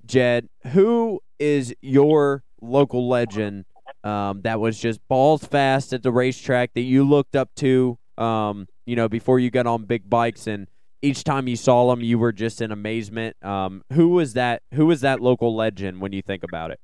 Jed, 0.06 0.48
who 0.68 1.20
is 1.38 1.74
your 1.82 2.44
local 2.62 3.08
legend 3.08 3.66
um, 4.04 4.40
that 4.42 4.60
was 4.60 4.78
just 4.78 5.00
balls 5.08 5.44
fast 5.44 5.92
at 5.92 6.02
the 6.02 6.12
racetrack 6.12 6.72
that 6.74 6.82
you 6.82 7.04
looked 7.04 7.34
up 7.36 7.50
to, 7.56 7.98
um, 8.16 8.68
you 8.86 8.94
know, 8.96 9.08
before 9.08 9.38
you 9.38 9.50
got 9.50 9.66
on 9.66 9.84
big 9.84 10.08
bikes 10.08 10.46
and 10.46 10.68
each 11.02 11.24
time 11.24 11.46
you 11.48 11.56
saw 11.56 11.90
them, 11.90 12.00
you 12.02 12.18
were 12.18 12.32
just 12.32 12.60
in 12.62 12.70
amazement. 12.72 13.36
Um, 13.44 13.82
who 13.92 14.08
was 14.10 14.32
that? 14.34 14.62
Who 14.74 14.86
was 14.86 15.00
that 15.02 15.20
local 15.20 15.54
legend 15.54 16.00
when 16.00 16.12
you 16.12 16.22
think 16.22 16.42
about 16.42 16.70
it? 16.70 16.80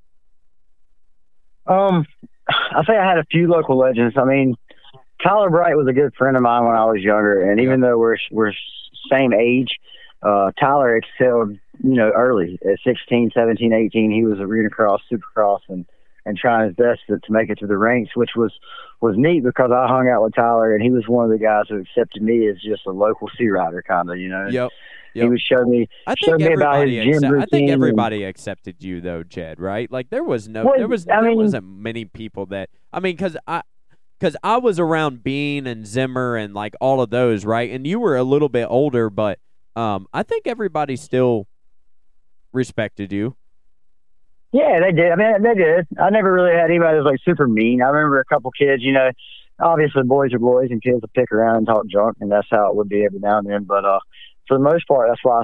Um, 1.66 2.06
I 2.48 2.84
say 2.86 2.96
I 2.96 3.08
had 3.08 3.18
a 3.18 3.24
few 3.30 3.48
local 3.48 3.78
legends. 3.78 4.16
I 4.16 4.24
mean, 4.24 4.56
Tyler 5.22 5.50
Bright 5.50 5.76
was 5.76 5.86
a 5.88 5.92
good 5.92 6.14
friend 6.14 6.36
of 6.36 6.42
mine 6.42 6.64
when 6.64 6.76
I 6.76 6.84
was 6.84 7.00
younger, 7.00 7.50
and 7.50 7.60
even 7.60 7.80
though 7.80 7.98
we're 7.98 8.16
we're 8.30 8.52
same 9.10 9.32
age, 9.32 9.78
uh, 10.22 10.50
Tyler 10.58 10.96
excelled, 10.96 11.58
you 11.82 11.94
know, 11.94 12.10
early 12.14 12.58
at 12.64 12.78
16, 12.84 13.30
17, 13.34 13.72
18. 13.72 14.10
He 14.10 14.24
was 14.24 14.38
a 14.38 14.42
arena 14.42 14.70
cross, 14.70 15.00
supercross, 15.10 15.60
and 15.68 15.86
and 16.24 16.36
trying 16.36 16.68
his 16.68 16.76
best 16.76 17.00
to, 17.08 17.18
to 17.18 17.32
make 17.32 17.50
it 17.50 17.58
to 17.58 17.66
the 17.66 17.76
ranks, 17.76 18.12
which 18.14 18.30
was 18.36 18.52
was 19.00 19.16
neat 19.16 19.42
because 19.42 19.70
I 19.72 19.88
hung 19.88 20.08
out 20.08 20.22
with 20.22 20.34
Tyler, 20.34 20.74
and 20.74 20.82
he 20.82 20.90
was 20.90 21.08
one 21.08 21.24
of 21.24 21.30
the 21.30 21.44
guys 21.44 21.64
who 21.68 21.78
accepted 21.78 22.22
me 22.22 22.48
as 22.48 22.56
just 22.62 22.86
a 22.86 22.92
local 22.92 23.28
C 23.36 23.48
rider, 23.48 23.82
kind 23.82 24.08
of, 24.10 24.18
you 24.18 24.28
know. 24.28 24.46
Yep. 24.48 24.70
He 25.14 25.20
yep. 25.20 25.28
would 25.28 25.40
show 25.40 25.64
me 25.64 25.88
I 26.06 26.14
think 26.14 26.38
me 26.38 26.52
about 26.54 26.86
his 26.86 26.96
everybody. 26.96 27.04
gym 27.04 27.14
Accept, 27.24 27.34
I 27.42 27.46
think 27.46 27.62
and- 27.64 27.70
everybody 27.70 28.24
accepted 28.24 28.82
you 28.82 29.00
though, 29.00 29.22
Jed. 29.22 29.60
Right? 29.60 29.90
Like 29.90 30.10
there 30.10 30.24
was 30.24 30.48
no, 30.48 30.64
Well, 30.64 30.74
there 30.78 30.88
was, 30.88 31.06
I 31.08 31.20
there 31.20 31.30
mean- 31.30 31.36
wasn't 31.38 31.66
many 31.66 32.04
people 32.04 32.46
that. 32.46 32.70
I 32.92 33.00
mean, 33.00 33.16
because 33.16 33.36
I, 33.46 33.62
because 34.18 34.36
I 34.42 34.56
was 34.58 34.78
around 34.78 35.22
Bean 35.24 35.66
and 35.66 35.86
Zimmer 35.86 36.36
and 36.36 36.54
like 36.54 36.74
all 36.80 37.00
of 37.00 37.10
those, 37.10 37.44
right? 37.44 37.70
And 37.70 37.86
you 37.86 37.98
were 38.00 38.16
a 38.16 38.22
little 38.22 38.48
bit 38.48 38.66
older, 38.70 39.10
but 39.10 39.38
um, 39.74 40.06
I 40.14 40.22
think 40.22 40.46
everybody 40.46 40.96
still 40.96 41.48
respected 42.52 43.12
you. 43.12 43.36
Yeah, 44.52 44.80
they 44.80 44.92
did. 44.92 45.10
I 45.10 45.16
mean, 45.16 45.42
they 45.42 45.54
did. 45.54 45.86
I 46.00 46.10
never 46.10 46.30
really 46.32 46.52
had 46.52 46.66
anybody 46.70 46.92
that 46.98 47.02
was 47.04 47.10
like 47.10 47.20
super 47.24 47.48
mean. 47.48 47.80
I 47.82 47.86
remember 47.88 48.20
a 48.20 48.24
couple 48.26 48.50
kids, 48.50 48.82
you 48.82 48.92
know, 48.92 49.10
obviously 49.58 50.02
boys 50.02 50.34
are 50.34 50.38
boys 50.38 50.68
and 50.70 50.82
kids 50.82 51.00
will 51.00 51.08
pick 51.14 51.32
around 51.32 51.56
and 51.56 51.66
talk 51.66 51.86
junk, 51.86 52.18
and 52.20 52.30
that's 52.30 52.48
how 52.50 52.68
it 52.68 52.76
would 52.76 52.88
be 52.90 53.04
every 53.04 53.18
now 53.18 53.38
and 53.38 53.48
then. 53.48 53.64
But 53.64 53.84
uh, 53.86 53.98
for 54.48 54.56
the 54.56 54.62
most 54.62 54.86
part, 54.86 55.08
that's 55.10 55.24
why 55.24 55.40
I 55.40 55.42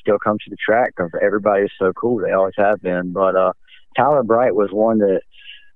still 0.00 0.18
come 0.18 0.38
to 0.38 0.50
the 0.50 0.56
track 0.56 0.94
because 0.96 1.10
everybody 1.22 1.64
is 1.64 1.70
so 1.78 1.92
cool. 1.92 2.18
They 2.18 2.32
always 2.32 2.54
have 2.56 2.80
been. 2.80 3.12
But 3.12 3.36
uh, 3.36 3.52
Tyler 3.96 4.22
Bright 4.22 4.54
was 4.54 4.70
one 4.72 4.98
that 4.98 5.22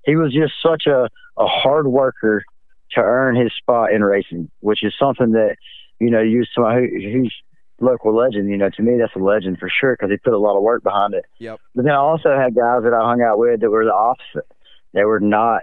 he 0.04 0.16
was 0.16 0.32
just 0.32 0.54
such 0.62 0.86
a, 0.86 1.08
a 1.38 1.46
hard 1.46 1.86
worker 1.86 2.44
to 2.92 3.00
earn 3.00 3.36
his 3.36 3.52
spot 3.56 3.92
in 3.92 4.02
racing, 4.02 4.50
which 4.60 4.84
is 4.84 4.94
something 4.98 5.32
that, 5.32 5.56
you 5.98 6.10
know, 6.10 6.20
you 6.20 6.44
somebody 6.54 6.88
who, 6.88 7.10
who's 7.10 7.34
local 7.80 8.14
legend, 8.14 8.48
you 8.48 8.56
know, 8.56 8.70
to 8.70 8.82
me, 8.82 8.96
that's 8.98 9.14
a 9.16 9.18
legend 9.18 9.58
for 9.58 9.68
sure 9.68 9.94
because 9.94 10.10
he 10.10 10.16
put 10.18 10.32
a 10.32 10.38
lot 10.38 10.56
of 10.56 10.62
work 10.62 10.82
behind 10.82 11.14
it. 11.14 11.24
Yep. 11.38 11.60
But 11.74 11.84
then 11.84 11.92
I 11.92 11.96
also 11.96 12.36
had 12.36 12.54
guys 12.54 12.82
that 12.84 12.94
I 12.94 13.04
hung 13.04 13.22
out 13.22 13.38
with 13.38 13.60
that 13.60 13.70
were 13.70 13.84
the 13.84 13.94
opposite. 13.94 14.46
They 14.92 15.04
were 15.04 15.20
not, 15.20 15.62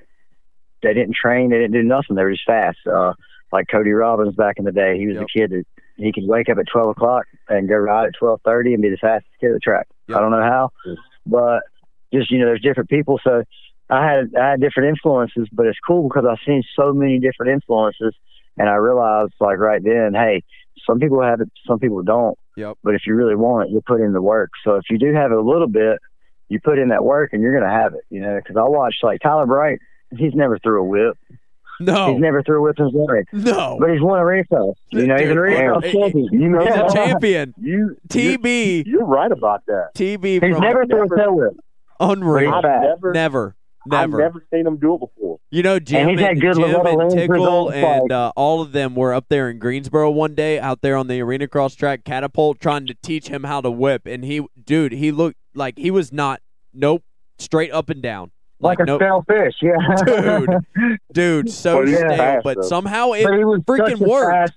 they 0.82 0.93
didn't 0.93 1.16
train, 1.16 1.49
they 1.49 1.57
didn't 1.57 1.74
do 1.74 1.84
nothing. 1.84 2.16
They 2.16 2.24
were 2.24 2.32
just 2.32 2.45
fast. 2.45 2.80
Uh, 2.86 3.14
like 3.51 3.68
Cody 3.72 3.91
Robbins 3.91 4.36
back 4.36 4.55
in 4.57 4.66
the 4.66 4.72
day, 4.72 4.97
he 4.97 5.07
was 5.07 5.16
Yep. 5.16 5.24
a 5.24 5.39
kid 5.39 5.51
that 5.51 5.66
he 5.99 6.11
could 6.11 6.27
wake 6.27 6.49
up 6.49 6.57
at 6.57 6.65
12 6.71 6.89
o'clock 6.89 7.25
and 7.47 7.67
go 7.67 7.75
ride 7.75 8.07
at 8.07 8.13
12:30 8.21 8.73
and 8.73 8.81
be 8.81 8.89
the 8.89 8.97
fastest 8.97 9.31
kid 9.39 9.47
at 9.47 9.53
the 9.53 9.59
track. 9.59 9.87
Yep. 10.07 10.17
I 10.17 10.21
don't 10.21 10.31
know 10.31 10.41
how, 10.41 10.71
but 11.25 11.61
just 12.13 12.31
you 12.31 12.39
know, 12.39 12.45
there's 12.45 12.61
different 12.61 12.89
people. 12.89 13.19
So 13.23 13.43
I 13.89 14.05
had 14.05 14.35
I 14.35 14.51
had 14.51 14.61
different 14.61 14.89
influences, 14.89 15.47
but 15.51 15.65
it's 15.65 15.79
cool 15.85 16.07
because 16.07 16.25
I've 16.29 16.39
seen 16.45 16.63
so 16.75 16.93
many 16.93 17.19
different 17.19 17.51
influences, 17.51 18.15
and 18.57 18.69
I 18.69 18.75
realized 18.75 19.33
like 19.39 19.57
right 19.57 19.83
then, 19.83 20.13
hey, 20.13 20.43
some 20.85 20.99
people 20.99 21.21
have 21.21 21.41
it, 21.41 21.49
some 21.67 21.79
people 21.79 22.03
don't. 22.03 22.37
Yep. 22.55 22.77
But 22.83 22.95
if 22.95 23.01
you 23.05 23.15
really 23.15 23.35
want 23.35 23.69
it, 23.69 23.73
you 23.73 23.81
put 23.81 24.01
in 24.01 24.13
the 24.13 24.21
work. 24.21 24.51
So 24.63 24.75
if 24.75 24.83
you 24.89 24.97
do 24.97 25.13
have 25.13 25.31
it 25.31 25.37
a 25.37 25.41
little 25.41 25.67
bit, 25.67 25.99
you 26.49 26.59
put 26.59 26.79
in 26.79 26.89
that 26.89 27.03
work, 27.03 27.33
and 27.33 27.41
you're 27.41 27.57
gonna 27.57 27.71
have 27.71 27.93
it. 27.93 28.01
You 28.09 28.21
know, 28.21 28.37
because 28.37 28.57
I 28.57 28.67
watched 28.67 29.03
like 29.03 29.21
Tyler 29.21 29.45
Bright. 29.45 29.79
He's 30.17 30.33
never 30.33 30.57
threw 30.57 30.81
a 30.81 30.83
whip. 30.83 31.17
No, 31.80 32.11
He's 32.13 32.21
never 32.21 32.43
threw 32.43 32.57
a 32.57 32.61
whip 32.61 32.80
in 32.80 32.86
his 32.86 32.93
life. 32.93 33.25
no, 33.32 33.77
But 33.80 33.91
he's 33.91 34.01
won 34.01 34.19
a 34.19 34.25
race 34.25 34.45
house. 34.51 34.75
You 34.89 35.07
know, 35.07 35.15
he's 35.15 35.30
arena 35.30 35.80
yeah. 35.82 35.91
champion. 35.91 36.27
You 36.32 36.49
know, 36.49 36.65
he's 36.65 36.75
a 36.75 36.93
champion. 36.93 37.53
You 37.57 37.97
TB, 38.09 38.84
You're 38.88 39.05
right 39.05 39.32
about 39.32 39.65
that. 39.67 39.91
TB 39.95 40.43
He's 40.45 40.59
never 40.59 40.86
threw 40.86 41.03
a 41.03 41.17
tail 41.17 41.36
whip. 41.36 41.53
unreal. 41.99 42.53
I've 42.53 42.63
never, 42.63 43.13
Never, 43.13 43.55
I've 43.86 44.09
never. 44.09 44.17
never 44.17 44.45
seen 44.53 44.67
him 44.67 44.77
do 44.77 44.95
it 44.95 44.99
before. 44.99 45.39
You 45.51 45.63
know, 45.63 45.80
Jim 45.80 46.09
he's 46.09 46.19
and, 46.19 46.27
had 46.27 46.41
good 46.41 46.57
Jim 46.57 46.86
and 46.86 47.11
Tickle 47.11 47.69
and 47.69 48.11
uh, 48.11 48.32
all 48.36 48.61
of 48.61 48.71
them 48.73 48.93
were 48.95 49.13
up 49.13 49.25
there 49.30 49.49
in 49.49 49.57
Greensboro 49.57 50.11
one 50.11 50.36
day, 50.36 50.59
out 50.59 50.82
there 50.82 50.95
on 50.97 51.07
the 51.07 51.21
arena 51.21 51.47
cross 51.47 51.75
track 51.75 52.03
catapult, 52.03 52.59
trying 52.59 52.88
to 52.88 52.93
teach 53.01 53.30
him 53.30 53.45
how 53.45 53.61
to 53.61 53.71
whip. 53.71 54.05
And 54.05 54.23
he, 54.25 54.45
dude, 54.63 54.91
he 54.91 55.11
looked 55.11 55.38
like 55.55 55.77
he 55.77 55.91
was 55.91 56.11
not. 56.11 56.41
Nope, 56.73 57.03
straight 57.39 57.71
up 57.71 57.89
and 57.89 58.01
down. 58.01 58.32
Like, 58.62 58.80
a 58.80 58.86
nope, 58.86 58.99
stale 59.01 59.24
fish, 59.28 59.53
yeah. 59.62 59.78
Dude. 60.05 60.49
dude, 61.14 61.49
so 61.51 61.82
But 61.84 61.89
stale. 61.89 62.18
fast, 62.18 62.43
but 62.43 62.55
though. 62.57 62.62
somehow 62.64 63.12
it 63.14 63.24
but 63.24 63.38
he 63.38 63.43
was 63.45 63.62
freaking 63.62 63.99
worked. 63.99 64.53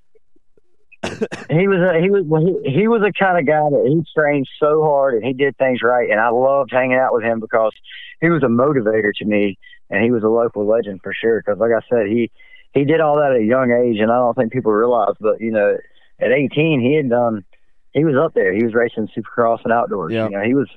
he 1.51 1.67
was 1.67 1.79
a, 1.81 2.01
he 2.01 2.11
was 2.11 2.23
well, 2.27 2.45
he, 2.65 2.71
he 2.71 2.87
was 2.89 3.01
the 3.03 3.13
kind 3.19 3.37
of 3.39 3.45
guy 3.47 3.69
that 3.71 3.85
he 3.89 4.03
trained 4.17 4.47
so 4.61 4.83
hard 4.85 5.15
and 5.15 5.25
he 5.25 5.33
did 5.33 5.57
things 5.57 5.83
right 5.83 6.09
and 6.09 6.21
I 6.21 6.29
loved 6.29 6.71
hanging 6.71 6.97
out 6.97 7.13
with 7.13 7.25
him 7.25 7.41
because 7.41 7.73
he 8.21 8.31
was 8.31 8.45
a 8.45 8.47
motivator 8.47 9.11
to 9.17 9.25
me 9.25 9.59
and 9.91 10.05
he 10.05 10.13
was 10.13 10.23
a 10.23 10.29
local 10.29 10.65
legend 10.65 11.01
for 11.03 11.13
sure 11.13 11.43
because 11.45 11.59
like 11.59 11.73
I 11.77 11.81
said 11.91 12.07
he 12.07 12.31
he 12.73 12.85
did 12.85 13.01
all 13.01 13.17
that 13.17 13.33
at 13.33 13.41
a 13.41 13.45
young 13.45 13.73
age 13.73 13.99
and 14.01 14.13
I 14.13 14.17
don't 14.17 14.35
think 14.37 14.53
people 14.53 14.71
realize 14.71 15.15
but 15.21 15.41
you 15.41 15.51
know 15.51 15.77
at 16.21 16.31
18 16.31 16.81
he 16.81 16.95
had 16.95 17.11
done 17.11 17.45
he 17.91 18.05
was 18.05 18.15
up 18.15 18.33
there 18.35 18.53
he 18.55 18.63
was 18.63 18.73
racing 18.73 19.09
supercross 19.09 19.59
and 19.65 19.73
outdoors 19.73 20.13
Yeah. 20.13 20.27
you 20.27 20.31
know 20.31 20.43
he 20.43 20.55
was 20.55 20.69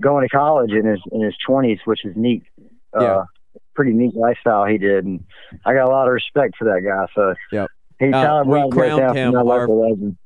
going 0.00 0.26
to 0.28 0.36
college 0.36 0.72
in 0.72 0.84
his 0.86 1.00
in 1.12 1.22
his 1.22 1.34
20s 1.48 1.78
which 1.84 2.04
is 2.04 2.14
neat 2.16 2.42
Yeah. 2.94 3.00
uh 3.20 3.24
pretty 3.74 3.92
neat 3.92 4.14
lifestyle 4.14 4.64
he 4.66 4.78
did 4.78 5.04
and 5.04 5.24
I 5.64 5.74
got 5.74 5.86
a 5.86 5.90
lot 5.90 6.06
of 6.06 6.12
respect 6.12 6.56
for 6.58 6.64
that 6.64 6.82
guy 6.84 7.06
so 7.14 7.34
Yep. 7.52 7.68
He 7.98 8.06
Uh, 8.12 8.24
Tyler 8.24 8.44
we 8.64 8.70
crowned 8.70 9.16
him 9.16 9.34
our- 9.36 9.68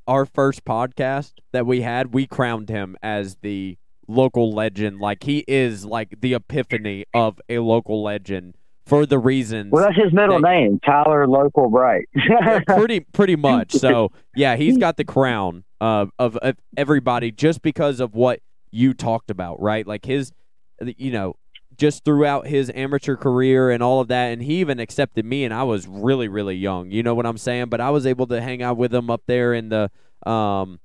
our 0.09 0.26
first 0.26 0.64
podcast 0.64 1.34
that 1.52 1.66
we 1.66 1.82
had, 1.82 2.12
we 2.12 2.26
crowned 2.26 2.68
him 2.68 2.97
as 3.01 3.36
the 3.42 3.76
local 4.09 4.52
legend. 4.52 4.98
Like 4.98 5.22
he 5.22 5.44
is 5.47 5.84
like 5.84 6.20
the 6.20 6.34
epiphany 6.34 7.05
of 7.14 7.40
a 7.48 7.60
local 7.60 8.02
legend 8.02 8.56
for 8.84 9.06
the 9.06 9.20
reasons. 9.20 9.70
Well, 9.70 9.84
that's 9.84 9.97
his 9.97 10.12
middle 10.12 10.40
that- 10.40 10.48
name, 10.51 10.80
Tyler 10.84 11.28
Local 11.28 11.70
Bright. 11.70 12.09
Yeah, 12.12 12.59
pretty 12.66 13.01
pretty 13.01 13.36
much. 13.36 13.70
So 13.72 14.10
yeah, 14.34 14.56
he's 14.56 14.76
got 14.86 14.97
the 14.97 15.05
crown 15.05 15.62
uh, 15.80 16.06
of, 16.18 16.36
of 16.38 16.56
everybody 16.76 17.30
just 17.30 17.62
because 17.62 18.01
of 18.01 18.14
what 18.16 18.40
you 18.70 18.94
talked 18.94 19.30
about, 19.30 19.60
right? 19.60 19.86
Like 19.86 20.05
his, 20.05 20.32
you 20.80 21.10
know, 21.10 21.34
just 21.76 22.05
throughout 22.05 22.47
his 22.47 22.70
amateur 22.74 23.16
career 23.16 23.70
and 23.70 23.82
all 23.82 24.01
of 24.01 24.09
that, 24.09 24.32
and 24.32 24.42
he 24.42 24.60
even 24.60 24.80
accepted 24.80 25.24
me, 25.24 25.44
and 25.44 25.55
I 25.55 25.62
was 25.62 25.86
really 25.86 26.28
really 26.28 26.56
young. 26.56 26.90
You 26.90 27.02
know 27.02 27.14
what 27.14 27.26
I'm 27.26 27.38
saying? 27.38 27.66
But 27.66 27.80
I 27.80 27.90
was 27.90 28.06
able 28.06 28.26
to 28.28 28.40
hang 28.40 28.62
out 28.62 28.76
with 28.76 28.94
him 28.94 29.10
up 29.10 29.22
there 29.26 29.55
in 29.55 29.68
the 29.68 29.90
um. 30.28 30.80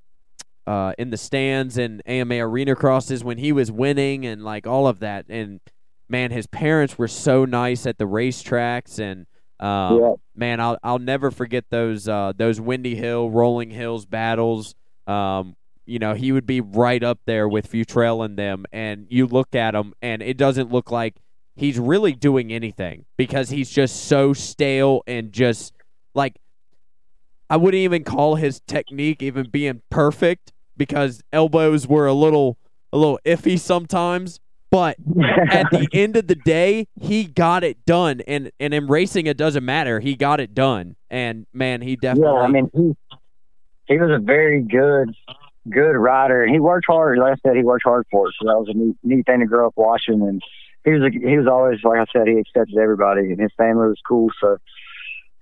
Uh, 0.66 0.92
in 0.98 1.10
the 1.10 1.16
stands 1.16 1.78
and 1.78 2.02
AMA 2.06 2.34
arena 2.44 2.74
crosses 2.74 3.22
when 3.22 3.38
he 3.38 3.52
was 3.52 3.70
winning 3.70 4.26
and 4.26 4.42
like 4.42 4.66
all 4.66 4.88
of 4.88 4.98
that 4.98 5.24
and 5.28 5.60
man 6.08 6.32
his 6.32 6.48
parents 6.48 6.98
were 6.98 7.06
so 7.06 7.44
nice 7.44 7.86
at 7.86 7.98
the 7.98 8.04
racetracks 8.04 8.98
and 8.98 9.26
um, 9.58 10.00
yeah. 10.00 10.12
man, 10.34 10.60
I'll 10.60 10.78
I'll 10.82 10.98
never 10.98 11.30
forget 11.30 11.64
those 11.70 12.08
uh, 12.08 12.32
those 12.36 12.60
Windy 12.60 12.94
Hill, 12.94 13.30
Rolling 13.30 13.70
Hills 13.70 14.04
battles. 14.04 14.74
Um, 15.06 15.56
you 15.86 15.98
know, 15.98 16.14
he 16.14 16.32
would 16.32 16.46
be 16.46 16.60
right 16.60 17.02
up 17.02 17.20
there 17.26 17.48
with 17.48 17.70
Futrell 17.70 18.24
and 18.24 18.36
them. 18.36 18.66
And 18.72 19.06
you 19.08 19.26
look 19.26 19.54
at 19.54 19.74
him, 19.74 19.94
and 20.02 20.22
it 20.22 20.36
doesn't 20.36 20.70
look 20.70 20.90
like 20.90 21.16
he's 21.54 21.78
really 21.78 22.12
doing 22.12 22.52
anything 22.52 23.06
because 23.16 23.50
he's 23.50 23.70
just 23.70 24.04
so 24.04 24.32
stale 24.32 25.02
and 25.06 25.32
just 25.32 25.72
like 26.14 26.36
I 27.48 27.56
wouldn't 27.56 27.80
even 27.80 28.04
call 28.04 28.34
his 28.34 28.60
technique 28.66 29.22
even 29.22 29.48
being 29.48 29.82
perfect 29.90 30.52
because 30.76 31.22
elbows 31.32 31.86
were 31.86 32.06
a 32.06 32.12
little 32.12 32.58
a 32.92 32.98
little 32.98 33.18
iffy 33.24 33.58
sometimes. 33.58 34.40
But 34.68 34.96
at 35.50 35.70
the 35.70 35.88
end 35.92 36.16
of 36.16 36.26
the 36.26 36.34
day, 36.34 36.88
he 37.00 37.24
got 37.24 37.62
it 37.62 37.86
done, 37.86 38.20
and 38.26 38.50
and 38.58 38.74
in 38.74 38.88
racing, 38.88 39.26
it 39.26 39.36
doesn't 39.36 39.64
matter. 39.64 40.00
He 40.00 40.16
got 40.16 40.40
it 40.40 40.54
done, 40.54 40.96
and 41.08 41.46
man, 41.52 41.82
he 41.82 41.94
definitely. 41.94 42.32
Yeah, 42.34 42.40
I 42.40 42.48
mean, 42.48 42.70
he 42.74 43.16
he 43.86 43.98
was 43.98 44.10
a 44.10 44.18
very 44.18 44.62
good 44.62 45.14
good 45.70 45.96
rider. 45.96 46.42
And 46.42 46.52
he 46.52 46.60
worked 46.60 46.86
hard. 46.88 47.18
Like 47.18 47.34
I 47.34 47.48
said, 47.48 47.56
he 47.56 47.62
worked 47.62 47.84
hard 47.84 48.06
for 48.10 48.28
it. 48.28 48.34
So 48.40 48.46
that 48.46 48.58
was 48.58 48.68
a 48.68 48.76
neat, 48.76 48.96
neat 49.02 49.26
thing 49.26 49.40
to 49.40 49.46
grow 49.46 49.68
up 49.68 49.74
watching. 49.76 50.22
And 50.22 50.42
he 50.84 50.92
was 50.92 51.02
a, 51.02 51.10
he 51.10 51.36
was 51.36 51.46
always 51.46 51.80
like 51.82 51.98
I 51.98 52.04
said, 52.12 52.28
he 52.28 52.38
accepted 52.38 52.78
everybody, 52.78 53.32
and 53.32 53.40
his 53.40 53.52
family 53.56 53.88
was 53.88 54.00
cool. 54.06 54.30
So 54.40 54.58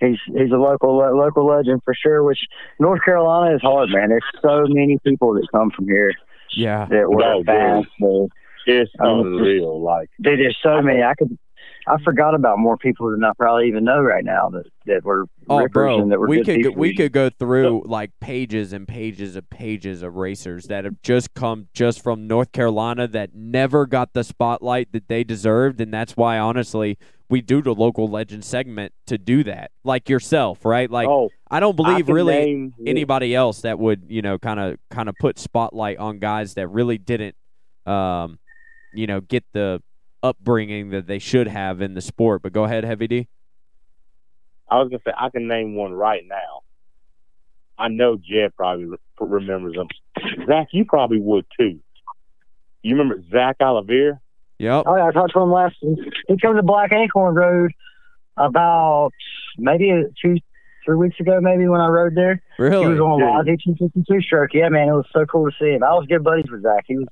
he's 0.01 0.19
he's 0.27 0.51
a 0.53 0.57
local 0.57 0.97
local 0.97 1.47
legend 1.47 1.83
for 1.85 1.95
sure. 1.95 2.23
Which 2.23 2.41
North 2.81 3.03
Carolina 3.05 3.55
is 3.55 3.63
hard, 3.63 3.91
man. 3.91 4.09
There's 4.09 4.25
so 4.43 4.65
many 4.69 4.99
people 5.05 5.35
that 5.35 5.47
come 5.53 5.71
from 5.71 5.87
here 5.87 6.13
yeah, 6.53 6.87
that 6.87 7.11
were 7.11 7.21
No, 7.21 7.45
fast. 7.45 7.89
So, 8.01 8.29
It's 8.67 8.91
I 9.01 9.05
mean, 9.05 9.27
unreal. 9.27 9.83
Like 9.83 10.11
dude, 10.21 10.41
there's 10.41 10.59
so 10.63 10.81
many. 10.81 11.03
I 11.03 11.15
could. 11.15 11.39
I 11.87 11.99
forgot 12.03 12.35
about 12.35 12.59
more 12.59 12.77
people 12.77 13.11
than 13.11 13.23
I 13.25 13.31
probably 13.39 13.69
even 13.69 13.85
know 13.85 14.01
right 14.01 14.25
now 14.25 14.49
that 14.51 14.65
that 14.87 15.05
were 15.05 15.27
Oh, 15.49 15.59
rippers 15.59 15.71
bro, 15.73 16.01
and 16.01 16.11
that 16.13 16.19
were 16.19 16.27
we 16.29 16.37
good 16.39 16.47
could 16.47 16.63
go, 16.63 16.69
people. 16.71 16.81
we 16.81 16.95
could 16.95 17.13
go 17.13 17.29
through 17.31 17.83
like 17.87 18.11
pages 18.21 18.73
and 18.73 18.89
pages 18.89 19.37
of 19.37 19.49
pages 19.51 20.03
of 20.03 20.17
racers 20.17 20.65
that 20.67 20.85
have 20.85 21.01
just 21.03 21.35
come 21.35 21.69
just 21.75 22.03
from 22.03 22.27
North 22.27 22.53
Carolina 22.53 23.07
that 23.09 23.35
never 23.35 23.85
got 23.87 24.15
the 24.15 24.25
spotlight 24.25 24.93
that 24.93 25.09
they 25.09 25.23
deserved, 25.25 25.81
and 25.81 25.93
that's 25.93 26.17
why 26.17 26.39
honestly 26.39 26.97
we 27.29 27.41
do 27.43 27.61
the 27.63 27.75
local 27.75 28.09
legend 28.09 28.45
segment 28.45 28.93
to 29.07 29.19
do 29.19 29.45
that. 29.45 29.71
Like 29.83 30.09
yourself, 30.09 30.65
right? 30.65 30.91
Like 30.91 31.09
oh, 31.09 31.29
I 31.51 31.61
don't 31.61 31.77
believe 31.77 32.07
can 32.07 32.15
really 32.15 32.35
name- 32.35 32.75
anybody 32.87 33.35
else 33.35 33.61
that 33.63 33.79
would 33.79 34.05
you 34.09 34.23
know 34.23 34.39
kind 34.39 34.59
of 34.61 34.79
kind 34.91 35.09
of 35.11 35.15
put 35.21 35.39
spotlight 35.39 35.99
on 35.99 36.19
guys 36.19 36.55
that 36.55 36.69
really 36.69 36.97
didn't 36.99 37.35
um 37.85 38.39
you 38.95 39.07
know 39.07 39.21
get 39.21 39.45
the 39.53 39.83
upbringing 40.25 40.91
that 40.91 41.07
they 41.07 41.19
should 41.19 41.47
have 41.47 41.81
in 41.81 41.95
the 41.95 42.01
sport. 42.01 42.43
But 42.43 42.53
go 42.53 42.65
ahead, 42.65 42.83
Heavy 42.85 43.07
D. 43.07 43.29
I 44.69 44.79
was 44.79 44.89
gonna 44.89 45.01
say 45.07 45.13
I 45.17 45.29
can 45.31 45.47
name 45.47 45.77
one 45.77 45.93
right 45.93 46.23
now. 46.27 46.63
I 47.79 47.89
know 47.89 48.17
Jed 48.17 48.55
probably 48.57 48.87
re- 48.87 48.97
remembers 49.21 49.75
them. 49.75 49.89
Zach, 50.47 50.69
you 50.73 50.85
probably 50.85 51.21
would 51.21 51.45
too. 51.59 51.81
You 52.83 52.97
remember 52.97 53.23
Zach 53.31 53.57
Olivier? 53.61 54.13
Yep. 54.59 54.85
Oh 54.87 54.97
yeah, 54.97 55.07
I 55.07 55.13
talked 55.13 55.35
to 55.35 55.41
him 55.41 55.51
last. 55.53 55.77
He 55.81 56.37
came 56.41 56.57
to 56.57 56.63
Black 56.63 56.93
Acorn 56.93 57.35
Road 57.35 57.73
about 58.37 59.11
maybe 59.59 59.91
two, 60.23 60.37
three 60.85 60.97
weeks 60.97 61.19
ago, 61.21 61.41
maybe 61.41 61.67
when 61.69 61.81
I 61.81 61.89
rode 61.89 62.15
there. 62.15 62.41
Really? 62.59 62.85
He 62.85 62.91
was 62.93 63.01
on 63.01 63.19
Yeah. 63.21 63.39
Live 63.39 63.47
1852 63.47 64.23
stroke. 64.23 64.51
Yeah, 64.55 64.69
man, 64.71 64.89
it 64.89 64.93
was 64.93 65.07
so 65.13 65.25
cool 65.27 65.51
to 65.51 65.57
see 65.61 65.71
him. 65.73 65.83
I 65.83 65.93
was 65.95 66.07
good 66.09 66.25
buddies 66.25 66.51
with 66.51 66.63
Zach. 66.63 66.85
He 66.87 66.97
was, 66.97 67.07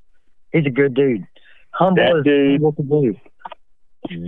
he's 0.53 0.67
a 0.67 0.71
good 0.71 0.95
dude. 0.95 1.27
Humble 1.73 2.03
That 2.03 2.17
as 2.19 2.25
dude- 2.25 2.53
humble 2.63 2.73
to 2.73 2.83
do. 2.83 3.17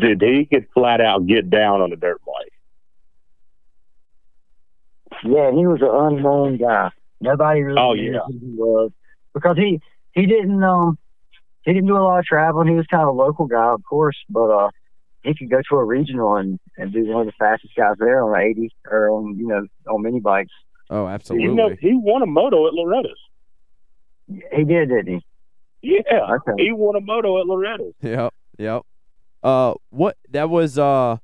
Did 0.00 0.22
he 0.22 0.46
could 0.46 0.66
flat 0.72 1.00
out 1.00 1.26
get 1.26 1.50
down 1.50 1.80
on 1.82 1.90
the 1.90 1.96
dirt 1.96 2.20
bike? 2.24 2.52
Yeah, 5.24 5.50
he 5.52 5.66
was 5.66 5.80
an 5.80 5.88
unknown 6.18 6.58
guy. 6.58 6.90
Nobody 7.20 7.62
really 7.62 7.80
Oh, 7.80 7.92
knew 7.94 8.12
yeah. 8.12 8.20
who 8.26 8.32
he 8.32 8.54
was 8.56 8.90
because 9.32 9.56
he 9.56 9.80
he 10.12 10.26
didn't 10.26 10.62
um 10.62 10.98
he 11.64 11.72
didn't 11.72 11.88
do 11.88 11.96
a 11.96 12.02
lot 12.02 12.18
of 12.18 12.24
traveling. 12.24 12.68
He 12.68 12.74
was 12.74 12.86
kind 12.86 13.02
of 13.02 13.08
a 13.08 13.12
local 13.18 13.46
guy, 13.46 13.72
of 13.72 13.82
course, 13.88 14.16
but 14.28 14.50
uh 14.50 14.68
he 15.22 15.34
could 15.34 15.50
go 15.50 15.60
to 15.70 15.76
a 15.76 15.84
regional 15.84 16.36
and 16.36 16.58
and 16.76 16.92
be 16.92 17.02
one 17.02 17.22
of 17.22 17.26
the 17.26 17.32
fastest 17.38 17.74
guys 17.76 17.94
there 17.98 18.22
on 18.22 18.38
80 18.38 18.70
or 18.90 19.10
on 19.10 19.36
you 19.38 19.46
know 19.46 19.66
on 19.88 20.02
mini 20.02 20.20
bikes. 20.20 20.52
Oh, 20.90 21.06
absolutely. 21.06 21.48
You 21.48 21.54
know, 21.54 21.70
he 21.80 21.94
won 21.94 22.22
a 22.22 22.26
moto 22.26 22.66
at 22.66 22.74
Loretta's. 22.74 23.18
He 24.28 24.64
did, 24.64 24.88
didn't 24.90 25.06
he? 25.06 25.24
Yeah, 25.86 26.36
Okay. 26.36 26.52
he 26.64 26.72
won 26.72 26.96
a 26.96 27.00
moto 27.00 27.38
at 27.40 27.46
Loretta's. 27.46 27.94
Yep. 28.00 28.32
Yep. 28.58 28.82
Uh, 29.42 29.74
what 29.90 30.16
that 30.30 30.48
was? 30.48 30.78
Uh, 30.78 31.18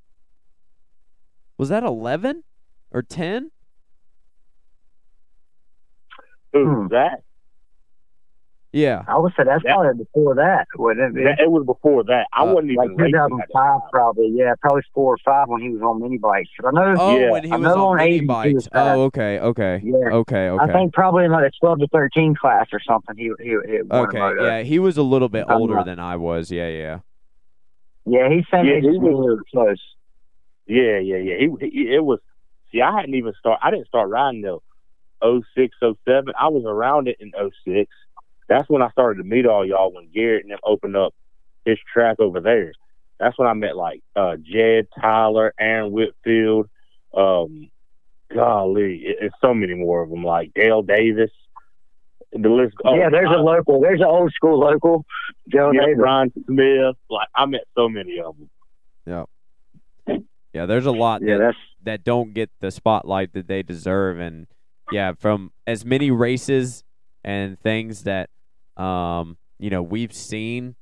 was 1.57 1.71
that 1.71 1.83
eleven 1.83 2.45
or 2.91 3.01
ten? 3.03 3.51
Who? 6.53 6.83
Hmm. 6.83 6.89
Zach? 6.89 7.23
Yeah. 8.73 9.03
I 9.09 9.19
would 9.19 9.33
say 9.37 9.43
that's 9.45 9.65
That- 9.65 9.75
probably 9.75 10.05
before 10.05 10.37
that, 10.37 10.69
wouldn't 10.77 11.19
it? 11.19 11.25
That, 11.25 11.41
it 11.41 11.51
was 11.51 11.67
before 11.67 12.05
that. 12.05 12.29
I 12.33 12.43
Uh, 12.45 12.55
wasn't 12.55 12.77
like 12.77 12.85
even 12.91 12.97
racing 12.99 13.15
at 13.19 13.23
the 13.25 13.29
2005, 13.49 13.81
time. 13.81 13.89
probably. 13.93 14.29
Yeah, 14.29 14.55
probably 14.61 14.83
four 14.95 15.15
or 15.15 15.19
five 15.25 15.49
when 15.49 15.61
he 15.61 15.71
was 15.71 15.83
on 15.83 16.01
mini 16.01 16.19
bikes. 16.19 16.51
'Cause 16.57 16.73
I 16.73 16.79
know. 16.81 16.95
Oh, 16.99 17.19
Yeah. 17.19 17.31
when 17.33 17.43
he 17.45 17.51
I 17.51 17.57
was 17.57 17.65
know 17.65 17.89
on 17.89 17.99
on 18.01 18.05
mini 18.05 18.21
bikes. 18.21 18.69
Oh, 18.73 19.03
okay. 19.07 19.41
Okay. 19.41 19.81
Yeah. 19.83 19.97
Okay. 20.13 20.49
Okay. 20.51 20.65
I 20.65 20.73
think 20.73 20.93
probably 20.95 21.25
in 21.25 21.33
like 21.33 21.45
the 21.45 21.51
12 21.59 21.81
to 21.81 21.89
13 21.89 22.37
class 22.37 22.69
or 22.73 22.79
something. 22.81 23.17
He 23.17 23.33
he, 23.41 23.49
he 23.49 23.57
okay. 23.91 24.19
moto. 24.19 24.45
Yeah, 24.45 24.63
he 24.63 24.79
was 24.79 24.97
a 24.97 25.03
little 25.03 25.29
bit 25.29 25.47
I'm 25.49 25.57
older 25.61 25.75
not- 25.75 25.87
than 25.87 25.99
I 25.99 26.15
was. 26.17 26.53
Yeah. 26.53 26.69
Yeah. 26.69 26.99
Yeah, 28.07 28.29
he's 28.29 28.45
same 28.53 28.67
Yeah, 28.67 28.75
age 28.75 28.85
he 28.85 28.99
was- 28.99 29.41
close. 29.53 29.83
Yeah, 30.67 30.99
yeah, 30.99 31.17
yeah. 31.17 31.37
He, 31.39 31.69
he 31.69 31.95
it 31.95 32.05
was. 32.05 32.21
See, 32.71 32.81
I 32.81 32.95
hadn't 32.95 33.15
even 33.17 33.33
start. 33.35 33.59
I 33.63 33.73
didn't 33.73 33.89
start 33.89 34.09
riding 34.09 34.43
till 34.43 34.63
06, 35.23 35.77
07. 35.81 36.33
I 36.39 36.49
was 36.49 36.65
around 36.65 37.09
it 37.09 37.17
in 37.19 37.33
06. 37.37 37.91
That's 38.51 38.69
when 38.69 38.83
I 38.83 38.91
started 38.91 39.23
to 39.23 39.29
meet 39.29 39.47
all 39.47 39.65
y'all 39.65 39.95
when 39.95 40.11
Garrett 40.13 40.43
and 40.43 40.51
them 40.51 40.59
opened 40.65 40.97
up 40.97 41.15
his 41.65 41.79
track 41.93 42.17
over 42.19 42.41
there. 42.41 42.73
That's 43.21 43.39
when 43.39 43.47
I 43.47 43.55
met 43.55 43.77
like 43.77 44.03
uh 44.17 44.37
Jed 44.37 44.89
Tyler, 45.01 45.55
Aaron 45.59 45.93
Whitfield, 45.93 46.69
um, 47.15 47.71
golly, 48.35 49.03
it, 49.05 49.19
it's 49.21 49.35
so 49.41 49.55
many 49.55 49.75
more 49.75 50.03
of 50.03 50.11
them. 50.11 50.25
Like 50.25 50.53
Dale 50.55 50.83
Davis. 50.83 51.31
The 52.33 52.49
list. 52.49 52.75
Oh, 52.85 52.95
yeah, 52.95 53.09
there's 53.11 53.31
a 53.31 53.41
local. 53.41 53.81
There's 53.81 54.01
an 54.01 54.07
old 54.07 54.33
school 54.33 54.59
local. 54.59 55.05
Joe 55.49 55.71
yeah, 55.73 55.87
Davis. 55.87 55.99
Ron 55.99 56.33
Smith. 56.47 56.97
Like 57.09 57.29
I 57.35 57.47
met 57.47 57.63
so 57.77 57.89
many 57.89 58.19
of 58.19 58.37
them. 58.37 58.51
Yeah. 59.07 60.17
Yeah. 60.53 60.67
There's 60.67 60.87
a 60.87 60.93
lot 60.93 61.23
Yeah, 61.23 61.39
that 61.39 61.45
that's 61.45 61.57
that 61.83 62.05
don't 62.05 62.35
get 62.35 62.51
the 62.61 62.71
spotlight 62.71 63.33
that 63.35 63.47
they 63.47 63.63
deserve, 63.63 64.19
and 64.19 64.47
yeah, 64.91 65.13
from 65.19 65.53
as 65.67 65.85
many 65.85 66.11
races 66.11 66.85
and 67.25 67.59
things 67.61 68.05
that 68.05 68.31
um 68.81 69.37
you 69.59 69.71
know 69.71 69.83
we've 69.83 70.13
seen. 70.13 70.77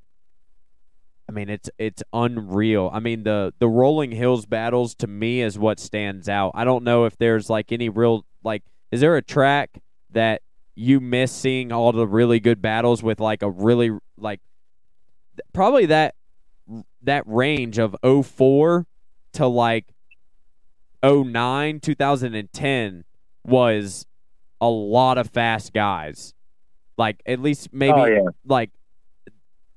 I 1.29 1.33
mean, 1.35 1.51
it's 1.51 1.69
it's 1.79 2.03
unreal. 2.15 2.91
I 2.93 3.01
mean, 3.01 3.25
the 3.25 3.53
the 3.59 3.69
Rolling 3.69 4.13
Hills 4.13 4.47
battles 4.47 4.95
to 4.97 5.07
me 5.07 5.43
is 5.43 5.59
what 5.59 5.79
stands 5.79 6.27
out. 6.27 6.53
I 6.55 6.65
don't 6.65 6.85
know 6.85 7.05
if 7.05 7.19
there's 7.19 7.51
like 7.51 7.71
any 7.71 7.91
real 7.91 8.25
like. 8.43 8.63
Is 8.91 9.03
there 9.03 9.17
a 9.17 9.23
track 9.23 9.83
that 10.11 10.41
you 10.75 11.01
miss 11.01 11.33
seeing 11.33 11.73
all 11.73 11.93
the 11.93 12.07
really 12.07 12.41
good 12.41 12.63
battles 12.63 13.03
with 13.03 13.21
like 13.21 13.43
a 13.43 13.51
really 13.51 13.91
like 14.17 14.41
probably 15.53 15.87
that 15.87 16.15
that 17.03 17.25
range 17.27 17.79
of 17.79 17.97
04 18.03 18.87
to 19.33 19.47
like 19.47 19.93
09 21.03 21.81
2010 21.81 23.05
was 23.45 24.07
a 24.61 24.69
lot 24.69 25.19
of 25.19 25.31
fast 25.31 25.73
guys 25.73 26.35
like 26.99 27.23
at 27.25 27.41
least 27.41 27.73
maybe 27.73 27.93
Oh, 27.95 28.05
yeah. 28.05 28.21
like 28.45 28.71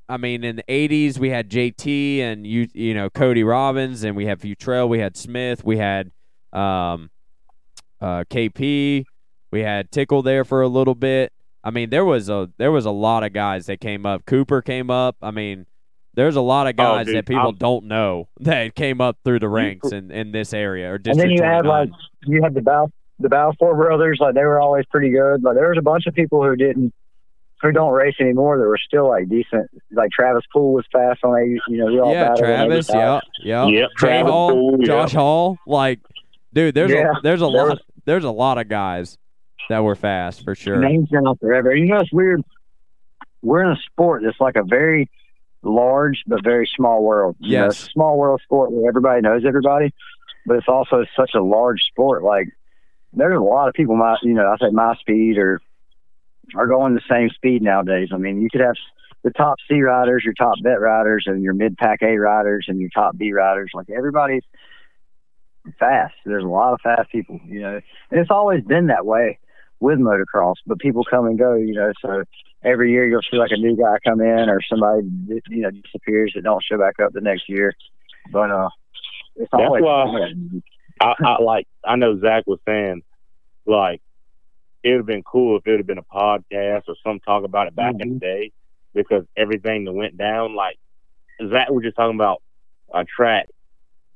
I 0.09 0.17
mean 0.17 0.43
in 0.43 0.57
the 0.57 0.63
80s 0.63 1.17
we 1.17 1.29
had 1.29 1.49
JT 1.49 2.19
and 2.19 2.45
you 2.45 2.67
you 2.73 2.93
know 2.93 3.09
Cody 3.09 3.43
Robbins 3.43 4.03
and 4.03 4.15
we 4.17 4.25
had 4.25 4.39
Futrell 4.39 4.89
we 4.89 4.99
had 4.99 5.15
Smith 5.15 5.63
we 5.63 5.77
had 5.77 6.11
um 6.51 7.09
uh 8.01 8.23
KP 8.29 9.05
we 9.51 9.59
had 9.61 9.91
Tickle 9.91 10.21
there 10.21 10.43
for 10.43 10.61
a 10.61 10.67
little 10.67 10.95
bit 10.95 11.31
I 11.63 11.69
mean 11.71 11.89
there 11.91 12.03
was 12.05 12.27
a 12.29 12.49
there 12.57 12.71
was 12.71 12.85
a 12.85 12.91
lot 12.91 13.23
of 13.23 13.31
guys 13.33 13.67
that 13.67 13.79
came 13.79 14.05
up 14.05 14.25
Cooper 14.25 14.61
came 14.61 14.89
up 14.89 15.15
I 15.21 15.31
mean 15.31 15.65
there's 16.13 16.35
a 16.35 16.41
lot 16.41 16.67
of 16.67 16.73
Oh, 16.77 16.83
guys 16.95 17.05
dude, 17.05 17.15
that 17.15 17.25
people 17.25 17.43
I'm- 17.43 17.55
don't 17.55 17.85
know 17.85 18.27
that 18.41 18.75
came 18.75 18.99
up 18.99 19.17
through 19.23 19.39
the 19.39 19.47
ranks 19.49 19.91
in, 19.93 20.11
in 20.11 20.31
this 20.33 20.53
area 20.53 20.91
or 20.91 20.95
and 20.95 21.19
then 21.19 21.29
you 21.29 21.41
had 21.43 21.65
like 21.65 21.89
you 22.25 22.41
had 22.43 22.53
the 22.53 22.61
Bal 22.61 22.91
the 23.19 23.29
Balfour 23.29 23.75
brothers. 23.75 24.17
Like 24.19 24.33
they 24.33 24.43
were 24.43 24.59
always 24.59 24.83
pretty 24.87 25.11
good. 25.11 25.43
Like 25.43 25.53
there 25.53 25.69
was 25.69 25.77
a 25.77 25.81
bunch 25.83 26.07
of 26.07 26.15
people 26.15 26.41
who 26.43 26.55
didn't 26.55 26.91
who 27.61 27.71
don't 27.71 27.91
race 27.93 28.15
anymore 28.19 28.57
that 28.57 28.63
were 28.63 28.77
still 28.77 29.07
like 29.09 29.29
decent. 29.29 29.69
Like 29.91 30.09
Travis 30.11 30.43
Poole 30.51 30.73
was 30.73 30.85
fast 30.91 31.23
on 31.23 31.37
80. 31.39 31.59
You 31.67 31.77
know, 31.77 31.85
we 31.87 31.99
all 31.99 32.11
yeah, 32.13 32.33
Travis, 32.35 32.89
yeah, 32.89 33.19
yeah. 33.43 33.67
Yep, 33.67 33.89
Travis 33.97 34.31
Hall, 34.31 34.49
Poole, 34.51 34.77
yeah. 34.79 34.85
Josh 34.87 35.13
Hall, 35.13 35.57
like, 35.67 35.99
dude, 36.53 36.73
there's 36.75 36.91
Yeah, 36.91 37.11
a 37.17 37.21
there's 37.21 37.41
a 37.41 37.45
there 37.45 37.49
lot 37.51 37.69
was- 37.69 37.81
there's 38.05 38.23
a 38.23 38.31
lot 38.31 38.57
of 38.57 38.67
guys 38.67 39.17
that 39.69 39.83
were 39.83 39.95
fast 39.95 40.43
for 40.43 40.55
sure. 40.55 40.77
names 40.77 41.09
been 41.09 41.27
out 41.27 41.39
forever. 41.39 41.75
You 41.75 41.85
know, 41.85 41.99
it's 41.99 42.11
weird. 42.11 42.41
We're 43.43 43.63
in 43.63 43.71
a 43.71 43.77
sport 43.91 44.23
that's 44.25 44.39
like 44.39 44.55
a 44.55 44.63
very 44.63 45.09
large 45.63 46.23
but 46.27 46.43
very 46.43 46.67
small 46.75 47.03
world. 47.03 47.35
You 47.39 47.57
know, 47.57 47.63
Yes. 47.65 47.73
it's 47.73 47.87
a 47.87 47.91
small 47.91 48.17
world 48.17 48.41
sport 48.43 48.71
where 48.71 48.89
everybody 48.89 49.21
knows 49.21 49.43
everybody, 49.45 49.93
but 50.47 50.57
it's 50.57 50.67
also 50.67 51.05
such 51.15 51.31
a 51.35 51.41
large 51.41 51.83
sport. 51.83 52.23
Like 52.23 52.47
there's 53.13 53.37
a 53.37 53.43
lot 53.43 53.67
of 53.67 53.73
people 53.75 53.95
my 53.95 54.17
you 54.23 54.33
know, 54.33 54.47
I 54.51 54.57
say 54.57 54.71
my 54.71 54.95
speed 54.95 55.37
or 55.37 55.61
are 56.55 56.67
going 56.67 56.95
the 56.95 57.01
same 57.09 57.29
speed 57.29 57.61
nowadays. 57.61 58.09
I 58.13 58.17
mean, 58.17 58.41
you 58.41 58.49
could 58.49 58.61
have 58.61 58.75
the 59.23 59.31
top 59.31 59.57
C 59.67 59.81
riders, 59.81 60.23
your 60.23 60.33
top 60.33 60.55
vet 60.63 60.79
riders, 60.79 61.25
and 61.27 61.43
your 61.43 61.53
mid 61.53 61.77
pack 61.77 62.01
A 62.01 62.17
riders, 62.17 62.65
and 62.67 62.79
your 62.79 62.89
top 62.93 63.17
B 63.17 63.33
riders. 63.33 63.71
Like 63.73 63.89
everybody's 63.89 64.43
fast. 65.79 66.15
There's 66.25 66.43
a 66.43 66.47
lot 66.47 66.73
of 66.73 66.81
fast 66.81 67.11
people, 67.11 67.39
you 67.45 67.61
know, 67.61 67.79
and 68.09 68.19
it's 68.19 68.31
always 68.31 68.63
been 68.63 68.87
that 68.87 69.05
way 69.05 69.39
with 69.79 69.99
motocross. 69.99 70.55
But 70.65 70.79
people 70.79 71.03
come 71.03 71.25
and 71.25 71.37
go, 71.37 71.53
you 71.53 71.73
know. 71.73 71.91
So 72.01 72.23
every 72.63 72.91
year 72.91 73.07
you'll 73.07 73.21
see 73.29 73.37
like 73.37 73.51
a 73.51 73.57
new 73.57 73.75
guy 73.75 73.97
come 74.05 74.21
in 74.21 74.49
or 74.49 74.59
somebody 74.67 75.07
you 75.49 75.61
know 75.61 75.71
disappears 75.71 76.33
that 76.35 76.43
don't 76.43 76.63
show 76.63 76.77
back 76.77 76.99
up 77.03 77.13
the 77.13 77.21
next 77.21 77.47
year. 77.47 77.73
But 78.31 78.51
uh, 78.51 78.69
it's 79.35 79.49
always. 79.53 79.83
That's 79.83 80.61
why 81.01 81.13
I, 81.23 81.25
I 81.25 81.41
like. 81.41 81.67
I 81.83 81.95
know 81.95 82.19
Zach 82.19 82.43
was 82.47 82.59
saying, 82.65 83.01
like, 83.65 84.01
it 84.83 84.89
would 84.91 84.97
have 84.97 85.05
been 85.05 85.23
cool 85.23 85.57
if 85.57 85.67
it 85.67 85.71
would 85.71 85.79
have 85.79 85.87
been 85.87 85.97
a 85.97 86.03
podcast 86.03 86.83
or 86.87 86.95
some 87.03 87.19
talk 87.19 87.43
about 87.43 87.67
it 87.67 87.75
back 87.75 87.95
in 87.99 88.09
Mhm. 88.09 88.13
the 88.15 88.19
day 88.19 88.51
because 88.93 89.23
everything 89.37 89.85
that 89.85 89.93
went 89.93 90.17
down, 90.17 90.55
like 90.55 90.77
Zach 91.49 91.69
was 91.69 91.83
just 91.83 91.95
talking 91.95 92.15
about 92.15 92.41
a 92.93 93.05
track 93.05 93.47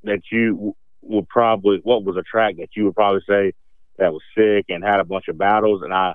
that 0.04 0.22
you 0.32 0.76
would 1.02 1.28
probably 1.30 1.80
what 1.84 2.04
was 2.04 2.18
a 2.18 2.24
track 2.24 2.56
that 2.58 2.70
you 2.76 2.86
would 2.86 2.96
probably 2.96 3.22
say 3.28 3.54
that 3.98 4.12
was 4.12 4.22
sick 4.38 4.66
and 4.70 4.84
had 4.84 5.00
a 5.00 5.06
bunch 5.06 5.28
of 5.28 5.38
battles 5.38 5.82
and 5.84 5.94
I 5.94 6.14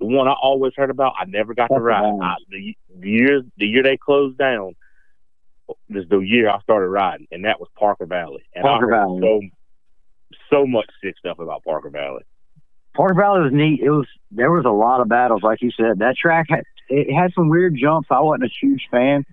the 0.00 0.06
one 0.06 0.28
I 0.28 0.32
always 0.32 0.72
heard 0.76 0.90
about 0.90 1.14
I 1.18 1.24
never 1.26 1.54
got 1.54 1.68
to 1.68 1.80
ride 1.80 2.04
I, 2.22 2.36
the, 2.48 2.76
the 3.00 3.08
year 3.10 3.42
the 3.56 3.66
year 3.66 3.82
they 3.82 3.96
closed 3.96 4.38
down 4.38 4.74
is 5.90 6.08
the 6.08 6.20
year 6.20 6.48
I 6.48 6.60
started 6.60 6.88
riding 6.88 7.26
and 7.30 7.44
that 7.44 7.60
was 7.60 7.68
Parker 7.78 8.06
Valley 8.06 8.42
and 8.54 8.62
Parker 8.62 8.94
I 8.94 8.98
heard 8.98 9.06
Valley. 9.20 9.20
so 9.20 9.40
so 10.50 10.66
much 10.66 10.86
sick 11.02 11.16
stuff 11.18 11.38
about 11.40 11.64
Parker 11.64 11.90
Valley 11.90 12.22
Parker 12.98 13.14
Valley 13.14 13.42
was 13.42 13.52
neat. 13.52 13.80
It 13.80 13.90
was 13.90 14.08
there 14.32 14.50
was 14.50 14.64
a 14.64 14.70
lot 14.70 15.00
of 15.00 15.08
battles, 15.08 15.44
like 15.44 15.62
you 15.62 15.70
said. 15.70 16.00
That 16.00 16.16
track 16.16 16.46
had 16.48 16.64
it 16.88 17.14
had 17.14 17.32
some 17.32 17.48
weird 17.48 17.76
jumps. 17.80 18.08
I 18.10 18.20
wasn't 18.20 18.50
a 18.50 18.54
huge 18.60 18.88
fan. 18.90 19.24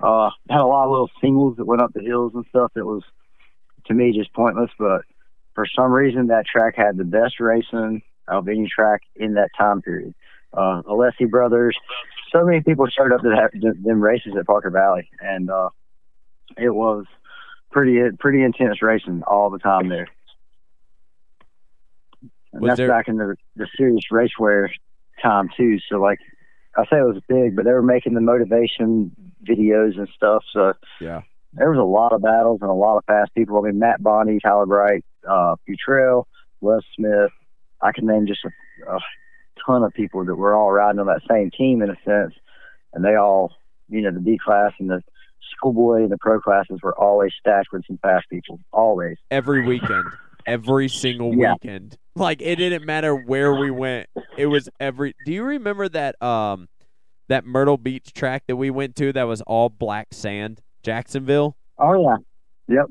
Uh, 0.00 0.30
had 0.48 0.62
a 0.62 0.66
lot 0.66 0.86
of 0.86 0.90
little 0.90 1.10
singles 1.20 1.58
that 1.58 1.66
went 1.66 1.82
up 1.82 1.92
the 1.92 2.00
hills 2.00 2.32
and 2.34 2.46
stuff. 2.48 2.72
That 2.74 2.86
was 2.86 3.02
to 3.88 3.94
me 3.94 4.16
just 4.16 4.32
pointless. 4.32 4.70
But 4.78 5.02
for 5.54 5.66
some 5.66 5.92
reason, 5.92 6.28
that 6.28 6.46
track 6.46 6.76
had 6.76 6.96
the 6.96 7.04
best 7.04 7.40
racing 7.40 8.00
of 8.26 8.48
any 8.48 8.66
track 8.74 9.02
in 9.14 9.34
that 9.34 9.50
time 9.58 9.82
period. 9.82 10.14
Uh, 10.54 10.80
Alessi 10.88 11.28
brothers, 11.28 11.76
so 12.32 12.46
many 12.46 12.62
people 12.62 12.86
showed 12.86 13.12
up 13.12 13.20
to 13.20 13.60
to 13.60 13.74
them 13.82 14.00
races 14.00 14.32
at 14.38 14.46
Parker 14.46 14.70
Valley, 14.70 15.10
and 15.20 15.50
uh, 15.50 15.68
it 16.56 16.70
was 16.70 17.04
pretty 17.70 18.00
pretty 18.18 18.42
intense 18.42 18.80
racing 18.80 19.22
all 19.26 19.50
the 19.50 19.58
time 19.58 19.90
there. 19.90 20.08
And 22.52 22.62
Was 22.62 22.70
that's 22.70 22.78
there- 22.78 22.88
back 22.88 23.08
in 23.08 23.16
the 23.16 23.36
the 23.56 23.66
serious 23.76 24.04
racewear 24.12 24.68
time 25.22 25.48
too. 25.56 25.78
So 25.88 26.00
like 26.00 26.18
I 26.76 26.84
say, 26.84 26.98
it 26.98 27.06
was 27.06 27.20
big, 27.28 27.56
but 27.56 27.64
they 27.64 27.72
were 27.72 27.82
making 27.82 28.14
the 28.14 28.20
motivation 28.20 29.10
videos 29.44 29.98
and 29.98 30.08
stuff. 30.14 30.44
So 30.52 30.72
Yeah. 31.00 31.22
there 31.52 31.68
was 31.70 31.78
a 31.78 31.82
lot 31.82 32.12
of 32.12 32.22
battles 32.22 32.58
and 32.62 32.70
a 32.70 32.74
lot 32.74 32.96
of 32.96 33.04
fast 33.06 33.34
people. 33.34 33.58
I 33.58 33.62
mean, 33.68 33.78
Matt 33.78 34.02
Bonney, 34.02 34.38
Tyler 34.40 34.66
Bright, 34.66 35.04
uh, 35.28 35.56
Futrell, 35.68 36.24
Wes 36.60 36.82
Smith. 36.96 37.30
I 37.82 37.92
can 37.92 38.06
name 38.06 38.26
just 38.26 38.44
a, 38.44 38.50
a 38.94 38.98
ton 39.66 39.82
of 39.82 39.92
people 39.94 40.24
that 40.24 40.34
were 40.36 40.54
all 40.54 40.70
riding 40.70 41.00
on 41.00 41.06
that 41.06 41.22
same 41.28 41.50
team 41.50 41.82
in 41.82 41.90
a 41.90 41.96
sense, 42.04 42.34
and 42.94 43.04
they 43.04 43.16
all, 43.16 43.52
you 43.88 44.00
know, 44.02 44.10
the 44.12 44.20
D 44.20 44.38
class 44.42 44.72
and 44.78 44.90
the 44.90 45.02
schoolboy 45.56 46.02
and 46.02 46.10
the 46.10 46.18
pro 46.18 46.40
classes 46.40 46.78
were 46.82 46.96
always 46.98 47.32
stacked 47.38 47.68
with 47.72 47.84
some 47.86 47.98
fast 47.98 48.28
people, 48.30 48.60
always. 48.72 49.16
Every 49.30 49.66
weekend. 49.66 50.06
Every 50.46 50.88
single 50.88 51.34
Yeah. 51.34 51.52
weekend. 51.54 51.96
Like 52.14 52.42
it 52.42 52.56
didn't 52.56 52.84
matter 52.84 53.14
where 53.14 53.54
we 53.54 53.70
went. 53.70 54.08
It 54.36 54.46
was 54.46 54.68
every 54.80 55.14
Do 55.24 55.32
you 55.32 55.42
remember 55.44 55.88
that 55.90 56.20
um 56.22 56.68
that 57.28 57.44
Myrtle 57.46 57.76
Beach 57.76 58.12
track 58.12 58.44
that 58.48 58.56
we 58.56 58.70
went 58.70 58.96
to 58.96 59.12
that 59.12 59.24
was 59.24 59.40
all 59.42 59.68
black 59.68 60.08
sand? 60.12 60.60
Jacksonville? 60.82 61.56
Oh 61.78 62.00
yeah, 62.02 62.16
Yep. 62.76 62.86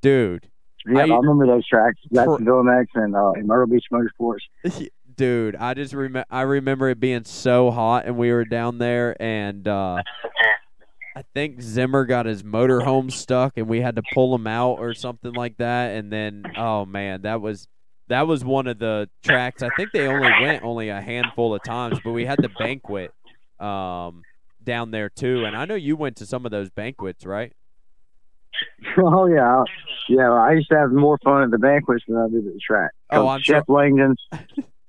Dude. 0.00 0.48
yeah, 0.86 1.00
I, 1.00 1.02
I- 1.02 1.16
remember 1.16 1.46
those 1.46 1.66
tracks. 1.66 1.98
Jacksonville 2.12 2.62
MX 2.64 2.86
and 2.94 3.14
uh, 3.14 3.32
Myrtle 3.44 3.66
Beach 3.66 3.84
Motorsports. 3.92 4.88
Dude, 5.16 5.54
I 5.56 5.74
just 5.74 5.92
remember 5.92 6.24
I 6.30 6.40
remember 6.42 6.88
it 6.88 6.98
being 6.98 7.24
so 7.24 7.70
hot 7.70 8.06
and 8.06 8.16
we 8.16 8.32
were 8.32 8.46
down 8.46 8.78
there 8.78 9.14
and 9.22 9.68
uh 9.68 10.02
I 11.14 11.22
think 11.34 11.60
Zimmer 11.60 12.04
got 12.06 12.26
his 12.26 12.42
motorhome 12.42 13.12
stuck 13.12 13.58
and 13.58 13.68
we 13.68 13.80
had 13.80 13.96
to 13.96 14.02
pull 14.14 14.34
him 14.34 14.46
out 14.46 14.78
or 14.78 14.94
something 14.94 15.32
like 15.32 15.58
that 15.58 15.96
and 15.96 16.10
then 16.12 16.44
oh 16.56 16.86
man, 16.86 17.22
that 17.22 17.40
was 17.40 17.68
that 18.08 18.26
was 18.26 18.44
one 18.44 18.66
of 18.66 18.78
the 18.78 19.08
tracks. 19.22 19.62
I 19.62 19.68
think 19.76 19.90
they 19.92 20.06
only 20.06 20.30
went 20.40 20.62
only 20.64 20.88
a 20.88 21.00
handful 21.00 21.54
of 21.54 21.62
times, 21.62 21.98
but 22.02 22.12
we 22.12 22.24
had 22.24 22.40
the 22.40 22.48
banquet 22.58 23.12
um 23.60 24.22
down 24.64 24.90
there 24.90 25.08
too 25.10 25.44
and 25.44 25.56
I 25.56 25.64
know 25.64 25.74
you 25.74 25.96
went 25.96 26.16
to 26.16 26.26
some 26.26 26.44
of 26.44 26.50
those 26.50 26.70
banquets, 26.70 27.26
right? 27.26 27.52
Oh 28.98 29.26
yeah, 29.26 29.64
yeah. 30.08 30.30
I 30.30 30.52
used 30.52 30.68
to 30.70 30.76
have 30.76 30.92
more 30.92 31.16
fun 31.24 31.42
at 31.42 31.50
the 31.50 31.58
banquets 31.58 32.04
than 32.06 32.16
I 32.18 32.28
did 32.28 32.46
at 32.46 32.52
the 32.52 32.60
track. 32.60 32.90
Oh, 33.10 33.26
I'm 33.26 33.40
Shep 33.40 33.64
Langdon. 33.68 34.16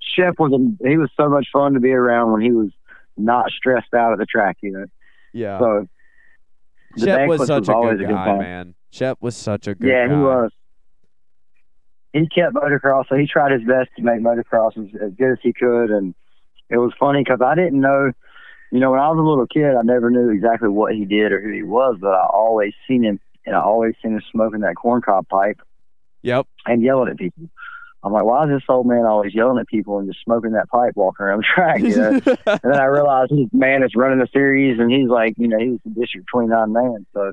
Shep 0.02 0.36
was 0.38 0.52
a, 0.52 0.88
he 0.88 0.98
was 0.98 1.10
so 1.16 1.30
much 1.30 1.48
fun 1.54 1.74
to 1.74 1.80
be 1.80 1.92
around 1.92 2.34
when 2.34 2.42
he 2.42 2.52
was 2.52 2.70
not 3.16 3.50
stressed 3.52 3.94
out 3.94 4.12
at 4.12 4.20
the 4.20 4.26
track. 4.26 4.58
You 4.62 4.72
know, 4.74 4.86
Yeah. 5.32 5.60
so 5.60 5.88
the 6.96 7.06
Shep 7.06 7.28
was 7.28 7.48
such 7.48 7.68
a 7.68 7.74
always 7.74 7.98
good 7.98 8.06
a 8.06 8.08
good 8.08 8.14
guy, 8.14 8.38
man. 8.38 8.76
Shep 8.92 9.18
was 9.22 9.36
such 9.36 9.68
a 9.68 9.76
good 9.76 9.88
yeah, 9.88 10.08
guy. 10.08 10.14
he 10.14 10.20
was. 10.20 10.52
He 12.14 12.28
kept 12.28 12.54
motocross, 12.54 13.06
so 13.10 13.16
he 13.16 13.26
tried 13.26 13.52
his 13.52 13.64
best 13.68 13.90
to 13.98 14.04
make 14.04 14.22
motocross 14.22 14.78
as, 14.78 14.94
as 15.02 15.14
good 15.18 15.32
as 15.32 15.40
he 15.42 15.52
could, 15.52 15.90
and 15.90 16.14
it 16.70 16.78
was 16.78 16.94
funny 17.00 17.22
because 17.24 17.40
I 17.44 17.56
didn't 17.56 17.82
know. 17.82 18.12
You 18.72 18.80
know, 18.80 18.92
when 18.92 19.00
I 19.00 19.10
was 19.10 19.20
a 19.20 19.22
little 19.22 19.46
kid, 19.48 19.76
I 19.76 19.82
never 19.84 20.10
knew 20.10 20.30
exactly 20.30 20.70
what 20.70 20.94
he 20.96 21.06
did 21.06 21.32
or 21.32 21.42
who 21.42 21.52
he 21.52 21.62
was, 21.64 21.98
but 22.02 22.10
I 22.14 22.26
always 22.32 22.74
seen 22.88 23.04
him, 23.04 23.20
and 23.46 23.56
I 23.56 23.62
always 23.62 23.94
seen 24.02 24.14
him 24.14 24.22
smoking 24.32 24.62
that 24.62 24.76
corncob 24.76 25.28
pipe 25.28 25.60
Yep. 26.24 26.48
and 26.66 26.82
yelling 26.82 27.10
at 27.10 27.18
people. 27.18 27.50
I'm 28.04 28.12
like, 28.12 28.26
why 28.26 28.44
is 28.44 28.50
this 28.50 28.64
old 28.68 28.86
man 28.86 29.06
always 29.06 29.34
yelling 29.34 29.60
at 29.60 29.68
people 29.68 29.98
and 29.98 30.12
just 30.12 30.24
smoking 30.26 30.52
that 30.52 30.70
pipe 30.70 30.94
walking 30.96 31.26
around 31.26 31.40
the 31.40 31.44
track? 31.44 31.80
You 31.80 31.96
know? 31.96 32.10
and 32.46 32.60
then 32.64 32.80
I 32.80 32.86
realized 32.86 33.32
this 33.32 33.48
man 33.54 33.82
is 33.82 33.96
running 33.96 34.20
the 34.20 34.28
series, 34.34 34.78
and 34.80 34.92
he's 34.92 35.08
like, 35.08 35.36
you 35.38 35.48
know, 35.48 35.58
he 35.58 35.70
was 35.70 35.80
the 35.86 36.02
District 36.02 36.28
29 36.30 36.74
man. 36.74 37.06
So 37.14 37.32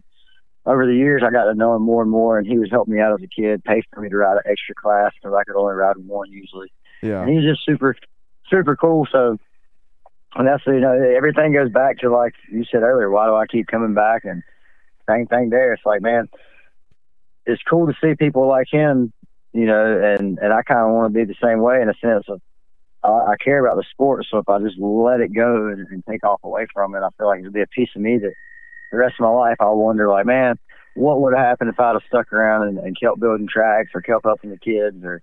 over 0.67 0.87
the 0.87 0.95
years, 0.95 1.23
I 1.27 1.31
got 1.31 1.45
to 1.45 1.55
know 1.55 1.75
him 1.75 1.83
more 1.83 2.03
and 2.03 2.11
more, 2.11 2.39
and 2.39 2.47
he 2.47 2.57
was 2.59 2.71
helping 2.71 2.95
me 2.95 3.01
out 3.01 3.13
as 3.13 3.23
a 3.23 3.27
kid, 3.27 3.65
paid 3.65 3.85
for 3.93 4.01
me 4.01 4.09
to 4.09 4.17
ride 4.17 4.37
an 4.37 4.51
extra 4.51 4.75
class 4.77 5.13
because 5.21 5.35
I 5.37 5.43
could 5.43 5.59
only 5.59 5.75
ride 5.75 5.97
one 5.97 6.31
usually. 6.31 6.73
yeah. 7.03 7.23
And 7.23 7.31
he 7.31 7.37
was 7.37 7.45
just 7.45 7.67
super, 7.67 7.97
super 8.49 8.77
cool. 8.77 9.09
So, 9.11 9.39
and 10.37 10.47
that's 10.47 10.65
you 10.67 10.79
know, 10.79 10.93
everything 10.93 11.53
goes 11.53 11.71
back 11.71 11.99
to 11.99 12.11
like 12.11 12.35
you 12.49 12.65
said 12.71 12.83
earlier. 12.83 13.11
Why 13.11 13.27
do 13.27 13.35
I 13.35 13.47
keep 13.47 13.67
coming 13.67 13.95
back? 13.95 14.25
And 14.25 14.45
same 15.09 15.27
thing 15.27 15.51
there. 15.51 15.73
It's 15.73 15.85
like, 15.85 16.03
man, 16.03 16.29
it's 17.47 17.63
cool 17.69 17.89
to 17.89 17.95
see 18.01 18.15
people 18.15 18.47
like 18.47 18.69
him, 18.71 19.13
you 19.53 19.67
know, 19.67 20.17
and 20.19 20.39
and 20.39 20.53
I 20.53 20.63
kind 20.63 20.81
of 20.81 20.95
want 20.95 21.13
to 21.13 21.19
be 21.19 21.25
the 21.25 21.39
same 21.43 21.61
way 21.61 21.81
in 21.83 21.89
a 21.89 21.95
sense 21.95 22.25
of 22.29 22.41
I, 23.03 23.33
I 23.33 23.37
care 23.43 23.65
about 23.65 23.77
the 23.77 23.85
sport. 23.91 24.27
So 24.31 24.39
if 24.39 24.49
I 24.49 24.59
just 24.61 24.79
let 24.79 25.21
it 25.21 25.35
go 25.35 25.69
and, 25.69 25.87
and 25.89 26.05
take 26.09 26.25
off 26.25 26.41
away 26.45 26.67
from 26.73 26.95
it, 26.95 27.01
I 27.01 27.09
feel 27.19 27.27
like 27.27 27.41
it'll 27.41 27.53
be 27.53 27.63
a 27.63 27.67
piece 27.67 27.91
of 27.95 28.03
me 28.03 28.19
that 28.19 28.33
the 28.93 28.99
rest 28.99 29.15
of 29.19 29.25
my 29.25 29.31
life 29.31 29.57
I'll 29.61 29.77
wonder, 29.77 30.09
like, 30.09 30.27
man, 30.27 30.59
what 30.95 31.21
would 31.21 31.35
have 31.37 31.45
happened 31.47 31.71
if 31.71 31.81
I'd 31.81 31.95
have 31.95 32.03
stuck 32.09 32.33
around 32.33 32.69
and, 32.69 32.79
and 32.79 32.99
kept 32.99 33.21
building 33.21 33.49
tracks 33.53 33.91
or 33.95 34.03
kept 34.03 34.25
helping 34.25 34.51
the 34.51 34.59
kids 34.59 35.05
or 35.05 35.23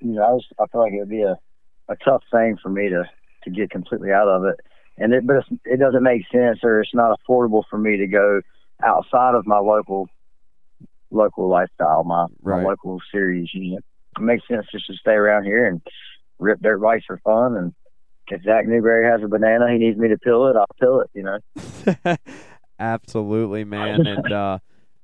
you 0.00 0.12
know, 0.12 0.22
I 0.22 0.30
was 0.30 0.46
I 0.58 0.66
feel 0.66 0.80
like 0.80 0.92
it 0.92 1.00
would 1.00 1.08
be 1.08 1.22
a 1.22 1.36
a 1.88 1.96
tough 2.04 2.22
thing 2.30 2.56
for 2.62 2.68
me 2.68 2.88
to 2.88 3.04
to 3.44 3.50
get 3.50 3.70
completely 3.70 4.12
out 4.12 4.28
of 4.28 4.44
it. 4.44 4.60
And 4.98 5.14
it, 5.14 5.26
but 5.26 5.36
it 5.64 5.78
doesn't 5.78 6.02
make 6.02 6.22
sense, 6.30 6.58
or 6.62 6.80
it's 6.80 6.94
not 6.94 7.18
affordable 7.18 7.62
for 7.70 7.78
me 7.78 7.96
to 7.96 8.06
go 8.06 8.42
outside 8.84 9.34
of 9.34 9.46
my 9.46 9.58
local 9.58 10.08
local 11.10 11.48
lifestyle, 11.48 12.04
my, 12.04 12.26
Right. 12.42 12.62
my 12.62 12.68
local 12.70 13.00
series. 13.12 13.48
Know, 13.54 13.78
it 13.78 14.20
makes 14.22 14.46
sense 14.48 14.66
just 14.72 14.86
to 14.86 14.94
stay 14.94 15.12
around 15.12 15.44
here 15.44 15.66
and 15.66 15.80
rip 16.38 16.60
dirt 16.60 16.78
bikes 16.80 17.04
for 17.06 17.18
fun. 17.18 17.56
And 17.56 17.74
if 18.28 18.42
Zach 18.42 18.66
Newberry 18.66 19.10
has 19.10 19.22
a 19.22 19.28
banana, 19.28 19.70
he 19.72 19.78
needs 19.78 19.98
me 19.98 20.08
to 20.08 20.18
peel 20.18 20.46
it, 20.46 20.56
I'll 20.56 20.66
peel 20.80 21.00
it. 21.00 21.10
You 21.14 21.22
know. 21.24 22.16
Absolutely, 22.78 23.64
man. 23.64 24.06
And 24.06 24.32
uh 24.32 24.58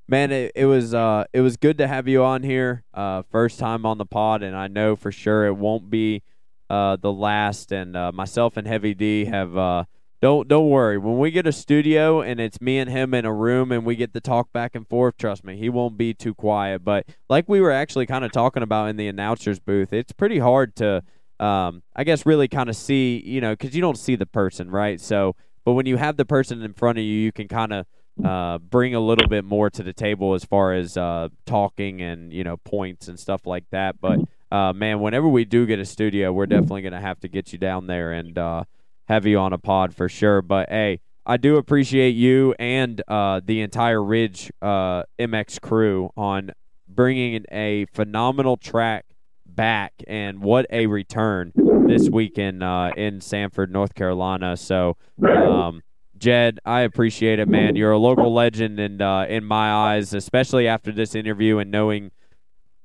man, 0.08 0.32
it, 0.32 0.52
it 0.54 0.66
was 0.66 0.94
uh 0.94 1.24
it 1.32 1.40
was 1.40 1.56
good 1.56 1.78
to 1.78 1.86
have 1.86 2.08
you 2.08 2.22
on 2.24 2.42
here. 2.42 2.84
Uh 2.94 3.22
first 3.30 3.58
time 3.58 3.84
on 3.84 3.98
the 3.98 4.06
pod 4.06 4.42
and 4.42 4.56
I 4.56 4.68
know 4.68 4.96
for 4.96 5.12
sure 5.12 5.46
it 5.46 5.54
won't 5.56 5.90
be 5.90 6.22
uh 6.70 6.96
the 6.96 7.12
last 7.12 7.72
and 7.72 7.96
uh 7.96 8.12
myself 8.12 8.56
and 8.56 8.66
Heavy 8.66 8.94
D 8.94 9.26
have 9.26 9.56
uh 9.56 9.84
don't 10.20 10.48
don't 10.48 10.68
worry. 10.70 10.98
When 10.98 11.18
we 11.18 11.30
get 11.30 11.46
a 11.46 11.52
studio 11.52 12.20
and 12.20 12.40
it's 12.40 12.60
me 12.60 12.78
and 12.78 12.90
him 12.90 13.14
in 13.14 13.24
a 13.24 13.32
room 13.32 13.70
and 13.72 13.84
we 13.84 13.96
get 13.96 14.14
to 14.14 14.20
talk 14.20 14.52
back 14.52 14.74
and 14.74 14.88
forth, 14.88 15.16
trust 15.18 15.44
me, 15.44 15.56
he 15.56 15.68
won't 15.68 15.96
be 15.96 16.14
too 16.14 16.34
quiet. 16.34 16.84
But 16.84 17.06
like 17.28 17.48
we 17.48 17.60
were 17.60 17.72
actually 17.72 18.06
kind 18.06 18.24
of 18.24 18.32
talking 18.32 18.62
about 18.62 18.88
in 18.88 18.96
the 18.96 19.08
announcers 19.08 19.58
booth, 19.60 19.92
it's 19.92 20.12
pretty 20.12 20.38
hard 20.38 20.74
to 20.76 21.02
um 21.38 21.82
I 21.94 22.04
guess 22.04 22.24
really 22.24 22.48
kind 22.48 22.68
of 22.68 22.76
see, 22.76 23.22
you 23.24 23.40
know, 23.40 23.54
cuz 23.54 23.74
you 23.74 23.82
don't 23.82 23.98
see 23.98 24.16
the 24.16 24.26
person, 24.26 24.70
right? 24.70 25.00
So 25.00 25.36
but 25.64 25.72
when 25.72 25.86
you 25.86 25.96
have 25.96 26.16
the 26.16 26.24
person 26.24 26.62
in 26.62 26.72
front 26.72 26.98
of 26.98 27.04
you, 27.04 27.12
you 27.12 27.32
can 27.32 27.48
kind 27.48 27.72
of 27.72 27.86
uh, 28.24 28.58
bring 28.58 28.94
a 28.94 29.00
little 29.00 29.28
bit 29.28 29.44
more 29.44 29.68
to 29.68 29.82
the 29.82 29.92
table 29.92 30.34
as 30.34 30.44
far 30.44 30.72
as 30.72 30.96
uh, 30.96 31.28
talking 31.44 32.00
and 32.00 32.32
you 32.32 32.44
know 32.44 32.56
points 32.58 33.08
and 33.08 33.18
stuff 33.20 33.46
like 33.46 33.64
that. 33.70 34.00
But 34.00 34.20
uh, 34.50 34.72
man, 34.72 35.00
whenever 35.00 35.28
we 35.28 35.44
do 35.44 35.66
get 35.66 35.78
a 35.78 35.84
studio, 35.84 36.32
we're 36.32 36.46
definitely 36.46 36.82
gonna 36.82 37.00
have 37.00 37.20
to 37.20 37.28
get 37.28 37.52
you 37.52 37.58
down 37.58 37.86
there 37.86 38.12
and 38.12 38.38
uh, 38.38 38.64
have 39.06 39.26
you 39.26 39.38
on 39.38 39.52
a 39.52 39.58
pod 39.58 39.94
for 39.94 40.08
sure. 40.08 40.42
But 40.42 40.68
hey, 40.68 41.00
I 41.24 41.36
do 41.36 41.56
appreciate 41.56 42.10
you 42.10 42.54
and 42.58 43.02
uh, 43.08 43.40
the 43.44 43.60
entire 43.60 44.02
Ridge 44.02 44.52
uh, 44.62 45.02
MX 45.18 45.60
crew 45.60 46.10
on 46.16 46.52
bringing 46.88 47.44
a 47.50 47.86
phenomenal 47.86 48.56
track 48.56 49.06
back, 49.44 49.92
and 50.06 50.40
what 50.40 50.66
a 50.70 50.86
return 50.86 51.52
this 51.88 52.08
weekend 52.08 52.62
uh, 52.62 52.92
in 52.96 53.20
Sanford, 53.20 53.72
North 53.72 53.94
Carolina. 53.94 54.56
So, 54.56 54.96
um, 55.26 55.82
Jed, 56.16 56.60
I 56.64 56.82
appreciate 56.82 57.38
it, 57.38 57.48
man. 57.48 57.76
You're 57.76 57.92
a 57.92 57.98
local 57.98 58.32
legend, 58.32 58.78
and 58.78 59.02
uh, 59.02 59.26
in 59.28 59.44
my 59.44 59.72
eyes, 59.72 60.14
especially 60.14 60.68
after 60.68 60.92
this 60.92 61.14
interview 61.14 61.58
and 61.58 61.70
knowing, 61.70 62.10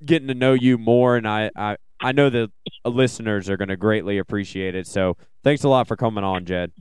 getting 0.03 0.27
to 0.27 0.33
know 0.33 0.53
you 0.53 0.77
more, 0.77 1.15
and 1.15 1.27
I, 1.27 1.51
I, 1.55 1.77
I 2.01 2.11
know 2.11 2.29
the 2.29 2.51
listeners 2.85 3.49
are 3.49 3.57
going 3.57 3.69
to 3.69 3.77
greatly 3.77 4.17
appreciate 4.17 4.75
it. 4.75 4.87
So, 4.87 5.17
thanks 5.43 5.63
a 5.63 5.69
lot 5.69 5.87
for 5.87 5.95
coming 5.95 6.23
on, 6.23 6.45
Jed. 6.45 6.71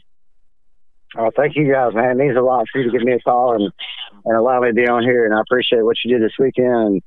Oh, 1.19 1.31
thank 1.37 1.57
you 1.57 1.71
guys, 1.73 1.93
man. 1.95 2.13
It 2.13 2.17
means 2.17 2.37
a 2.37 2.41
lot 2.41 2.67
for 2.73 2.81
you 2.81 2.91
to 2.91 2.97
give 2.97 3.05
me 3.05 3.13
a 3.13 3.21
call 3.21 3.55
and, 3.55 3.73
and 4.25 4.37
allow 4.37 4.61
me 4.61 4.69
to 4.69 4.75
be 4.75 4.87
on 4.89 5.03
here. 5.03 5.25
And 5.25 5.35
I 5.35 5.41
appreciate 5.41 5.83
what 5.85 5.97
you 6.05 6.17
did 6.17 6.25
this 6.25 6.37
weekend. 6.39 6.67
And 6.69 7.03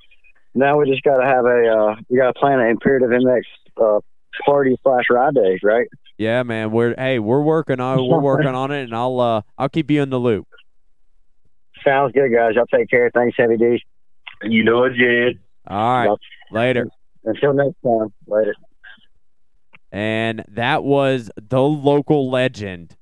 now 0.53 0.77
we 0.77 0.89
just 0.89 1.03
got 1.03 1.17
to 1.17 1.25
have 1.25 1.45
a, 1.45 1.67
uh, 1.67 1.95
we 2.09 2.17
got 2.17 2.27
to 2.27 2.39
plan 2.39 2.59
an 2.59 2.67
Imperative 2.67 3.09
MX 3.09 3.41
uh, 3.81 3.99
party 4.45 4.75
slash 4.83 5.05
ride 5.09 5.35
day, 5.35 5.57
right? 5.63 5.87
Yeah, 6.17 6.43
man. 6.43 6.71
We're 6.71 6.93
hey, 6.95 7.17
we're 7.19 7.41
working 7.41 7.79
on 7.79 7.97
we're 8.07 8.19
working 8.21 8.53
on 8.53 8.69
it, 8.71 8.83
and 8.83 8.93
I'll 8.95 9.19
uh 9.19 9.41
I'll 9.57 9.67
keep 9.69 9.89
you 9.89 10.03
in 10.03 10.11
the 10.11 10.19
loop. 10.19 10.47
Sounds 11.83 12.11
good, 12.13 12.31
guys. 12.31 12.53
Y'all 12.55 12.67
take 12.67 12.89
care. 12.89 13.09
Thanks, 13.13 13.35
Heavy 13.35 13.57
D. 13.57 13.81
You 14.43 14.63
know 14.63 14.83
it, 14.83 14.93
Jed. 14.93 15.39
All 15.67 15.77
right, 15.91 16.09
Yep. 16.09 16.17
later. 16.51 16.87
Until 17.25 17.53
next 17.53 17.75
time. 17.83 18.13
Later. 18.27 18.55
And 19.91 20.43
that 20.47 20.83
was 20.83 21.29
the 21.35 21.61
local 21.61 22.29
legend, 22.29 22.95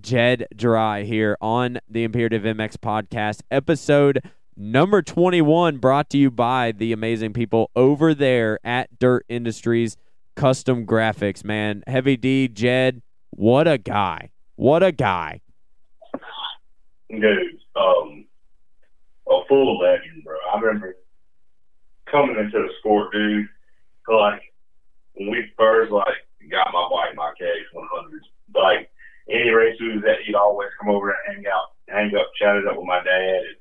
Jed 0.00 0.46
Drye, 0.54 1.04
here 1.04 1.36
on 1.40 1.78
the 1.88 2.04
Imperative 2.04 2.44
MX 2.44 2.76
podcast, 2.76 3.42
episode 3.50 4.22
number 4.56 5.02
21, 5.02 5.78
brought 5.78 6.08
to 6.10 6.18
you 6.18 6.30
by 6.30 6.72
the 6.72 6.92
amazing 6.92 7.32
people 7.32 7.70
over 7.74 8.14
there 8.14 8.58
at 8.64 8.98
Dirt 8.98 9.26
Industries 9.28 9.96
Kustom 10.36 10.86
Graphics. 10.86 11.44
Man, 11.44 11.82
Heavy 11.86 12.16
D, 12.16 12.48
Jed, 12.48 13.02
what 13.30 13.66
a 13.66 13.78
guy. 13.78 14.30
What 14.54 14.82
a 14.82 14.92
guy. 14.92 15.40
dude, 17.10 17.58
um, 17.74 18.24
a 19.28 19.40
full 19.48 19.78
legend, 19.78 20.24
bro. 20.24 20.36
I 20.54 20.60
remember 20.60 20.96
coming 22.10 22.36
into 22.38 22.58
the 22.58 22.68
sport, 22.78 23.12
dude. 23.12 23.48
Like 24.08 24.42
when 25.14 25.30
we 25.30 25.50
first 25.56 25.90
like 25.92 26.26
got 26.50 26.72
my 26.72 26.88
bike, 26.90 27.16
my 27.16 27.32
KX 27.40 27.74
100s. 27.74 28.26
Like 28.54 28.90
any 29.28 29.50
race 29.50 29.76
we 29.80 29.96
was 29.96 30.04
at, 30.04 30.22
he'd 30.24 30.34
always 30.34 30.70
come 30.80 30.94
over 30.94 31.10
and 31.10 31.18
hang 31.26 31.44
out, 31.46 31.74
hang 31.88 32.14
up, 32.14 32.30
chat 32.38 32.56
it 32.56 32.66
up 32.66 32.76
with 32.76 32.86
my 32.86 33.02
dad, 33.02 33.42
and 33.42 33.56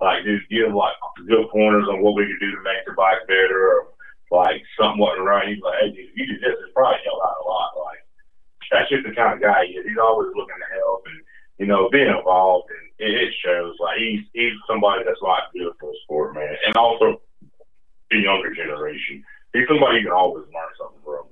like, 0.00 0.24
dude, 0.24 0.48
give 0.50 0.74
like 0.74 0.94
good 1.26 1.48
pointers 1.50 1.88
on 1.88 2.02
what 2.02 2.14
we 2.14 2.26
could 2.26 2.40
do 2.40 2.52
to 2.52 2.62
make 2.62 2.84
the 2.86 2.92
bike 2.92 3.26
better, 3.26 3.56
or 3.56 3.88
like 4.30 4.62
something 4.78 5.00
wasn't 5.00 5.24
right. 5.24 5.48
He's 5.48 5.62
like, 5.62 5.80
hey, 5.80 5.90
dude, 5.90 6.12
you 6.14 6.26
did 6.26 6.40
this, 6.40 6.60
it's 6.60 6.74
probably 6.74 7.00
helped 7.04 7.24
out 7.24 7.42
a 7.42 7.48
lot. 7.48 7.72
Like 7.80 8.02
that's 8.70 8.90
just 8.90 9.06
the 9.08 9.14
kind 9.14 9.32
of 9.32 9.40
guy 9.40 9.66
he 9.66 9.80
is. 9.80 9.86
He's 9.86 10.00
always 10.00 10.28
looking 10.36 10.60
to 10.60 10.74
help 10.76 11.06
and 11.06 11.20
you 11.58 11.66
know, 11.66 11.88
being 11.88 12.08
involved 12.08 12.68
and 12.68 13.08
it, 13.08 13.14
it 13.14 13.34
shows 13.44 13.74
like 13.80 13.98
he's 13.98 14.20
he's 14.32 14.52
somebody 14.66 15.04
that's 15.04 15.22
like 15.22 15.44
the 15.54 15.72
sport, 16.04 16.34
man. 16.34 16.56
And 16.66 16.76
also 16.76 17.20
the 18.10 18.18
younger 18.18 18.54
generation. 18.54 19.24
He's 19.56 19.68
somebody 19.68 19.98
you 19.98 20.04
can 20.04 20.12
always 20.12 20.44
learn 20.46 20.68
something 20.78 21.00
from. 21.04 21.24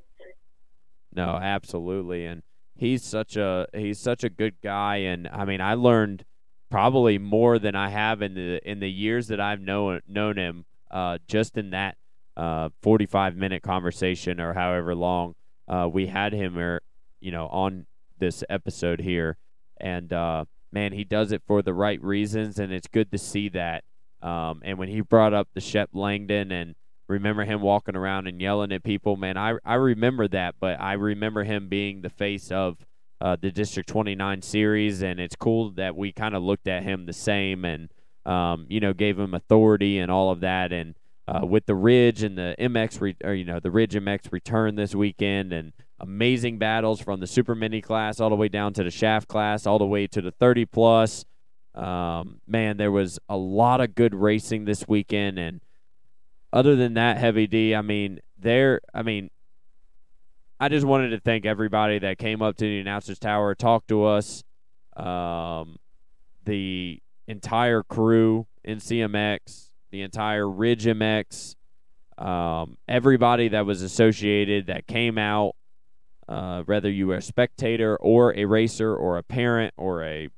No, 1.12 1.36
absolutely, 1.36 2.26
and 2.26 2.42
he's 2.74 3.04
such 3.04 3.36
a 3.36 3.66
he's 3.72 3.98
such 3.98 4.24
a 4.24 4.30
good 4.30 4.54
guy, 4.62 4.96
and 4.96 5.28
I 5.28 5.44
mean, 5.44 5.60
I 5.60 5.74
learned 5.74 6.24
probably 6.70 7.18
more 7.18 7.58
than 7.58 7.76
I 7.76 7.90
have 7.90 8.22
in 8.22 8.34
the 8.34 8.60
in 8.68 8.80
the 8.80 8.90
years 8.90 9.28
that 9.28 9.40
I've 9.40 9.60
known 9.60 10.00
known 10.08 10.36
him, 10.36 10.64
uh, 10.90 11.18
just 11.28 11.56
in 11.56 11.70
that 11.70 11.96
uh, 12.36 12.70
forty 12.82 13.06
five 13.06 13.36
minute 13.36 13.62
conversation 13.62 14.40
or 14.40 14.54
however 14.54 14.94
long 14.94 15.34
uh, 15.68 15.88
we 15.92 16.06
had 16.06 16.32
him, 16.32 16.58
or 16.58 16.80
you 17.20 17.30
know, 17.30 17.46
on 17.48 17.86
this 18.18 18.42
episode 18.48 19.00
here, 19.00 19.36
and 19.76 20.12
uh, 20.12 20.44
man, 20.72 20.92
he 20.92 21.04
does 21.04 21.30
it 21.30 21.42
for 21.46 21.62
the 21.62 21.74
right 21.74 22.02
reasons, 22.02 22.58
and 22.58 22.72
it's 22.72 22.88
good 22.88 23.12
to 23.12 23.18
see 23.18 23.48
that. 23.50 23.84
Um, 24.20 24.62
and 24.64 24.78
when 24.78 24.88
he 24.88 25.00
brought 25.02 25.34
up 25.34 25.48
the 25.52 25.60
Shep 25.60 25.90
Langdon 25.92 26.50
and 26.50 26.74
remember 27.08 27.44
him 27.44 27.60
walking 27.60 27.96
around 27.96 28.26
and 28.26 28.40
yelling 28.40 28.72
at 28.72 28.82
people. 28.82 29.16
Man, 29.16 29.36
I 29.36 29.54
I 29.64 29.74
remember 29.74 30.28
that, 30.28 30.56
but 30.60 30.80
I 30.80 30.94
remember 30.94 31.44
him 31.44 31.68
being 31.68 32.02
the 32.02 32.10
face 32.10 32.50
of 32.50 32.84
uh, 33.20 33.36
the 33.40 33.50
District 33.50 33.88
29 33.88 34.42
series, 34.42 35.02
and 35.02 35.20
it's 35.20 35.36
cool 35.36 35.70
that 35.72 35.96
we 35.96 36.12
kind 36.12 36.34
of 36.34 36.42
looked 36.42 36.68
at 36.68 36.82
him 36.82 37.06
the 37.06 37.12
same 37.12 37.64
and 37.64 37.90
um, 38.26 38.66
you 38.68 38.80
know 38.80 38.92
gave 38.92 39.18
him 39.18 39.34
authority 39.34 39.98
and 39.98 40.10
all 40.10 40.30
of 40.30 40.40
that. 40.40 40.72
And 40.72 40.94
uh, 41.26 41.46
with 41.46 41.66
the 41.66 41.74
Ridge 41.74 42.22
and 42.22 42.36
the 42.36 42.54
MX, 42.58 43.00
re- 43.00 43.16
or 43.24 43.34
you 43.34 43.44
know 43.44 43.60
the 43.60 43.70
Ridge 43.70 43.94
MX 43.94 44.32
return 44.32 44.74
this 44.74 44.94
weekend, 44.94 45.52
and 45.52 45.72
amazing 46.00 46.58
battles 46.58 47.00
from 47.00 47.20
the 47.20 47.26
Super 47.26 47.54
Mini 47.54 47.80
class 47.80 48.20
all 48.20 48.30
the 48.30 48.36
way 48.36 48.48
down 48.48 48.72
to 48.74 48.84
the 48.84 48.90
Shaft 48.90 49.28
class, 49.28 49.66
all 49.66 49.78
the 49.78 49.86
way 49.86 50.06
to 50.06 50.20
the 50.20 50.30
30 50.30 50.66
plus. 50.66 51.24
Um, 51.74 52.40
man, 52.46 52.76
there 52.76 52.92
was 52.92 53.18
a 53.28 53.36
lot 53.36 53.80
of 53.80 53.94
good 53.94 54.14
racing 54.14 54.64
this 54.64 54.86
weekend, 54.86 55.38
and 55.38 55.60
other 56.54 56.76
than 56.76 56.94
that, 56.94 57.18
Heavy 57.18 57.48
D, 57.48 57.74
I 57.74 57.82
mean, 57.82 58.20
there, 58.38 58.80
I 58.94 59.02
mean, 59.02 59.28
I 60.60 60.68
just 60.68 60.86
wanted 60.86 61.10
to 61.10 61.18
thank 61.18 61.44
everybody 61.44 61.98
that 61.98 62.16
came 62.16 62.42
up 62.42 62.56
to 62.58 62.64
the 62.64 62.78
announcers 62.78 63.18
tower, 63.18 63.56
talked 63.56 63.88
to 63.88 64.04
us, 64.04 64.44
um, 64.96 65.78
the 66.44 67.02
entire 67.26 67.82
crew 67.82 68.46
NCMX, 68.64 69.70
the 69.90 70.02
entire 70.02 70.48
Ridge 70.48 70.84
MX, 70.84 71.56
um, 72.18 72.76
everybody 72.86 73.48
that 73.48 73.66
was 73.66 73.82
associated 73.82 74.68
that 74.68 74.86
came 74.86 75.18
out, 75.18 75.56
uh, 76.28 76.62
whether 76.62 76.88
you 76.88 77.08
were 77.08 77.16
a 77.16 77.22
spectator 77.22 77.96
or 77.96 78.32
a 78.36 78.44
racer 78.44 78.94
or 78.94 79.18
a 79.18 79.24
parent 79.24 79.74
or 79.76 80.04
a, 80.04 80.28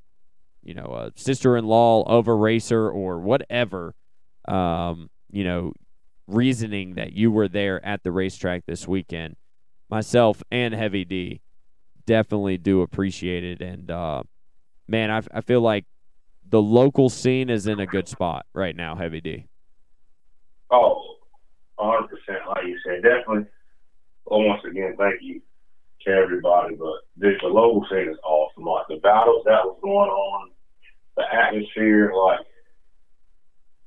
you 0.63 0.73
know, 0.73 0.95
a 0.95 1.13
sister-in-law 1.15 2.05
of 2.05 2.27
a 2.27 2.35
racer 2.35 2.89
or 2.89 3.21
whatever, 3.21 3.95
um, 4.49 5.11
you 5.31 5.45
know, 5.45 5.75
reasoning 6.27 6.95
that 6.95 7.13
you 7.13 7.31
were 7.31 7.49
there 7.49 7.85
at 7.85 8.03
the 8.03 8.13
racetrack 8.13 8.65
this 8.67 8.87
weekend. 8.87 9.37
Myself 9.89 10.43
and 10.51 10.75
Heavy 10.75 11.05
D 11.05 11.41
definitely 12.07 12.59
do 12.59 12.83
appreciate 12.83 13.45
it. 13.45 13.61
And, 13.61 13.91
uh, 13.91 14.23
man, 14.89 15.11
I, 15.11 15.23
I 15.33 15.41
feel 15.41 15.61
like 15.61 15.85
the 16.49 16.63
local 16.63 17.09
scene 17.09 17.51
is 17.51 17.67
in 17.67 17.81
a 17.81 17.87
good 17.87 18.09
spot 18.09 18.47
right 18.55 18.75
now, 18.75 18.97
Heavy 18.97 19.21
D. 19.21 19.47
Oh, 20.71 21.17
100%, 21.79 22.09
like 22.49 22.67
you 22.67 22.79
said. 22.85 23.03
Definitely. 23.03 23.47
Well, 24.25 24.43
once 24.43 24.63
again, 24.69 24.97
thank 24.99 25.21
you 25.21 25.41
to 26.07 26.13
everybody. 26.13 26.75
But 26.75 27.03
this, 27.17 27.35
the 27.43 27.49
local 27.49 27.87
scene 27.91 28.09
is 28.11 28.19
awesome. 28.25 28.65
Like 28.65 28.87
the 28.89 28.97
battles 28.97 29.45
that 29.45 29.65
was 29.65 29.79
going 29.83 30.11
on, 30.11 30.51
the 31.17 31.25
atmosphere, 31.33 32.13
like, 32.15 32.41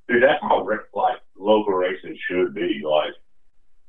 dude, 0.09 0.23
that's 0.23 0.41
how 0.41 0.67
like 0.93 1.19
local 1.37 1.73
racing 1.73 2.17
should 2.29 2.53
be. 2.53 2.81
Like, 2.83 3.13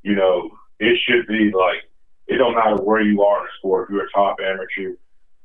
you 0.03 0.15
know, 0.15 0.51
it 0.79 0.99
should 1.07 1.27
be 1.27 1.51
like 1.51 1.91
it 2.27 2.37
don't 2.37 2.55
matter 2.55 2.77
where 2.77 3.01
you 3.01 3.23
are 3.23 3.41
in 3.41 3.45
the 3.45 3.51
sport, 3.59 3.89
if 3.89 3.93
you're 3.93 4.07
a 4.07 4.11
top 4.11 4.39
amateur 4.41 4.95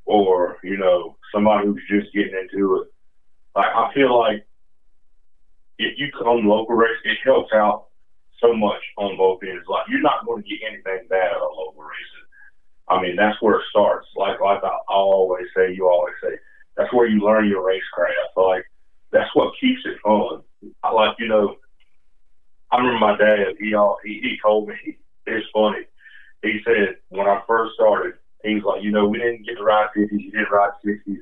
or, 0.05 0.57
you 0.63 0.77
know, 0.77 1.17
somebody 1.33 1.65
who's 1.65 1.81
just 1.89 2.13
getting 2.13 2.37
into 2.37 2.81
it. 2.81 2.93
Like 3.55 3.73
I 3.73 3.91
feel 3.93 4.17
like 4.17 4.45
if 5.79 5.97
you 5.97 6.11
come 6.11 6.47
local 6.47 6.75
race, 6.75 6.99
it 7.03 7.17
helps 7.23 7.51
out 7.53 7.87
so 8.39 8.53
much 8.53 8.81
on 8.97 9.17
both 9.17 9.41
ends. 9.43 9.65
Like 9.67 9.85
you're 9.89 10.01
not 10.01 10.25
going 10.25 10.43
to 10.43 10.49
get 10.49 10.59
anything 10.67 11.07
bad 11.09 11.31
out 11.31 11.41
of 11.41 11.57
local 11.57 11.83
racing. 11.83 12.27
I 12.87 13.01
mean, 13.01 13.15
that's 13.15 13.41
where 13.41 13.55
it 13.55 13.65
starts. 13.71 14.07
Like 14.15 14.39
like 14.39 14.63
I, 14.63 14.77
always 14.89 15.47
say, 15.55 15.73
you 15.73 15.89
always 15.89 16.13
say, 16.21 16.37
that's 16.77 16.93
where 16.93 17.07
you 17.07 17.21
learn 17.21 17.47
your 17.47 17.63
racecraft. 17.67 17.84
told 24.45 24.67
me, 24.67 24.97
it's 25.25 25.47
funny. 25.53 25.85
He 26.43 26.59
said, 26.63 26.97
when 27.09 27.27
I 27.27 27.41
first 27.47 27.73
started, 27.75 28.13
he 28.43 28.55
was 28.55 28.63
like, 28.63 28.83
you 28.83 28.91
know, 28.91 29.07
we 29.07 29.17
didn't 29.17 29.45
get 29.45 29.57
to 29.57 29.63
ride 29.63 29.89
50s, 29.97 30.11
you 30.11 30.31
didn't 30.31 30.51
ride 30.51 30.71
60s. 30.85 31.17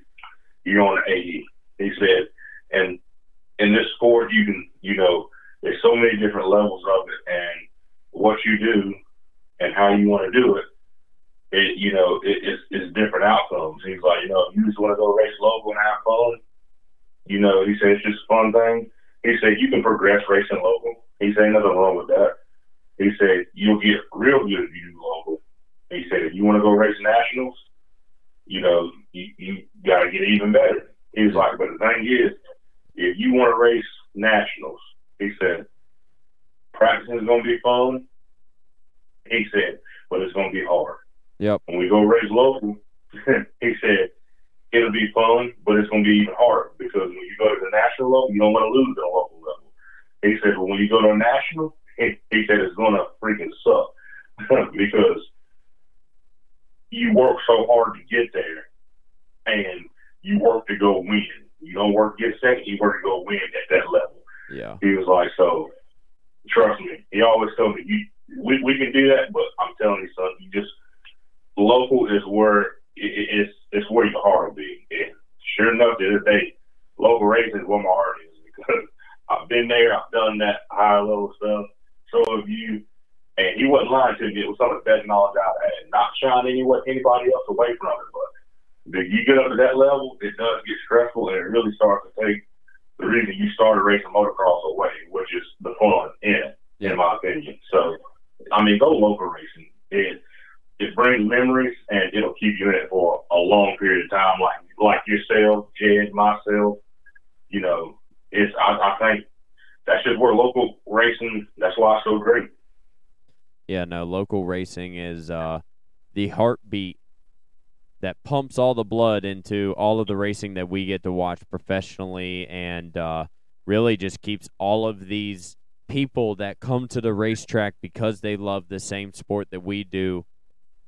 Pumps 118.43 118.59
all 118.59 118.73
the 118.73 118.83
blood 118.83 119.23
into 119.23 119.73
all 119.77 120.01
of 120.01 120.07
the 120.07 120.17
racing 120.17 120.55
that 120.55 120.67
we 120.67 120.85
get 120.85 121.01
to 121.01 121.11
watch 121.13 121.39
professionally 121.49 122.45
and 122.47 122.97
uh, 122.97 123.25
really 123.65 123.95
just 123.95 124.21
keeps 124.21 124.49
all 124.57 124.85
of 124.85 125.07
these 125.07 125.55
people 125.87 126.35
that 126.35 126.59
come 126.59 126.85
to 126.85 126.99
the 126.99 127.13
racetrack 127.13 127.73
because 127.81 128.19
they 128.19 128.35
love 128.35 128.67
the 128.67 128.81
same 128.81 129.13
sport 129.13 129.47
that 129.51 129.63
we 129.63 129.85
do. 129.85 130.25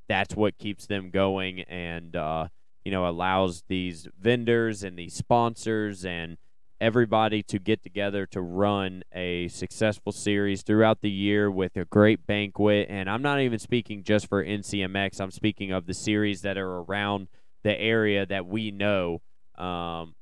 That's 0.10 0.36
what 0.36 0.57
keeps 0.57 0.86
them 0.86 1.11
going 1.11 1.61
and, 1.61 2.14
uh, 2.14 2.49
you 2.84 2.91
know, 2.91 3.07
allows 3.07 3.64
these 3.69 4.06
vendors 4.19 4.84
and 4.84 4.99
these 4.99 5.14
sponsors 5.14 6.03
and 6.03 6.36
everybody 6.82 7.41
to 7.41 7.57
get 7.57 7.82
together 7.82 8.26
to 8.26 8.41
run 8.41 9.02
a 9.14 9.48
successful 9.48 10.11
series 10.11 10.61
throughout 10.61 10.99
the 10.99 11.10
year 11.10 11.49
with 11.49 11.77
a 11.77 11.86
great 11.86 12.27
banquet. 12.27 12.88
And 12.90 13.10
I'm 13.10 13.22
not 13.22 13.40
even 13.40 13.60
speaking 13.60 14.03
just 14.03 14.27
for 14.27 14.44
NCMX, 14.44 15.22
I'm 15.22 15.32
speaking 15.32 15.72
of 15.72 15.86
the 15.86 15.94
series 15.94 16.41
that 16.41 16.57
are 16.57 16.80
around 16.82 17.30
the 17.65 17.77
area 17.81 18.27
that 18.27 18.45
we 18.45 18.69
know. 18.69 19.23
Um, 19.57 20.13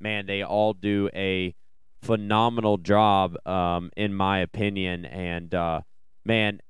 man, 0.00 0.24
they 0.24 0.42
all 0.42 0.72
do 0.72 1.10
a 1.14 1.54
phenomenal 2.00 2.78
job, 2.78 3.36
um, 3.46 3.90
in 3.98 4.14
my 4.14 4.38
opinion. 4.38 5.04
And, 5.04 5.54
uh, 5.54 5.82
man, 6.24 6.62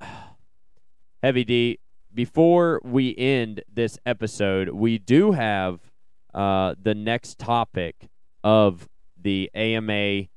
Heavy 1.22 1.44
D, 1.44 1.78
before 2.14 2.80
we 2.82 3.14
end 3.14 3.62
this 3.70 3.98
episode, 4.06 4.70
we 4.70 4.96
do 4.96 5.32
have 5.32 5.80
uh, 6.32 6.74
the 6.82 6.94
next 6.94 7.38
topic 7.38 8.08
of 8.42 8.88
the 9.20 9.50
AMA 9.54 10.28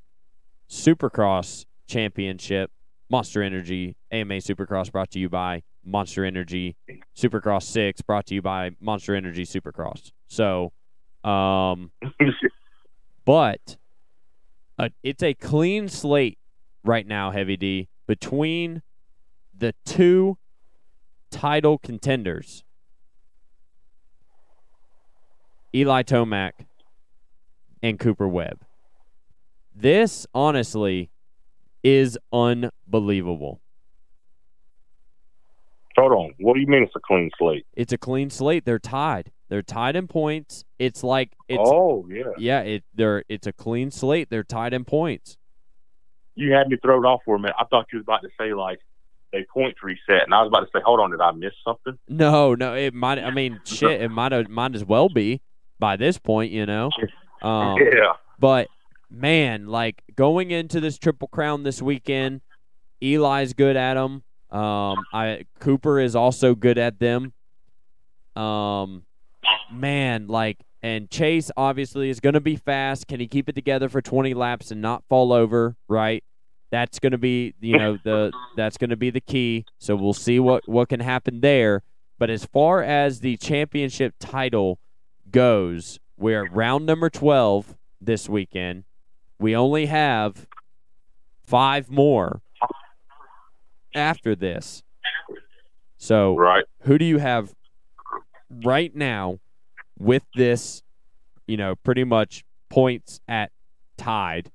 Supercross 0.70 1.64
Championship, 1.88 2.70
Monster 3.10 3.42
Energy 3.42 3.96
AMA 4.12 4.36
Supercross 4.36 4.92
brought 4.92 5.12
to 5.12 5.20
you 5.20 5.30
by 5.30 5.64
Monster 5.88 6.26
Energy 6.26 6.76
Supercross 7.16 7.64
6 7.64 8.02
brought 8.02 8.26
to 8.28 8.36
you 8.36 8.42
by 8.42 8.72
Monster 8.80 9.16
Energy 9.16 9.44
Supercross. 9.44 10.12
So, 10.28 10.74
um, 11.24 11.92
but 13.26 13.78
uh, 14.78 14.90
it's 15.02 15.24
a 15.24 15.34
clean 15.34 15.88
slate 15.88 16.38
right 16.84 17.08
now, 17.08 17.32
Heavy 17.32 17.58
D, 17.58 17.88
between 18.06 18.82
the 19.58 19.74
two 19.86 20.38
title 21.32 21.78
contenders, 21.78 22.64
Eli 25.74 26.04
Tomac 26.04 26.52
and 27.82 28.00
Cooper 28.00 28.28
Webb. 28.28 28.62
This, 29.76 30.26
honestly, 30.34 31.12
is 31.84 32.18
unbelievable. 32.34 33.62
Hold 35.98 36.12
on. 36.12 36.34
What 36.40 36.54
do 36.54 36.60
you 36.60 36.68
mean 36.68 36.84
it's 36.84 36.96
a 36.96 37.00
clean 37.00 37.32
slate? 37.38 37.66
It's 37.74 37.92
a 37.92 37.98
clean 37.98 38.30
slate. 38.30 38.66
They're 38.66 38.80
tied. 38.80 39.32
They're 39.50 39.64
tied 39.64 39.96
in 39.96 40.08
points. 40.08 40.64
It's 40.78 41.04
like 41.04 41.32
it's 41.48 41.62
oh 41.64 42.06
yeah. 42.10 42.24
yeah. 42.38 42.60
It 42.62 42.84
they're 42.94 43.24
it's 43.30 43.48
a 43.48 43.54
clean 43.54 43.92
slate. 43.92 44.30
They're 44.30 44.44
tied 44.44 44.74
in 44.74 44.86
points. 44.86 45.38
You 46.36 46.52
had 46.52 46.68
me 46.68 46.78
thrown 46.78 47.06
off 47.06 47.22
for 47.26 47.36
a 47.36 47.40
minute. 47.40 47.56
I 47.60 47.66
thought 47.66 47.88
you 47.92 47.98
was 47.98 48.04
about 48.04 48.22
to 48.22 48.30
say 48.40 48.54
like 48.54 48.80
they 49.32 49.46
points 49.52 49.82
reset, 49.82 50.24
and 50.24 50.34
I 50.34 50.42
was 50.42 50.50
about 50.50 50.62
to 50.62 50.68
say, 50.74 50.82
hold 50.86 51.00
on, 51.00 51.12
did 51.12 51.22
I 51.22 51.32
miss 51.32 51.54
something? 51.66 51.98
No, 52.08 52.54
no. 52.56 52.76
It 52.76 52.94
might. 52.94 53.20
I 53.20 53.32
mean, 53.32 53.60
shit. 53.66 54.02
It 54.02 54.10
might. 54.10 54.50
Might 54.50 54.76
as 54.76 54.86
well 54.86 55.10
be 55.10 55.42
by 55.80 55.96
this 55.96 56.18
point. 56.18 56.52
You 56.52 56.66
know. 56.66 56.92
Um, 57.40 57.78
yeah. 57.78 58.14
But 58.40 58.68
man, 59.12 59.68
like 59.68 60.02
going 60.16 60.50
into 60.50 60.80
this 60.80 60.98
triple 60.98 61.28
crown 61.28 61.62
this 61.62 61.84
weekend, 61.84 62.42
Eli's 63.00 63.54
good 63.54 63.76
at 63.78 63.94
them. 63.94 64.24
Um, 64.52 65.06
I 65.14 65.46
Cooper 65.60 66.00
is 66.00 66.16
also 66.16 66.56
good 66.56 66.78
at 66.78 67.00
them. 67.00 67.34
Um, 68.36 69.04
man, 69.72 70.28
like 70.28 70.60
and 70.82 71.10
Chase 71.10 71.52
obviously 71.58 72.10
is 72.10 72.20
going 72.20 72.34
to 72.34 72.42
be 72.42 72.56
fast. 72.56 73.08
Can 73.08 73.20
he 73.20 73.28
keep 73.28 73.50
it 73.50 73.56
together 73.56 73.90
for 73.90 74.02
20 74.02 74.34
laps 74.34 74.72
and 74.72 74.82
not 74.82 75.04
fall 75.10 75.34
over? 75.34 75.76
Right. 75.88 76.24
That's 76.70 77.00
going 77.00 77.12
to 77.12 77.18
be 77.18 77.54
you 77.62 77.78
know 77.78 77.98
the 78.04 78.32
that's 78.56 78.78
going 78.78 78.90
to 78.90 78.98
be 78.98 79.10
the 79.10 79.22
key. 79.22 79.66
So 79.80 79.96
we'll 79.96 80.14
see 80.14 80.40
what 80.40 80.68
what 80.68 80.90
can 80.90 81.00
happen 81.00 81.42
there. 81.42 81.84
But 82.20 82.30
as 82.30 82.46
far 82.46 82.82
as 82.82 83.20
the 83.20 83.38
championship 83.38 84.16
title 84.20 84.80
goes, 85.30 86.00
we're 86.18 86.50
round 86.50 86.86
number 86.86 87.10
12 87.10 87.76
this 88.02 88.28
weekend. 88.28 88.86
We 89.40 89.56
only 89.56 89.86
have 89.86 90.48
five 91.46 91.90
more 91.90 92.42
after 93.98 94.36
this. 94.36 94.84
So, 95.98 96.36
Right. 96.36 96.66
who 96.84 96.98
do 96.98 97.06
you 97.06 97.18
have 97.18 97.54
right 98.64 98.96
now 98.96 99.40
with 99.98 100.24
this, 100.36 100.84
you 101.48 101.58
know, 101.58 101.76
pretty 101.76 102.04
much 102.04 102.44
points 102.70 103.20
at 103.28 103.52
tied 103.98 104.52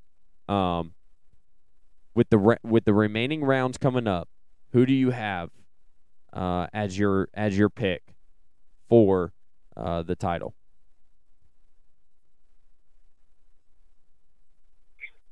um 0.48 0.94
with 2.14 2.28
the 2.30 2.38
re- 2.38 2.56
with 2.62 2.84
the 2.84 2.94
remaining 2.94 3.42
rounds 3.42 3.78
coming 3.78 4.06
up, 4.06 4.28
who 4.72 4.86
do 4.86 4.92
you 4.92 5.10
have 5.10 5.50
uh 6.32 6.66
as 6.72 6.98
your 6.98 7.28
as 7.34 7.56
your 7.58 7.68
pick 7.68 8.14
for 8.88 9.32
uh 9.76 10.02
the 10.02 10.14
title? 10.14 10.54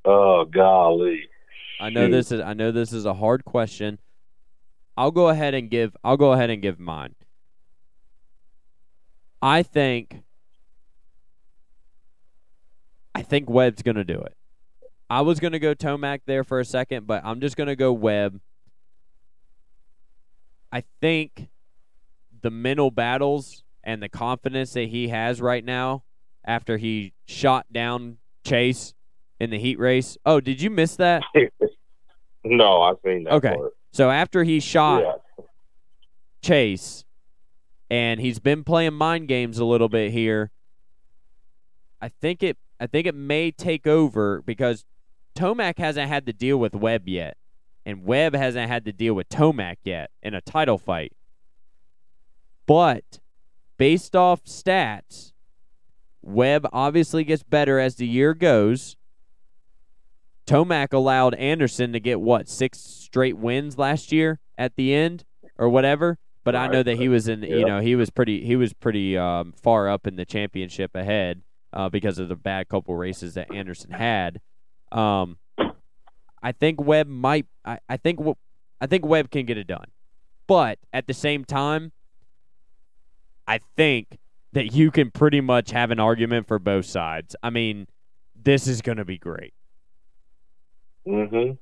Oh 0.04 0.44
golly. 0.44 1.28
I 1.80 1.90
know 1.90 2.08
this 2.08 2.30
is 2.30 2.40
I 2.40 2.52
know 2.52 2.72
this 2.72 2.92
is 2.92 3.06
a 3.06 3.14
hard 3.14 3.44
question. 3.44 3.98
I'll 4.96 5.10
go 5.10 5.28
ahead 5.28 5.54
and 5.54 5.70
give 5.70 5.96
I'll 6.04 6.16
go 6.16 6.32
ahead 6.32 6.50
and 6.50 6.60
give 6.60 6.78
mine. 6.78 7.14
I 9.40 9.62
think 9.62 10.22
I 13.14 13.22
think 13.22 13.48
Webb's 13.48 13.82
going 13.82 13.96
to 13.96 14.04
do 14.04 14.20
it. 14.20 14.36
I 15.08 15.22
was 15.22 15.40
going 15.40 15.52
to 15.52 15.58
go 15.58 15.74
Tomac 15.74 16.20
there 16.26 16.44
for 16.44 16.60
a 16.60 16.64
second, 16.64 17.06
but 17.06 17.22
I'm 17.24 17.40
just 17.40 17.56
going 17.56 17.66
to 17.66 17.76
go 17.76 17.92
Webb. 17.92 18.40
I 20.70 20.84
think 21.00 21.48
the 22.42 22.50
mental 22.50 22.90
battles 22.90 23.64
and 23.82 24.02
the 24.02 24.08
confidence 24.08 24.74
that 24.74 24.88
he 24.88 25.08
has 25.08 25.40
right 25.40 25.64
now 25.64 26.04
after 26.44 26.76
he 26.76 27.12
shot 27.26 27.66
down 27.72 28.18
Chase 28.44 28.94
in 29.40 29.50
the 29.50 29.58
heat 29.58 29.78
race. 29.78 30.16
Oh, 30.26 30.38
did 30.40 30.60
you 30.60 30.70
miss 30.70 30.96
that? 30.96 31.22
no, 32.44 32.82
I've 32.82 32.96
seen 33.04 33.24
that 33.24 33.32
Okay. 33.34 33.54
part. 33.56 33.72
So 33.92 34.10
after 34.10 34.44
he 34.44 34.60
shot 34.60 35.02
Yeah. 35.02 35.44
Chase 36.42 37.04
and 37.90 38.20
he's 38.20 38.38
been 38.38 38.62
playing 38.64 38.94
mind 38.94 39.28
games 39.28 39.58
a 39.58 39.64
little 39.64 39.88
bit 39.88 40.12
here. 40.12 40.50
I 42.00 42.08
think 42.08 42.42
it 42.42 42.56
I 42.78 42.86
think 42.86 43.06
it 43.06 43.14
may 43.14 43.50
take 43.50 43.86
over 43.86 44.40
because 44.42 44.84
Tomac 45.34 45.78
hasn't 45.78 46.08
had 46.08 46.24
to 46.26 46.32
deal 46.32 46.56
with 46.56 46.74
Webb 46.74 47.06
yet, 47.08 47.36
and 47.84 48.04
Webb 48.06 48.34
hasn't 48.34 48.70
had 48.70 48.86
to 48.86 48.92
deal 48.92 49.12
with 49.12 49.28
Tomac 49.28 49.76
yet 49.84 50.10
in 50.22 50.32
a 50.34 50.40
title 50.40 50.78
fight. 50.78 51.12
But 52.66 53.20
based 53.76 54.16
off 54.16 54.44
stats, 54.44 55.32
Webb 56.22 56.66
obviously 56.72 57.22
gets 57.24 57.42
better 57.42 57.78
as 57.78 57.96
the 57.96 58.06
year 58.06 58.32
goes. 58.32 58.96
Tomac 60.50 60.92
allowed 60.92 61.34
Anderson 61.36 61.92
to 61.92 62.00
get 62.00 62.20
what 62.20 62.48
six 62.48 62.80
straight 62.80 63.38
wins 63.38 63.78
last 63.78 64.10
year 64.10 64.40
at 64.58 64.74
the 64.74 64.92
end 64.92 65.24
or 65.56 65.68
whatever. 65.68 66.18
But 66.42 66.56
I 66.56 66.66
know 66.66 66.82
that 66.82 66.96
he 66.96 67.08
was 67.08 67.28
in, 67.28 67.42
you 67.42 67.64
know, 67.64 67.80
he 67.80 67.94
was 67.94 68.10
pretty, 68.10 68.44
he 68.44 68.56
was 68.56 68.72
pretty 68.72 69.16
um, 69.16 69.52
far 69.52 69.88
up 69.88 70.08
in 70.08 70.16
the 70.16 70.24
championship 70.24 70.96
ahead 70.96 71.42
uh, 71.72 71.88
because 71.88 72.18
of 72.18 72.28
the 72.28 72.34
bad 72.34 72.68
couple 72.68 72.96
races 72.96 73.34
that 73.34 73.54
Anderson 73.54 73.92
had. 73.92 74.40
Um, 74.90 75.38
I 76.42 76.50
think 76.50 76.80
Webb 76.80 77.06
might, 77.06 77.46
I, 77.64 77.78
I 77.88 77.96
think, 77.96 78.18
I 78.80 78.86
think 78.86 79.06
Webb 79.06 79.30
can 79.30 79.46
get 79.46 79.56
it 79.56 79.68
done, 79.68 79.86
but 80.48 80.78
at 80.92 81.06
the 81.06 81.14
same 81.14 81.44
time, 81.44 81.92
I 83.46 83.60
think 83.76 84.18
that 84.52 84.72
you 84.72 84.90
can 84.90 85.12
pretty 85.12 85.42
much 85.42 85.70
have 85.70 85.92
an 85.92 86.00
argument 86.00 86.48
for 86.48 86.58
both 86.58 86.86
sides. 86.86 87.36
I 87.40 87.50
mean, 87.50 87.86
this 88.34 88.66
is 88.66 88.82
going 88.82 88.98
to 88.98 89.04
be 89.04 89.18
great. 89.18 89.54
Mm-hmm. 91.10 91.52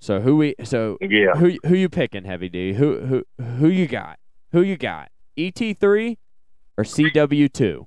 So 0.00 0.20
who 0.20 0.36
we 0.36 0.54
so 0.64 0.98
Yeah. 1.00 1.34
who 1.36 1.56
who 1.64 1.74
you 1.74 1.88
picking, 1.88 2.24
Heavy 2.24 2.48
D? 2.48 2.72
Who 2.74 3.00
who 3.00 3.24
who 3.42 3.68
you 3.68 3.86
got? 3.86 4.18
Who 4.52 4.62
you 4.62 4.76
got? 4.76 5.10
ET 5.36 5.58
three 5.80 6.18
or 6.76 6.84
CW 6.84 7.52
two? 7.52 7.86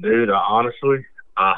Dude, 0.00 0.30
uh, 0.30 0.34
honestly, 0.34 1.04
uh, 1.36 1.54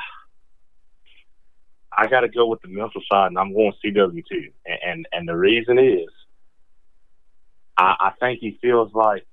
I 1.96 2.06
got 2.08 2.20
to 2.20 2.28
go 2.28 2.46
with 2.46 2.60
the 2.62 2.68
mental 2.68 3.00
side, 3.10 3.28
and 3.28 3.38
I'm 3.38 3.52
going 3.52 3.72
CW2. 3.84 4.52
And, 4.66 4.78
and 4.86 5.06
and 5.12 5.28
the 5.28 5.36
reason 5.36 5.78
is, 5.78 6.08
I, 7.76 7.94
I 8.00 8.10
think 8.18 8.40
he 8.40 8.58
feels 8.62 8.90
like 8.94 9.26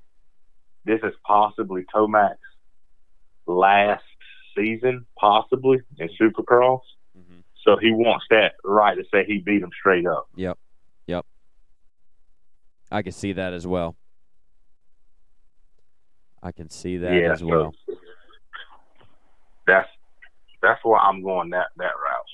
this 0.86 1.00
is 1.04 1.14
possibly 1.26 1.86
Tomac's 1.94 2.38
last 3.48 4.04
season, 4.60 5.06
possibly 5.18 5.80
in 5.98 6.10
Supercross. 6.20 6.82
Mhm. 7.18 7.44
So 7.64 7.78
he 7.78 7.92
wants 7.92 8.26
that 8.30 8.54
right 8.64 8.96
to 8.96 9.04
say 9.12 9.26
he 9.26 9.40
beat 9.40 9.62
him 9.62 9.72
straight 9.78 10.06
up. 10.06 10.28
Yep, 10.36 10.58
yep. 11.08 11.26
I 12.92 13.02
can 13.02 13.12
see 13.12 13.34
that 13.34 13.54
as 13.54 13.66
well. 13.68 13.96
I 16.42 16.52
can 16.52 16.70
see 16.70 16.98
that 16.98 17.14
yeah, 17.14 17.34
as 17.34 17.44
well. 17.44 17.74
so 17.86 17.96
that's 19.68 19.90
that's 20.62 20.80
why 20.84 21.00
I'm 21.00 21.22
going 21.22 21.50
that 21.52 21.68
that 21.78 21.84
route. 21.84 22.30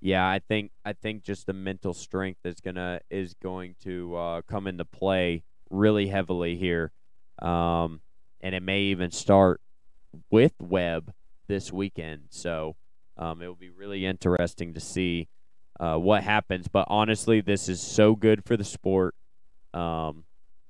Yeah, 0.00 0.28
I 0.28 0.40
think 0.40 0.72
I 0.84 0.92
think 0.94 1.22
just 1.22 1.46
the 1.46 1.52
mental 1.52 1.94
strength 1.94 2.40
is 2.44 2.60
gonna 2.60 3.00
is 3.10 3.34
going 3.34 3.76
to 3.84 4.16
uh, 4.16 4.42
come 4.42 4.66
into 4.66 4.84
play 4.84 5.44
really 5.70 6.08
heavily 6.08 6.56
here, 6.56 6.92
um, 7.40 8.00
and 8.40 8.54
it 8.54 8.62
may 8.62 8.82
even 8.82 9.10
start 9.10 9.60
with 10.30 10.52
Webb 10.60 11.12
this 11.48 11.72
weekend. 11.72 12.24
So 12.30 12.76
um, 13.16 13.42
it 13.42 13.46
will 13.46 13.54
be 13.54 13.70
really 13.70 14.06
interesting 14.06 14.74
to 14.74 14.80
see 14.80 15.28
uh, 15.78 15.96
what 15.96 16.22
happens. 16.22 16.68
But 16.68 16.86
honestly, 16.88 17.40
this 17.40 17.68
is 17.68 17.80
so 17.80 18.14
good 18.14 18.44
for 18.44 18.56
the 18.56 18.64
sport. 18.64 19.14
Um, 19.74 20.24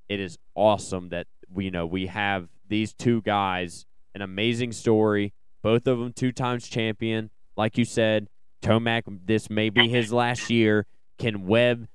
it 0.09 0.21
is 0.21 0.39
awesome 0.55 1.09
that 1.11 1.27
we 1.53 1.67
you 1.67 1.71
know 1.71 1.87
we 1.87 2.07
have 2.07 2.49
these 2.69 2.93
two 2.93 3.21
guys, 3.23 3.87
an 4.15 4.23
amazing 4.23 4.73
story, 4.73 5.33
both 5.63 5.87
of 5.87 5.99
them 5.99 6.13
two 6.13 6.33
times 6.33 6.69
champion. 6.69 7.31
Like 7.57 7.77
you 7.77 7.85
said, 7.85 8.29
Tomac, 8.63 9.03
this 9.27 9.51
may 9.51 9.71
be 9.71 9.89
his 9.89 10.13
last 10.13 10.49
year. 10.51 10.87
Can 11.19 11.47
Webb 11.47 11.89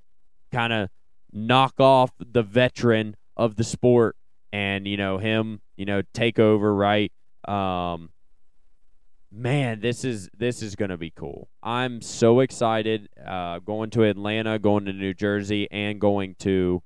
kind 0.51 0.71
of 0.71 0.89
knock 1.31 1.79
off 1.79 2.11
the 2.19 2.43
veteran 2.43 3.15
of 3.35 3.55
the 3.55 3.63
sport 3.63 4.15
and, 4.53 4.87
you 4.87 4.97
know, 4.97 5.17
him, 5.17 5.61
you 5.75 5.85
know, 5.85 6.01
take 6.13 6.39
over, 6.39 6.73
right? 6.73 7.11
Um, 7.45 8.09
man, 9.31 9.79
this 9.79 10.03
is 10.03 10.29
this 10.37 10.61
is 10.61 10.75
going 10.75 10.89
to 10.89 10.97
be 10.97 11.11
cool. 11.11 11.49
I'm 11.61 12.01
so 12.01 12.39
excited 12.39 13.09
uh, 13.25 13.59
going 13.59 13.89
to 13.91 14.03
Atlanta, 14.03 14.59
going 14.59 14.85
to 14.85 14.93
New 14.93 15.13
Jersey, 15.13 15.67
and 15.71 15.99
going 15.99 16.35
to 16.39 16.81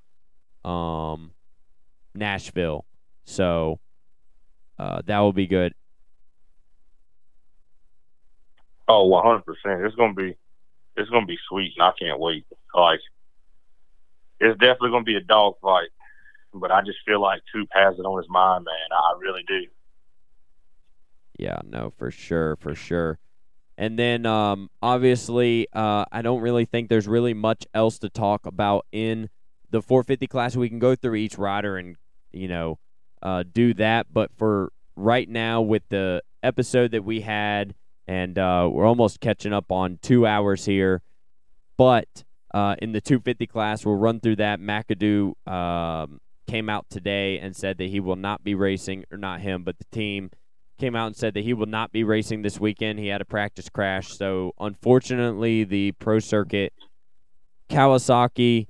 um, 0.63 1.31
Nashville. 2.13 2.85
So 3.25 3.79
uh, 4.77 5.01
that 5.05 5.19
will 5.19 5.33
be 5.33 5.47
good. 5.47 5.73
Oh, 8.87 9.01
Oh, 9.01 9.07
one 9.07 9.25
hundred 9.25 9.45
percent. 9.45 9.85
It's 9.85 9.95
gonna 9.95 10.13
be, 10.13 10.35
it's 10.97 11.09
gonna 11.09 11.25
be 11.25 11.37
sweet, 11.47 11.73
and 11.77 11.83
I 11.83 11.91
can't 11.97 12.19
wait. 12.19 12.45
Like, 12.75 12.99
it's 14.39 14.59
definitely 14.59 14.89
gonna 14.89 15.03
be 15.03 15.15
a 15.15 15.21
dog 15.21 15.55
fight, 15.61 15.89
but 16.53 16.71
I 16.71 16.81
just 16.81 16.97
feel 17.05 17.21
like 17.21 17.41
Coop 17.53 17.69
has 17.71 17.97
it 17.97 18.05
on 18.05 18.21
his 18.21 18.29
mind, 18.29 18.65
man. 18.65 18.91
I 18.91 19.13
really 19.19 19.43
do. 19.47 19.65
Yeah, 21.41 21.57
no, 21.67 21.91
for 21.97 22.11
sure, 22.11 22.55
for 22.57 22.75
sure. 22.75 23.17
And 23.75 23.97
then 23.97 24.27
um, 24.27 24.69
obviously, 24.79 25.67
uh, 25.73 26.05
I 26.11 26.21
don't 26.21 26.41
really 26.41 26.65
think 26.65 26.87
there's 26.87 27.07
really 27.07 27.33
much 27.33 27.65
else 27.73 27.97
to 27.99 28.09
talk 28.09 28.45
about 28.45 28.85
in 28.91 29.27
the 29.71 29.81
450 29.81 30.27
class. 30.27 30.55
We 30.55 30.69
can 30.69 30.77
go 30.77 30.95
through 30.95 31.15
each 31.15 31.39
rider 31.39 31.77
and 31.77 31.95
you 32.31 32.47
know 32.47 32.77
uh, 33.23 33.43
do 33.51 33.73
that, 33.73 34.13
but 34.13 34.29
for 34.37 34.71
right 34.95 35.27
now, 35.27 35.61
with 35.61 35.81
the 35.89 36.21
episode 36.43 36.91
that 36.91 37.03
we 37.03 37.21
had, 37.21 37.73
and 38.07 38.37
uh, 38.37 38.69
we're 38.71 38.85
almost 38.85 39.19
catching 39.19 39.51
up 39.51 39.71
on 39.71 39.97
two 40.03 40.27
hours 40.27 40.65
here, 40.65 41.01
but 41.75 42.23
uh, 42.53 42.75
in 42.83 42.91
the 42.91 43.01
250 43.01 43.47
class, 43.47 43.83
we'll 43.83 43.95
run 43.95 44.19
through 44.19 44.35
that. 44.35 44.59
McAdoo 44.59 45.33
um, 45.47 46.19
came 46.45 46.69
out 46.69 46.87
today 46.91 47.39
and 47.39 47.55
said 47.55 47.79
that 47.79 47.89
he 47.89 47.99
will 47.99 48.15
not 48.15 48.43
be 48.43 48.53
racing, 48.53 49.05
or 49.11 49.17
not 49.17 49.41
him, 49.41 49.63
but 49.63 49.79
the 49.79 49.85
team 49.85 50.29
came 50.81 50.95
out 50.95 51.05
and 51.05 51.15
said 51.15 51.35
that 51.35 51.43
he 51.43 51.53
will 51.53 51.67
not 51.67 51.91
be 51.91 52.03
racing 52.03 52.41
this 52.41 52.59
weekend. 52.59 52.97
He 52.97 53.07
had 53.07 53.21
a 53.21 53.25
practice 53.25 53.69
crash. 53.69 54.17
So, 54.17 54.53
unfortunately, 54.59 55.63
the 55.63 55.91
pro 55.93 56.17
circuit 56.17 56.73
Kawasaki 57.69 58.65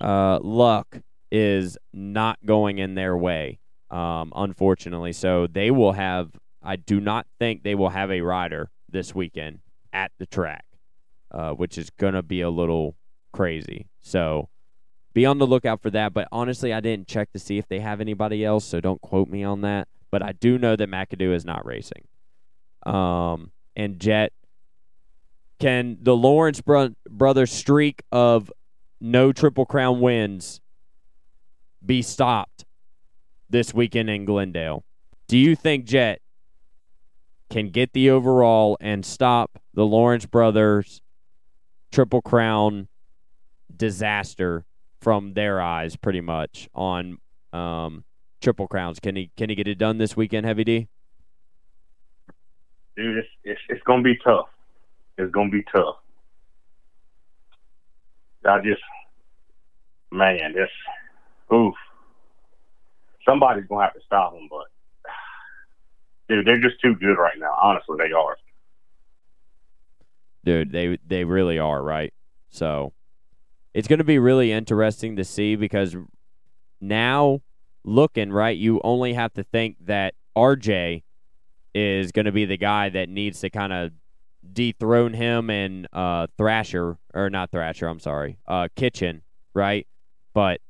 uh, 0.00 0.38
luck 0.40 1.00
is 1.32 1.76
not 1.92 2.38
going 2.46 2.78
in 2.78 2.94
their 2.94 3.16
way, 3.16 3.58
um, 3.90 4.32
unfortunately. 4.36 5.12
So, 5.12 5.48
they 5.48 5.72
will 5.72 5.92
have, 5.92 6.30
I 6.62 6.76
do 6.76 7.00
not 7.00 7.26
think 7.40 7.64
they 7.64 7.74
will 7.74 7.90
have 7.90 8.12
a 8.12 8.20
rider 8.20 8.70
this 8.88 9.12
weekend 9.12 9.58
at 9.92 10.12
the 10.18 10.26
track, 10.26 10.64
uh, 11.32 11.50
which 11.50 11.76
is 11.76 11.90
going 11.90 12.14
to 12.14 12.22
be 12.22 12.40
a 12.40 12.50
little 12.50 12.94
crazy. 13.32 13.88
So, 14.00 14.48
be 15.12 15.26
on 15.26 15.38
the 15.38 15.46
lookout 15.46 15.82
for 15.82 15.90
that. 15.90 16.14
But 16.14 16.28
honestly, 16.30 16.72
I 16.72 16.78
didn't 16.78 17.08
check 17.08 17.32
to 17.32 17.40
see 17.40 17.58
if 17.58 17.66
they 17.66 17.80
have 17.80 18.00
anybody 18.00 18.44
else, 18.44 18.64
so 18.64 18.80
don't 18.80 19.00
quote 19.00 19.28
me 19.28 19.42
on 19.42 19.62
that 19.62 19.88
but 20.10 20.22
I 20.22 20.32
do 20.32 20.58
know 20.58 20.76
that 20.76 20.88
McAdoo 20.88 21.34
is 21.34 21.44
not 21.44 21.66
racing. 21.66 22.06
Um, 22.84 23.50
and 23.76 23.98
Jett, 23.98 24.32
can 25.58 25.98
the 26.00 26.16
Lawrence 26.16 26.60
bro- 26.60 26.94
brothers 27.08 27.52
streak 27.52 28.02
of 28.12 28.52
no 29.00 29.32
Triple 29.32 29.66
Crown 29.66 30.00
wins 30.00 30.60
be 31.84 32.02
stopped 32.02 32.64
this 33.50 33.74
weekend 33.74 34.10
in 34.10 34.24
Glendale? 34.24 34.84
Do 35.26 35.36
you 35.36 35.54
think 35.54 35.84
Jett 35.84 36.20
can 37.50 37.70
get 37.70 37.92
the 37.92 38.10
overall 38.10 38.76
and 38.80 39.04
stop 39.04 39.58
the 39.74 39.84
Lawrence 39.84 40.26
brothers 40.26 41.00
Triple 41.90 42.22
Crown 42.22 42.88
disaster 43.74 44.64
from 45.00 45.34
their 45.34 45.60
eyes, 45.60 45.96
pretty 45.96 46.20
much 46.20 46.68
on 46.74 47.18
um, 47.52 48.04
triple 48.40 48.68
crowns. 48.68 49.00
Can 49.00 49.16
he 49.16 49.30
can 49.36 49.48
he 49.48 49.54
get 49.54 49.68
it 49.68 49.78
done 49.78 49.98
this 49.98 50.16
weekend, 50.16 50.46
Heavy 50.46 50.64
D? 50.64 50.88
Dude, 52.96 53.18
it's 53.18 53.28
it's, 53.44 53.60
it's 53.68 53.82
gonna 53.84 54.02
be 54.02 54.16
tough. 54.24 54.48
It's 55.16 55.30
gonna 55.32 55.50
be 55.50 55.64
tough. 55.74 55.96
I 58.46 58.60
just, 58.60 58.80
man, 60.10 60.54
this, 60.54 60.70
oof. 61.52 61.74
Somebody's 63.24 63.66
gonna 63.68 63.84
have 63.84 63.94
to 63.94 64.00
stop 64.06 64.32
them, 64.32 64.48
but 64.50 64.66
dude, 66.28 66.46
they're 66.46 66.60
just 66.60 66.80
too 66.80 66.94
good 66.94 67.18
right 67.18 67.38
now. 67.38 67.54
Honestly, 67.60 67.96
they 67.98 68.12
are. 68.12 68.36
Dude, 70.44 70.72
they 70.72 70.98
they 71.06 71.24
really 71.24 71.58
are 71.58 71.82
right. 71.82 72.12
So 72.48 72.92
it's 73.74 73.88
going 73.88 73.98
to 73.98 74.04
be 74.04 74.18
really 74.18 74.50
interesting 74.50 75.16
to 75.16 75.24
see 75.24 75.56
because 75.56 75.96
now 76.80 77.40
looking 77.84 78.32
right, 78.32 78.56
you 78.56 78.80
only 78.84 79.14
have 79.14 79.32
to 79.34 79.44
think 79.44 79.76
that 79.86 80.14
RJ 80.36 81.02
is 81.74 82.12
going 82.12 82.26
to 82.26 82.32
be 82.32 82.44
the 82.44 82.56
guy 82.56 82.88
that 82.88 83.08
needs 83.08 83.40
to 83.40 83.50
kind 83.50 83.72
of 83.72 83.92
dethrone 84.52 85.14
him 85.14 85.50
and 85.50 85.86
uh, 85.92 86.26
Thrasher 86.36 86.98
or 87.14 87.30
not 87.30 87.50
Thrasher. 87.50 87.86
I'm 87.86 88.00
sorry, 88.00 88.38
uh, 88.46 88.68
Kitchen 88.74 89.22
right? 89.58 89.86
But 90.34 90.60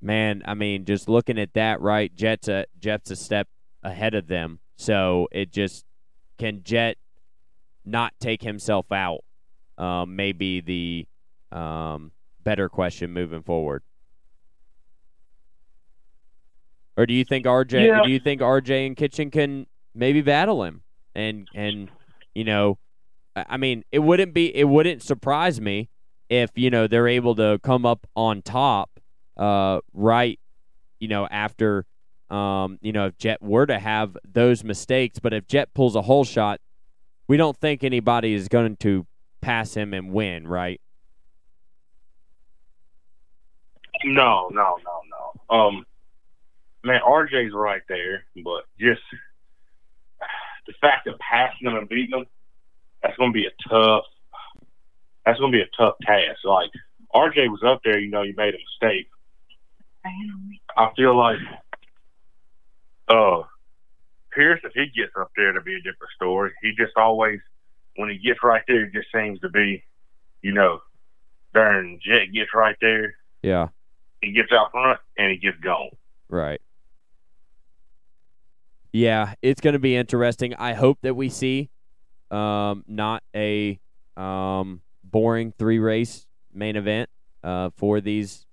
man, 0.00 0.42
I 0.46 0.54
mean, 0.54 0.84
just 0.84 1.08
looking 1.08 1.38
at 1.38 1.52
that, 1.54 1.80
right? 1.80 2.14
Jett's 2.14 2.48
a 2.48 2.66
Jett's 2.78 3.10
a 3.10 3.16
step 3.16 3.48
ahead 3.82 4.14
of 4.14 4.26
them, 4.26 4.58
so 4.76 5.28
it 5.30 5.52
just 5.52 5.84
can 6.38 6.62
Jett 6.62 6.96
not 7.84 8.14
take 8.18 8.42
himself 8.42 8.90
out. 8.90 9.20
Um, 9.78 10.16
maybe 10.16 10.60
the 10.62 11.06
um, 11.56 12.12
better 12.42 12.68
question 12.70 13.12
moving 13.12 13.42
forward. 13.42 13.82
Or 16.96 17.06
do 17.06 17.12
you 17.12 17.24
think 17.24 17.46
RJ? 17.46 17.86
Yeah. 17.86 18.02
Do 18.02 18.10
you 18.10 18.18
think 18.18 18.40
RJ 18.40 18.86
and 18.86 18.96
Kitchen 18.96 19.30
can 19.30 19.66
maybe 19.94 20.22
battle 20.22 20.62
him? 20.64 20.82
And 21.14 21.48
and 21.54 21.90
you 22.34 22.44
know, 22.44 22.78
I 23.34 23.44
I 23.50 23.56
mean, 23.56 23.84
it 23.92 24.00
wouldn't 24.00 24.34
be 24.34 24.54
it 24.54 24.64
wouldn't 24.64 25.02
surprise 25.02 25.60
me 25.60 25.88
if 26.28 26.50
you 26.54 26.70
know 26.70 26.86
they're 26.86 27.08
able 27.08 27.34
to 27.36 27.60
come 27.62 27.86
up 27.86 28.06
on 28.16 28.42
top, 28.42 28.90
uh, 29.36 29.80
right, 29.92 30.40
you 30.98 31.08
know, 31.08 31.26
after, 31.30 31.86
um, 32.30 32.78
you 32.80 32.92
know, 32.92 33.06
if 33.06 33.18
Jett 33.18 33.42
were 33.42 33.66
to 33.66 33.78
have 33.78 34.16
those 34.26 34.64
mistakes, 34.64 35.18
but 35.18 35.32
if 35.32 35.46
Jett 35.46 35.72
pulls 35.74 35.94
a 35.94 36.02
whole 36.02 36.24
shot, 36.24 36.60
we 37.28 37.36
don't 37.36 37.56
think 37.56 37.84
anybody 37.84 38.34
is 38.34 38.48
going 38.48 38.76
to 38.78 39.06
pass 39.40 39.74
him 39.74 39.94
and 39.94 40.12
win, 40.12 40.48
right? 40.48 40.80
No, 44.04 44.48
no, 44.52 44.76
no, 44.84 45.00
no. 45.50 45.56
Um, 45.56 45.86
man, 46.86 47.00
RJ's 47.06 47.52
right 47.52 47.82
there, 47.88 48.24
but 48.44 48.64
just 48.78 49.00
the 50.66 50.72
fact 50.80 51.06
of 51.06 51.18
passing 51.18 51.64
them 51.66 51.76
and 51.76 51.88
beating 51.88 52.10
them, 52.10 52.26
that's 53.02 53.16
going 53.16 53.32
to 53.32 53.34
be 53.34 53.46
a 53.46 53.68
tough. 53.68 54.04
That's 55.24 55.38
going 55.38 55.52
to 55.52 55.58
be 55.58 55.62
a 55.62 55.76
tough 55.76 55.94
task. 56.02 56.38
Like 56.44 56.70
RJ 57.14 57.48
was 57.50 57.62
up 57.64 57.80
there, 57.84 57.98
you 57.98 58.10
know, 58.10 58.22
you 58.22 58.34
made 58.36 58.54
a 58.54 58.58
mistake. 58.58 59.08
I 60.76 60.90
feel 60.96 61.16
like, 61.16 61.38
uh, 63.08 63.42
Pierce, 64.32 64.60
if 64.62 64.72
he 64.72 64.86
gets 64.94 65.12
up 65.18 65.32
there, 65.36 65.52
to 65.52 65.60
be 65.62 65.74
a 65.74 65.78
different 65.78 66.12
story. 66.14 66.52
He 66.62 66.72
just 66.78 66.92
always, 66.96 67.40
when 67.96 68.10
he 68.10 68.18
gets 68.18 68.38
right 68.44 68.62
there, 68.68 68.84
it 68.84 68.92
just 68.92 69.08
seems 69.12 69.40
to 69.40 69.48
be, 69.48 69.82
you 70.42 70.52
know, 70.52 70.80
darn 71.54 71.98
Jett 72.04 72.32
gets 72.32 72.50
right 72.54 72.76
there, 72.80 73.14
Yeah, 73.42 73.68
he 74.20 74.30
gets 74.32 74.52
out 74.52 74.70
front, 74.70 75.00
and 75.18 75.30
he 75.32 75.38
gets 75.38 75.58
gone. 75.58 75.90
right. 76.28 76.60
Yeah, 78.96 79.34
it's 79.42 79.60
going 79.60 79.74
to 79.74 79.78
be 79.78 79.94
interesting. 79.94 80.54
I 80.54 80.72
hope 80.72 81.00
that 81.02 81.12
we 81.12 81.28
see 81.28 81.68
um, 82.30 82.82
not 82.88 83.22
a 83.34 83.78
um, 84.16 84.80
boring 85.04 85.52
three 85.58 85.78
race 85.78 86.26
main 86.54 86.76
event 86.76 87.10
uh, 87.44 87.68
for 87.76 88.00
these 88.00 88.46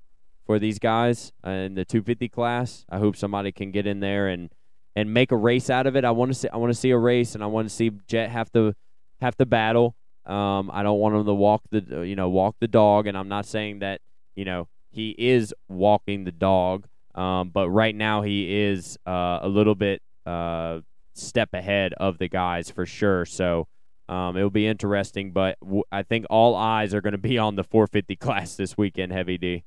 for 0.45 0.59
these 0.59 0.79
guys 0.79 1.31
in 1.45 1.75
the 1.75 1.85
250 1.85 2.27
class. 2.27 2.85
I 2.89 2.99
hope 2.99 3.15
somebody 3.15 3.53
can 3.53 3.71
get 3.71 3.87
in 3.87 4.01
there 4.01 4.27
and 4.27 4.49
and 4.97 5.13
make 5.13 5.31
a 5.31 5.37
race 5.37 5.69
out 5.69 5.87
of 5.87 5.95
it. 5.95 6.03
I 6.03 6.11
want 6.11 6.31
to 6.31 6.37
see 6.37 6.49
I 6.49 6.57
want 6.57 6.71
to 6.73 6.77
see 6.77 6.89
a 6.89 6.97
race 6.97 7.35
and 7.35 7.41
I 7.41 7.47
want 7.47 7.69
to 7.69 7.73
see 7.73 7.91
Jett 8.05 8.29
have 8.29 8.51
to 8.51 8.75
have 9.21 9.37
to 9.37 9.45
battle. 9.45 9.95
Um, 10.25 10.69
I 10.73 10.83
don't 10.83 10.99
want 10.99 11.15
him 11.15 11.25
to 11.25 11.33
walk 11.33 11.61
the 11.71 12.01
you 12.01 12.17
know 12.17 12.27
walk 12.27 12.57
the 12.59 12.67
dog, 12.67 13.07
and 13.07 13.17
I'm 13.17 13.29
not 13.29 13.45
saying 13.45 13.79
that 13.79 14.01
you 14.35 14.43
know 14.43 14.67
he 14.91 15.15
is 15.17 15.53
walking 15.69 16.25
the 16.25 16.33
dog. 16.33 16.85
Um, 17.15 17.51
but 17.51 17.69
right 17.69 17.95
now 17.95 18.23
he 18.23 18.61
is 18.63 18.97
uh, 19.07 19.39
a 19.41 19.47
little 19.47 19.75
bit 19.75 20.01
uh, 20.25 20.79
step 21.13 21.49
ahead 21.53 21.93
of 21.93 22.17
the 22.17 22.27
guys 22.27 22.69
for 22.69 22.85
sure. 22.85 23.25
So 23.25 23.67
um, 24.09 24.37
it'll 24.37 24.49
be 24.49 24.67
interesting. 24.67 25.31
But 25.31 25.59
w- 25.61 25.83
I 25.91 26.03
think 26.03 26.25
all 26.29 26.55
eyes 26.55 26.93
are 26.93 27.01
going 27.01 27.13
to 27.13 27.17
be 27.17 27.37
on 27.39 27.55
the 27.55 27.63
450 27.63 28.15
class 28.15 28.55
this 28.55 28.77
weekend, 28.77 29.11
Heavy 29.11 29.37
D. 29.37 29.63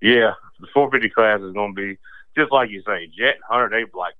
Yeah, 0.00 0.32
the 0.60 0.68
450 0.72 1.10
class 1.12 1.40
is 1.40 1.52
going 1.52 1.74
to 1.74 1.80
be 1.80 1.98
just 2.36 2.52
like 2.52 2.70
you 2.70 2.82
say. 2.86 3.08
Jett 3.08 3.34
and 3.34 3.44
Hunter, 3.48 3.68
they've 3.70 3.94
like 3.94 4.14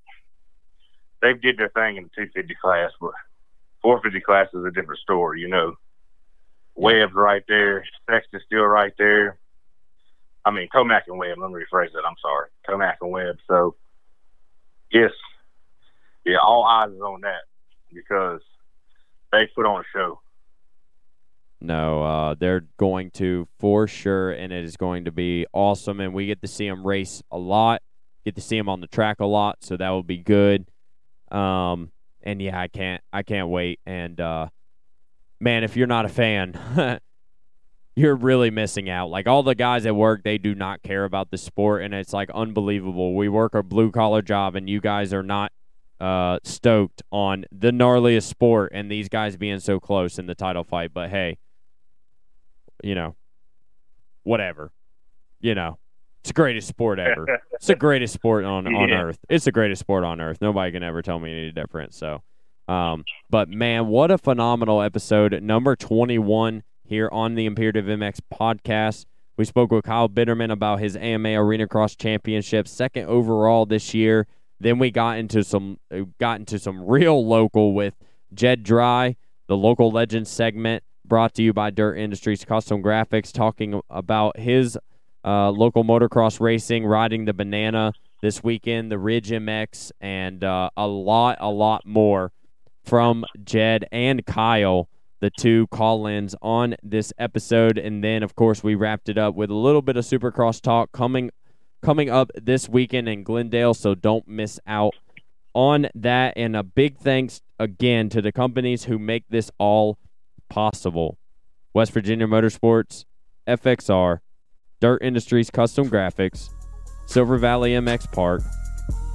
they 1.23 1.35
did 1.35 1.57
their 1.57 1.69
thing 1.69 1.97
in 1.97 2.05
the 2.05 2.11
250 2.17 2.55
class, 2.61 2.91
but 3.01 3.13
450 3.83 4.21
class 4.25 4.49
is 4.55 4.65
a 4.65 4.71
different 4.71 5.01
story. 5.01 5.41
You 5.41 5.49
know, 5.49 5.75
Webb's 6.75 7.15
right 7.15 7.43
there, 7.47 7.85
Sexton's 8.11 8.43
still 8.47 8.65
right 8.65 8.93
there. 8.99 9.39
I 10.49 10.51
mean, 10.51 10.69
Tomac 10.75 11.03
and 11.09 11.19
Webb. 11.19 11.37
Let 11.39 11.51
me 11.51 11.61
rephrase 11.61 11.93
that. 11.93 12.05
I'm 12.09 12.17
sorry, 12.23 12.49
Tomac 12.67 12.95
and 13.03 13.11
Webb. 13.11 13.37
So, 13.47 13.77
yes, 14.91 15.11
yeah, 16.25 16.39
all 16.43 16.65
eyes 16.65 16.91
is 16.91 17.01
on 17.03 17.21
that 17.21 17.43
because 17.93 18.41
they 19.31 19.47
put 19.55 19.67
on 19.67 19.83
a 19.83 19.85
show. 19.95 20.21
No, 21.61 22.03
uh, 22.03 22.35
they're 22.39 22.65
going 22.79 23.11
to 23.13 23.47
for 23.59 23.87
sure, 23.87 24.31
and 24.31 24.51
it 24.51 24.65
is 24.65 24.79
going 24.79 25.05
to 25.05 25.13
be 25.13 25.45
awesome. 25.53 26.01
And 26.01 26.15
we 26.15 26.25
get 26.25 26.41
to 26.41 26.49
see 26.49 26.67
them 26.67 26.87
race 26.87 27.23
a 27.31 27.37
lot, 27.37 27.83
get 28.25 28.35
to 28.37 28.41
see 28.41 28.57
them 28.57 28.71
on 28.71 28.81
the 28.81 28.87
track 28.87 29.21
a 29.21 29.27
lot, 29.27 29.59
so 29.61 29.77
that 29.77 29.91
will 29.91 30.03
be 30.03 30.17
good. 30.17 30.71
Um, 31.31 31.91
and 32.23 32.41
yeah, 32.41 32.59
I 32.59 32.69
can't, 32.69 33.03
I 33.13 33.23
can't 33.23 33.49
wait. 33.49 33.81
And 33.85 34.19
uh, 34.19 34.49
man, 35.41 35.63
if 35.63 35.77
you're 35.77 35.87
not 35.87 36.07
a 36.07 36.09
fan, 36.09 37.01
you're 37.99 38.17
really 38.17 38.51
missing 38.51 38.89
out. 38.89 39.11
Like 39.11 39.27
all 39.27 39.43
the 39.43 39.55
guys 39.55 39.87
at 39.87 39.95
work, 39.95 40.23
they 40.23 40.39
do 40.39 40.55
not 40.55 40.83
care 40.83 41.05
about 41.05 41.31
the 41.31 41.39
sport, 41.39 41.83
and 41.83 41.93
it's 41.95 42.13
like 42.13 42.31
unbelievable. 42.31 43.15
We 43.15 43.29
work 43.29 43.55
a 43.55 43.63
blue 43.63 43.91
collar 43.91 44.23
job, 44.23 44.57
and 44.57 44.69
you 44.69 44.81
guys 44.81 45.13
are 45.13 45.23
not 45.23 45.53
uh, 46.01 46.39
stoked 46.45 47.03
on 47.11 47.45
the 47.51 47.71
gnarliest 47.71 48.25
sport, 48.25 48.73
and 48.75 48.91
these 48.91 49.09
guys 49.09 49.37
being 49.37 49.61
so 49.61 49.81
close 49.81 50.19
in 50.19 50.27
the 50.27 50.35
title 50.35 50.65
fight. 50.65 50.93
But 50.95 51.11
hey 51.11 51.39
you 52.83 52.95
know, 52.95 53.17
whatever. 54.23 54.73
You 55.41 55.55
know, 55.55 55.79
it's 56.21 56.31
the 56.31 56.35
greatest 56.35 56.69
sport 56.69 56.99
ever. 56.99 57.41
it's 57.53 57.67
the 57.67 57.77
greatest 57.77 58.15
sport 58.15 58.45
on 58.45 58.67
on 58.67 58.91
earth. 58.91 59.19
It's 59.29 59.45
the 59.45 59.53
greatest 59.53 59.81
sport 59.81 60.05
on 60.05 60.21
earth. 60.21 60.39
Nobody 60.41 60.73
can 60.73 60.83
ever 60.83 61.03
tell 61.03 61.19
me 61.19 61.31
any 61.31 61.53
different. 61.53 61.95
So, 61.95 62.23
um, 62.67 63.05
but 63.31 63.49
man, 63.49 63.87
what 63.87 64.11
a 64.11 64.19
phenomenal 64.19 64.83
episode 64.83 65.41
number 65.43 65.77
twenty 65.77 66.19
one 66.19 66.63
here 66.89 67.09
on 67.13 67.35
the 67.35 67.47
Imperative 67.47 67.85
MX 67.85 68.21
podcast. 68.33 69.05
We 69.37 69.45
spoke 69.45 69.71
with 69.71 69.85
Kyle 69.85 70.09
Bitterman 70.09 70.51
about 70.51 70.81
his 70.81 70.97
AMA 70.97 71.29
Arenacross 71.29 71.97
Championship, 71.97 72.67
second 72.67 73.07
overall 73.07 73.67
this 73.67 73.95
year. 73.95 74.27
Then 74.59 74.79
we 74.79 74.91
got 74.91 75.19
into 75.19 75.45
some 75.45 75.79
uh, 75.93 76.01
got 76.19 76.41
into 76.41 76.59
some 76.59 76.85
real 76.85 77.25
local 77.25 77.75
with 77.75 77.95
Jed 78.35 78.65
Drye, 78.65 79.17
the 79.47 79.57
local 79.57 79.91
legends 79.91 80.31
segment 80.31 80.83
brought 81.05 81.35
to 81.35 81.43
you 81.43 81.53
by 81.53 81.71
Dirt 81.71 81.97
Industries 81.97 82.45
Kustom 82.45 82.83
Graphics, 82.83 83.33
talking 83.33 83.81
about 83.89 84.39
his 84.39 84.79
uh, 85.25 85.51
local 85.51 85.85
motocross 85.85 86.41
racing, 86.41 86.87
riding 86.87 87.25
the 87.25 87.33
banana 87.33 87.93
this 88.21 88.43
weekend, 88.43 88.91
the 88.91 88.99
Ridge 88.99 89.31
MX, 89.31 89.93
and 90.01 90.43
uh, 90.43 90.71
a 90.77 90.87
lot, 90.87 91.39
a 91.41 91.51
lot 91.51 91.87
more 91.87 92.33
from 92.85 93.25
Jed 93.45 93.87
and 93.93 94.25
Kyle, 94.27 94.89
the 95.21 95.31
two 95.31 95.67
call 95.69 96.07
ins 96.07 96.35
on 96.43 96.77
this 96.83 97.13
episode. 97.19 97.79
And 97.79 98.03
then, 98.03 98.23
of 98.23 98.35
course, 98.35 98.63
we 98.63 98.75
wrapped 98.75 99.09
it 99.09 99.19
up 99.19 99.35
with 99.35 99.51
a 99.51 99.55
little 99.55 99.83
bit 99.83 99.97
of 99.97 100.05
Supercross 100.05 100.61
talk 100.61 100.93
coming 100.93 101.31
coming 101.83 102.11
up 102.11 102.31
this 102.35 102.69
weekend 102.69 103.09
in 103.09 103.23
Glendale, 103.23 103.73
so 103.73 103.95
don't 103.95 104.27
miss 104.27 104.59
out 104.67 104.95
on 105.55 105.89
that. 105.95 106.35
And 106.37 106.57
a 106.57 106.63
big 106.63 106.99
thanks 106.99 107.41
again 107.59 108.09
to 108.11 108.21
the 108.21 108.33
companies 108.33 108.85
who 108.85 108.99
make 108.99 109.25
this 109.29 109.51
all 109.59 109.99
possible. 110.49 111.19
West 111.75 111.93
Virginia 111.93 112.27
Motorsports, 112.27 113.05
FXR, 113.47 114.19
Dirt 114.81 115.03
Industries 115.03 115.51
Kustom 115.51 115.89
Graphics, 115.89 116.51
Silver 117.07 117.39
Valley 117.39 117.73
MX 117.73 118.13
Park, 118.13 118.43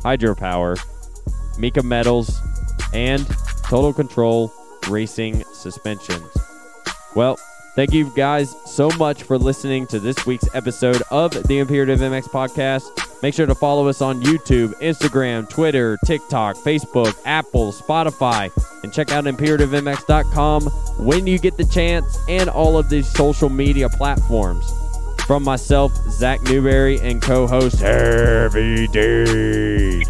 Hydro 0.03 0.35
Power, 0.35 0.75
Mika 1.57 1.83
Metals, 1.83 2.39
and 2.93 3.25
Total 3.65 3.93
Control 3.93 4.51
Racing 4.87 5.43
Suspensions. 5.53 6.29
Well, 7.15 7.37
thank 7.75 7.93
you 7.93 8.11
guys 8.15 8.55
so 8.65 8.89
much 8.97 9.23
for 9.23 9.37
listening 9.37 9.87
to 9.87 9.99
this 9.99 10.25
week's 10.25 10.47
episode 10.55 11.01
of 11.11 11.31
the 11.47 11.59
Imperative 11.59 11.99
MX 11.99 12.23
podcast. 12.29 13.21
Make 13.21 13.33
sure 13.33 13.45
to 13.45 13.55
follow 13.55 13.87
us 13.87 14.01
on 14.01 14.21
YouTube, 14.21 14.73
Instagram, 14.81 15.49
Twitter, 15.49 15.97
TikTok, 16.05 16.57
Facebook, 16.57 17.17
Apple, 17.23 17.71
Spotify, 17.71 18.51
and 18.83 18.91
check 18.93 19.13
out 19.13 19.23
imperativemx.com 19.23 20.63
when 21.05 21.25
you 21.25 21.39
get 21.39 21.55
the 21.55 21.65
chance 21.65 22.17
and 22.27 22.49
all 22.49 22.77
of 22.77 22.89
these 22.89 23.07
social 23.07 23.47
media 23.47 23.87
platforms. 23.87 24.69
From 25.25 25.43
myself, 25.43 25.93
Zach 26.09 26.41
Newberry, 26.43 26.99
and 26.99 27.21
co 27.21 27.47
host 27.47 27.79
Heavy 27.79 28.87
D. 28.87 30.05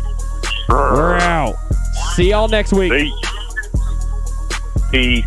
We're 0.68 1.18
out. 1.18 1.56
See 2.16 2.32
y'all 2.32 2.48
next 2.48 2.74
week. 2.74 3.14
Peace. 4.94 5.26